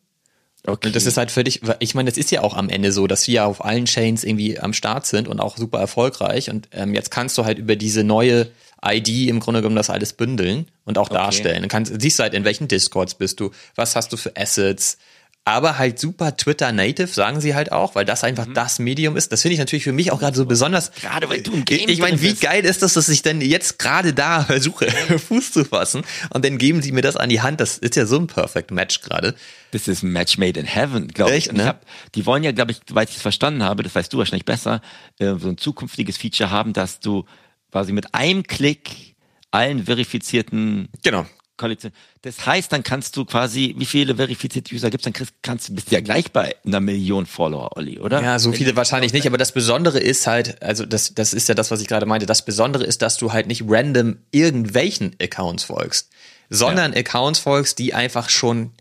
Okay. 0.65 0.87
Und 0.87 0.95
das 0.95 1.07
ist 1.07 1.17
halt 1.17 1.31
für 1.31 1.43
dich, 1.43 1.61
ich 1.79 1.95
meine, 1.95 2.09
das 2.09 2.19
ist 2.19 2.29
ja 2.29 2.41
auch 2.41 2.55
am 2.55 2.69
Ende 2.69 2.91
so, 2.91 3.07
dass 3.07 3.27
wir 3.27 3.33
ja 3.33 3.45
auf 3.45 3.65
allen 3.65 3.85
Chains 3.85 4.23
irgendwie 4.23 4.59
am 4.59 4.73
Start 4.73 5.07
sind 5.07 5.27
und 5.27 5.39
auch 5.39 5.57
super 5.57 5.79
erfolgreich. 5.79 6.51
Und 6.51 6.69
ähm, 6.71 6.93
jetzt 6.93 7.09
kannst 7.09 7.37
du 7.37 7.45
halt 7.45 7.57
über 7.57 7.75
diese 7.75 8.03
neue 8.03 8.51
ID 8.85 9.27
im 9.27 9.39
Grunde 9.39 9.61
genommen 9.61 9.75
das 9.75 9.89
alles 9.89 10.13
bündeln 10.13 10.67
und 10.85 10.99
auch 10.99 11.09
darstellen. 11.09 11.63
Du 11.63 11.67
kannst, 11.67 11.99
siehst 11.99 12.19
du 12.19 12.23
halt, 12.23 12.35
in 12.35 12.43
welchen 12.43 12.67
Discords 12.67 13.15
bist 13.15 13.39
du, 13.39 13.51
was 13.75 13.95
hast 13.95 14.13
du 14.13 14.17
für 14.17 14.35
Assets, 14.37 14.97
aber 15.43 15.79
halt 15.79 15.99
super 15.99 16.37
Twitter 16.37 16.71
Native, 16.71 17.07
sagen 17.07 17.41
sie 17.41 17.55
halt 17.55 17.71
auch, 17.71 17.95
weil 17.95 18.05
das 18.05 18.23
einfach 18.23 18.45
das 18.53 18.77
Medium 18.77 19.17
ist. 19.17 19.31
Das 19.31 19.41
finde 19.41 19.53
ich 19.53 19.59
natürlich 19.59 19.83
für 19.83 19.91
mich 19.91 20.11
auch 20.11 20.19
gerade 20.19 20.37
so 20.37 20.45
besonders. 20.45 20.91
Mhm. 20.91 21.01
Gerade 21.01 21.29
weil 21.29 21.41
du 21.41 21.51
im 21.53 21.65
Game 21.65 21.89
Ich 21.89 21.99
meine, 21.99 22.21
wie 22.21 22.29
bist. 22.29 22.41
geil 22.41 22.63
ist 22.63 22.83
das, 22.83 22.93
dass 22.93 23.09
ich 23.09 23.23
dann 23.23 23.41
jetzt 23.41 23.79
gerade 23.79 24.13
da 24.13 24.43
versuche, 24.45 24.91
Fuß 24.91 25.51
zu 25.51 25.65
fassen 25.65 26.03
und 26.29 26.45
dann 26.45 26.59
geben 26.59 26.83
sie 26.83 26.91
mir 26.91 27.01
das 27.01 27.15
an 27.15 27.29
die 27.29 27.41
Hand. 27.41 27.59
Das 27.59 27.79
ist 27.79 27.95
ja 27.95 28.05
so 28.05 28.17
ein 28.19 28.27
Perfect 28.27 28.69
Match 28.69 29.01
gerade. 29.01 29.33
Das 29.71 29.87
ist 29.87 30.03
ein 30.03 30.11
Match 30.11 30.37
made 30.37 30.59
in 30.59 30.65
heaven, 30.67 31.07
glaube 31.07 31.35
ich. 31.35 31.49
Und 31.49 31.55
ich 31.55 31.61
ne? 31.63 31.67
hab, 31.67 31.85
die 32.13 32.25
wollen 32.27 32.43
ja, 32.43 32.51
glaube 32.51 32.71
ich, 32.73 32.81
soweit 32.87 33.09
ich 33.09 33.15
es 33.15 33.21
verstanden 33.21 33.63
habe, 33.63 33.81
das 33.81 33.95
weißt 33.95 34.13
du 34.13 34.19
wahrscheinlich 34.19 34.45
besser, 34.45 34.81
äh, 35.17 35.33
so 35.39 35.49
ein 35.49 35.57
zukünftiges 35.57 36.17
Feature 36.17 36.51
haben, 36.51 36.73
dass 36.73 36.99
du 36.99 37.25
quasi 37.71 37.93
mit 37.93 38.13
einem 38.13 38.43
Klick 38.43 39.15
allen 39.49 39.85
verifizierten 39.85 40.87
Genau. 41.03 41.25
Koalition. 41.61 41.91
Das 42.23 42.45
heißt, 42.45 42.73
dann 42.73 42.83
kannst 42.83 43.15
du 43.15 43.23
quasi, 43.23 43.75
wie 43.77 43.85
viele 43.85 44.15
verifizierte 44.15 44.73
User 44.73 44.89
gibt's, 44.89 45.03
dann 45.05 45.13
kriegst, 45.13 45.33
kannst 45.41 45.69
du 45.69 45.75
bist 45.75 45.91
du 45.91 45.95
ja 45.95 46.01
gleich 46.01 46.31
bei 46.31 46.55
einer 46.65 46.79
Million 46.79 47.25
Follower, 47.25 47.77
Olli, 47.77 47.99
oder? 47.99 48.21
Ja, 48.21 48.39
so 48.39 48.51
viele 48.51 48.75
wahrscheinlich 48.75 49.13
nicht, 49.13 49.27
aber 49.27 49.37
das 49.37 49.51
Besondere 49.51 49.99
ist 49.99 50.27
halt, 50.27 50.61
also 50.61 50.85
das, 50.85 51.13
das 51.13 51.33
ist 51.33 51.47
ja 51.47 51.55
das, 51.55 51.71
was 51.71 51.81
ich 51.81 51.87
gerade 51.87 52.05
meinte, 52.05 52.25
das 52.25 52.43
Besondere 52.43 52.83
ist, 52.83 53.01
dass 53.01 53.17
du 53.17 53.31
halt 53.31 53.47
nicht 53.47 53.63
random 53.67 54.17
irgendwelchen 54.31 55.15
Accounts 55.21 55.63
folgst, 55.63 56.09
sondern 56.49 56.93
Accounts 56.93 57.39
folgst, 57.39 57.79
die 57.79 57.93
einfach 57.93 58.29
schon 58.29 58.71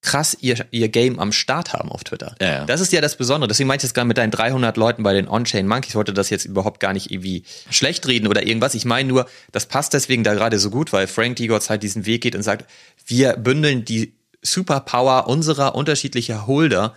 krass 0.00 0.36
ihr, 0.40 0.66
ihr 0.70 0.88
Game 0.88 1.18
am 1.18 1.32
Start 1.32 1.72
haben 1.72 1.90
auf 1.90 2.04
Twitter. 2.04 2.34
Ja, 2.40 2.46
ja. 2.46 2.64
Das 2.66 2.80
ist 2.80 2.92
ja 2.92 3.00
das 3.00 3.16
Besondere. 3.16 3.48
Deswegen 3.48 3.66
meinte 3.66 3.84
ich 3.84 3.88
jetzt 3.88 3.94
gerade 3.94 4.06
mit 4.06 4.16
deinen 4.16 4.30
300 4.30 4.76
Leuten 4.76 5.02
bei 5.02 5.12
den 5.12 5.28
On-Chain 5.28 5.66
Monkeys, 5.66 5.90
ich 5.90 5.94
wollte 5.96 6.12
das 6.14 6.30
jetzt 6.30 6.44
überhaupt 6.44 6.80
gar 6.80 6.92
nicht 6.92 7.10
irgendwie 7.10 7.42
schlecht 7.70 8.06
reden 8.06 8.28
oder 8.28 8.46
irgendwas. 8.46 8.74
Ich 8.74 8.84
meine 8.84 9.08
nur, 9.08 9.26
das 9.52 9.66
passt 9.66 9.94
deswegen 9.94 10.24
da 10.24 10.34
gerade 10.34 10.58
so 10.58 10.70
gut, 10.70 10.92
weil 10.92 11.06
Frank 11.06 11.36
Digotz 11.36 11.68
halt 11.68 11.82
diesen 11.82 12.06
Weg 12.06 12.22
geht 12.22 12.36
und 12.36 12.42
sagt, 12.42 12.70
wir 13.06 13.36
bündeln 13.36 13.84
die 13.84 14.14
Superpower 14.40 15.26
unserer 15.26 15.74
unterschiedlicher 15.74 16.46
Holder 16.46 16.94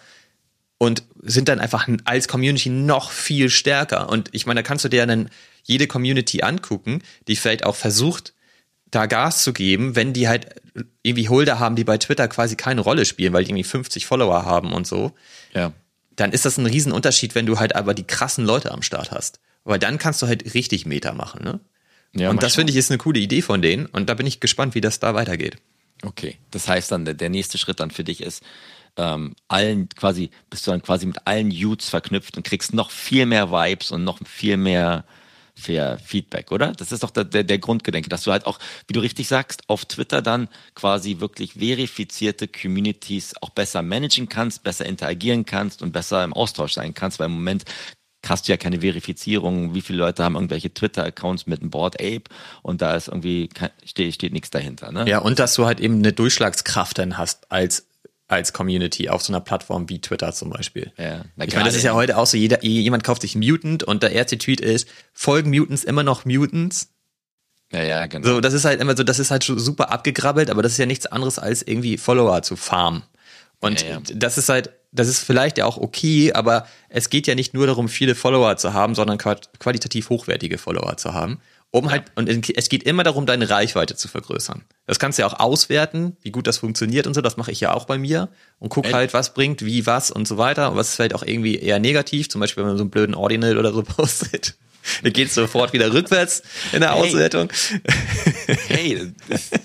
und 0.77 1.03
sind 1.21 1.47
dann 1.47 1.59
einfach 1.59 1.87
als 2.05 2.27
Community 2.27 2.69
noch 2.69 3.11
viel 3.11 3.49
stärker. 3.49 4.09
Und 4.09 4.29
ich 4.31 4.45
meine, 4.45 4.61
da 4.61 4.67
kannst 4.67 4.85
du 4.85 4.89
dir 4.89 5.05
dann 5.05 5.29
jede 5.63 5.87
Community 5.87 6.41
angucken, 6.41 7.01
die 7.27 7.35
vielleicht 7.35 7.65
auch 7.65 7.75
versucht, 7.75 8.33
da 8.91 9.05
Gas 9.05 9.43
zu 9.43 9.53
geben, 9.53 9.95
wenn 9.95 10.13
die 10.13 10.27
halt 10.27 10.61
irgendwie 11.01 11.29
Holder 11.29 11.59
haben, 11.59 11.75
die 11.75 11.83
bei 11.83 11.97
Twitter 11.97 12.27
quasi 12.27 12.55
keine 12.55 12.81
Rolle 12.81 13.05
spielen, 13.05 13.33
weil 13.33 13.43
die 13.43 13.49
irgendwie 13.49 13.63
50 13.63 14.05
Follower 14.05 14.45
haben 14.45 14.73
und 14.73 14.85
so, 14.85 15.13
ja. 15.53 15.73
dann 16.15 16.31
ist 16.31 16.45
das 16.45 16.57
ein 16.57 16.65
Riesenunterschied, 16.65 17.33
wenn 17.35 17.45
du 17.45 17.59
halt 17.59 17.75
aber 17.75 17.93
die 17.93 18.05
krassen 18.05 18.45
Leute 18.45 18.71
am 18.71 18.81
Start 18.81 19.11
hast. 19.11 19.39
Weil 19.63 19.79
dann 19.79 19.97
kannst 19.97 20.21
du 20.21 20.27
halt 20.27 20.53
richtig 20.53 20.85
Meta 20.85 21.13
machen, 21.13 21.43
ne? 21.43 21.59
Ja, 22.13 22.29
und 22.29 22.43
das 22.43 22.55
finde 22.55 22.71
ich 22.71 22.77
ist 22.77 22.91
eine 22.91 22.97
coole 22.97 23.21
Idee 23.21 23.41
von 23.41 23.61
denen 23.61 23.85
und 23.85 24.09
da 24.09 24.15
bin 24.15 24.27
ich 24.27 24.41
gespannt, 24.41 24.75
wie 24.75 24.81
das 24.81 24.99
da 24.99 25.13
weitergeht. 25.13 25.57
Okay. 26.03 26.37
Das 26.49 26.67
heißt 26.67 26.91
dann, 26.91 27.05
der, 27.05 27.13
der 27.13 27.29
nächste 27.29 27.57
Schritt 27.57 27.79
dann 27.79 27.91
für 27.91 28.03
dich 28.03 28.21
ist, 28.21 28.43
ähm, 28.97 29.33
allen 29.47 29.87
quasi, 29.87 30.29
bist 30.49 30.67
du 30.67 30.71
dann 30.71 30.81
quasi 30.81 31.05
mit 31.05 31.25
allen 31.25 31.51
Youths 31.51 31.87
verknüpft 31.87 32.35
und 32.35 32.43
kriegst 32.43 32.73
noch 32.73 32.91
viel 32.91 33.25
mehr 33.25 33.49
Vibes 33.49 33.91
und 33.91 34.03
noch 34.03 34.19
viel 34.25 34.57
mehr 34.57 35.05
fair 35.55 35.99
Feedback, 35.99 36.51
oder? 36.51 36.73
Das 36.73 36.91
ist 36.91 37.03
doch 37.03 37.11
der, 37.11 37.23
der, 37.23 37.43
der 37.43 37.59
Grundgedanke, 37.59 38.09
dass 38.09 38.23
du 38.23 38.31
halt 38.31 38.45
auch, 38.45 38.59
wie 38.87 38.93
du 38.93 38.99
richtig 38.99 39.27
sagst, 39.27 39.63
auf 39.67 39.85
Twitter 39.85 40.21
dann 40.21 40.47
quasi 40.75 41.19
wirklich 41.19 41.53
verifizierte 41.53 42.47
Communities 42.47 43.35
auch 43.41 43.49
besser 43.49 43.81
managen 43.81 44.29
kannst, 44.29 44.63
besser 44.63 44.85
interagieren 44.85 45.45
kannst 45.45 45.81
und 45.81 45.91
besser 45.91 46.23
im 46.23 46.33
Austausch 46.33 46.73
sein 46.73 46.93
kannst, 46.93 47.19
weil 47.19 47.27
im 47.27 47.33
Moment 47.33 47.65
hast 48.27 48.47
du 48.47 48.51
ja 48.51 48.57
keine 48.57 48.81
Verifizierung, 48.81 49.73
wie 49.73 49.81
viele 49.81 49.99
Leute 49.99 50.23
haben 50.23 50.35
irgendwelche 50.35 50.73
Twitter-Accounts 50.73 51.47
mit 51.47 51.61
einem 51.61 51.71
Board 51.71 51.99
Ape 51.99 52.23
und 52.61 52.81
da 52.81 52.95
ist 52.95 53.07
irgendwie, 53.07 53.49
steht, 53.83 54.13
steht 54.13 54.33
nichts 54.33 54.51
dahinter, 54.51 54.91
ne? 54.91 55.05
Ja, 55.07 55.19
und 55.19 55.39
dass 55.39 55.55
du 55.55 55.65
halt 55.65 55.79
eben 55.79 55.95
eine 55.95 56.13
Durchschlagskraft 56.13 56.97
dann 56.99 57.17
hast 57.17 57.51
als 57.51 57.87
als 58.31 58.53
Community 58.53 59.09
auf 59.09 59.21
so 59.21 59.33
einer 59.33 59.41
Plattform 59.41 59.89
wie 59.89 59.99
Twitter 59.99 60.31
zum 60.33 60.49
Beispiel. 60.49 60.91
Ja, 60.97 61.25
ich 61.43 61.53
meine, 61.53 61.65
das 61.65 61.75
ist 61.75 61.83
ja 61.83 61.93
heute 61.93 62.17
auch 62.17 62.25
so, 62.25 62.37
jeder, 62.37 62.63
jemand 62.63 63.03
kauft 63.03 63.21
sich 63.21 63.35
Mutant 63.35 63.83
und 63.83 64.03
der 64.03 64.11
erste 64.13 64.37
Tweet 64.37 64.61
ist, 64.61 64.87
folgen 65.13 65.49
Mutants 65.49 65.83
immer 65.83 66.03
noch 66.03 66.25
Mutants? 66.25 66.89
Ja, 67.71 67.83
ja, 67.83 68.05
genau. 68.07 68.27
So, 68.27 68.41
das 68.41 68.53
ist 68.53 68.65
halt 68.65 68.81
immer 68.81 68.97
so, 68.97 69.03
das 69.03 69.19
ist 69.19 69.31
halt 69.31 69.43
schon 69.43 69.59
super 69.59 69.91
abgegrabbelt, 69.91 70.49
aber 70.49 70.61
das 70.61 70.73
ist 70.73 70.77
ja 70.77 70.85
nichts 70.85 71.05
anderes 71.07 71.39
als 71.39 71.61
irgendwie 71.61 71.97
Follower 71.97 72.41
zu 72.41 72.55
farmen. 72.55 73.03
Und 73.59 73.81
Ja, 73.81 73.89
ja. 73.89 73.99
das 74.15 74.37
ist 74.37 74.49
halt, 74.49 74.71
das 74.91 75.07
ist 75.07 75.19
vielleicht 75.19 75.57
ja 75.57 75.65
auch 75.65 75.77
okay, 75.77 76.33
aber 76.33 76.67
es 76.89 77.09
geht 77.09 77.27
ja 77.27 77.35
nicht 77.35 77.53
nur 77.53 77.67
darum, 77.67 77.87
viele 77.87 78.15
Follower 78.15 78.57
zu 78.57 78.73
haben, 78.73 78.95
sondern 78.95 79.17
qual- 79.17 79.39
qualitativ 79.59 80.09
hochwertige 80.09 80.57
Follower 80.57 80.97
zu 80.97 81.13
haben. 81.13 81.39
Um 81.73 81.89
halt, 81.89 82.03
und 82.15 82.27
es 82.29 82.67
geht 82.67 82.83
immer 82.83 83.03
darum, 83.03 83.25
deine 83.25 83.49
Reichweite 83.49 83.95
zu 83.95 84.09
vergrößern. 84.09 84.63
Das 84.87 84.99
kannst 84.99 85.17
du 85.17 85.21
ja 85.23 85.27
auch 85.27 85.39
auswerten, 85.39 86.17
wie 86.21 86.31
gut 86.31 86.45
das 86.45 86.57
funktioniert 86.57 87.07
und 87.07 87.13
so. 87.13 87.21
Das 87.21 87.37
mache 87.37 87.51
ich 87.51 87.61
ja 87.61 87.73
auch 87.73 87.85
bei 87.85 87.97
mir 87.97 88.27
und 88.59 88.67
guck 88.67 88.87
Ey. 88.87 88.91
halt, 88.91 89.13
was 89.13 89.33
bringt, 89.33 89.65
wie, 89.65 89.85
was 89.85 90.11
und 90.11 90.27
so 90.27 90.37
weiter. 90.37 90.71
Und 90.71 90.77
was 90.77 90.89
ist 90.89 90.95
vielleicht 90.95 91.15
auch 91.15 91.23
irgendwie 91.23 91.55
eher 91.55 91.79
negativ, 91.79 92.29
zum 92.29 92.41
Beispiel, 92.41 92.63
wenn 92.63 92.71
man 92.71 92.77
so 92.77 92.83
einen 92.83 92.91
blöden 92.91 93.15
Ordinal 93.15 93.57
oder 93.57 93.71
so 93.71 93.83
postet. 93.83 94.55
Dann 95.03 95.13
geht's 95.13 95.35
sofort 95.35 95.73
wieder 95.73 95.93
rückwärts 95.93 96.41
in 96.73 96.81
der 96.81 96.93
Hey. 96.93 97.07
Auswertung. 97.07 97.49
Hey, 98.67 99.13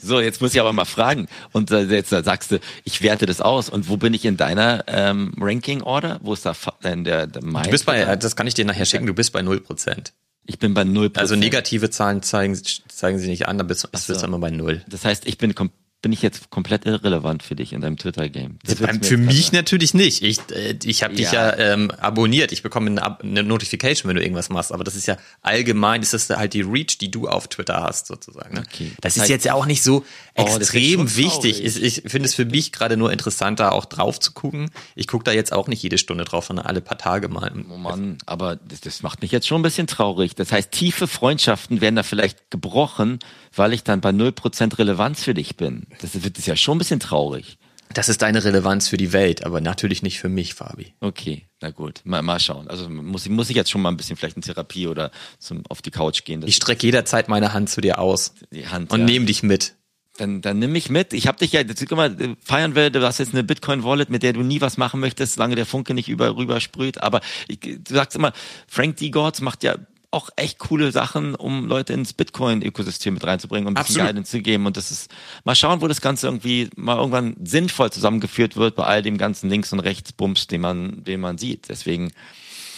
so, 0.03 0.21
jetzt 0.21 0.41
muss 0.41 0.55
ich 0.55 0.61
aber 0.61 0.73
mal 0.73 0.85
fragen. 0.85 1.27
Und 1.53 1.71
äh, 1.71 1.85
jetzt 1.85 2.13
äh, 2.13 2.23
sagst 2.23 2.51
du, 2.53 2.61
ich 2.85 3.03
werte 3.03 3.27
das 3.27 3.41
aus. 3.41 3.69
Und 3.69 3.89
wo 3.89 3.97
bin 3.97 4.15
ich 4.15 4.25
in 4.25 4.37
deiner 4.37 4.85
ähm, 4.87 5.35
Ranking-Order? 5.41 6.21
Wo 6.23 6.35
ist 6.35 6.47
da 6.47 6.55
denn 6.85 7.05
der, 7.05 7.27
der 7.27 7.43
mein 7.43 7.65
Du 7.65 7.71
bist 7.71 7.87
bei, 7.87 8.15
das 8.17 8.37
kann 8.37 8.47
ich 8.47 8.55
dir 8.55 8.65
nachher 8.65 8.85
schicken, 8.85 9.07
du 9.07 9.15
bist 9.15 9.33
bei 9.33 9.41
0%. 9.41 10.13
Ich 10.47 10.59
bin 10.59 10.74
bei 10.74 10.82
0%. 10.82 11.18
Also 11.18 11.34
negative 11.36 11.90
Zahlen 11.90 12.22
zeigen, 12.22 12.57
zeigen 12.88 13.18
sie 13.18 13.28
nicht 13.28 13.49
an, 13.49 13.59
da 13.59 13.64
bist, 13.64 13.80
so. 13.80 13.88
bist 13.90 14.09
du 14.09 14.26
immer 14.26 14.38
bei 14.38 14.51
0. 14.51 14.82
Das 14.88 15.05
heißt, 15.05 15.26
ich 15.26 15.38
bin, 15.38 15.55
kom- 15.55 15.70
bin 16.07 16.13
ich 16.13 16.23
jetzt 16.23 16.51
komplett 16.51 16.87
irrelevant 16.87 17.43
für 17.43 17.57
dich 17.57 17.73
in 17.73 17.81
deinem 17.81 17.97
Twitter-Game. 17.97 18.61
Für 19.03 19.17
mich 19.17 19.47
sagen. 19.47 19.57
natürlich 19.57 19.93
nicht. 19.93 20.23
Ich, 20.23 20.39
äh, 20.53 20.79
ich 20.85 21.03
habe 21.03 21.17
dich 21.17 21.33
Ja. 21.33 21.57
ja 21.57 21.73
ähm, 21.73 21.91
abonniert. 21.91 22.53
Ich 22.53 22.63
bekomme 22.63 22.91
eine, 22.91 23.19
eine 23.19 23.43
Notification, 23.43 24.09
wenn 24.09 24.15
du 24.15 24.23
irgendwas 24.23 24.49
machst. 24.49 24.71
Aber 24.71 24.85
das 24.85 24.95
ist 24.95 25.07
ja 25.07 25.17
allgemein, 25.43 26.03
ist 26.03 26.13
das 26.13 26.31
halt 26.31 26.55
die 26.55 26.61
Reach, 26.61 26.99
die 27.01 27.11
du 27.11 27.27
auf 27.27 27.49
Twitter 27.49 27.83
hast, 27.83 28.07
sozusagen. 28.07 28.55
Ne? 28.55 28.63
Okay. 28.73 28.93
Das, 29.01 29.15
Das 29.15 29.25
ist 29.25 29.29
jetzt 29.31 29.47
ja 29.47 29.55
auch 29.55 29.67
nicht 29.67 29.83
so 29.83 30.05
Oh, 30.39 30.43
extrem 30.43 31.17
wichtig. 31.17 31.65
Ich, 31.65 31.83
ich 31.83 32.03
finde 32.07 32.29
es 32.29 32.35
für 32.35 32.45
mich 32.45 32.71
gerade 32.71 32.97
nur 32.97 33.11
interessanter, 33.11 33.73
auch 33.73 33.87
drauf 33.87 34.21
zu 34.21 34.31
gucken. 34.33 34.71
Ich 34.95 35.09
gucke 35.09 35.25
da 35.25 35.33
jetzt 35.33 35.53
auch 35.53 35.67
nicht 35.67 35.83
jede 35.83 35.99
Stunde 35.99 36.25
drauf, 36.25 36.45
sondern 36.45 36.67
alle 36.67 36.83
paar 36.83 36.99
Tage 36.99 37.29
mal. 37.29 37.51
Oh 37.69 37.79
Mann, 37.79 38.19
aber 38.27 38.55
das, 38.55 38.81
das 38.83 39.03
macht 39.03 39.23
mich 39.23 39.33
jetzt 39.33 39.49
schon 39.49 39.61
ein 39.61 39.65
bisschen 39.65 39.89
traurig. 39.89 40.37
Das 40.37 40.53
heißt, 40.53 40.71
tiefe 40.71 41.09
Freundschaften 41.09 41.81
werden 41.81 41.97
da 41.97 42.03
vielleicht 42.05 42.51
gebrochen, 42.51 43.19
weil 43.57 43.73
ich 43.73 43.83
dann 43.83 44.01
bei 44.01 44.11
0% 44.11 44.79
Relevanz 44.79 45.23
für 45.23 45.35
dich 45.35 45.57
bin. 45.57 45.87
Das 46.01 46.15
ist 46.15 46.47
ja 46.47 46.57
schon 46.57 46.77
ein 46.77 46.79
bisschen 46.79 47.01
traurig. 47.01 47.59
Das 47.95 48.09
ist 48.09 48.21
deine 48.23 48.43
Relevanz 48.45 48.89
für 48.89 48.97
die 48.97 49.13
Welt, 49.13 49.45
aber 49.47 49.61
natürlich 49.61 50.03
nicht 50.03 50.19
für 50.19 50.29
mich, 50.29 50.55
Fabi. 50.55 50.95
Okay, 51.01 51.47
na 51.61 51.71
gut, 51.71 52.01
mal, 52.05 52.21
mal 52.21 52.41
schauen. 52.41 52.69
Also 52.69 52.89
muss, 52.89 53.25
ich- 53.25 53.33
muss 53.33 53.49
ich 53.49 53.57
jetzt 53.57 53.71
schon 53.71 53.81
mal 53.81 53.91
ein 53.91 53.97
bisschen 53.97 54.17
vielleicht 54.17 54.37
in 54.37 54.43
Therapie 54.43 54.89
oder 54.89 55.11
zum, 55.39 55.63
auf 55.69 55.83
die 55.83 55.91
Couch 55.93 56.25
gehen. 56.25 56.43
Ich 56.47 56.57
strecke 56.57 56.85
jederzeit 56.85 57.29
meine 57.29 57.53
Hand 57.53 57.71
zu 57.71 57.81
dir 57.81 57.99
aus 57.99 58.35
die 58.51 58.67
Hand. 58.69 58.91
und 58.93 59.01
ja. 59.01 59.07
nehme 59.07 59.27
dich 59.27 59.43
mit. 59.43 59.75
Dann, 60.19 60.41
dann 60.41 60.59
nimm 60.59 60.73
mich 60.73 60.89
mit. 60.89 61.13
Ich 61.13 61.27
habe 61.27 61.39
dich 61.39 61.53
ja, 61.53 61.63
guck 61.63 61.91
mal, 61.93 62.21
äh, 62.21 62.37
feiern 62.43 62.75
wir, 62.75 62.91
du 62.91 63.03
hast 63.03 63.19
jetzt 63.19 63.35
eine 63.35 63.45
Bitcoin-Wallet, 63.45 64.09
mit 64.11 64.23
der 64.23 64.33
du 64.33 64.43
nie 64.43 64.61
was 64.61 64.79
machen 64.79 64.99
möchtest, 64.99 65.35
solange 65.35 65.57
der 65.57 65.67
Funke 65.67 65.93
nicht 65.95 66.09
über, 66.09 66.35
rüber 66.37 66.61
sprüht. 66.61 67.03
Aber 67.03 67.21
ich, 67.49 67.61
du 67.61 67.95
sagst 67.95 68.17
immer, 68.17 68.33
Frank 68.67 68.97
D. 68.97 69.11
Gords 69.11 69.41
macht 69.43 69.63
ja 69.63 69.77
auch 70.11 70.31
echt 70.37 70.59
coole 70.59 70.93
Sachen, 70.93 71.35
um 71.35 71.67
Leute 71.67 71.93
ins 71.93 72.13
Bitcoin-Ökosystem 72.13 73.15
mit 73.15 73.25
reinzubringen 73.25 73.69
und 73.69 73.77
ein 73.79 73.85
bisschen. 73.85 74.07
Guidance 74.07 74.31
zu 74.31 74.41
geben. 74.41 74.67
Und 74.67 74.77
das 74.77 74.91
ist, 74.91 75.11
mal 75.45 75.55
schauen, 75.55 75.81
wo 75.81 75.89
das 75.89 76.01
Ganze 76.01 76.27
irgendwie 76.27 76.71
mal 76.77 76.97
irgendwann 76.97 77.37
sinnvoll 77.45 77.91
zusammengeführt 77.91 78.57
wird 78.57 78.77
bei 78.77 78.85
all 78.85 79.03
dem 79.03 79.19
ganzen 79.19 79.51
Links- 79.51 79.73
und 79.73 79.81
Rechtsbums, 79.81 80.47
den 80.47 80.61
man, 80.61 81.05
den 81.05 81.21
man 81.21 81.39
sieht. 81.39 81.69
Deswegen, 81.69 82.13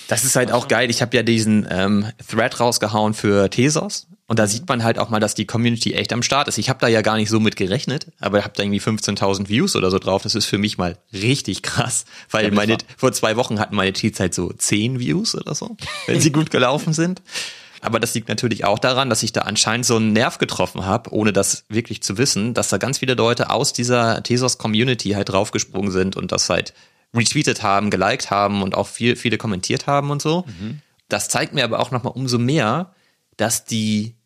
Das 0.09 0.25
ist 0.25 0.37
halt 0.37 0.53
auch 0.53 0.69
geil. 0.69 0.91
Ich 0.91 1.03
habe 1.03 1.17
ja 1.17 1.23
diesen 1.23 1.67
ähm, 1.71 2.07
Thread 2.27 2.59
rausgehauen 2.61 3.15
für 3.15 3.51
Thesos. 3.51 4.09
Und 4.29 4.39
da 4.39 4.47
sieht 4.47 4.69
man 4.69 4.85
halt 4.85 4.99
auch 4.99 5.09
mal, 5.09 5.21
dass 5.21 5.35
die 5.35 5.47
Community 5.47 5.95
echt 5.95 6.13
am 6.13 6.23
Start 6.23 6.49
ist. 6.49 6.59
Ich 6.59 6.69
habe 6.69 6.79
da 6.81 6.87
ja 6.87 7.01
gar 7.01 7.17
nicht 7.17 7.31
so 7.31 7.41
mit 7.41 7.57
gerechnet, 7.57 8.13
aber 8.21 8.45
habe 8.45 8.53
da 8.55 8.63
irgendwie 8.63 8.81
15.000 8.81 9.49
Views 9.49 9.75
oder 9.75 9.91
so 9.91 9.99
drauf. 9.99 10.23
Das 10.23 10.35
ist 10.35 10.45
für 10.45 10.59
mich 10.59 10.77
mal 10.77 10.99
richtig 11.15 11.63
krass, 11.63 12.05
weil 12.31 12.45
Ja, 12.45 12.51
meine 12.53 12.77
vor 12.99 13.11
zwei 13.13 13.37
Wochen 13.37 13.59
hatten 13.59 13.75
meine 13.75 13.95
Tweets 13.95 14.21
halt 14.21 14.35
so 14.35 14.53
10 14.53 15.01
Views 15.01 15.35
oder 15.35 15.55
so, 15.55 15.79
wenn 16.07 16.21
sie 16.21 16.31
gut 16.31 16.51
gelaufen 16.51 16.93
sind. 16.93 17.23
Aber 17.81 18.01
das 18.01 18.13
liegt 18.15 18.29
natürlich 18.29 18.67
auch 18.67 18.79
daran, 18.79 19.09
dass 19.09 19.23
ich 19.23 19.33
da 19.33 19.43
anscheinend 19.43 19.87
so 19.87 19.97
einen 19.97 20.13
Nerv 20.13 20.37
getroffen 20.39 20.85
habe, 20.85 21.11
ohne 21.13 21.33
das 21.33 21.65
wirklich 21.71 22.03
zu 22.03 22.19
wissen, 22.19 22.53
dass 22.53 22.69
da 22.69 22.77
ganz 22.77 22.99
viele 22.99 23.15
Leute 23.15 23.49
aus 23.49 23.73
dieser 23.73 24.23
Thesos-Community 24.23 25.11
halt 25.11 25.31
draufgesprungen 25.31 25.91
sind 25.91 26.17
und 26.17 26.33
das 26.33 26.51
halt 26.51 26.75
retweetet 27.15 27.63
haben, 27.63 27.91
geliked 27.91 28.31
haben 28.31 28.63
und 28.63 28.75
auch 28.75 28.89
viel, 28.89 29.17
viele 29.17 29.39
kommentiert 29.39 29.87
haben 29.87 30.11
und 30.11 30.21
so. 30.21 30.45
Das 31.09 31.29
zeigt 31.31 31.55
mir 31.55 31.65
aber 31.65 31.79
auch 31.81 31.93
nochmal 31.93 32.13
umso 32.15 32.39
mehr, 32.39 32.95
dass 33.39 33.65
die, 33.65 34.17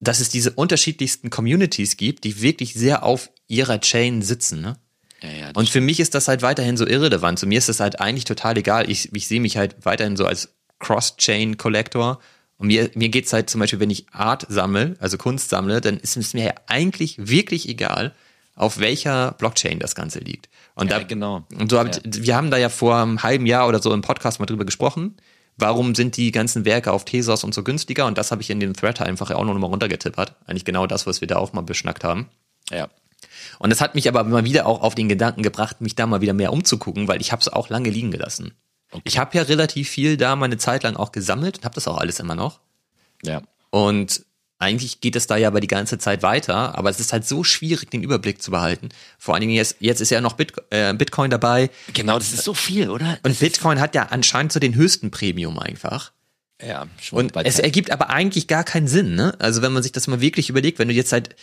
dass 0.00 0.20
es 0.20 0.28
diese 0.28 0.52
unterschiedlichsten 0.52 1.30
Communities 1.30 1.96
gibt, 1.96 2.24
die 2.24 2.40
wirklich 2.40 2.74
sehr 2.74 3.02
auf 3.02 3.30
ihrer 3.48 3.80
Chain 3.80 4.22
sitzen, 4.22 4.60
ne? 4.60 4.76
ja, 5.22 5.30
ja, 5.30 5.50
Und 5.54 5.68
für 5.68 5.80
mich 5.80 6.00
ist 6.00 6.14
das 6.14 6.28
halt 6.28 6.42
weiterhin 6.42 6.76
so 6.76 6.86
irrelevant. 6.86 7.38
Zu 7.38 7.46
mir 7.46 7.58
ist 7.58 7.68
das 7.68 7.80
halt 7.80 8.00
eigentlich 8.00 8.24
total 8.24 8.56
egal. 8.56 8.88
Ich, 8.88 9.12
ich 9.12 9.26
sehe 9.26 9.40
mich 9.40 9.56
halt 9.56 9.74
weiterhin 9.84 10.16
so 10.16 10.26
als 10.26 10.54
Cross-Chain-Collector. 10.78 12.20
Und 12.58 12.66
mir, 12.68 12.90
mir 12.94 13.08
geht's 13.08 13.32
halt 13.32 13.50
zum 13.50 13.60
Beispiel, 13.60 13.80
wenn 13.80 13.90
ich 13.90 14.06
Art 14.12 14.46
sammle, 14.48 14.96
also 15.00 15.18
Kunst 15.18 15.48
sammle, 15.48 15.80
dann 15.80 15.96
ist 15.98 16.16
es 16.16 16.34
mir 16.34 16.44
ja 16.44 16.54
eigentlich 16.66 17.16
wirklich 17.18 17.68
egal, 17.68 18.14
auf 18.54 18.78
welcher 18.78 19.32
Blockchain 19.32 19.78
das 19.78 19.94
Ganze 19.94 20.18
liegt. 20.18 20.48
Und 20.74 20.90
Ja, 20.90 20.98
da, 20.98 21.04
genau. 21.04 21.44
Und 21.56 21.70
so 21.70 21.78
habt, 21.78 22.00
wir 22.04 22.36
haben 22.36 22.50
da 22.50 22.56
ja 22.56 22.68
vor 22.68 22.96
einem 22.96 23.22
halben 23.22 23.46
Jahr 23.46 23.68
oder 23.68 23.80
so 23.80 23.92
im 23.92 24.02
Podcast 24.02 24.40
mal 24.40 24.46
drüber 24.46 24.64
gesprochen. 24.64 25.16
Warum 25.58 25.94
sind 25.94 26.16
die 26.16 26.30
ganzen 26.30 26.64
Werke 26.64 26.92
auf 26.92 27.04
Thesos 27.04 27.44
und 27.44 27.52
so 27.52 27.64
günstiger? 27.64 28.06
Und 28.06 28.16
das 28.16 28.30
habe 28.30 28.42
ich 28.42 28.50
in 28.50 28.60
den 28.60 28.74
Thread 28.74 29.00
einfach 29.00 29.30
auch 29.32 29.44
noch 29.44 29.58
mal 29.58 29.66
runtergetippert. 29.66 30.34
Eigentlich 30.46 30.64
genau 30.64 30.86
das, 30.86 31.06
was 31.06 31.20
wir 31.20 31.28
da 31.28 31.36
auch 31.36 31.52
mal 31.52 31.62
beschnackt 31.62 32.04
haben. 32.04 32.28
ja. 32.70 32.88
Und 33.58 33.70
das 33.70 33.80
hat 33.80 33.96
mich 33.96 34.08
aber 34.08 34.22
mal 34.22 34.44
wieder 34.44 34.66
auch 34.66 34.82
auf 34.82 34.94
den 34.94 35.08
Gedanken 35.08 35.42
gebracht, 35.42 35.80
mich 35.80 35.96
da 35.96 36.06
mal 36.06 36.20
wieder 36.20 36.32
mehr 36.32 36.52
umzugucken, 36.52 37.08
weil 37.08 37.20
ich 37.20 37.32
habe 37.32 37.40
es 37.40 37.48
auch 37.48 37.68
lange 37.68 37.90
liegen 37.90 38.12
gelassen. 38.12 38.54
Ich 39.04 39.18
habe 39.18 39.36
ja 39.36 39.42
relativ 39.42 39.88
viel 39.88 40.16
da 40.16 40.36
meine 40.36 40.58
Zeit 40.58 40.84
lang 40.84 40.96
auch 40.96 41.10
gesammelt 41.10 41.58
und 41.58 41.64
habe 41.64 41.74
das 41.74 41.88
auch 41.88 41.98
alles 41.98 42.20
immer 42.20 42.36
noch. 42.36 42.60
ja. 43.22 43.42
Und 43.70 44.24
eigentlich 44.58 45.00
geht 45.00 45.14
es 45.14 45.26
da 45.26 45.36
ja 45.36 45.48
aber 45.48 45.60
die 45.60 45.68
ganze 45.68 45.98
Zeit 45.98 46.22
weiter, 46.22 46.76
aber 46.76 46.90
es 46.90 46.98
ist 46.98 47.12
halt 47.12 47.26
so 47.26 47.44
schwierig, 47.44 47.90
den 47.90 48.02
Überblick 48.02 48.42
zu 48.42 48.50
behalten. 48.50 48.88
Vor 49.18 49.34
allen 49.34 49.42
Dingen 49.42 49.54
jetzt, 49.54 49.76
jetzt 49.80 50.00
ist 50.00 50.10
ja 50.10 50.20
noch 50.20 50.32
Bit, 50.34 50.52
äh, 50.70 50.92
Bitcoin 50.94 51.30
dabei 51.30 51.70
Genau, 51.94 52.18
das 52.18 52.32
ist 52.32 52.44
so 52.44 52.54
viel, 52.54 52.90
oder? 52.90 53.18
und 53.22 53.38
Bitcoin 53.38 53.80
hat 53.80 53.94
ja 53.94 54.08
anscheinend 54.10 54.52
so 54.52 54.58
den 54.58 54.74
höchsten 54.74 55.10
Premium 55.10 55.58
einfach. 55.58 56.12
Ja, 56.60 56.88
schon 57.00 57.18
Und 57.18 57.36
es 57.46 57.60
ergibt 57.60 57.92
aber 57.92 58.10
eigentlich 58.10 58.48
gar 58.48 58.64
keinen 58.64 58.88
Sinn, 58.88 59.14
ne? 59.14 59.36
Also 59.38 59.62
wenn 59.62 59.72
man 59.72 59.84
sich 59.84 59.92
das 59.92 60.08
mal 60.08 60.20
wirklich 60.20 60.50
überlegt, 60.50 60.80
wenn 60.80 60.88
du 60.88 60.94
jetzt 60.94 61.12
halt, 61.12 61.36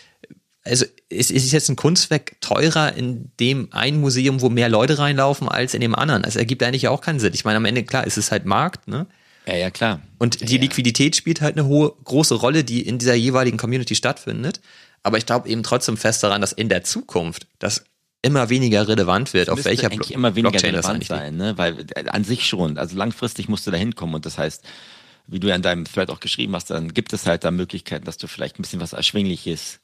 also 0.65 0.85
ist, 1.07 1.31
ist 1.31 1.51
jetzt 1.53 1.69
ein 1.69 1.77
Kunstwerk 1.77 2.35
teurer 2.41 2.93
in 2.93 3.31
dem 3.39 3.71
einen 3.71 4.01
Museum, 4.01 4.41
wo 4.41 4.49
mehr 4.49 4.67
Leute 4.67 4.97
reinlaufen, 4.99 5.47
als 5.47 5.73
in 5.73 5.79
dem 5.79 5.95
anderen? 5.95 6.25
Es 6.25 6.35
ergibt 6.35 6.63
eigentlich 6.63 6.89
auch 6.89 6.99
keinen 6.99 7.21
Sinn. 7.21 7.33
Ich 7.33 7.45
meine, 7.45 7.57
am 7.57 7.65
Ende, 7.65 7.83
klar, 7.83 8.05
ist 8.05 8.17
es 8.17 8.31
halt 8.31 8.45
Markt, 8.45 8.89
ne? 8.89 9.07
Ja, 9.47 9.55
ja, 9.55 9.69
klar. 9.69 10.01
Und 10.17 10.49
die 10.49 10.55
ja. 10.55 10.61
Liquidität 10.61 11.15
spielt 11.15 11.41
halt 11.41 11.57
eine 11.57 11.67
hohe, 11.67 11.93
große 12.03 12.35
Rolle, 12.35 12.63
die 12.63 12.81
in 12.81 12.97
dieser 12.97 13.13
jeweiligen 13.13 13.57
Community 13.57 13.95
stattfindet. 13.95 14.59
Aber 15.03 15.17
ich 15.17 15.25
glaube 15.25 15.47
eben 15.49 15.61
trotzdem 15.61 15.97
fest 15.97 16.23
daran, 16.23 16.41
dass 16.41 16.51
in 16.51 16.67
der 16.69 16.83
Zukunft 16.83 17.47
das 17.59 17.85
immer 18.23 18.49
weniger 18.49 18.87
relevant 18.87 19.33
wird, 19.33 19.51
auf 19.51 19.63
welcher 19.65 19.91
eigentlich 19.91 20.07
Blo 20.07 20.15
immer 20.17 20.35
weniger 20.35 20.51
Blockchain 20.51 20.73
das 20.73 20.85
relevant 20.85 20.99
liegt. 20.99 21.09
sein, 21.09 21.37
ne? 21.37 21.57
Weil 21.59 21.85
äh, 21.95 22.07
an 22.07 22.23
sich 22.23 22.47
schon, 22.47 22.79
also 22.79 22.97
langfristig 22.97 23.47
musst 23.49 23.67
du 23.67 23.71
da 23.71 23.77
hinkommen 23.77 24.15
und 24.15 24.25
das 24.25 24.39
heißt, 24.39 24.63
wie 25.27 25.39
du 25.39 25.47
ja 25.47 25.55
in 25.55 25.61
deinem 25.61 25.85
Thread 25.85 26.09
auch 26.09 26.19
geschrieben 26.19 26.55
hast, 26.55 26.71
dann 26.71 26.93
gibt 26.93 27.13
es 27.13 27.27
halt 27.27 27.43
da 27.43 27.51
Möglichkeiten, 27.51 28.05
dass 28.05 28.17
du 28.17 28.27
vielleicht 28.27 28.57
ein 28.57 28.63
bisschen 28.63 28.79
was 28.79 28.93
Erschwingliches 28.93 29.79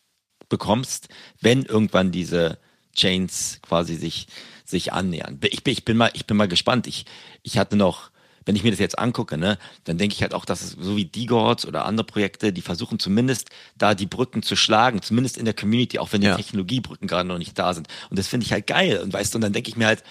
bekommst, 0.49 1.07
wenn 1.39 1.63
irgendwann 1.63 2.11
diese 2.11 2.57
Chains 2.95 3.59
quasi 3.61 3.95
sich 3.95 4.27
sich 4.65 4.91
annähern. 4.91 5.39
Ich 5.43 5.63
bin, 5.63 5.73
ich 5.73 5.85
bin 5.85 5.97
mal, 5.97 6.09
ich 6.13 6.25
bin 6.25 6.37
mal 6.37 6.47
gespannt. 6.47 6.87
Ich, 6.87 7.05
ich 7.43 7.57
hatte 7.59 7.75
noch, 7.75 8.09
wenn 8.45 8.55
ich 8.55 8.63
mir 8.63 8.71
das 8.71 8.79
jetzt 8.79 8.97
angucke, 8.97 9.37
ne, 9.37 9.57
dann 9.83 9.97
denke 9.97 10.15
ich 10.15 10.21
halt 10.21 10.33
auch, 10.33 10.45
dass 10.45 10.61
es 10.61 10.71
so 10.79 10.95
wie 10.95 11.05
D-Gods 11.05 11.65
oder 11.65 11.85
andere 11.85 12.05
Projekte, 12.05 12.51
die 12.53 12.61
versuchen 12.61 12.99
zumindest 12.99 13.49
da 13.77 13.93
die 13.95 14.07
Brücken 14.07 14.43
zu 14.43 14.55
schlagen, 14.55 15.01
zumindest 15.01 15.37
in 15.37 15.45
der 15.45 15.53
Community, 15.53 15.99
auch 15.99 16.11
wenn 16.11 16.21
die 16.21 16.27
Ja. 16.27 16.35
Technologiebrücken 16.35 17.07
gerade 17.07 17.27
noch 17.27 17.37
nicht 17.37 17.57
da 17.57 17.73
sind. 17.73 17.87
Und 18.09 18.17
das 18.17 18.27
finde 18.27 18.45
ich 18.45 18.51
halt 18.51 18.67
geil. 18.67 18.99
Und 19.03 19.13
weißt 19.13 19.33
du, 19.33 19.37
und 19.37 19.41
dann 19.41 19.53
denke 19.53 19.69
ich 19.69 19.77
mir 19.77 19.87
halt, 19.87 20.03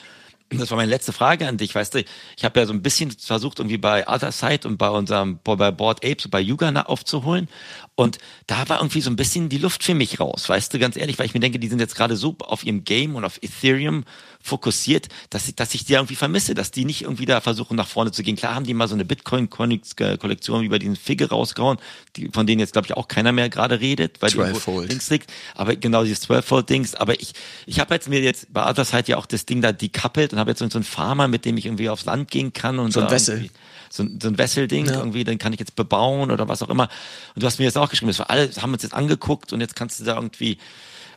das 0.58 0.70
war 0.70 0.76
meine 0.76 0.90
letzte 0.90 1.12
Frage 1.12 1.46
an 1.46 1.56
dich, 1.58 1.74
weißt 1.74 1.94
du, 1.94 2.04
ich 2.36 2.44
habe 2.44 2.58
ja 2.58 2.66
so 2.66 2.72
ein 2.72 2.82
bisschen 2.82 3.12
versucht, 3.12 3.60
irgendwie 3.60 3.78
bei 3.78 4.08
Other 4.08 4.32
Side 4.32 4.66
und 4.66 4.78
bei 4.78 4.88
unserem, 4.88 5.38
bei 5.44 5.70
Board 5.70 6.04
Apes 6.04 6.24
und 6.24 6.32
bei 6.32 6.40
Yuga 6.40 6.70
aufzuholen. 6.82 7.48
Und 8.00 8.16
da 8.46 8.66
war 8.70 8.78
irgendwie 8.78 9.02
so 9.02 9.10
ein 9.10 9.16
bisschen 9.16 9.50
die 9.50 9.58
Luft 9.58 9.84
für 9.84 9.92
mich 9.92 10.20
raus, 10.20 10.48
weißt 10.48 10.72
du, 10.72 10.78
ganz 10.78 10.96
ehrlich, 10.96 11.18
weil 11.18 11.26
ich 11.26 11.34
mir 11.34 11.40
denke, 11.40 11.58
die 11.58 11.68
sind 11.68 11.80
jetzt 11.80 11.94
gerade 11.94 12.16
so 12.16 12.34
auf 12.38 12.64
ihrem 12.64 12.82
Game 12.82 13.14
und 13.14 13.26
auf 13.26 13.36
Ethereum 13.42 14.04
fokussiert, 14.40 15.08
dass 15.28 15.48
ich, 15.48 15.54
dass 15.54 15.74
ich 15.74 15.84
die 15.84 15.92
irgendwie 15.92 16.14
vermisse, 16.14 16.54
dass 16.54 16.70
die 16.70 16.86
nicht 16.86 17.02
irgendwie 17.02 17.26
da 17.26 17.42
versuchen, 17.42 17.76
nach 17.76 17.86
vorne 17.86 18.10
zu 18.10 18.22
gehen. 18.22 18.36
Klar 18.36 18.54
haben 18.54 18.64
die 18.64 18.72
mal 18.72 18.88
so 18.88 18.94
eine 18.94 19.04
Bitcoin-Kollektion 19.04 20.64
über 20.64 20.78
diesen 20.78 20.96
Figge 20.96 21.28
rausgehauen, 21.28 21.76
die, 22.16 22.30
von 22.32 22.46
denen 22.46 22.60
jetzt, 22.60 22.72
glaube 22.72 22.86
ich, 22.86 22.96
auch 22.96 23.06
keiner 23.06 23.32
mehr 23.32 23.50
gerade 23.50 23.80
redet, 23.80 24.22
weil 24.22 24.30
die 24.30 24.38
irgendwo 24.38 24.60
12-Fold. 24.60 24.88
links 24.88 25.10
liegt. 25.10 25.30
Aber 25.54 25.76
genau 25.76 26.02
dieses 26.02 26.26
12-Fold-Dings. 26.26 26.94
Aber 26.94 27.20
ich, 27.20 27.34
ich 27.66 27.80
habe 27.80 27.92
jetzt 27.92 28.08
mir 28.08 28.22
jetzt 28.22 28.50
bei 28.50 28.66
Other 28.66 28.86
Side 28.86 29.08
ja 29.08 29.18
auch 29.18 29.26
das 29.26 29.44
Ding 29.44 29.60
da 29.60 29.72
decoupled 29.72 30.32
und 30.32 30.38
habe 30.38 30.52
jetzt 30.52 30.60
so 30.60 30.64
einen 30.64 30.84
Farmer, 30.84 31.28
mit 31.28 31.44
dem 31.44 31.58
ich 31.58 31.66
irgendwie 31.66 31.90
aufs 31.90 32.06
Land 32.06 32.30
gehen 32.30 32.54
kann 32.54 32.78
und 32.78 32.92
So 32.92 33.00
ein 33.02 33.10
Wessel. 33.10 33.50
So, 33.92 34.04
ein- 34.04 34.18
so 34.22 34.28
ein 34.28 34.38
Wesselding 34.38 34.86
Ja. 34.86 34.94
irgendwie, 34.98 35.24
dann 35.24 35.38
kann 35.38 35.52
ich 35.52 35.58
jetzt 35.60 35.74
bebauen 35.76 36.30
oder 36.30 36.48
was 36.48 36.62
auch 36.62 36.68
immer. 36.68 36.88
Und 37.34 37.42
du 37.42 37.46
hast 37.46 37.58
mir 37.58 37.64
jetzt 37.64 37.76
auch 37.76 37.90
geschrieben, 37.90 38.08
das 38.10 38.18
war 38.20 38.30
alle 38.30 38.48
haben 38.60 38.72
uns 38.72 38.82
jetzt 38.82 38.94
angeguckt 38.94 39.52
und 39.52 39.60
jetzt 39.60 39.74
kannst 39.76 39.98
du 40.00 40.04
da 40.04 40.14
irgendwie 40.14 40.58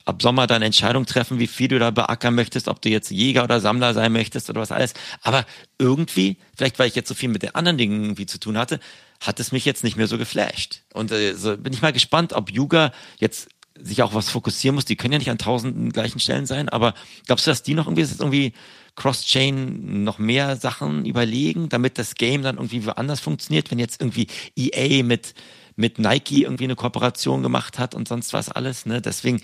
ab 0.06 0.22
Sommer 0.22 0.48
deine 0.48 0.66
Entscheidung 0.66 1.06
treffen, 1.06 1.40
wie 1.40 1.48
viel 1.48 1.70
du 1.70 1.80
da 1.80 1.92
beackern 1.92 2.36
möchtest, 2.36 2.68
ob 2.68 2.82
du 2.82 2.90
jetzt 2.90 3.10
Jäger 3.12 3.44
oder 3.46 3.62
Sammler 3.62 3.94
sein 3.94 4.12
möchtest 4.12 4.50
oder 4.50 4.60
was 4.60 4.72
alles. 4.72 4.94
Aber 5.22 5.46
irgendwie, 5.78 6.38
vielleicht 6.58 6.78
weil 6.80 6.88
ich 6.90 6.96
jetzt 6.96 7.08
so 7.08 7.14
viel 7.16 7.30
mit 7.30 7.42
den 7.44 7.56
anderen 7.56 7.78
Dingen 7.78 8.04
irgendwie 8.04 8.26
zu 8.26 8.38
tun 8.40 8.58
hatte, 8.58 8.80
hat 9.22 9.40
es 9.40 9.52
mich 9.54 9.64
jetzt 9.64 9.84
nicht 9.86 9.96
mehr 9.96 10.08
so 10.08 10.18
geflasht. 10.18 10.82
Und 10.94 11.12
äh, 11.12 11.36
so 11.36 11.56
bin 11.56 11.72
ich 11.72 11.82
mal 11.82 11.94
gespannt, 11.94 12.34
ob 12.34 12.52
Yuga 12.52 12.92
jetzt 13.20 13.48
sich 13.80 14.04
auch 14.04 14.14
was 14.14 14.30
fokussieren 14.30 14.76
muss. 14.76 14.86
Die 14.86 14.96
können 14.98 15.14
ja 15.14 15.20
nicht 15.20 15.30
an 15.30 15.38
tausenden 15.38 15.92
gleichen 15.94 16.20
Stellen 16.20 16.46
sein, 16.46 16.68
aber 16.70 16.94
glaubst 17.26 17.48
du, 17.48 17.52
dass 17.52 17.64
die 17.64 17.74
noch 17.74 17.88
irgendwie, 17.88 18.02
dass 18.02 18.20
irgendwie 18.20 18.54
Cross-Chain 18.96 20.04
noch 20.04 20.20
mehr 20.20 20.56
Sachen 20.56 21.06
überlegen, 21.06 21.70
damit 21.70 21.98
das 21.98 22.16
Game 22.16 22.44
dann 22.44 22.58
irgendwie 22.58 22.86
woanders 22.86 23.20
funktioniert, 23.20 23.72
wenn 23.72 23.80
jetzt 23.80 24.02
irgendwie 24.02 24.28
EA 24.56 25.04
mit, 25.04 25.34
mit 25.76 26.00
Nike 26.00 26.44
irgendwie 26.44 26.66
eine 26.66 26.76
Kooperation 26.76 27.42
gemacht 27.42 27.80
hat 27.80 27.96
und 27.96 28.08
sonst 28.08 28.34
was 28.34 28.50
alles, 28.50 28.86
ne? 28.86 29.02
Deswegen 29.02 29.42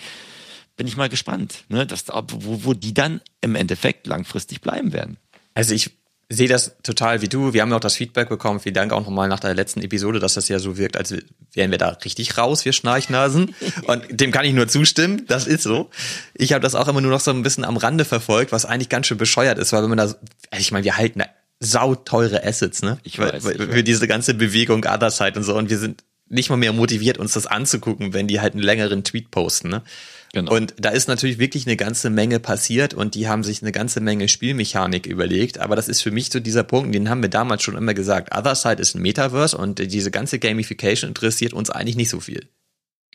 bin 0.78 0.88
ich 0.88 0.97
mal 0.97 1.10
gespannt, 1.10 1.66
ne? 1.70 1.86
Dass, 1.86 2.06
wo, 2.08 2.64
wo 2.64 2.74
die 2.74 2.93
dann 2.93 3.22
im 3.41 3.56
Endeffekt 3.56 4.08
langfristig 4.08 4.62
bleiben 4.62 4.93
werden. 4.93 5.18
Also 5.54 5.74
ich, 5.74 5.91
sehe 6.32 6.47
das 6.47 6.75
total 6.84 7.23
wie 7.23 7.27
du. 7.27 7.53
Wir 7.53 7.63
haben 7.63 7.71
ja 7.71 7.77
auch 7.77 7.82
das 7.82 7.95
Feedback 7.95 8.30
bekommen. 8.30 8.59
Vielen 8.59 8.75
Dank 8.75 8.93
auch 8.93 9.01
nochmal 9.01 9.27
nach 9.27 9.39
der 9.39 9.55
letzten 9.55 9.82
Episode, 9.82 10.19
dass 10.19 10.36
das 10.36 10.47
ja 10.47 10.59
so 10.59 10.77
wirkt, 10.77 10.95
als 10.95 11.11
wären 11.53 11.71
wir 11.71 11.80
da 11.80 11.89
richtig 11.89 12.38
raus, 12.38 12.65
wir 12.65 12.73
Schnarchnasen. 12.73 13.55
Und 13.88 14.03
dem 14.11 14.32
kann 14.32 14.45
ich 14.45 14.53
nur 14.53 14.67
zustimmen. 14.67 15.25
Das 15.27 15.47
ist 15.47 15.63
so. 15.63 15.89
Ich 16.36 16.53
habe 16.53 16.61
das 16.61 16.75
auch 16.75 16.88
immer 16.88 17.01
nur 17.01 17.11
noch 17.11 17.19
so 17.19 17.32
ein 17.32 17.41
bisschen 17.41 17.65
am 17.65 17.77
Rande 17.77 18.05
verfolgt, 18.05 18.51
was 18.51 18.65
eigentlich 18.65 18.89
ganz 18.89 19.07
schön 19.07 19.17
bescheuert 19.17 19.57
ist, 19.57 19.73
weil 19.73 19.82
wenn 19.82 19.89
man 19.89 19.97
da, 19.97 20.03
also 20.03 20.17
ich 20.59 20.71
meine, 20.71 20.86
wir 20.86 20.97
halten 20.97 21.23
sauteure 21.59 22.45
Assets, 22.45 22.84
ne? 22.84 22.99
Ich 23.03 23.17
weiß, 23.17 23.43
ich 23.45 23.57
Für 23.57 23.84
diese 23.84 24.07
ganze 24.07 24.36
Bewegung 24.36 24.86
Other 24.86 25.09
Side 25.09 25.34
und 25.36 25.43
so. 25.43 25.57
Und 25.57 25.69
wir 25.71 25.80
sind 25.80 26.03
nicht 26.27 26.51
mal 26.51 26.57
mehr 26.57 26.73
motiviert, 26.73 27.17
uns 27.17 27.34
das 27.34 27.47
anzugucken, 27.47 28.13
wenn 28.13 28.27
die 28.27 28.39
halt 28.39 28.53
einen 28.53 28.61
längeren 28.61 29.03
Tweet 29.03 29.32
posten, 29.32 29.69
ne? 29.69 29.82
Genau. 30.34 30.53
Und 30.53 30.75
da 30.77 30.89
ist 30.89 31.07
natürlich 31.07 31.39
wirklich 31.39 31.65
eine 31.65 31.75
ganze 31.75 32.09
Menge 32.09 32.39
passiert 32.39 32.93
und 32.93 33.15
die 33.15 33.27
haben 33.27 33.43
sich 33.43 33.63
eine 33.63 33.71
ganze 33.71 33.99
Menge 33.99 34.27
Spielmechanik 34.27 35.07
überlegt. 35.07 35.57
Aber 35.59 35.75
das 35.75 35.88
ist 35.88 36.01
für 36.01 36.11
mich 36.11 36.30
so 36.30 36.39
dieser 36.39 36.63
Punkt, 36.63 36.93
den 36.93 37.09
haben 37.09 37.21
wir 37.21 37.30
damals 37.30 37.63
schon 37.63 37.75
immer 37.75 37.95
gesagt. 37.95 38.36
Other 38.36 38.55
Side 38.55 38.82
ist 38.82 38.95
ein 38.95 39.01
Metaverse 39.01 39.57
und 39.57 39.80
diese 39.80 40.11
ganze 40.11 40.38
Gamification 40.38 41.09
interessiert 41.09 41.53
uns 41.53 41.69
eigentlich 41.69 41.95
nicht 41.95 42.09
so 42.09 42.19
viel. 42.19 42.47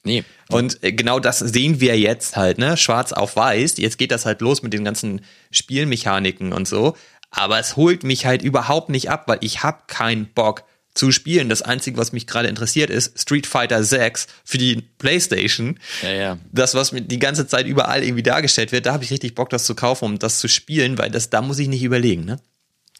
Nee. 0.02 0.24
Und 0.50 0.82
äh, 0.82 0.92
genau 0.92 1.18
das 1.18 1.38
sehen 1.38 1.80
wir 1.80 1.98
jetzt 1.98 2.36
halt, 2.36 2.58
ne? 2.58 2.76
Schwarz 2.76 3.12
auf 3.12 3.36
weiß. 3.36 3.78
Jetzt 3.78 3.96
geht 3.96 4.10
das 4.10 4.26
halt 4.26 4.42
los 4.42 4.62
mit 4.62 4.72
den 4.72 4.84
ganzen 4.84 5.22
Spielmechaniken 5.50 6.52
und 6.52 6.68
so. 6.68 6.94
Aber 7.30 7.58
es 7.58 7.76
holt 7.76 8.04
mich 8.04 8.26
halt 8.26 8.42
überhaupt 8.42 8.90
nicht 8.90 9.10
ab, 9.10 9.24
weil 9.26 9.38
ich 9.40 9.62
hab 9.62 9.88
keinen 9.88 10.26
Bock, 10.34 10.64
zu 10.94 11.10
spielen. 11.10 11.48
Das 11.48 11.62
Einzige, 11.62 11.96
was 11.96 12.12
mich 12.12 12.26
gerade 12.26 12.48
interessiert, 12.48 12.88
ist 12.88 13.18
Street 13.20 13.46
Fighter 13.46 13.82
6 13.82 14.28
für 14.44 14.58
die 14.58 14.82
Playstation. 14.98 15.78
Ja, 16.02 16.12
ja. 16.12 16.38
Das, 16.52 16.74
was 16.74 16.92
mir 16.92 17.02
die 17.02 17.18
ganze 17.18 17.46
Zeit 17.46 17.66
überall 17.66 18.02
irgendwie 18.02 18.22
dargestellt 18.22 18.72
wird, 18.72 18.86
da 18.86 18.92
habe 18.92 19.04
ich 19.04 19.10
richtig 19.10 19.34
Bock, 19.34 19.50
das 19.50 19.64
zu 19.64 19.74
kaufen, 19.74 20.04
um 20.04 20.18
das 20.18 20.38
zu 20.38 20.48
spielen, 20.48 20.96
weil 20.96 21.10
das, 21.10 21.30
da 21.30 21.42
muss 21.42 21.58
ich 21.58 21.68
nicht 21.68 21.82
überlegen, 21.82 22.24
ne? 22.24 22.38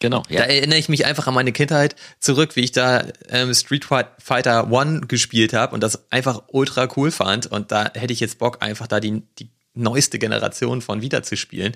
Genau. 0.01 0.23
Ja. 0.27 0.41
Da 0.41 0.47
erinnere 0.47 0.77
ich 0.77 0.89
mich 0.89 1.05
einfach 1.05 1.27
an 1.27 1.33
meine 1.33 1.53
Kindheit 1.53 1.95
zurück, 2.19 2.57
wie 2.57 2.61
ich 2.61 2.73
da 2.73 3.05
ähm, 3.29 3.53
Street 3.53 3.85
Fighter 3.85 4.69
One 4.69 5.01
gespielt 5.01 5.53
habe 5.53 5.73
und 5.73 5.81
das 5.81 6.11
einfach 6.11 6.43
ultra 6.47 6.89
cool 6.97 7.11
fand. 7.11 7.47
Und 7.47 7.71
da 7.71 7.91
hätte 7.93 8.11
ich 8.11 8.19
jetzt 8.19 8.37
Bock, 8.37 8.57
einfach 8.61 8.87
da 8.87 8.99
die, 8.99 9.23
die 9.39 9.49
neueste 9.73 10.19
Generation 10.19 10.81
von 10.81 11.01
wieder 11.01 11.23
zu 11.23 11.37
spielen. 11.37 11.75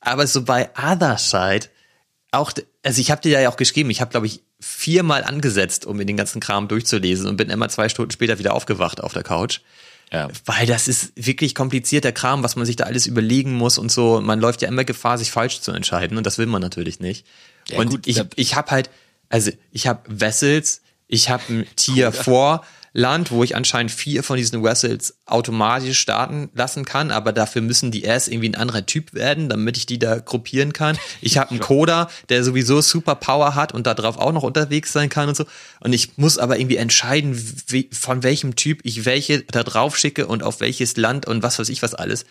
Aber 0.00 0.28
so 0.28 0.44
bei 0.44 0.70
Other 0.78 1.18
Side, 1.18 1.66
auch, 2.36 2.52
also 2.82 3.00
ich 3.00 3.10
habe 3.10 3.20
dir 3.20 3.40
ja 3.40 3.48
auch 3.48 3.56
geschrieben, 3.56 3.90
ich 3.90 4.00
habe, 4.00 4.10
glaube 4.10 4.26
ich, 4.26 4.42
viermal 4.60 5.24
angesetzt, 5.24 5.86
um 5.86 5.96
mir 5.96 6.06
den 6.06 6.16
ganzen 6.16 6.40
Kram 6.40 6.68
durchzulesen 6.68 7.26
und 7.26 7.36
bin 7.36 7.50
immer 7.50 7.68
zwei 7.68 7.88
Stunden 7.88 8.10
später 8.10 8.38
wieder 8.38 8.54
aufgewacht 8.54 9.02
auf 9.02 9.12
der 9.12 9.22
Couch. 9.22 9.60
Ja. 10.12 10.28
Weil 10.44 10.66
das 10.66 10.86
ist 10.86 11.12
wirklich 11.16 11.54
komplizierter 11.54 12.12
Kram, 12.12 12.42
was 12.42 12.56
man 12.56 12.64
sich 12.64 12.76
da 12.76 12.84
alles 12.84 13.06
überlegen 13.06 13.54
muss 13.54 13.76
und 13.76 13.90
so. 13.90 14.20
Man 14.20 14.40
läuft 14.40 14.62
ja 14.62 14.68
immer 14.68 14.84
Gefahr, 14.84 15.18
sich 15.18 15.30
falsch 15.30 15.60
zu 15.60 15.72
entscheiden 15.72 16.16
und 16.16 16.24
das 16.24 16.38
will 16.38 16.46
man 16.46 16.62
natürlich 16.62 17.00
nicht. 17.00 17.26
Ja, 17.68 17.78
und 17.78 17.90
gut, 17.90 18.06
ich, 18.06 18.22
ich 18.36 18.54
habe 18.54 18.70
halt, 18.70 18.90
also 19.28 19.50
ich 19.72 19.86
habe 19.88 20.02
Vessels, 20.06 20.82
ich 21.08 21.28
habe 21.28 21.42
ein 21.48 21.66
Tier 21.74 22.12
vor, 22.12 22.64
Land, 22.96 23.30
wo 23.30 23.44
ich 23.44 23.54
anscheinend 23.54 23.92
vier 23.92 24.22
von 24.22 24.38
diesen 24.38 24.64
Vessels 24.64 25.18
automatisch 25.26 25.98
starten 25.98 26.48
lassen 26.54 26.86
kann, 26.86 27.10
aber 27.10 27.34
dafür 27.34 27.60
müssen 27.60 27.90
die 27.90 28.02
erst 28.02 28.28
irgendwie 28.28 28.48
ein 28.48 28.54
anderer 28.54 28.86
Typ 28.86 29.12
werden, 29.12 29.50
damit 29.50 29.76
ich 29.76 29.84
die 29.84 29.98
da 29.98 30.18
gruppieren 30.18 30.72
kann. 30.72 30.96
Ich 31.20 31.36
habe 31.36 31.50
einen 31.50 31.60
Coder, 31.60 32.08
der 32.30 32.42
sowieso 32.42 32.80
super 32.80 33.14
Power 33.14 33.54
hat 33.54 33.74
und 33.74 33.86
da 33.86 33.92
drauf 33.92 34.16
auch 34.16 34.32
noch 34.32 34.42
unterwegs 34.42 34.94
sein 34.94 35.10
kann 35.10 35.28
und 35.28 35.36
so. 35.36 35.44
Und 35.80 35.92
ich 35.92 36.16
muss 36.16 36.38
aber 36.38 36.58
irgendwie 36.58 36.78
entscheiden, 36.78 37.38
wie, 37.66 37.90
von 37.92 38.22
welchem 38.22 38.56
Typ 38.56 38.80
ich 38.82 39.04
welche 39.04 39.42
da 39.42 39.62
drauf 39.62 39.98
schicke 39.98 40.26
und 40.26 40.42
auf 40.42 40.60
welches 40.60 40.96
Land 40.96 41.26
und 41.26 41.42
was 41.42 41.58
weiß 41.58 41.68
ich 41.68 41.82
was 41.82 41.94
alles. 41.94 42.24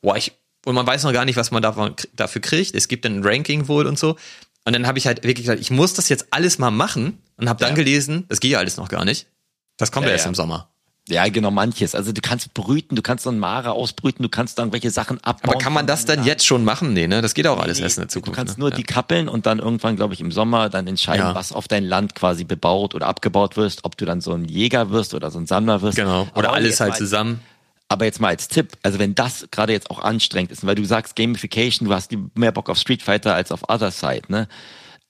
Boah, 0.00 0.16
ich, 0.16 0.32
und 0.64 0.74
man 0.74 0.86
weiß 0.86 1.04
noch 1.04 1.12
gar 1.12 1.24
nicht, 1.24 1.36
was 1.36 1.52
man 1.52 1.62
davon, 1.62 1.94
dafür 2.16 2.42
kriegt. 2.42 2.74
Es 2.74 2.88
gibt 2.88 3.06
ein 3.06 3.22
Ranking 3.22 3.68
wohl 3.68 3.86
und 3.86 4.00
so. 4.00 4.16
Und 4.64 4.72
dann 4.72 4.88
habe 4.88 4.98
ich 4.98 5.06
halt 5.06 5.22
wirklich 5.22 5.46
gesagt, 5.46 5.60
ich 5.60 5.70
muss 5.70 5.94
das 5.94 6.08
jetzt 6.08 6.26
alles 6.30 6.58
mal 6.58 6.72
machen 6.72 7.18
und 7.36 7.48
habe 7.48 7.60
dann 7.60 7.70
ja. 7.70 7.76
gelesen, 7.76 8.24
das 8.28 8.40
geht 8.40 8.50
ja 8.50 8.58
alles 8.58 8.76
noch 8.76 8.88
gar 8.88 9.04
nicht. 9.04 9.28
Das 9.76 9.92
kommt 9.92 10.06
ja, 10.06 10.12
erst 10.12 10.24
ja. 10.24 10.28
im 10.30 10.34
Sommer. 10.34 10.72
Ja, 11.08 11.28
genau, 11.28 11.50
manches. 11.50 11.96
Also 11.96 12.12
du 12.12 12.20
kannst 12.20 12.54
brüten, 12.54 12.94
du 12.94 13.02
kannst 13.02 13.26
dann 13.26 13.40
Mare 13.40 13.72
ausbrüten, 13.72 14.22
du 14.22 14.28
kannst 14.28 14.60
dann 14.60 14.72
welche 14.72 14.90
Sachen 14.90 15.18
abbauen. 15.24 15.50
Aber 15.50 15.58
kann 15.58 15.72
man 15.72 15.86
das 15.86 16.04
dann 16.04 16.24
jetzt 16.24 16.46
schon 16.46 16.62
machen? 16.62 16.92
Nee, 16.92 17.08
ne? 17.08 17.20
Das 17.20 17.34
geht 17.34 17.46
auch 17.48 17.58
alles 17.58 17.78
nee, 17.78 17.84
erst 17.84 17.96
in 17.96 18.02
der 18.02 18.08
Zukunft. 18.08 18.28
Du 18.28 18.36
kannst 18.36 18.58
ne? 18.58 18.62
nur 18.62 18.70
ja. 18.70 18.76
die 18.76 18.84
kappeln 18.84 19.28
und 19.28 19.46
dann 19.46 19.58
irgendwann, 19.58 19.96
glaube 19.96 20.14
ich, 20.14 20.20
im 20.20 20.30
Sommer 20.30 20.68
dann 20.68 20.86
entscheiden, 20.86 21.26
ja. 21.26 21.34
was 21.34 21.52
auf 21.52 21.66
dein 21.66 21.84
Land 21.84 22.14
quasi 22.14 22.44
bebaut 22.44 22.94
oder 22.94 23.08
abgebaut 23.08 23.56
wirst, 23.56 23.84
ob 23.84 23.96
du 23.96 24.04
dann 24.04 24.20
so 24.20 24.32
ein 24.32 24.44
Jäger 24.44 24.90
wirst 24.90 25.12
oder 25.14 25.32
so 25.32 25.40
ein 25.40 25.46
Sammler 25.46 25.82
wirst. 25.82 25.96
Genau. 25.96 26.28
Oder 26.36 26.50
Aber 26.50 26.56
alles 26.56 26.78
halt 26.78 26.94
zusammen. 26.94 27.40
Aber 27.88 28.04
jetzt 28.04 28.20
mal 28.20 28.28
als 28.28 28.46
Tipp, 28.48 28.78
also 28.82 29.00
wenn 29.00 29.14
das 29.16 29.48
gerade 29.50 29.72
jetzt 29.72 29.90
auch 29.90 29.98
anstrengend 29.98 30.52
ist, 30.52 30.64
weil 30.64 30.76
du 30.76 30.84
sagst 30.84 31.16
Gamification, 31.16 31.88
du 31.88 31.94
hast 31.94 32.12
mehr 32.34 32.52
Bock 32.52 32.70
auf 32.70 32.78
Street 32.78 33.02
Fighter 33.02 33.34
als 33.34 33.50
auf 33.50 33.68
Other 33.68 33.90
Side, 33.90 34.22
ne? 34.28 34.48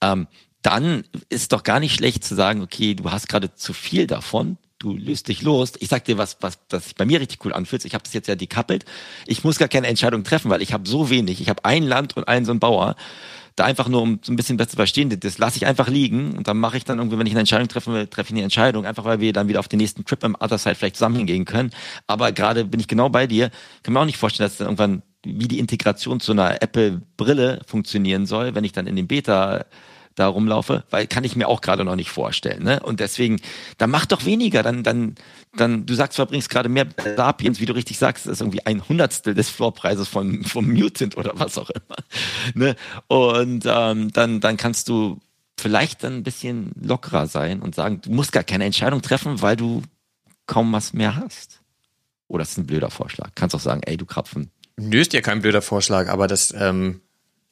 Ähm, 0.01 0.27
dann 0.63 1.05
ist 1.29 1.53
doch 1.53 1.63
gar 1.63 1.81
nicht 1.81 1.95
schlecht 1.95 2.25
zu 2.25 2.35
sagen, 2.35 2.63
okay, 2.63 2.95
du 2.95 3.11
hast 3.11 3.29
gerade 3.29 3.55
zu 3.55 3.73
viel 3.73 4.07
davon, 4.07 4.59
du 4.79 4.97
löst 4.97 5.29
dich 5.29 5.43
los. 5.43 5.73
Ich 5.79 5.89
sag 5.89 6.05
dir 6.05 6.19
was, 6.19 6.39
was 6.41 6.59
das 6.69 6.85
sich 6.85 6.95
bei 6.95 7.05
mir 7.05 7.21
richtig 7.21 7.45
cool 7.45 7.53
anfühlt. 7.53 7.85
Ich 7.85 7.95
habe 7.95 8.05
das 8.05 8.13
jetzt 8.13 8.29
ja 8.29 8.35
dekappelt. 8.35 8.85
Ich 9.27 9.45
muss 9.45 9.59
gar 9.59 9.69
keine 9.69 9.87
Entscheidung 9.87 10.25
treffen, 10.25 10.51
weil 10.51 10.63
ich 10.63 10.73
habe 10.73 10.89
so 10.89 11.11
wenig. 11.11 11.41
Ich 11.41 11.49
habe 11.49 11.65
ein 11.65 11.85
Land 11.85 12.17
und 12.17 12.27
einen 12.29 12.45
so 12.45 12.53
einen 12.53 12.61
Bauer. 12.61 12.97
Da 13.55 13.65
einfach 13.65 13.89
nur, 13.89 14.01
um 14.01 14.19
so 14.23 14.33
ein 14.33 14.37
bisschen 14.37 14.57
besser 14.57 14.71
zu 14.71 14.77
verstehen, 14.77 15.15
das 15.21 15.37
lasse 15.37 15.59
ich 15.59 15.67
einfach 15.67 15.89
liegen 15.89 16.39
und 16.39 16.49
dann 16.49 16.59
mache 16.59 16.79
ich 16.79 16.85
dann 16.85 16.99
irgendwie, 16.99 17.19
wenn 17.19 17.27
ich 17.27 17.35
eine 17.35 17.41
Entscheidung 17.41 17.69
treffen 17.69 17.93
will, 17.93 18.07
treffe 18.07 18.31
ich 18.31 18.35
eine 18.35 18.45
Entscheidung, 18.45 18.87
einfach 18.87 19.05
weil 19.05 19.21
wir 19.21 19.35
dann 19.35 19.47
wieder 19.47 19.61
auf 19.61 19.69
den 19.69 19.77
nächsten 19.77 20.07
Trip 20.07 20.25
im 20.25 20.37
Other 20.41 20.57
Side 20.57 20.75
vielleicht 20.75 20.97
zusammen 20.97 21.17
hingehen 21.17 21.45
können. 21.45 21.71
Aber 22.07 22.33
gerade 22.33 22.65
bin 22.65 22.81
ich 22.81 22.89
genau 22.89 23.11
bei 23.11 23.27
dir. 23.27 23.51
Kann 23.83 23.93
mir 23.93 24.01
auch 24.01 24.07
nicht 24.07 24.17
vorstellen, 24.17 24.49
dass 24.49 24.57
dann 24.57 24.69
irgendwann 24.69 25.03
wie 25.25 25.49
die 25.49 25.59
Integration 25.59 26.19
zu 26.19 26.33
einer 26.33 26.63
Apple-Brille 26.63 27.61
funktionieren 27.67 28.25
soll, 28.27 28.55
wenn 28.55 28.65
ich 28.65 28.73
dann 28.73 28.87
in 28.87 28.97
den 28.97 29.07
Beta 29.07 29.67
da 30.15 30.27
rumlaufe, 30.27 30.85
weil 30.91 31.07
kann 31.07 31.25
ich 31.25 31.37
mir 31.37 31.49
auch 31.49 31.61
gerade 31.61 31.85
noch 31.85 31.97
nicht 31.97 32.11
vorstellen. 32.11 32.63
Ne? 32.63 32.81
Und 32.81 33.01
deswegen, 33.01 33.41
dann 33.79 33.91
mach 33.91 34.07
doch 34.07 34.25
weniger. 34.25 34.63
Dann, 34.63 34.83
dann, 34.83 35.15
dann, 35.57 35.87
du 35.87 35.95
sagst, 35.95 36.17
verbringst 36.17 36.51
gerade 36.51 36.69
mehr 36.69 36.87
Sapiens, 37.17 37.61
wie 37.61 37.67
du 37.67 37.75
richtig 37.75 37.99
sagst, 37.99 38.27
das 38.27 38.35
ist 38.35 38.41
irgendwie 38.41 38.67
ein 38.67 38.87
Hundertstel 38.89 39.35
des 39.35 39.49
Floorpreises 39.51 40.09
von 40.09 40.45
vom 40.45 40.71
Mutant 40.71 41.17
oder 41.17 41.33
was 41.35 41.59
auch 41.59 41.71
immer. 41.71 41.97
Ne? 42.55 42.77
Und 43.09 43.65
ähm, 43.67 44.13
dann, 44.13 44.41
dann 44.41 44.57
kannst 44.57 44.89
du 44.89 45.21
vielleicht 45.59 46.05
dann 46.05 46.17
ein 46.17 46.23
bisschen 46.23 46.73
lockerer 46.81 47.27
sein 47.27 47.63
und 47.63 47.75
sagen, 47.75 48.01
du 48.03 48.11
musst 48.11 48.33
gar 48.33 48.45
keine 48.45 48.65
Entscheidung 48.65 49.01
treffen, 49.03 49.43
weil 49.43 49.57
du 49.57 49.83
kaum 50.47 50.73
was 50.73 50.93
mehr 50.93 51.17
hast. 51.17 51.61
Oder 52.29 52.43
das 52.43 52.53
ist 52.53 52.59
ein 52.59 52.67
blöder 52.67 52.91
Vorschlag. 52.91 53.31
Kannst 53.35 53.55
auch 53.55 53.61
sagen, 53.61 53.83
ey, 53.85 53.97
du 53.97 54.07
Krapfen. 54.07 54.51
Nö, 54.77 55.01
ist 55.01 55.13
ja 55.13 55.21
kein 55.21 55.43
blöder 55.43 55.63
Vorschlag, 55.63 56.09
aber 56.09 56.27
das, 56.27 56.53
ähm, 56.57 57.01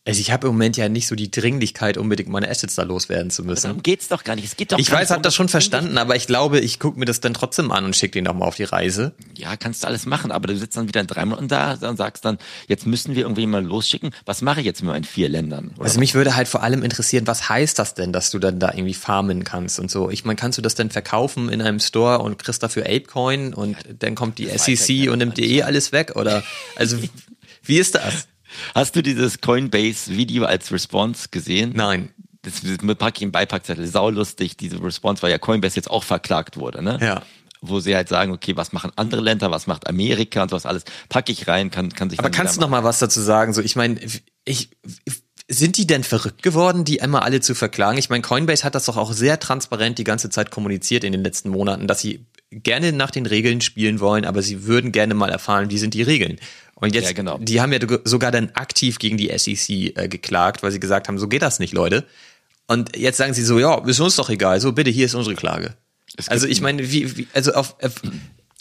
also 0.07 0.19
ich 0.19 0.31
habe 0.31 0.47
im 0.47 0.55
Moment 0.55 0.79
ja 0.79 0.89
nicht 0.89 1.07
so 1.07 1.15
die 1.15 1.31
Dringlichkeit, 1.31 1.99
unbedingt 1.99 2.31
meine 2.31 2.49
Assets 2.49 2.75
da 2.75 2.85
loswerden 2.85 3.31
zu 3.31 3.45
müssen. 3.45 3.67
Darum 3.67 3.83
geht's 3.83 4.09
doch 4.09 4.25
gar 4.25 4.35
nicht. 4.35 4.47
Es 4.47 4.57
geht 4.57 4.73
doch 4.73 4.79
ich 4.79 4.91
weiß, 4.91 5.11
habe 5.11 5.21
das 5.21 5.35
schon 5.35 5.51
verstanden, 5.51 5.99
aber 5.99 6.17
ich 6.17 6.27
glaube, 6.27 6.59
ich 6.59 6.79
gucke 6.79 6.99
mir 6.99 7.05
das 7.05 7.21
dann 7.21 7.35
trotzdem 7.35 7.71
an 7.71 7.85
und 7.85 7.95
schicke 7.95 8.13
den 8.13 8.25
nochmal 8.25 8.49
auf 8.49 8.57
die 8.57 8.65
Reise. 8.65 9.13
Ja, 9.37 9.59
kannst 9.59 9.83
du 9.83 9.89
alles 9.89 10.07
machen, 10.07 10.33
aber 10.33 10.49
du 10.49 10.57
sitzt 10.57 10.79
dann 10.79 10.89
wieder 10.89 11.03
in 11.03 11.07
drei 11.07 11.27
Monaten 11.27 11.49
da 11.49 11.75
und 11.75 11.99
sagst 11.99 12.25
dann, 12.25 12.39
jetzt 12.67 12.87
müssen 12.87 13.15
wir 13.15 13.23
irgendwie 13.23 13.47
mal 13.47 13.63
losschicken. 13.63 14.11
Was 14.25 14.41
mache 14.41 14.61
ich 14.61 14.67
jetzt 14.67 14.83
mit 14.83 14.91
meinen 14.91 15.05
vier 15.05 15.29
Ländern? 15.29 15.73
Oder 15.77 15.85
also 15.85 16.01
mich 16.01 16.15
würde 16.15 16.35
halt 16.35 16.49
vor 16.49 16.63
allem 16.63 16.83
interessieren, 16.83 17.27
was 17.27 17.51
heißt 17.51 17.79
das 17.79 17.93
denn, 17.93 18.11
dass 18.15 18.31
du 18.31 18.39
dann 18.39 18.59
da 18.59 18.73
irgendwie 18.73 18.95
farmen 18.95 19.45
kannst 19.45 19.79
und 19.79 19.91
so? 19.91 20.09
Ich 20.09 20.25
meine, 20.25 20.37
kannst 20.37 20.57
du 20.57 20.63
das 20.63 20.75
denn 20.75 20.89
verkaufen 20.89 21.51
in 21.51 21.61
einem 21.61 21.79
Store 21.79 22.21
und 22.21 22.39
kriegst 22.39 22.63
dafür 22.63 22.85
Apecoin 22.87 23.53
und 23.53 23.73
ja, 23.73 23.93
dann 23.99 24.15
kommt 24.15 24.39
die 24.39 24.47
SEC 24.47 25.11
und 25.11 25.19
nimmt 25.19 25.37
dir 25.37 25.45
eh 25.45 25.63
alles 25.63 25.93
weg? 25.93 26.17
Oder 26.17 26.43
also 26.77 26.97
wie 27.63 27.79
ist 27.79 27.97
das? 27.97 28.30
Hast 28.75 28.97
du 28.97 29.03
dieses 29.03 29.41
Coinbase-Video 29.41 30.45
als 30.45 30.73
Response 30.73 31.29
gesehen? 31.31 31.73
Nein. 31.75 32.11
Das 32.43 32.63
mit 32.63 32.99
packe 32.99 33.19
ich 33.19 33.23
im 33.23 33.33
Beipackzettel. 33.33 33.87
Saulustig, 33.87 34.57
diese 34.57 34.83
Response, 34.83 35.23
weil 35.23 35.31
ja 35.31 35.39
Coinbase 35.39 35.77
jetzt 35.77 35.91
auch 35.91 36.05
verklagt 36.05 36.57
wurde, 36.57 36.83
ne? 36.83 36.99
Ja 37.01 37.23
wo 37.63 37.81
sie 37.81 37.95
halt 37.95 38.09
sagen, 38.09 38.33
okay, 38.33 38.57
was 38.57 38.73
machen 38.73 38.91
andere 38.97 39.21
Länder, 39.21 39.51
was 39.51 39.67
macht 39.67 39.87
Amerika 39.87 40.43
und 40.43 40.51
sowas 40.51 40.67
alles, 40.67 40.85
packe 41.09 41.33
ich 41.33 41.47
rein, 41.47 41.71
kann, 41.71 41.91
kann 41.91 42.11
sich. 42.11 42.19
Aber 42.19 42.31
kannst 42.31 42.57
du 42.57 42.61
noch 42.61 42.71
mal 42.71 42.85
was 42.85 42.99
dazu 43.01 43.21
sagen? 43.21 43.53
So, 43.53 43.61
ich 43.61 43.77
meine, 43.77 44.01
ich, 44.45 44.71
sind 45.49 45.77
die 45.77 45.87
denn 45.87 46.05
verrückt 46.05 46.43
geworden, 46.43 46.85
die 46.85 46.97
immer 46.97 47.23
alle 47.23 47.41
zu 47.41 47.55
verklagen? 47.55 47.99
Ich 47.99 48.09
meine, 48.09 48.23
Coinbase 48.23 48.65
hat 48.65 48.75
das 48.75 48.87
doch 48.87 48.97
auch 48.97 49.13
sehr 49.13 49.41
transparent 49.41 49.99
die 49.99 50.05
ganze 50.05 50.31
Zeit 50.31 50.51
kommuniziert 50.51 51.05
in 51.05 51.13
den 51.13 51.23
letzten 51.23 51.51
Monaten, 51.51 51.87
dass 51.87 52.01
sie 52.01 52.25
gerne 52.51 52.93
nach 52.93 53.11
den 53.11 53.27
Regeln 53.27 53.61
spielen 53.61 54.01
wollen, 54.01 54.25
aber 54.25 54.43
sie 54.43 54.67
würden 54.67 54.93
gerne 54.93 55.15
mal 55.15 55.31
erfahren, 55.31 55.71
wie 55.71 55.79
sind 55.79 55.95
die 55.95 56.03
Regeln. 56.03 56.39
Und 56.75 56.95
jetzt, 56.95 57.07
ja, 57.07 57.13
genau. 57.13 57.39
die 57.39 57.61
haben 57.61 57.73
ja 57.73 57.79
sogar 58.05 58.31
dann 58.31 58.51
aktiv 58.55 58.99
gegen 58.99 59.17
die 59.17 59.31
SEC 59.37 59.97
äh, 59.97 60.09
geklagt, 60.09 60.63
weil 60.63 60.73
sie 60.73 60.81
gesagt 60.81 61.09
haben, 61.09 61.19
so 61.19 61.29
geht 61.29 61.43
das 61.43 61.59
nicht, 61.59 61.75
Leute. 61.75 62.07
Und 62.67 62.97
jetzt 62.97 63.19
sagen 63.19 63.35
sie 63.35 63.45
so, 63.45 63.59
ja, 63.59 63.85
ist 63.87 64.01
uns 64.01 64.17
doch 64.17 64.31
egal, 64.31 64.61
so 64.61 64.73
bitte, 64.73 64.91
hier 64.91 65.07
ist 65.07 65.15
unsere 65.15 65.37
Klage. 65.37 65.75
Also 66.27 66.47
ich 66.47 66.61
meine, 66.61 66.91
wie, 66.91 67.17
wie 67.17 67.29
also 67.35 67.53
auf, 67.53 67.77
auf 67.83 67.95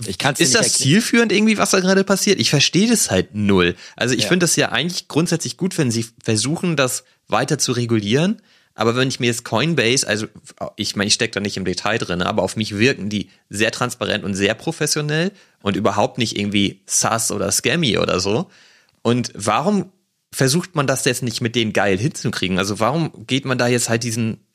ich 0.06 0.18
kann's 0.18 0.40
ist 0.40 0.56
das 0.56 0.74
zielführend 0.74 1.32
irgendwie, 1.32 1.58
was 1.58 1.72
da 1.72 1.80
gerade 1.80 2.04
passiert? 2.04 2.40
Ich 2.40 2.50
verstehe 2.50 2.88
das 2.88 3.12
halt 3.12 3.36
null. 3.36 3.76
Also 3.96 4.16
ich 4.16 4.24
ja. 4.24 4.28
finde 4.30 4.46
das 4.46 4.56
ja 4.56 4.70
eigentlich 4.70 5.08
grundsätzlich 5.08 5.58
gut, 5.58 5.78
wenn 5.78 5.92
sie 5.92 6.06
versuchen, 6.24 6.76
das 6.76 7.04
weiter 7.28 7.58
zu 7.58 7.74
regulieren. 7.74 8.42
Aber 8.80 8.96
wenn 8.96 9.10
ich 9.10 9.20
mir 9.20 9.26
jetzt 9.26 9.44
Coinbase, 9.44 10.08
also 10.08 10.28
ich 10.78 10.96
meine, 10.96 11.10
ich 11.10 11.14
stecke 11.14 11.34
da 11.34 11.42
nicht 11.42 11.58
im 11.58 11.66
Detail 11.66 11.98
drin, 11.98 12.22
aber 12.22 12.44
auf 12.44 12.56
mich 12.56 12.78
wirken 12.78 13.10
die 13.10 13.30
sehr 13.50 13.72
transparent 13.72 14.24
und 14.24 14.36
sehr 14.36 14.54
professionell 14.54 15.34
und 15.62 15.76
überhaupt 15.76 16.18
nicht 16.18 16.40
irgendwie 16.40 16.80
sus 16.86 17.30
oder 17.32 17.52
scammy 17.52 17.98
oder 17.98 18.22
so. 18.22 18.50
Und 19.02 19.34
warum 19.36 19.92
versucht 20.34 20.76
man 20.76 20.88
das 20.88 21.04
jetzt 21.04 21.24
nicht 21.24 21.42
mit 21.42 21.56
denen 21.56 21.74
geil 21.74 21.98
hinzukriegen? 21.98 22.58
Also 22.58 22.80
warum 22.80 23.28
geht 23.28 23.44
man 23.44 23.58
da 23.58 23.68
jetzt 23.68 23.90
halt 23.90 24.04
diesen 24.04 24.46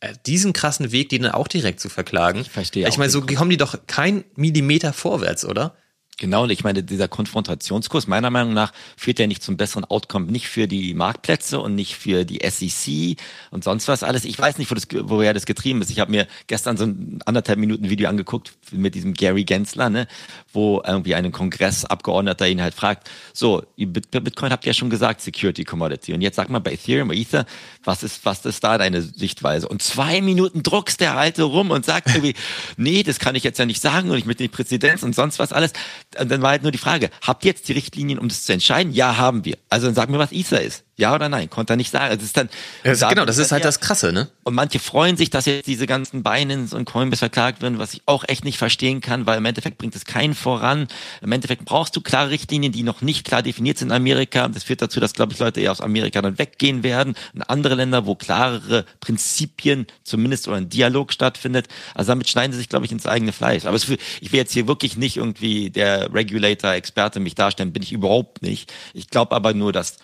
äh, 0.00 0.14
diesen 0.26 0.52
krassen 0.52 0.90
Weg, 0.90 1.08
den 1.10 1.22
dann 1.22 1.32
auch 1.32 1.46
direkt 1.46 1.78
zu 1.78 1.88
verklagen? 1.88 2.40
Ich 2.40 2.50
verstehe 2.50 2.88
Ich 2.88 2.98
meine, 2.98 3.10
so 3.10 3.20
kommen 3.20 3.50
die 3.50 3.56
doch 3.56 3.78
kein 3.86 4.24
Millimeter 4.34 4.92
vorwärts, 4.92 5.44
oder? 5.44 5.76
Genau, 6.20 6.42
und 6.42 6.50
ich 6.50 6.64
meine, 6.64 6.82
dieser 6.82 7.08
Konfrontationskurs 7.08 8.06
meiner 8.06 8.28
Meinung 8.28 8.52
nach 8.52 8.74
führt 8.94 9.18
ja 9.18 9.26
nicht 9.26 9.42
zum 9.42 9.56
besseren 9.56 9.86
Outcome, 9.86 10.30
nicht 10.30 10.48
für 10.48 10.68
die 10.68 10.92
Marktplätze 10.92 11.58
und 11.58 11.74
nicht 11.74 11.96
für 11.96 12.26
die 12.26 12.46
SEC 12.46 13.18
und 13.50 13.64
sonst 13.64 13.88
was 13.88 14.02
alles. 14.02 14.26
Ich 14.26 14.38
weiß 14.38 14.58
nicht, 14.58 14.70
wo 14.70 14.74
das, 14.74 14.86
woher 14.92 15.32
das 15.32 15.46
getrieben 15.46 15.80
ist. 15.80 15.88
Ich 15.90 15.98
habe 15.98 16.10
mir 16.10 16.28
gestern 16.46 16.76
so 16.76 16.84
ein 16.84 17.20
anderthalb 17.24 17.58
Minuten 17.58 17.88
Video 17.88 18.10
angeguckt 18.10 18.52
mit 18.70 18.94
diesem 18.94 19.14
Gary 19.14 19.44
Gensler, 19.44 19.88
ne, 19.88 20.06
wo 20.52 20.82
irgendwie 20.86 21.14
ein 21.14 21.32
Kongressabgeordneter 21.32 22.46
ihn 22.46 22.60
halt 22.60 22.74
fragt, 22.74 23.10
so, 23.32 23.62
Bitcoin 23.78 24.52
habt 24.52 24.66
ihr 24.66 24.72
ja 24.72 24.74
schon 24.74 24.90
gesagt, 24.90 25.22
Security 25.22 25.64
Commodity. 25.64 26.12
Und 26.12 26.20
jetzt 26.20 26.36
sag 26.36 26.50
mal 26.50 26.58
bei 26.58 26.72
Ethereum 26.74 27.08
oder 27.08 27.16
Ether, 27.16 27.46
was 27.82 28.02
ist, 28.02 28.26
was 28.26 28.44
ist 28.44 28.62
da 28.62 28.76
deine 28.76 29.00
Sichtweise? 29.00 29.66
Und 29.66 29.82
zwei 29.82 30.20
Minuten 30.20 30.62
druckst 30.62 31.00
der 31.00 31.16
Alte 31.16 31.44
rum 31.44 31.70
und 31.70 31.86
sagt 31.86 32.08
irgendwie, 32.08 32.34
nee, 32.76 33.02
das 33.04 33.18
kann 33.18 33.36
ich 33.36 33.42
jetzt 33.42 33.58
ja 33.58 33.64
nicht 33.64 33.80
sagen 33.80 34.10
und 34.10 34.18
ich 34.18 34.26
mit 34.26 34.38
den 34.38 34.50
Präzidenz 34.50 35.02
und 35.02 35.14
sonst 35.14 35.38
was 35.38 35.54
alles 35.54 35.72
dann 36.10 36.42
war 36.42 36.50
halt 36.50 36.62
nur 36.62 36.72
die 36.72 36.78
Frage, 36.78 37.10
habt 37.22 37.44
ihr 37.44 37.50
jetzt 37.50 37.68
die 37.68 37.72
Richtlinien, 37.72 38.18
um 38.18 38.28
das 38.28 38.44
zu 38.44 38.52
entscheiden? 38.52 38.92
Ja, 38.92 39.16
haben 39.16 39.44
wir. 39.44 39.56
Also 39.68 39.86
dann 39.86 39.94
sag 39.94 40.10
mir, 40.10 40.18
was 40.18 40.32
Ether 40.32 40.60
ist. 40.60 40.84
Ja 41.00 41.14
oder 41.14 41.28
nein? 41.28 41.50
Konnte 41.50 41.72
er 41.72 41.76
nicht 41.76 41.90
sagen. 41.90 42.14
Das 42.14 42.22
ist 42.24 42.36
dann, 42.36 42.48
da- 42.84 43.08
genau, 43.08 43.24
das 43.24 43.38
ist 43.38 43.50
halt 43.52 43.64
das 43.64 43.80
Krasse, 43.80 44.12
ne? 44.12 44.28
und 44.44 44.54
manche 44.54 44.78
freuen 44.78 45.16
sich, 45.16 45.30
dass 45.30 45.46
jetzt 45.46 45.66
diese 45.66 45.86
ganzen 45.86 46.22
Binance 46.22 46.76
und 46.76 46.84
Coinbase 46.84 47.18
verklagt 47.20 47.62
werden, 47.62 47.78
was 47.78 47.94
ich 47.94 48.02
auch 48.06 48.24
echt 48.28 48.44
nicht 48.44 48.58
verstehen 48.58 49.00
kann, 49.00 49.26
weil 49.26 49.38
im 49.38 49.44
Endeffekt 49.44 49.78
bringt 49.78 49.96
es 49.96 50.04
keinen 50.04 50.34
voran. 50.34 50.88
Im 51.22 51.32
Endeffekt 51.32 51.64
brauchst 51.64 51.96
du 51.96 52.00
klare 52.00 52.30
Richtlinien, 52.30 52.72
die 52.72 52.82
noch 52.82 53.00
nicht 53.02 53.26
klar 53.26 53.42
definiert 53.42 53.78
sind 53.78 53.88
in 53.88 53.94
Amerika. 53.96 54.46
Das 54.48 54.64
führt 54.64 54.82
dazu, 54.82 55.00
dass, 55.00 55.12
glaube 55.14 55.32
ich, 55.32 55.38
Leute 55.38 55.60
eher 55.60 55.72
aus 55.72 55.80
Amerika 55.80 56.20
dann 56.22 56.38
weggehen 56.38 56.82
werden. 56.82 57.14
In 57.34 57.42
andere 57.42 57.74
Länder, 57.74 58.06
wo 58.06 58.14
klarere 58.14 58.84
Prinzipien 59.00 59.86
zumindest 60.04 60.48
oder 60.48 60.56
ein 60.58 60.68
Dialog 60.68 61.12
stattfindet. 61.12 61.66
Also 61.94 62.12
damit 62.12 62.28
schneiden 62.28 62.52
sie 62.52 62.58
sich, 62.58 62.68
glaube 62.68 62.86
ich, 62.86 62.92
ins 62.92 63.06
eigene 63.06 63.32
Fleisch. 63.32 63.64
Aber 63.64 63.76
es, 63.76 63.88
ich 63.88 64.32
will 64.32 64.38
jetzt 64.38 64.52
hier 64.52 64.66
wirklich 64.68 64.96
nicht 64.96 65.16
irgendwie 65.16 65.70
der 65.70 66.12
Regulator, 66.12 66.72
Experte 66.72 67.20
mich 67.20 67.34
darstellen, 67.34 67.72
bin 67.72 67.82
ich 67.82 67.92
überhaupt 67.92 68.42
nicht. 68.42 68.72
Ich 68.94 69.08
glaube 69.08 69.34
aber 69.34 69.54
nur, 69.54 69.72
dass, 69.72 69.96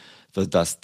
dass 0.45 0.78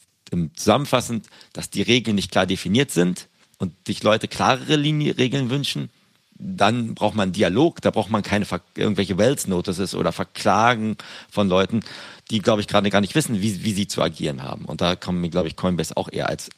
zusammenfassend, 0.55 1.27
dass 1.53 1.71
die 1.71 1.83
Regeln 1.83 2.15
nicht 2.15 2.31
klar 2.31 2.47
definiert 2.47 2.91
sind 2.91 3.29
und 3.59 3.75
sich 3.87 4.03
Leute 4.03 4.29
klarere 4.29 4.77
Linie, 4.77 5.19
Regeln 5.19 5.51
wünschen, 5.51 5.91
dann 6.35 6.95
braucht 6.95 7.15
man 7.15 7.33
Dialog, 7.33 7.81
da 7.83 7.91
braucht 7.91 8.11
man 8.11 8.23
keine 8.23 8.47
irgendwelche 8.77 9.19
Wells 9.19 9.47
Notices 9.47 9.95
oder 9.95 10.11
Verklagen 10.13 10.97
von 11.31 11.49
Leuten, 11.49 11.81
die, 12.33 12.41
glaube 12.41 12.63
ich, 12.63 12.67
gerade 12.67 12.89
gar 12.89 13.03
nicht 13.03 13.15
wissen, 13.15 13.43
wie, 13.43 13.63
wie 13.63 13.73
sie 13.73 13.87
zu 13.87 14.03
agieren 14.03 14.43
haben. 14.43 14.65
Und 14.65 14.81
da 14.81 14.97
kommen 14.97 15.21
mir, 15.21 15.29
glaube 15.29 15.49
ich, 15.49 15.55
Coinbase 15.55 15.97
auch 15.97 16.09
eher 16.11 16.29
als 16.29 16.49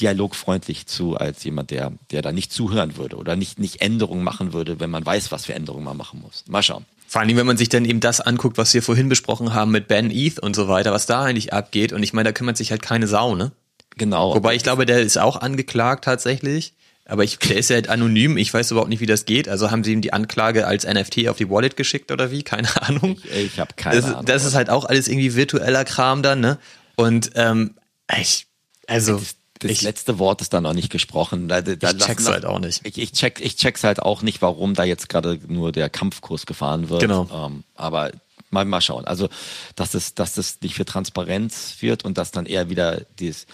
dialogfreundlich 0.00 0.86
zu, 0.86 1.16
als 1.16 1.44
jemand, 1.44 1.70
der, 1.70 1.92
der 2.10 2.22
da 2.22 2.32
nicht 2.32 2.50
zuhören 2.50 2.96
würde 2.96 3.16
oder 3.16 3.36
nicht, 3.36 3.58
nicht 3.58 3.82
Änderungen 3.82 4.24
machen 4.24 4.54
würde, 4.54 4.80
wenn 4.80 4.90
man 4.90 5.04
weiß, 5.04 5.30
was 5.30 5.44
für 5.44 5.54
Änderungen 5.54 5.84
man 5.84 5.98
machen 5.98 6.20
muss. 6.20 6.44
Mal 6.48 6.62
schauen. 6.62 6.86
Vor 7.06 7.20
allem, 7.20 7.36
wenn 7.36 7.46
man 7.46 7.58
sich 7.58 7.68
dann 7.68 7.84
eben 7.84 8.00
das 8.00 8.20
anguckt, 8.20 8.58
was 8.58 8.72
wir 8.72 8.82
vorhin 8.82 9.08
besprochen 9.08 9.52
haben 9.54 9.70
mit 9.70 9.86
Ben 9.86 10.10
ETH 10.10 10.38
und 10.38 10.56
so 10.56 10.66
weiter, 10.66 10.92
was 10.92 11.06
da 11.06 11.22
eigentlich 11.22 11.52
abgeht. 11.52 11.92
Und 11.92 12.02
ich 12.02 12.14
meine, 12.14 12.28
da 12.28 12.32
kümmert 12.32 12.56
sich 12.56 12.70
halt 12.70 12.82
keine 12.82 13.06
Sau, 13.06 13.34
ne? 13.34 13.52
Genau. 13.96 14.34
Wobei 14.34 14.54
ich 14.54 14.62
glaube, 14.62 14.86
der 14.86 15.00
ist 15.00 15.18
auch 15.18 15.36
angeklagt 15.36 16.04
tatsächlich. 16.04 16.74
Aber 17.10 17.24
ich, 17.24 17.38
der 17.38 17.56
ist 17.56 17.70
ja 17.70 17.74
halt 17.74 17.88
anonym. 17.88 18.36
Ich 18.36 18.52
weiß 18.52 18.70
überhaupt 18.70 18.90
nicht, 18.90 19.00
wie 19.00 19.06
das 19.06 19.24
geht. 19.24 19.48
Also 19.48 19.70
haben 19.70 19.82
sie 19.82 19.94
ihm 19.94 20.02
die 20.02 20.12
Anklage 20.12 20.66
als 20.66 20.86
NFT 20.86 21.28
auf 21.28 21.38
die 21.38 21.48
Wallet 21.48 21.74
geschickt 21.74 22.12
oder 22.12 22.30
wie? 22.30 22.42
Keine 22.42 22.68
Ahnung. 22.82 23.18
Ich, 23.24 23.46
ich 23.46 23.60
habe 23.60 23.72
keine 23.76 23.96
das, 23.96 24.04
Ahnung. 24.04 24.26
das 24.26 24.44
ist 24.44 24.54
halt 24.54 24.68
auch 24.68 24.84
alles 24.84 25.08
irgendwie 25.08 25.34
virtueller 25.34 25.86
Kram 25.86 26.22
dann, 26.22 26.40
ne? 26.40 26.58
Und 26.96 27.30
ähm, 27.34 27.74
ich, 28.14 28.46
also 28.86 29.14
das, 29.14 29.36
das 29.60 29.70
ich, 29.70 29.82
letzte 29.82 30.18
Wort 30.18 30.42
ist 30.42 30.52
da 30.52 30.60
noch 30.60 30.74
nicht 30.74 30.90
gesprochen. 30.90 31.48
Da, 31.48 31.62
da, 31.62 31.90
ich 31.90 31.96
check's 31.96 32.28
halt 32.28 32.44
auch 32.44 32.58
nicht. 32.58 32.82
Ich, 32.84 32.98
ich, 32.98 33.12
check, 33.12 33.40
ich 33.40 33.56
check's 33.56 33.84
halt 33.84 34.02
auch 34.02 34.20
nicht, 34.20 34.42
warum 34.42 34.74
da 34.74 34.84
jetzt 34.84 35.08
gerade 35.08 35.40
nur 35.48 35.72
der 35.72 35.88
Kampfkurs 35.88 36.44
gefahren 36.44 36.90
wird. 36.90 37.00
Genau. 37.00 37.26
Ähm, 37.32 37.64
aber 37.74 38.12
mal, 38.50 38.66
mal 38.66 38.82
schauen. 38.82 39.06
Also, 39.06 39.30
dass 39.76 39.94
es, 39.94 40.14
dass 40.14 40.36
es 40.36 40.60
nicht 40.60 40.74
für 40.74 40.84
Transparenz 40.84 41.72
führt 41.72 42.04
und 42.04 42.18
dass 42.18 42.32
dann 42.32 42.44
eher 42.44 42.68
wieder 42.68 43.00
dieses 43.18 43.46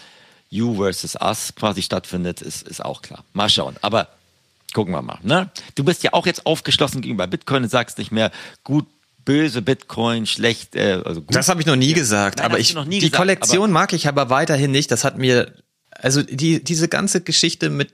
You 0.55 0.75
versus 0.75 1.15
Us 1.15 1.53
quasi 1.55 1.81
stattfindet, 1.81 2.41
ist, 2.41 2.67
ist 2.67 2.83
auch 2.83 3.01
klar. 3.01 3.23
Mal 3.33 3.49
schauen. 3.49 3.75
Aber 3.81 4.07
gucken 4.73 4.93
wir 4.93 5.01
mal. 5.01 5.19
Ne? 5.23 5.49
Du 5.75 5.83
bist 5.83 6.03
ja 6.03 6.13
auch 6.13 6.25
jetzt 6.25 6.45
aufgeschlossen 6.45 7.01
gegenüber 7.01 7.27
Bitcoin 7.27 7.63
und 7.63 7.69
sagst 7.69 7.97
nicht 7.97 8.11
mehr 8.11 8.31
gut, 8.63 8.87
böse 9.25 9.61
Bitcoin, 9.61 10.25
schlecht, 10.25 10.75
äh, 10.75 11.01
also 11.03 11.21
gut. 11.21 11.35
Das 11.35 11.49
habe 11.49 11.59
ich 11.61 11.67
noch 11.67 11.75
nie 11.75 11.93
gesagt, 11.93 12.37
Nein, 12.37 12.45
aber 12.45 12.59
ich 12.59 12.73
die 12.73 12.99
gesagt, 12.99 13.15
Kollektion 13.15 13.71
mag 13.71 13.93
ich 13.93 14.07
aber 14.07 14.29
weiterhin 14.29 14.71
nicht. 14.71 14.91
Das 14.91 15.03
hat 15.03 15.17
mir 15.17 15.51
also 15.91 16.21
die 16.21 16.63
diese 16.63 16.87
ganze 16.87 17.21
Geschichte 17.21 17.69
mit 17.69 17.91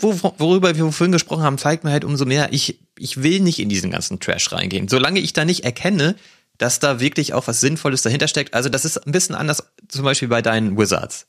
wo, 0.00 0.14
worüber 0.38 0.76
wir 0.76 0.92
vorhin 0.92 1.12
gesprochen 1.12 1.42
haben, 1.42 1.58
zeigt 1.58 1.82
mir 1.82 1.90
halt 1.90 2.04
umso 2.04 2.24
mehr, 2.24 2.52
ich 2.52 2.78
ich 2.98 3.22
will 3.22 3.40
nicht 3.40 3.58
in 3.58 3.68
diesen 3.68 3.90
ganzen 3.90 4.20
Trash 4.20 4.52
reingehen. 4.52 4.88
Solange 4.88 5.20
ich 5.20 5.32
da 5.32 5.44
nicht 5.44 5.64
erkenne, 5.64 6.14
dass 6.58 6.80
da 6.80 7.00
wirklich 7.00 7.32
auch 7.34 7.46
was 7.46 7.60
Sinnvolles 7.60 8.02
dahinter 8.02 8.28
steckt. 8.28 8.54
Also 8.54 8.68
das 8.68 8.84
ist 8.84 8.98
ein 8.98 9.12
bisschen 9.12 9.34
anders, 9.34 9.64
zum 9.88 10.04
Beispiel 10.04 10.28
bei 10.28 10.42
deinen 10.42 10.76
Wizards. 10.76 11.26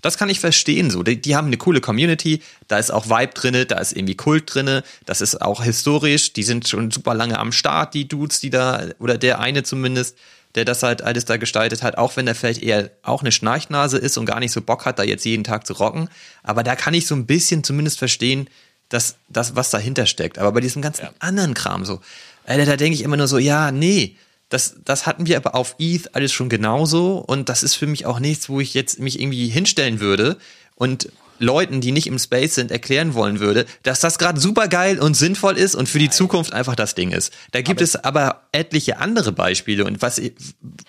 Das 0.00 0.18
kann 0.18 0.28
ich 0.28 0.40
verstehen 0.40 0.90
so. 0.90 1.02
Die, 1.02 1.20
die 1.20 1.36
haben 1.36 1.48
eine 1.48 1.56
coole 1.56 1.80
Community, 1.80 2.42
da 2.68 2.78
ist 2.78 2.90
auch 2.90 3.08
Vibe 3.08 3.34
drinne, 3.34 3.66
da 3.66 3.78
ist 3.78 3.92
irgendwie 3.92 4.16
Kult 4.16 4.54
drinne, 4.54 4.82
das 5.06 5.20
ist 5.20 5.40
auch 5.40 5.62
historisch, 5.62 6.32
die 6.32 6.42
sind 6.42 6.68
schon 6.68 6.90
super 6.90 7.14
lange 7.14 7.38
am 7.38 7.52
Start, 7.52 7.94
die 7.94 8.08
Dudes, 8.08 8.40
die 8.40 8.50
da, 8.50 8.84
oder 8.98 9.18
der 9.18 9.40
eine 9.40 9.62
zumindest, 9.62 10.16
der 10.54 10.64
das 10.64 10.82
halt 10.82 11.02
alles 11.02 11.24
da 11.24 11.36
gestaltet 11.36 11.82
hat, 11.82 11.96
auch 11.96 12.16
wenn 12.16 12.26
er 12.26 12.34
vielleicht 12.34 12.62
eher 12.62 12.90
auch 13.02 13.22
eine 13.22 13.32
Schnarchnase 13.32 13.98
ist 13.98 14.18
und 14.18 14.26
gar 14.26 14.40
nicht 14.40 14.52
so 14.52 14.60
Bock 14.60 14.84
hat, 14.84 14.98
da 14.98 15.04
jetzt 15.04 15.24
jeden 15.24 15.44
Tag 15.44 15.66
zu 15.66 15.74
rocken. 15.74 16.08
Aber 16.42 16.62
da 16.62 16.74
kann 16.74 16.94
ich 16.94 17.06
so 17.06 17.14
ein 17.14 17.26
bisschen 17.26 17.62
zumindest 17.62 17.98
verstehen, 17.98 18.48
dass 18.88 19.16
das, 19.28 19.54
was 19.54 19.70
dahinter 19.70 20.06
steckt. 20.06 20.38
Aber 20.38 20.52
bei 20.52 20.60
diesem 20.60 20.82
ganzen 20.82 21.08
anderen 21.20 21.54
Kram 21.54 21.84
so, 21.84 22.00
Alter, 22.44 22.66
da 22.66 22.76
denke 22.76 22.94
ich 22.94 23.02
immer 23.02 23.16
nur 23.16 23.28
so, 23.28 23.38
ja, 23.38 23.70
nee, 23.70 24.16
das, 24.50 24.76
das 24.84 25.06
hatten 25.06 25.26
wir 25.26 25.36
aber 25.36 25.54
auf 25.54 25.76
ETH 25.78 26.14
alles 26.14 26.32
schon 26.32 26.48
genauso. 26.48 27.18
Und 27.18 27.48
das 27.48 27.62
ist 27.62 27.76
für 27.76 27.86
mich 27.86 28.04
auch 28.04 28.18
nichts, 28.18 28.48
wo 28.48 28.60
ich 28.60 28.74
jetzt 28.74 28.98
mich 28.98 29.18
irgendwie 29.20 29.48
hinstellen 29.48 30.00
würde 30.00 30.36
und 30.74 31.08
Leuten, 31.38 31.80
die 31.80 31.92
nicht 31.92 32.06
im 32.06 32.18
Space 32.18 32.56
sind, 32.56 32.70
erklären 32.70 33.14
wollen 33.14 33.40
würde, 33.40 33.64
dass 33.82 34.00
das 34.00 34.18
gerade 34.18 34.38
super 34.38 34.68
geil 34.68 34.98
und 34.98 35.14
sinnvoll 35.14 35.56
ist 35.56 35.74
und 35.74 35.88
für 35.88 35.98
die 35.98 36.10
Zukunft 36.10 36.52
einfach 36.52 36.76
das 36.76 36.94
Ding 36.94 37.12
ist. 37.12 37.32
Da 37.52 37.62
gibt 37.62 37.80
es 37.80 37.96
aber 37.96 38.42
etliche 38.52 38.98
andere 38.98 39.32
Beispiele. 39.32 39.86
Und 39.86 40.02
was 40.02 40.18
ich, 40.18 40.34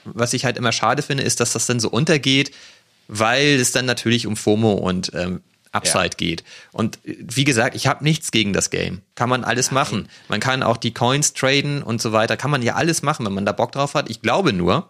was 0.04 0.34
ich 0.34 0.44
halt 0.44 0.58
immer 0.58 0.74
schade 0.74 1.04
finde, 1.04 1.24
ist, 1.24 1.40
dass 1.40 1.54
das 1.54 1.68
dann 1.68 1.80
so 1.80 1.90
untergeht, 1.90 2.52
weil 3.08 3.60
es 3.60 3.72
dann 3.72 3.86
natürlich 3.86 4.28
um 4.28 4.36
FOMO 4.36 4.74
und 4.74 5.12
ähm, 5.14 5.42
Upside 5.72 6.04
Ja. 6.04 6.10
geht. 6.18 6.44
Und 6.72 6.98
äh, 7.06 7.16
wie 7.20 7.44
gesagt, 7.44 7.76
ich 7.76 7.88
habe 7.88 8.04
nichts 8.04 8.32
gegen 8.32 8.54
das 8.54 8.70
Game. 8.70 9.02
Kann 9.16 9.30
man 9.30 9.44
alles 9.44 9.72
machen. 9.72 10.10
Man 10.28 10.40
kann 10.40 10.64
auch 10.64 10.78
die 10.78 10.94
Coins 10.94 11.34
traden 11.34 11.82
und 11.84 12.02
so 12.02 12.12
weiter. 12.12 12.38
Kann 12.38 12.52
man 12.52 12.62
ja 12.62 12.76
alles 12.76 13.02
machen, 13.02 13.26
wenn 13.26 13.34
man 13.34 13.46
da 13.46 13.52
Bock 13.52 13.72
drauf 13.72 13.94
hat. 13.94 14.10
Ich 14.10 14.22
glaube 14.22 14.54
nur, 14.54 14.90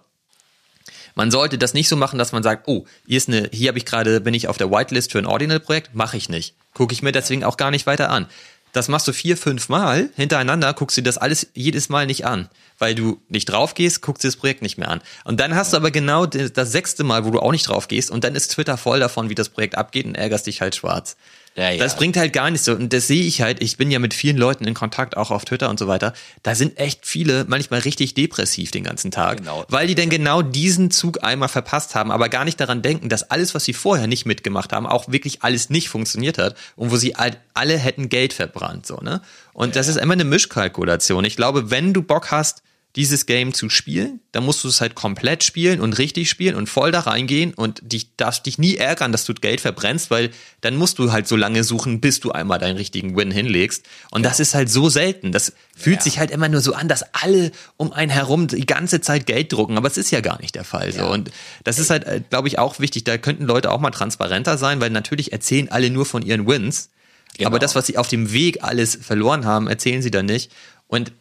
man 1.16 1.30
sollte 1.32 1.58
das 1.58 1.74
nicht 1.74 1.90
so 1.90 1.96
machen, 1.96 2.18
dass 2.18 2.32
man 2.32 2.44
sagt, 2.44 2.68
oh, 2.68 2.86
hier 3.06 3.18
ist 3.18 3.28
eine, 3.28 3.50
hier 3.52 3.70
habe 3.70 3.78
ich 3.78 3.86
gerade, 3.86 4.22
bin 4.22 4.34
ich 4.34 4.48
auf 4.48 4.58
der 4.58 4.72
Whitelist 4.72 5.12
für 5.12 5.20
ein 5.20 5.26
Ordinal-Projekt, 5.26 5.94
mache 5.94 6.18
ich 6.18 6.30
nicht. 6.30 6.56
Gucke 6.74 6.94
ich 6.94 7.02
mir 7.04 7.12
deswegen 7.12 7.44
auch 7.44 7.58
gar 7.58 7.72
nicht 7.72 7.86
weiter 7.86 8.10
an. 8.10 8.28
Das 8.74 8.88
machst 8.88 9.08
du 9.08 9.14
vier, 9.14 9.38
fünf 9.38 9.70
Mal 9.70 10.10
hintereinander, 10.16 10.74
guckst 10.74 10.98
dir 10.98 11.04
das 11.04 11.18
alles 11.18 11.48
jedes 11.54 11.90
Mal 11.90 12.06
nicht 12.06 12.26
an. 12.26 12.50
Weil 12.78 12.96
du 12.96 13.22
nicht 13.30 13.46
drauf 13.46 13.74
gehst, 13.74 14.02
guckst 14.02 14.24
dir 14.24 14.30
das 14.30 14.38
Projekt 14.38 14.62
nicht 14.62 14.78
mehr 14.78 14.90
an. 14.90 15.02
Und 15.24 15.40
dann 15.40 15.56
hast 15.56 15.74
du 15.74 15.78
aber 15.78 15.92
genau 15.92 16.26
das 16.26 16.72
sechste 16.72 17.04
Mal, 17.04 17.26
wo 17.26 17.32
du 17.32 17.40
auch 17.40 17.52
nicht 17.52 17.68
drauf 17.68 17.88
gehst 17.88 18.12
und 18.12 18.24
dann 18.24 18.36
ist 18.36 18.50
Twitter 18.50 18.78
voll 18.78 19.00
davon, 19.00 19.30
wie 19.30 19.36
das 19.36 19.50
Projekt 19.50 19.78
abgeht 19.78 20.06
und 20.06 20.16
ärgerst 20.16 20.48
dich 20.48 20.62
halt 20.62 20.76
schwarz. 20.76 21.18
Ja, 21.56 21.70
ja. 21.70 21.84
Das 21.84 21.98
bringt 21.98 22.16
halt 22.16 22.32
gar 22.32 22.50
nichts 22.50 22.66
so. 22.66 22.74
Und 22.74 22.94
das 22.94 23.08
sehe 23.08 23.24
ich 23.24 23.42
halt. 23.42 23.62
Ich 23.62 23.76
bin 23.76 23.92
ja 23.92 24.00
mit 24.00 24.14
vielen 24.14 24.38
Leuten 24.38 24.66
in 24.66 24.74
Kontakt, 24.74 25.18
auch 25.18 25.32
auf 25.32 25.44
Twitter 25.44 25.70
und 25.70 25.78
so 25.78 25.88
weiter. 25.88 26.14
Da 26.44 26.56
sind 26.56 26.78
echt 26.78 27.06
viele 27.06 27.46
manchmal 27.48 27.82
richtig 27.82 28.14
depressiv 28.14 28.72
den 28.72 28.84
ganzen 28.84 29.12
Tag. 29.12 29.40
Genau. 29.40 29.66
Weil 29.68 29.88
die 29.88 29.96
dann 29.96 30.10
genau 30.10 30.42
diesen 30.42 30.92
Zug 30.92 31.24
einmal 31.24 31.50
verpasst 31.50 31.94
haben, 31.94 32.10
aber 32.12 32.30
gar 32.30 32.46
nicht 32.46 32.60
daran 32.60 32.82
denken, 32.82 33.10
dass 33.10 33.30
alles, 33.32 33.54
was 33.54 33.66
sie 33.66 33.74
vorher 33.74 34.08
nicht 34.08 34.26
mitgemacht 34.26 34.72
haben, 34.72 34.86
auch 34.86 35.12
wirklich 35.12 35.44
alles 35.44 35.70
nicht 35.70 35.90
funktioniert 35.90 36.38
hat 36.38 36.56
und 36.78 36.92
wo 36.92 36.96
sie 36.96 37.16
halt 37.16 37.38
alle 37.54 37.78
hätten 37.78 38.08
Geld 38.08 38.32
verbrannt, 38.32 38.86
so, 38.86 38.98
ne? 38.98 39.22
Und 39.54 39.76
das 39.76 39.90
ist 39.90 39.98
immer 39.98 40.14
eine 40.14 40.24
Mischkalkulation. 40.24 41.26
Ich 41.26 41.36
glaube, 41.36 41.70
wenn 41.70 41.94
du 41.94 42.02
Bock 42.02 42.32
hast, 42.32 42.64
dieses 42.96 43.26
Game 43.26 43.54
zu 43.54 43.70
spielen, 43.70 44.20
dann 44.34 44.44
musst 44.44 44.64
du 44.66 44.68
es 44.68 44.82
halt 44.82 44.96
komplett 44.96 45.46
spielen 45.46 45.80
und 45.80 45.98
richtig 45.98 46.30
spielen 46.30 46.56
und 46.56 46.68
voll 46.68 46.92
da 46.92 47.00
reingehen 47.00 47.54
und 47.54 47.80
dich 47.84 48.18
darfst 48.18 48.46
dich 48.46 48.58
nie 48.58 48.76
ärgern, 48.76 49.14
dass 49.14 49.24
du 49.24 49.34
Geld 49.34 49.62
verbrennst, 49.62 50.12
weil 50.12 50.32
dann 50.60 50.76
musst 50.76 51.00
du 51.00 51.12
halt 51.12 51.26
so 51.26 51.38
lange 51.38 51.64
suchen, 51.64 52.02
bis 52.02 52.20
du 52.20 52.32
einmal 52.32 52.60
deinen 52.60 52.76
richtigen 52.76 53.16
Win 53.16 53.32
hinlegst. 53.32 53.86
Und 54.10 54.24
das 54.24 54.42
ist 54.42 54.56
halt 54.56 54.70
so 54.70 54.90
selten. 54.90 55.32
Das 55.32 55.54
fühlt 55.76 56.02
sich 56.02 56.20
halt 56.20 56.32
immer 56.32 56.50
nur 56.50 56.60
so 56.60 56.74
an, 56.74 56.90
dass 56.90 57.04
alle 57.14 57.52
um 57.78 57.94
einen 57.94 58.12
herum 58.12 58.48
die 58.48 58.66
ganze 58.66 59.00
Zeit 59.00 59.26
Geld 59.26 59.54
drucken, 59.54 59.78
aber 59.78 59.88
es 59.88 59.98
ist 59.98 60.12
ja 60.12 60.20
gar 60.20 60.42
nicht 60.42 60.56
der 60.56 60.66
Fall. 60.66 60.92
So. 60.92 61.06
Und 61.08 61.32
das 61.64 61.80
ist 61.80 61.90
halt, 61.90 62.30
glaube 62.30 62.50
ich, 62.50 62.60
auch 62.60 62.80
wichtig. 62.80 63.06
Da 63.06 63.18
könnten 63.18 63.46
Leute 63.46 63.72
auch 63.72 63.80
mal 63.80 63.92
transparenter 63.92 64.58
sein, 64.58 64.82
weil 64.82 64.90
natürlich 64.90 65.32
erzählen 65.32 65.72
alle 65.72 65.90
nur 65.90 66.06
von 66.06 66.24
ihren 66.24 66.46
Wins. 66.46 66.90
Genau. 67.38 67.48
Aber 67.48 67.60
das, 67.60 67.76
was 67.76 67.88
sie 67.88 67.98
auf 67.98 68.10
dem 68.10 68.34
Weg 68.34 68.64
alles 68.64 68.98
verloren 69.02 69.46
haben, 69.46 69.68
erzählen 69.68 70.02
sie 70.02 70.12
dann 70.12 70.26
nicht. 70.26 70.52
Und 70.88 71.14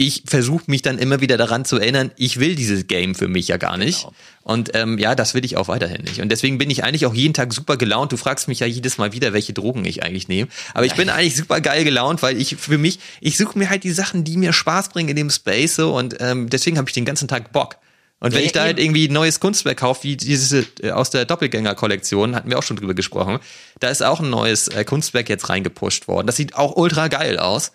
ich 0.00 0.22
versuche 0.26 0.62
mich 0.68 0.82
dann 0.82 0.96
immer 0.96 1.20
wieder 1.20 1.36
daran 1.36 1.64
zu 1.64 1.76
erinnern, 1.76 2.12
ich 2.16 2.38
will 2.38 2.54
dieses 2.54 2.86
Game 2.86 3.16
für 3.16 3.26
mich 3.26 3.48
ja 3.48 3.56
gar 3.56 3.76
nicht. 3.76 4.02
Genau. 4.02 4.14
Und 4.42 4.70
ähm, 4.74 4.96
ja, 4.96 5.16
das 5.16 5.34
will 5.34 5.44
ich 5.44 5.56
auch 5.56 5.66
weiterhin 5.66 6.04
nicht. 6.04 6.20
Und 6.20 6.28
deswegen 6.28 6.56
bin 6.56 6.70
ich 6.70 6.84
eigentlich 6.84 7.04
auch 7.04 7.14
jeden 7.14 7.34
Tag 7.34 7.52
super 7.52 7.76
gelaunt. 7.76 8.12
Du 8.12 8.16
fragst 8.16 8.46
mich 8.46 8.60
ja 8.60 8.66
jedes 8.68 8.96
Mal 8.96 9.12
wieder, 9.12 9.32
welche 9.32 9.54
Drogen 9.54 9.84
ich 9.84 10.04
eigentlich 10.04 10.28
nehme. 10.28 10.48
Aber 10.72 10.86
ich 10.86 10.94
bin 10.94 11.08
eigentlich 11.08 11.34
super 11.34 11.60
geil 11.60 11.82
gelaunt, 11.82 12.22
weil 12.22 12.40
ich 12.40 12.54
für 12.54 12.78
mich, 12.78 13.00
ich 13.20 13.36
suche 13.36 13.58
mir 13.58 13.70
halt 13.70 13.82
die 13.82 13.90
Sachen, 13.90 14.22
die 14.22 14.36
mir 14.36 14.52
Spaß 14.52 14.90
bringen 14.90 15.08
in 15.08 15.16
dem 15.16 15.30
Space 15.30 15.74
so 15.74 15.96
und 15.96 16.14
ähm, 16.20 16.48
deswegen 16.48 16.78
habe 16.78 16.88
ich 16.88 16.94
den 16.94 17.04
ganzen 17.04 17.26
Tag 17.26 17.50
Bock. 17.52 17.78
Und 18.20 18.32
wenn 18.32 18.40
Ja, 18.40 18.46
ich 18.46 18.52
da 18.52 18.60
eben. 18.60 18.66
halt 18.66 18.78
irgendwie 18.78 19.08
ein 19.08 19.12
neues 19.12 19.40
Kunstwerk 19.40 19.78
kaufe, 19.78 20.04
wie 20.04 20.16
diese 20.16 20.64
äh, 20.80 20.92
aus 20.92 21.10
der 21.10 21.24
Doppelgänger-Kollektion, 21.24 22.36
hatten 22.36 22.50
wir 22.50 22.58
auch 22.60 22.62
schon 22.62 22.76
drüber 22.76 22.94
gesprochen, 22.94 23.40
da 23.80 23.88
ist 23.88 24.04
auch 24.04 24.20
ein 24.20 24.30
neues 24.30 24.68
äh, 24.68 24.84
Kunstwerk 24.84 25.28
jetzt 25.28 25.48
reingepusht 25.48 26.06
worden. 26.06 26.28
Das 26.28 26.36
sieht 26.36 26.54
auch 26.54 26.76
ultra 26.76 27.08
geil 27.08 27.40
aus. 27.40 27.72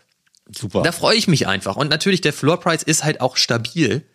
Super. 0.49 0.83
Da 0.83 0.91
freue 0.91 1.15
ich 1.15 1.27
mich 1.27 1.47
einfach. 1.47 1.75
Und 1.75 1.89
natürlich, 1.89 2.21
der 2.21 2.33
Floor 2.33 2.59
Price 2.59 2.83
ist 2.83 3.03
halt 3.03 3.21
auch 3.21 3.37
stabil 3.37 4.05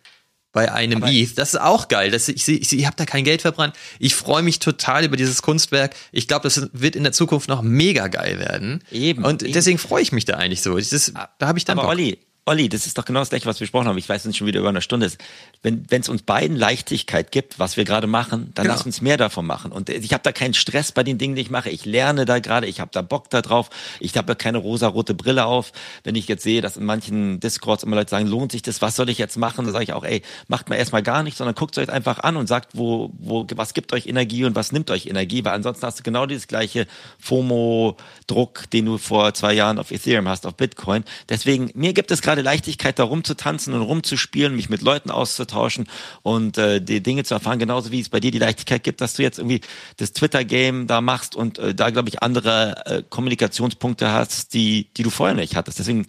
bei 0.51 0.71
einem 0.71 1.03
ETH. 1.03 1.37
Das 1.37 1.53
ist 1.53 1.59
auch 1.59 1.87
geil. 1.87 2.11
Das, 2.11 2.27
ich 2.27 2.47
ich, 2.47 2.73
ich 2.73 2.85
habe 2.85 2.95
da 2.95 3.05
kein 3.05 3.23
Geld 3.23 3.41
verbrannt. 3.41 3.75
Ich 3.99 4.15
freue 4.15 4.41
mich 4.41 4.59
total 4.59 5.05
über 5.05 5.15
dieses 5.15 5.41
Kunstwerk. 5.41 5.95
Ich 6.11 6.27
glaube, 6.27 6.43
das 6.43 6.69
wird 6.73 6.95
in 6.95 7.03
der 7.03 7.11
Zukunft 7.11 7.49
noch 7.49 7.61
mega 7.61 8.07
geil 8.07 8.39
werden. 8.39 8.83
Eben, 8.91 9.23
Und 9.23 9.43
eben. 9.43 9.53
deswegen 9.53 9.77
freue 9.77 10.01
ich 10.01 10.11
mich 10.11 10.25
da 10.25 10.35
eigentlich 10.35 10.61
so. 10.61 10.77
Das, 10.77 11.13
da 11.37 11.47
habe 11.47 11.59
ich 11.59 11.65
dann 11.65 11.77
Aber 11.77 11.87
Bock. 11.87 11.95
Olli, 11.97 12.19
Olli, 12.49 12.67
das 12.67 12.87
ist 12.87 12.97
doch 12.97 13.05
genau 13.05 13.19
das 13.19 13.29
gleiche, 13.29 13.45
was 13.45 13.59
wir 13.59 13.65
besprochen 13.65 13.87
haben. 13.87 13.97
Ich 13.99 14.09
weiß, 14.09 14.25
es 14.25 14.35
schon 14.35 14.47
wieder 14.47 14.59
über 14.59 14.69
eine 14.69 14.81
Stunde 14.81 15.05
ist. 15.05 15.19
Wenn 15.61 15.85
es 15.91 16.09
uns 16.09 16.23
beiden 16.23 16.57
Leichtigkeit 16.57 17.31
gibt, 17.31 17.59
was 17.59 17.77
wir 17.77 17.85
gerade 17.85 18.07
machen, 18.07 18.51
dann 18.55 18.63
Genau. 18.63 18.75
lass 18.75 18.87
uns 18.87 19.01
mehr 19.01 19.17
davon 19.17 19.45
machen. 19.45 19.71
Und 19.71 19.87
ich 19.89 20.13
habe 20.13 20.23
da 20.23 20.31
keinen 20.31 20.55
Stress 20.55 20.91
bei 20.91 21.03
den 21.03 21.19
Dingen, 21.19 21.35
die 21.35 21.41
ich 21.43 21.51
mache. 21.51 21.69
Ich 21.69 21.85
lerne 21.85 22.25
da 22.25 22.39
gerade, 22.39 22.65
ich 22.65 22.79
habe 22.79 22.89
da 22.91 23.03
Bock 23.03 23.29
da 23.29 23.43
drauf. 23.43 23.69
Ich 23.99 24.17
habe 24.17 24.25
da 24.25 24.33
keine 24.33 24.57
rosa-rote 24.57 25.13
Brille 25.13 25.45
auf. 25.45 25.71
Wenn 26.03 26.15
ich 26.15 26.27
jetzt 26.27 26.41
sehe, 26.41 26.61
dass 26.61 26.75
in 26.75 26.85
manchen 26.85 27.39
Discords 27.39 27.83
immer 27.83 27.97
Leute 27.97 28.09
sagen, 28.09 28.25
lohnt 28.25 28.51
sich 28.51 28.63
das, 28.63 28.81
was 28.81 28.95
soll 28.95 29.09
ich 29.09 29.19
jetzt 29.19 29.37
machen? 29.37 29.65
Dann 29.65 29.71
sage 29.73 29.83
ich 29.83 29.93
auch, 29.93 30.03
ey, 30.03 30.23
macht 30.47 30.69
mal 30.69 30.77
erstmal 30.77 31.03
gar 31.03 31.21
nichts, 31.21 31.37
sondern 31.37 31.53
guckt 31.53 31.77
euch 31.77 31.89
einfach 31.89 32.17
an 32.17 32.35
und 32.35 32.47
sagt, 32.47 32.71
wo, 32.73 33.11
wo, 33.19 33.45
was 33.53 33.75
gibt 33.75 33.93
euch 33.93 34.07
Energie 34.07 34.43
und 34.45 34.55
was 34.55 34.71
nimmt 34.71 34.89
euch 34.89 35.05
Energie, 35.05 35.45
weil 35.45 35.53
ansonsten 35.53 35.85
hast 35.85 35.99
du 35.99 36.03
genau 36.03 36.25
dieses 36.25 36.47
gleiche 36.47 36.87
FOMO-Druck, 37.19 38.69
den 38.71 38.85
du 38.85 38.97
vor 38.97 39.35
zwei 39.35 39.53
Jahren 39.53 39.77
auf 39.77 39.91
Ethereum 39.91 40.27
hast, 40.27 40.47
auf 40.47 40.55
Bitcoin. 40.55 41.03
Deswegen, 41.29 41.69
mir 41.75 41.93
gibt 41.93 42.09
es 42.09 42.21
gerade 42.23 42.38
Leichtigkeit, 42.41 42.99
da 42.99 43.03
rumzutanzen 43.03 43.73
und 43.73 43.81
rumzuspielen, 43.81 44.55
mich 44.55 44.69
mit 44.69 44.81
Leuten 44.81 45.11
auszutauschen 45.11 45.87
und 46.21 46.57
äh, 46.57 46.81
die 46.81 47.01
Dinge 47.01 47.23
zu 47.23 47.33
erfahren, 47.33 47.59
genauso 47.59 47.91
wie 47.91 47.99
es 47.99 48.09
bei 48.09 48.19
dir 48.19 48.31
die 48.31 48.39
Leichtigkeit 48.39 48.83
gibt, 48.83 49.01
dass 49.01 49.13
du 49.13 49.23
jetzt 49.23 49.39
irgendwie 49.39 49.61
das 49.97 50.13
Twitter-Game 50.13 50.87
da 50.87 51.01
machst 51.01 51.35
und 51.35 51.59
äh, 51.59 51.75
da, 51.75 51.89
glaube 51.89 52.09
ich, 52.09 52.21
andere 52.21 52.85
äh, 52.85 53.03
Kommunikationspunkte 53.07 54.11
hast, 54.11 54.53
die, 54.53 54.89
die 54.95 55.03
du 55.03 55.09
vorher 55.09 55.35
nicht 55.35 55.55
hattest. 55.55 55.79
Deswegen, 55.79 56.07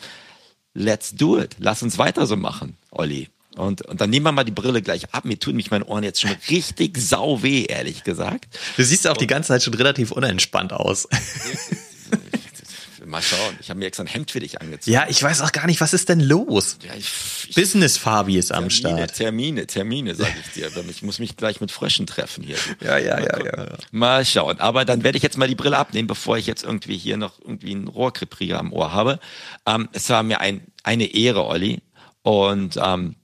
let's 0.74 1.14
do 1.14 1.38
it. 1.38 1.56
Lass 1.58 1.82
uns 1.82 1.98
weiter 1.98 2.26
so 2.26 2.36
machen, 2.36 2.76
Olli. 2.90 3.28
Und, 3.56 3.82
und 3.82 4.00
dann 4.00 4.10
nehmen 4.10 4.26
wir 4.26 4.32
mal 4.32 4.44
die 4.44 4.52
Brille 4.52 4.80
gleich 4.80 5.12
ab. 5.12 5.24
Mir 5.24 5.38
tun 5.38 5.56
mich 5.56 5.70
meine 5.70 5.84
Ohren 5.86 6.04
jetzt 6.04 6.20
schon 6.20 6.30
richtig 6.48 6.98
sau 7.00 7.42
weh, 7.42 7.64
ehrlich 7.64 8.04
gesagt. 8.04 8.58
Du 8.76 8.84
siehst 8.84 9.06
auch 9.08 9.16
die 9.16 9.26
ganze 9.26 9.48
Zeit 9.48 9.62
schon 9.62 9.74
relativ 9.74 10.12
unentspannt 10.12 10.72
aus. 10.72 11.08
Mal 13.10 13.22
schauen. 13.22 13.58
Ich 13.60 13.68
habe 13.70 13.78
mir 13.78 13.86
extra 13.86 14.04
ein 14.04 14.06
Hemd 14.06 14.30
für 14.30 14.40
dich 14.40 14.60
angezogen. 14.60 14.92
Ja, 14.94 15.06
ich 15.08 15.22
weiß 15.22 15.42
auch 15.42 15.52
gar 15.52 15.66
nicht, 15.66 15.80
was 15.80 15.92
ist 15.92 16.08
denn 16.08 16.20
los? 16.20 16.78
Ja, 16.82 16.94
ich, 16.94 17.10
ich, 17.48 17.54
Business 17.54 17.98
Fabi 17.98 18.38
ist 18.38 18.52
am 18.52 18.68
Termine, 18.68 18.98
Start. 18.98 19.14
Termine, 19.14 19.66
Termine, 19.66 20.14
sage 20.14 20.32
ich 20.44 20.52
dir. 20.52 20.70
Ich 20.88 21.02
muss 21.02 21.18
mich 21.18 21.36
gleich 21.36 21.60
mit 21.60 21.70
Fröschen 21.70 22.06
treffen 22.06 22.44
hier. 22.44 22.56
Ja, 22.80 22.96
ja, 22.98 23.16
Mal 23.16 23.22
ja, 23.24 23.32
gucken. 23.36 23.52
ja. 23.56 23.76
Mal 23.90 24.24
schauen. 24.24 24.60
Aber 24.60 24.84
dann 24.84 25.02
werde 25.02 25.18
ich 25.18 25.22
jetzt 25.22 25.36
mal 25.36 25.48
die 25.48 25.54
Brille 25.54 25.76
abnehmen, 25.76 26.08
bevor 26.08 26.38
ich 26.38 26.46
jetzt 26.46 26.62
irgendwie 26.64 26.96
hier 26.96 27.16
noch 27.16 27.38
irgendwie 27.40 27.72
einen 27.72 27.88
Rohrkrepierer 27.88 28.58
am 28.58 28.72
Ohr 28.72 28.92
habe. 28.92 29.18
Ähm, 29.66 29.88
es 29.92 30.08
war 30.08 30.22
mir 30.22 30.40
ein, 30.40 30.62
eine 30.82 31.12
Ehre, 31.12 31.44
Olli. 31.44 31.82
Und 32.22 32.78
ähm, 32.82 33.16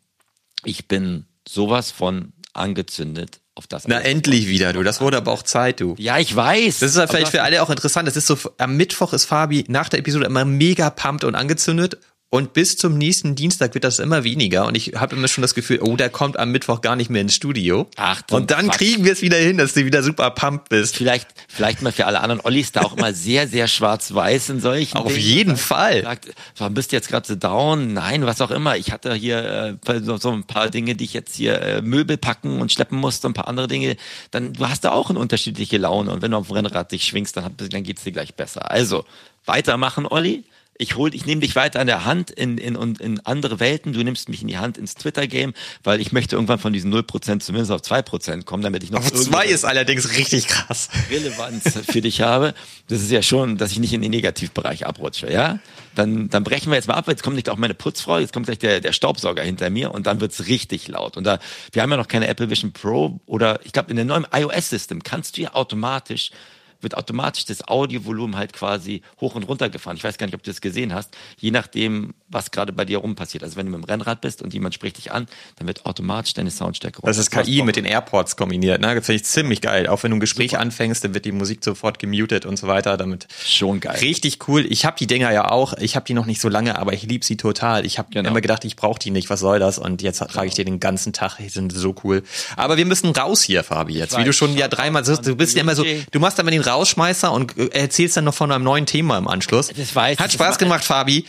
ich 0.64 0.88
bin 0.88 1.26
sowas 1.48 1.90
von 1.90 2.32
angezündet 2.52 3.40
auf 3.56 3.66
das. 3.66 3.88
Na, 3.88 4.00
endlich 4.00 4.48
wieder, 4.48 4.72
du. 4.72 4.82
Das 4.82 5.00
wurde 5.00 5.16
aber 5.16 5.32
auch 5.32 5.42
Zeit, 5.42 5.80
du. 5.80 5.94
Ja, 5.98 6.18
ich 6.18 6.34
weiß. 6.34 6.80
Das 6.80 6.90
ist 6.90 6.98
Aber 6.98 7.08
vielleicht 7.08 7.30
für 7.30 7.42
alle 7.42 7.62
auch 7.62 7.70
interessant. 7.70 8.06
Das 8.06 8.16
ist 8.16 8.26
so, 8.26 8.36
am 8.58 8.76
Mittwoch 8.76 9.12
ist 9.12 9.24
Fabi 9.24 9.64
nach 9.68 9.88
der 9.88 10.00
Episode 10.00 10.26
immer 10.26 10.44
mega 10.44 10.90
pumped 10.90 11.24
und 11.24 11.34
angezündet. 11.34 11.98
Und 12.28 12.54
bis 12.54 12.76
zum 12.76 12.98
nächsten 12.98 13.36
Dienstag 13.36 13.74
wird 13.74 13.84
das 13.84 14.00
immer 14.00 14.24
weniger. 14.24 14.66
Und 14.66 14.76
ich 14.76 14.94
habe 14.96 15.14
immer 15.14 15.28
schon 15.28 15.42
das 15.42 15.54
Gefühl, 15.54 15.78
oh, 15.80 15.96
der 15.96 16.10
kommt 16.10 16.36
am 16.38 16.50
Mittwoch 16.50 16.80
gar 16.80 16.96
nicht 16.96 17.08
mehr 17.08 17.20
ins 17.22 17.36
Studio. 17.36 17.88
Ach, 17.94 18.22
und 18.32 18.50
dann 18.50 18.66
Quatsch. 18.66 18.78
kriegen 18.78 19.04
wir 19.04 19.12
es 19.12 19.22
wieder 19.22 19.36
hin, 19.36 19.58
dass 19.58 19.74
du 19.74 19.84
wieder 19.84 20.02
super 20.02 20.30
pumped 20.30 20.68
bist. 20.68 20.96
Vielleicht, 20.96 21.28
vielleicht 21.48 21.82
mal 21.82 21.92
für 21.92 22.04
alle 22.04 22.20
anderen. 22.20 22.40
Olli 22.40 22.60
ist 22.60 22.74
da 22.74 22.82
auch 22.82 22.96
immer 22.96 23.14
sehr, 23.14 23.46
sehr 23.46 23.68
schwarz-weiß 23.68 24.50
in 24.50 24.60
solchen 24.60 24.96
Auf 24.96 25.12
Dingen. 25.12 25.24
jeden 25.24 25.56
Fall. 25.56 26.02
Sagt, 26.02 26.34
warum 26.56 26.74
bist 26.74 26.90
du 26.90 26.96
jetzt 26.96 27.08
gerade 27.08 27.28
so 27.28 27.36
down? 27.36 27.92
Nein, 27.92 28.26
was 28.26 28.40
auch 28.40 28.50
immer. 28.50 28.76
Ich 28.76 28.90
hatte 28.90 29.14
hier 29.14 29.78
äh, 29.86 30.00
so, 30.00 30.32
ein 30.32 30.44
paar 30.44 30.68
Dinge, 30.68 30.96
die 30.96 31.04
ich 31.04 31.14
jetzt 31.14 31.36
hier 31.36 31.62
äh, 31.62 31.80
Möbel 31.80 32.16
packen 32.16 32.60
und 32.60 32.72
schleppen 32.72 32.98
musste, 32.98 33.28
ein 33.28 33.34
paar 33.34 33.46
andere 33.46 33.68
Dinge. 33.68 33.96
Dann 34.32 34.52
du 34.52 34.68
hast 34.68 34.82
da 34.82 34.90
auch 34.90 35.10
eine 35.10 35.20
unterschiedliche 35.20 35.78
Laune 35.78 36.10
und 36.10 36.22
wenn 36.22 36.32
du 36.32 36.38
auf 36.38 36.48
dem 36.48 36.56
Rennrad 36.56 36.90
dich 36.90 37.04
schwingst, 37.04 37.36
dann, 37.36 37.44
hat, 37.44 37.52
dann 37.56 37.84
geht's 37.84 38.02
dir 38.02 38.12
gleich 38.12 38.34
besser. 38.34 38.68
Also 38.68 39.04
weitermachen, 39.44 40.06
Olli. 40.06 40.44
Ich 40.78 40.96
hol, 40.96 41.14
ich 41.14 41.24
nehme 41.26 41.40
dich 41.40 41.56
weiter 41.56 41.80
an 41.80 41.86
der 41.86 42.04
Hand 42.04 42.30
in, 42.30 42.58
in, 42.58 42.74
in, 42.74 42.94
in 42.96 43.20
andere 43.20 43.60
Welten. 43.60 43.92
Du 43.92 44.02
nimmst 44.02 44.28
mich 44.28 44.42
in 44.42 44.48
die 44.48 44.58
Hand 44.58 44.76
ins 44.78 44.94
Twitter-Game, 44.94 45.54
weil 45.82 46.00
ich 46.00 46.12
möchte 46.12 46.36
irgendwann 46.36 46.58
von 46.58 46.72
diesen 46.72 46.92
0% 46.94 47.40
zumindest 47.40 47.72
auf 47.72 47.80
2% 47.80 48.44
kommen, 48.44 48.62
damit 48.62 48.82
ich 48.82 48.90
noch 48.90 49.00
Auf 49.00 49.12
zwei 49.12 49.44
irgendwas- 49.44 49.50
ist 49.52 49.64
allerdings 49.64 50.16
richtig 50.16 50.48
krass. 50.48 50.88
Relevanz 51.10 51.64
für 51.90 52.00
dich 52.00 52.20
habe, 52.20 52.54
das 52.88 53.00
ist 53.02 53.10
ja 53.10 53.22
schon, 53.22 53.56
dass 53.56 53.72
ich 53.72 53.78
nicht 53.78 53.92
in 53.92 54.02
den 54.02 54.10
Negativbereich 54.10 54.86
abrutsche, 54.86 55.32
ja? 55.32 55.58
Dann, 55.94 56.28
dann 56.28 56.44
brechen 56.44 56.70
wir 56.70 56.76
jetzt 56.76 56.88
mal 56.88 56.94
ab, 56.94 57.08
jetzt 57.08 57.22
kommt 57.22 57.36
nicht 57.36 57.48
auch 57.48 57.56
meine 57.56 57.72
Putzfrau, 57.72 58.18
jetzt 58.18 58.34
kommt 58.34 58.44
gleich 58.46 58.58
der, 58.58 58.80
der 58.80 58.92
Staubsauger 58.92 59.42
hinter 59.42 59.70
mir 59.70 59.92
und 59.92 60.06
dann 60.06 60.20
wird's 60.20 60.46
richtig 60.46 60.88
laut. 60.88 61.16
Und 61.16 61.24
da, 61.24 61.38
wir 61.72 61.80
haben 61.82 61.90
ja 61.90 61.96
noch 61.96 62.08
keine 62.08 62.28
Apple 62.28 62.50
Vision 62.50 62.72
Pro 62.72 63.18
oder 63.24 63.60
ich 63.64 63.72
glaube 63.72 63.90
in 63.90 63.96
dem 63.96 64.06
neuen 64.08 64.26
iOS-System 64.30 65.02
kannst 65.02 65.38
du 65.38 65.42
ja 65.42 65.54
automatisch 65.54 66.32
wird 66.80 66.96
automatisch 66.96 67.44
das 67.44 67.66
Audiovolumen 67.68 68.36
halt 68.36 68.52
quasi 68.52 69.02
hoch 69.20 69.34
und 69.34 69.44
runter 69.44 69.68
gefahren. 69.70 69.96
Ich 69.96 70.04
weiß 70.04 70.18
gar 70.18 70.26
nicht, 70.26 70.34
ob 70.34 70.42
du 70.42 70.50
das 70.50 70.60
gesehen 70.60 70.94
hast. 70.94 71.10
Je 71.38 71.50
nachdem, 71.50 72.14
was 72.28 72.50
gerade 72.50 72.72
bei 72.72 72.84
dir 72.84 72.98
rum 72.98 73.14
passiert. 73.14 73.42
Also 73.42 73.56
wenn 73.56 73.66
du 73.66 73.72
mit 73.72 73.82
dem 73.82 73.84
Rennrad 73.84 74.20
bist 74.20 74.42
und 74.42 74.52
jemand 74.54 74.74
spricht 74.74 74.98
dich 74.98 75.12
an, 75.12 75.26
dann 75.56 75.66
wird 75.66 75.86
automatisch 75.86 76.34
deine 76.34 76.50
Soundstärke 76.50 77.00
Das 77.02 77.18
ist 77.18 77.30
KI 77.30 77.62
mit 77.62 77.76
den 77.76 77.84
AirPods 77.84 78.36
kombiniert, 78.36 78.80
ne? 78.80 78.94
Das 78.94 79.06
finde 79.06 79.16
ich 79.20 79.24
ziemlich 79.24 79.60
geil. 79.60 79.86
Auch 79.86 80.02
wenn 80.02 80.10
du 80.10 80.16
ein 80.16 80.20
Gespräch 80.20 80.58
anfängst, 80.58 81.04
dann 81.04 81.14
wird 81.14 81.24
die 81.24 81.32
Musik 81.32 81.64
sofort 81.64 81.98
gemutet 81.98 82.46
und 82.46 82.58
so 82.58 82.66
weiter. 82.66 82.96
Damit 82.96 83.26
Schon 83.44 83.80
geil. 83.80 83.98
Richtig 84.00 84.48
cool. 84.48 84.66
Ich 84.68 84.84
habe 84.84 84.96
die 84.98 85.06
Dinger 85.06 85.32
ja 85.32 85.50
auch. 85.50 85.74
Ich 85.78 85.96
habe 85.96 86.04
die 86.06 86.14
noch 86.14 86.26
nicht 86.26 86.40
so 86.40 86.48
lange, 86.48 86.78
aber 86.78 86.92
ich 86.92 87.02
liebe 87.02 87.24
sie 87.24 87.36
total. 87.36 87.86
Ich 87.86 87.98
habe 87.98 88.08
Genau. 88.12 88.30
immer 88.30 88.40
gedacht, 88.40 88.64
ich 88.64 88.76
brauche 88.76 88.98
die 88.98 89.10
nicht. 89.10 89.30
Was 89.30 89.40
soll 89.40 89.58
das? 89.58 89.78
Und 89.78 90.02
jetzt 90.02 90.18
trage 90.18 90.46
ich 90.48 90.54
die 90.54 90.64
den 90.64 90.80
ganzen 90.80 91.12
Tag. 91.12 91.36
Die 91.38 91.48
sind 91.48 91.72
so 91.72 91.94
cool. 92.04 92.22
Aber 92.56 92.76
wir 92.76 92.86
müssen 92.86 93.10
raus 93.10 93.42
hier, 93.42 93.62
Fabi. 93.64 93.94
Jetzt, 93.94 94.16
wie 94.16 94.24
du 94.24 94.32
schon 94.32 94.56
ja 94.56 94.68
dreimal 94.68 95.02
du 95.02 95.36
bist 95.36 95.54
ja 95.56 95.62
immer 95.62 95.74
so, 95.74 95.84
du 96.10 96.20
machst 96.20 96.38
immer 96.38 96.50
den 96.50 96.62
Rausschmeißer 96.66 97.32
und 97.32 97.56
äh, 97.59 97.66
erzählst 97.68 98.16
dann 98.16 98.24
noch 98.24 98.34
von 98.34 98.51
einem 98.52 98.64
neuen 98.64 98.86
Thema 98.86 99.18
im 99.18 99.28
Anschluss. 99.28 99.68
Das 99.68 99.94
weiß 99.94 100.18
Hat 100.18 100.26
ich. 100.28 100.32
Spaß 100.34 100.48
Das 100.51 100.59
gemacht, 100.59 100.84
Fabi. 100.84 101.24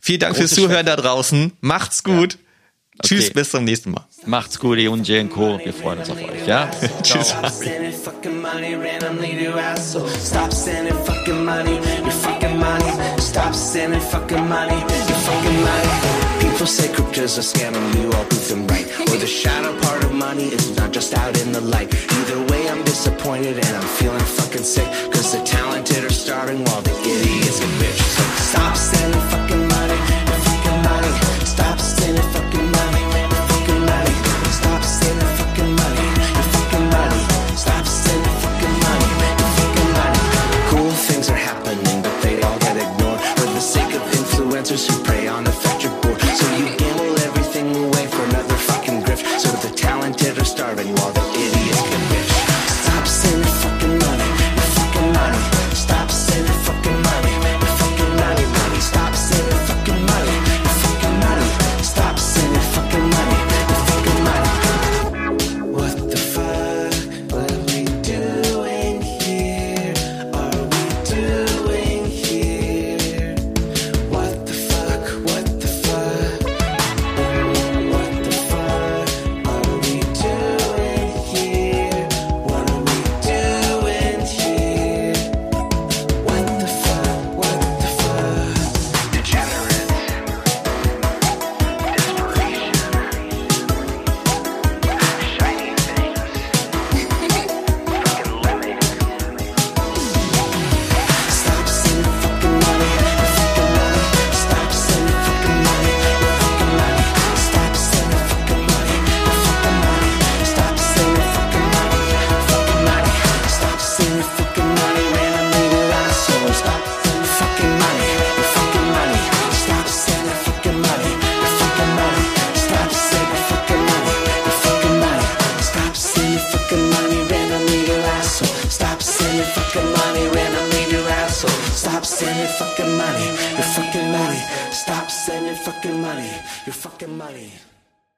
Vielen 0.00 0.20
Dank 0.20 0.36
fürs 0.36 0.52
Zuhören 0.54 0.86
da 0.86 0.96
draußen. 0.96 1.52
Macht's 1.60 2.02
gut. 2.04 2.38
Tschüss, 3.02 3.26
Okay. 3.26 3.34
bis 3.34 3.50
zum 3.50 3.64
nächsten 3.64 3.92
Mal. 3.92 4.04
Macht's 4.26 4.58
gut, 4.58 4.76
ihr 4.78 4.92
und 4.92 5.08
Jay 5.08 5.24
Co. 5.24 5.58
Wir 5.64 5.72
freuen 5.72 6.00
uns 6.00 6.10
auf 6.10 6.18
euch, 6.18 6.46
ja? 6.46 6.70
Tschüss. 7.02 7.30
Stop 7.30 7.48
sending 7.50 7.92
fucking 7.92 8.40
money 8.42 8.74
randomly 8.74 9.42
to 9.46 9.58
assholes. 9.58 10.12
Stop 10.28 10.52
sending 10.52 10.94
fucking 11.04 11.44
money, 11.44 11.78
your 12.02 12.10
fucking 12.10 12.58
money. 12.58 12.92
Stop 13.20 13.54
sending 13.54 14.00
fucking 14.00 14.46
money, 14.48 14.72
your 14.74 15.16
fucking 15.16 15.60
money. 15.62 16.19
People 16.60 16.74
say 16.74 16.92
crypto's 16.92 17.38
a 17.38 17.40
scam 17.40 17.74
and 17.74 17.94
you 17.94 18.12
all 18.12 18.24
prove 18.26 18.48
them 18.48 18.66
right. 18.66 18.84
Or 19.08 19.16
the 19.16 19.26
shadow 19.26 19.72
part 19.80 20.04
of 20.04 20.12
money 20.12 20.48
is 20.52 20.76
not 20.76 20.92
just 20.92 21.14
out 21.14 21.40
in 21.40 21.52
the 21.52 21.60
light. 21.62 21.88
Either 22.12 22.38
way, 22.52 22.68
I'm 22.68 22.84
disappointed 22.84 23.56
and 23.56 23.76
I'm 23.78 23.88
feeling 23.96 24.20
fucking 24.20 24.64
sick. 24.64 24.84
Cause 25.10 25.32
the 25.32 25.42
talented 25.42 26.04
are 26.04 26.12
starving 26.12 26.62
while 26.64 26.82
the 26.82 26.92
idiots 27.00 27.60
get 27.60 27.80
rich. 27.80 27.96
So 27.96 28.22
stop 28.52 28.76
sending 28.76 29.24
fucking 29.32 29.68
money, 29.72 30.00
fucking 30.44 30.80
money. 30.84 31.12
Stop 31.48 31.80
sending 31.80 32.28
fucking 32.28 32.68
money, 32.76 33.04
fucking 33.48 33.80
money. 33.88 34.14
Stop 34.52 34.82
sending 34.84 35.32
fucking 35.40 35.72
money, 35.80 36.08
fucking 36.52 36.86
money. 36.92 37.20
Stop 37.56 37.86
sending 37.88 38.36
fucking 38.44 38.76
money, 38.84 39.08
fucking 39.56 39.90
money. 39.96 40.22
Cool 40.68 40.92
things 41.08 41.30
are 41.30 41.40
happening, 41.40 42.02
but 42.04 42.12
they 42.20 42.36
all 42.42 42.58
get 42.58 42.76
ignored 42.76 43.20
for 43.40 43.48
the 43.48 43.64
sake 43.64 43.94
of 43.96 44.02
influencers 44.12 44.84
who 44.84 45.02
prey 45.04 45.26
on 45.26 45.46
affect 45.46 45.79
your 45.79 45.79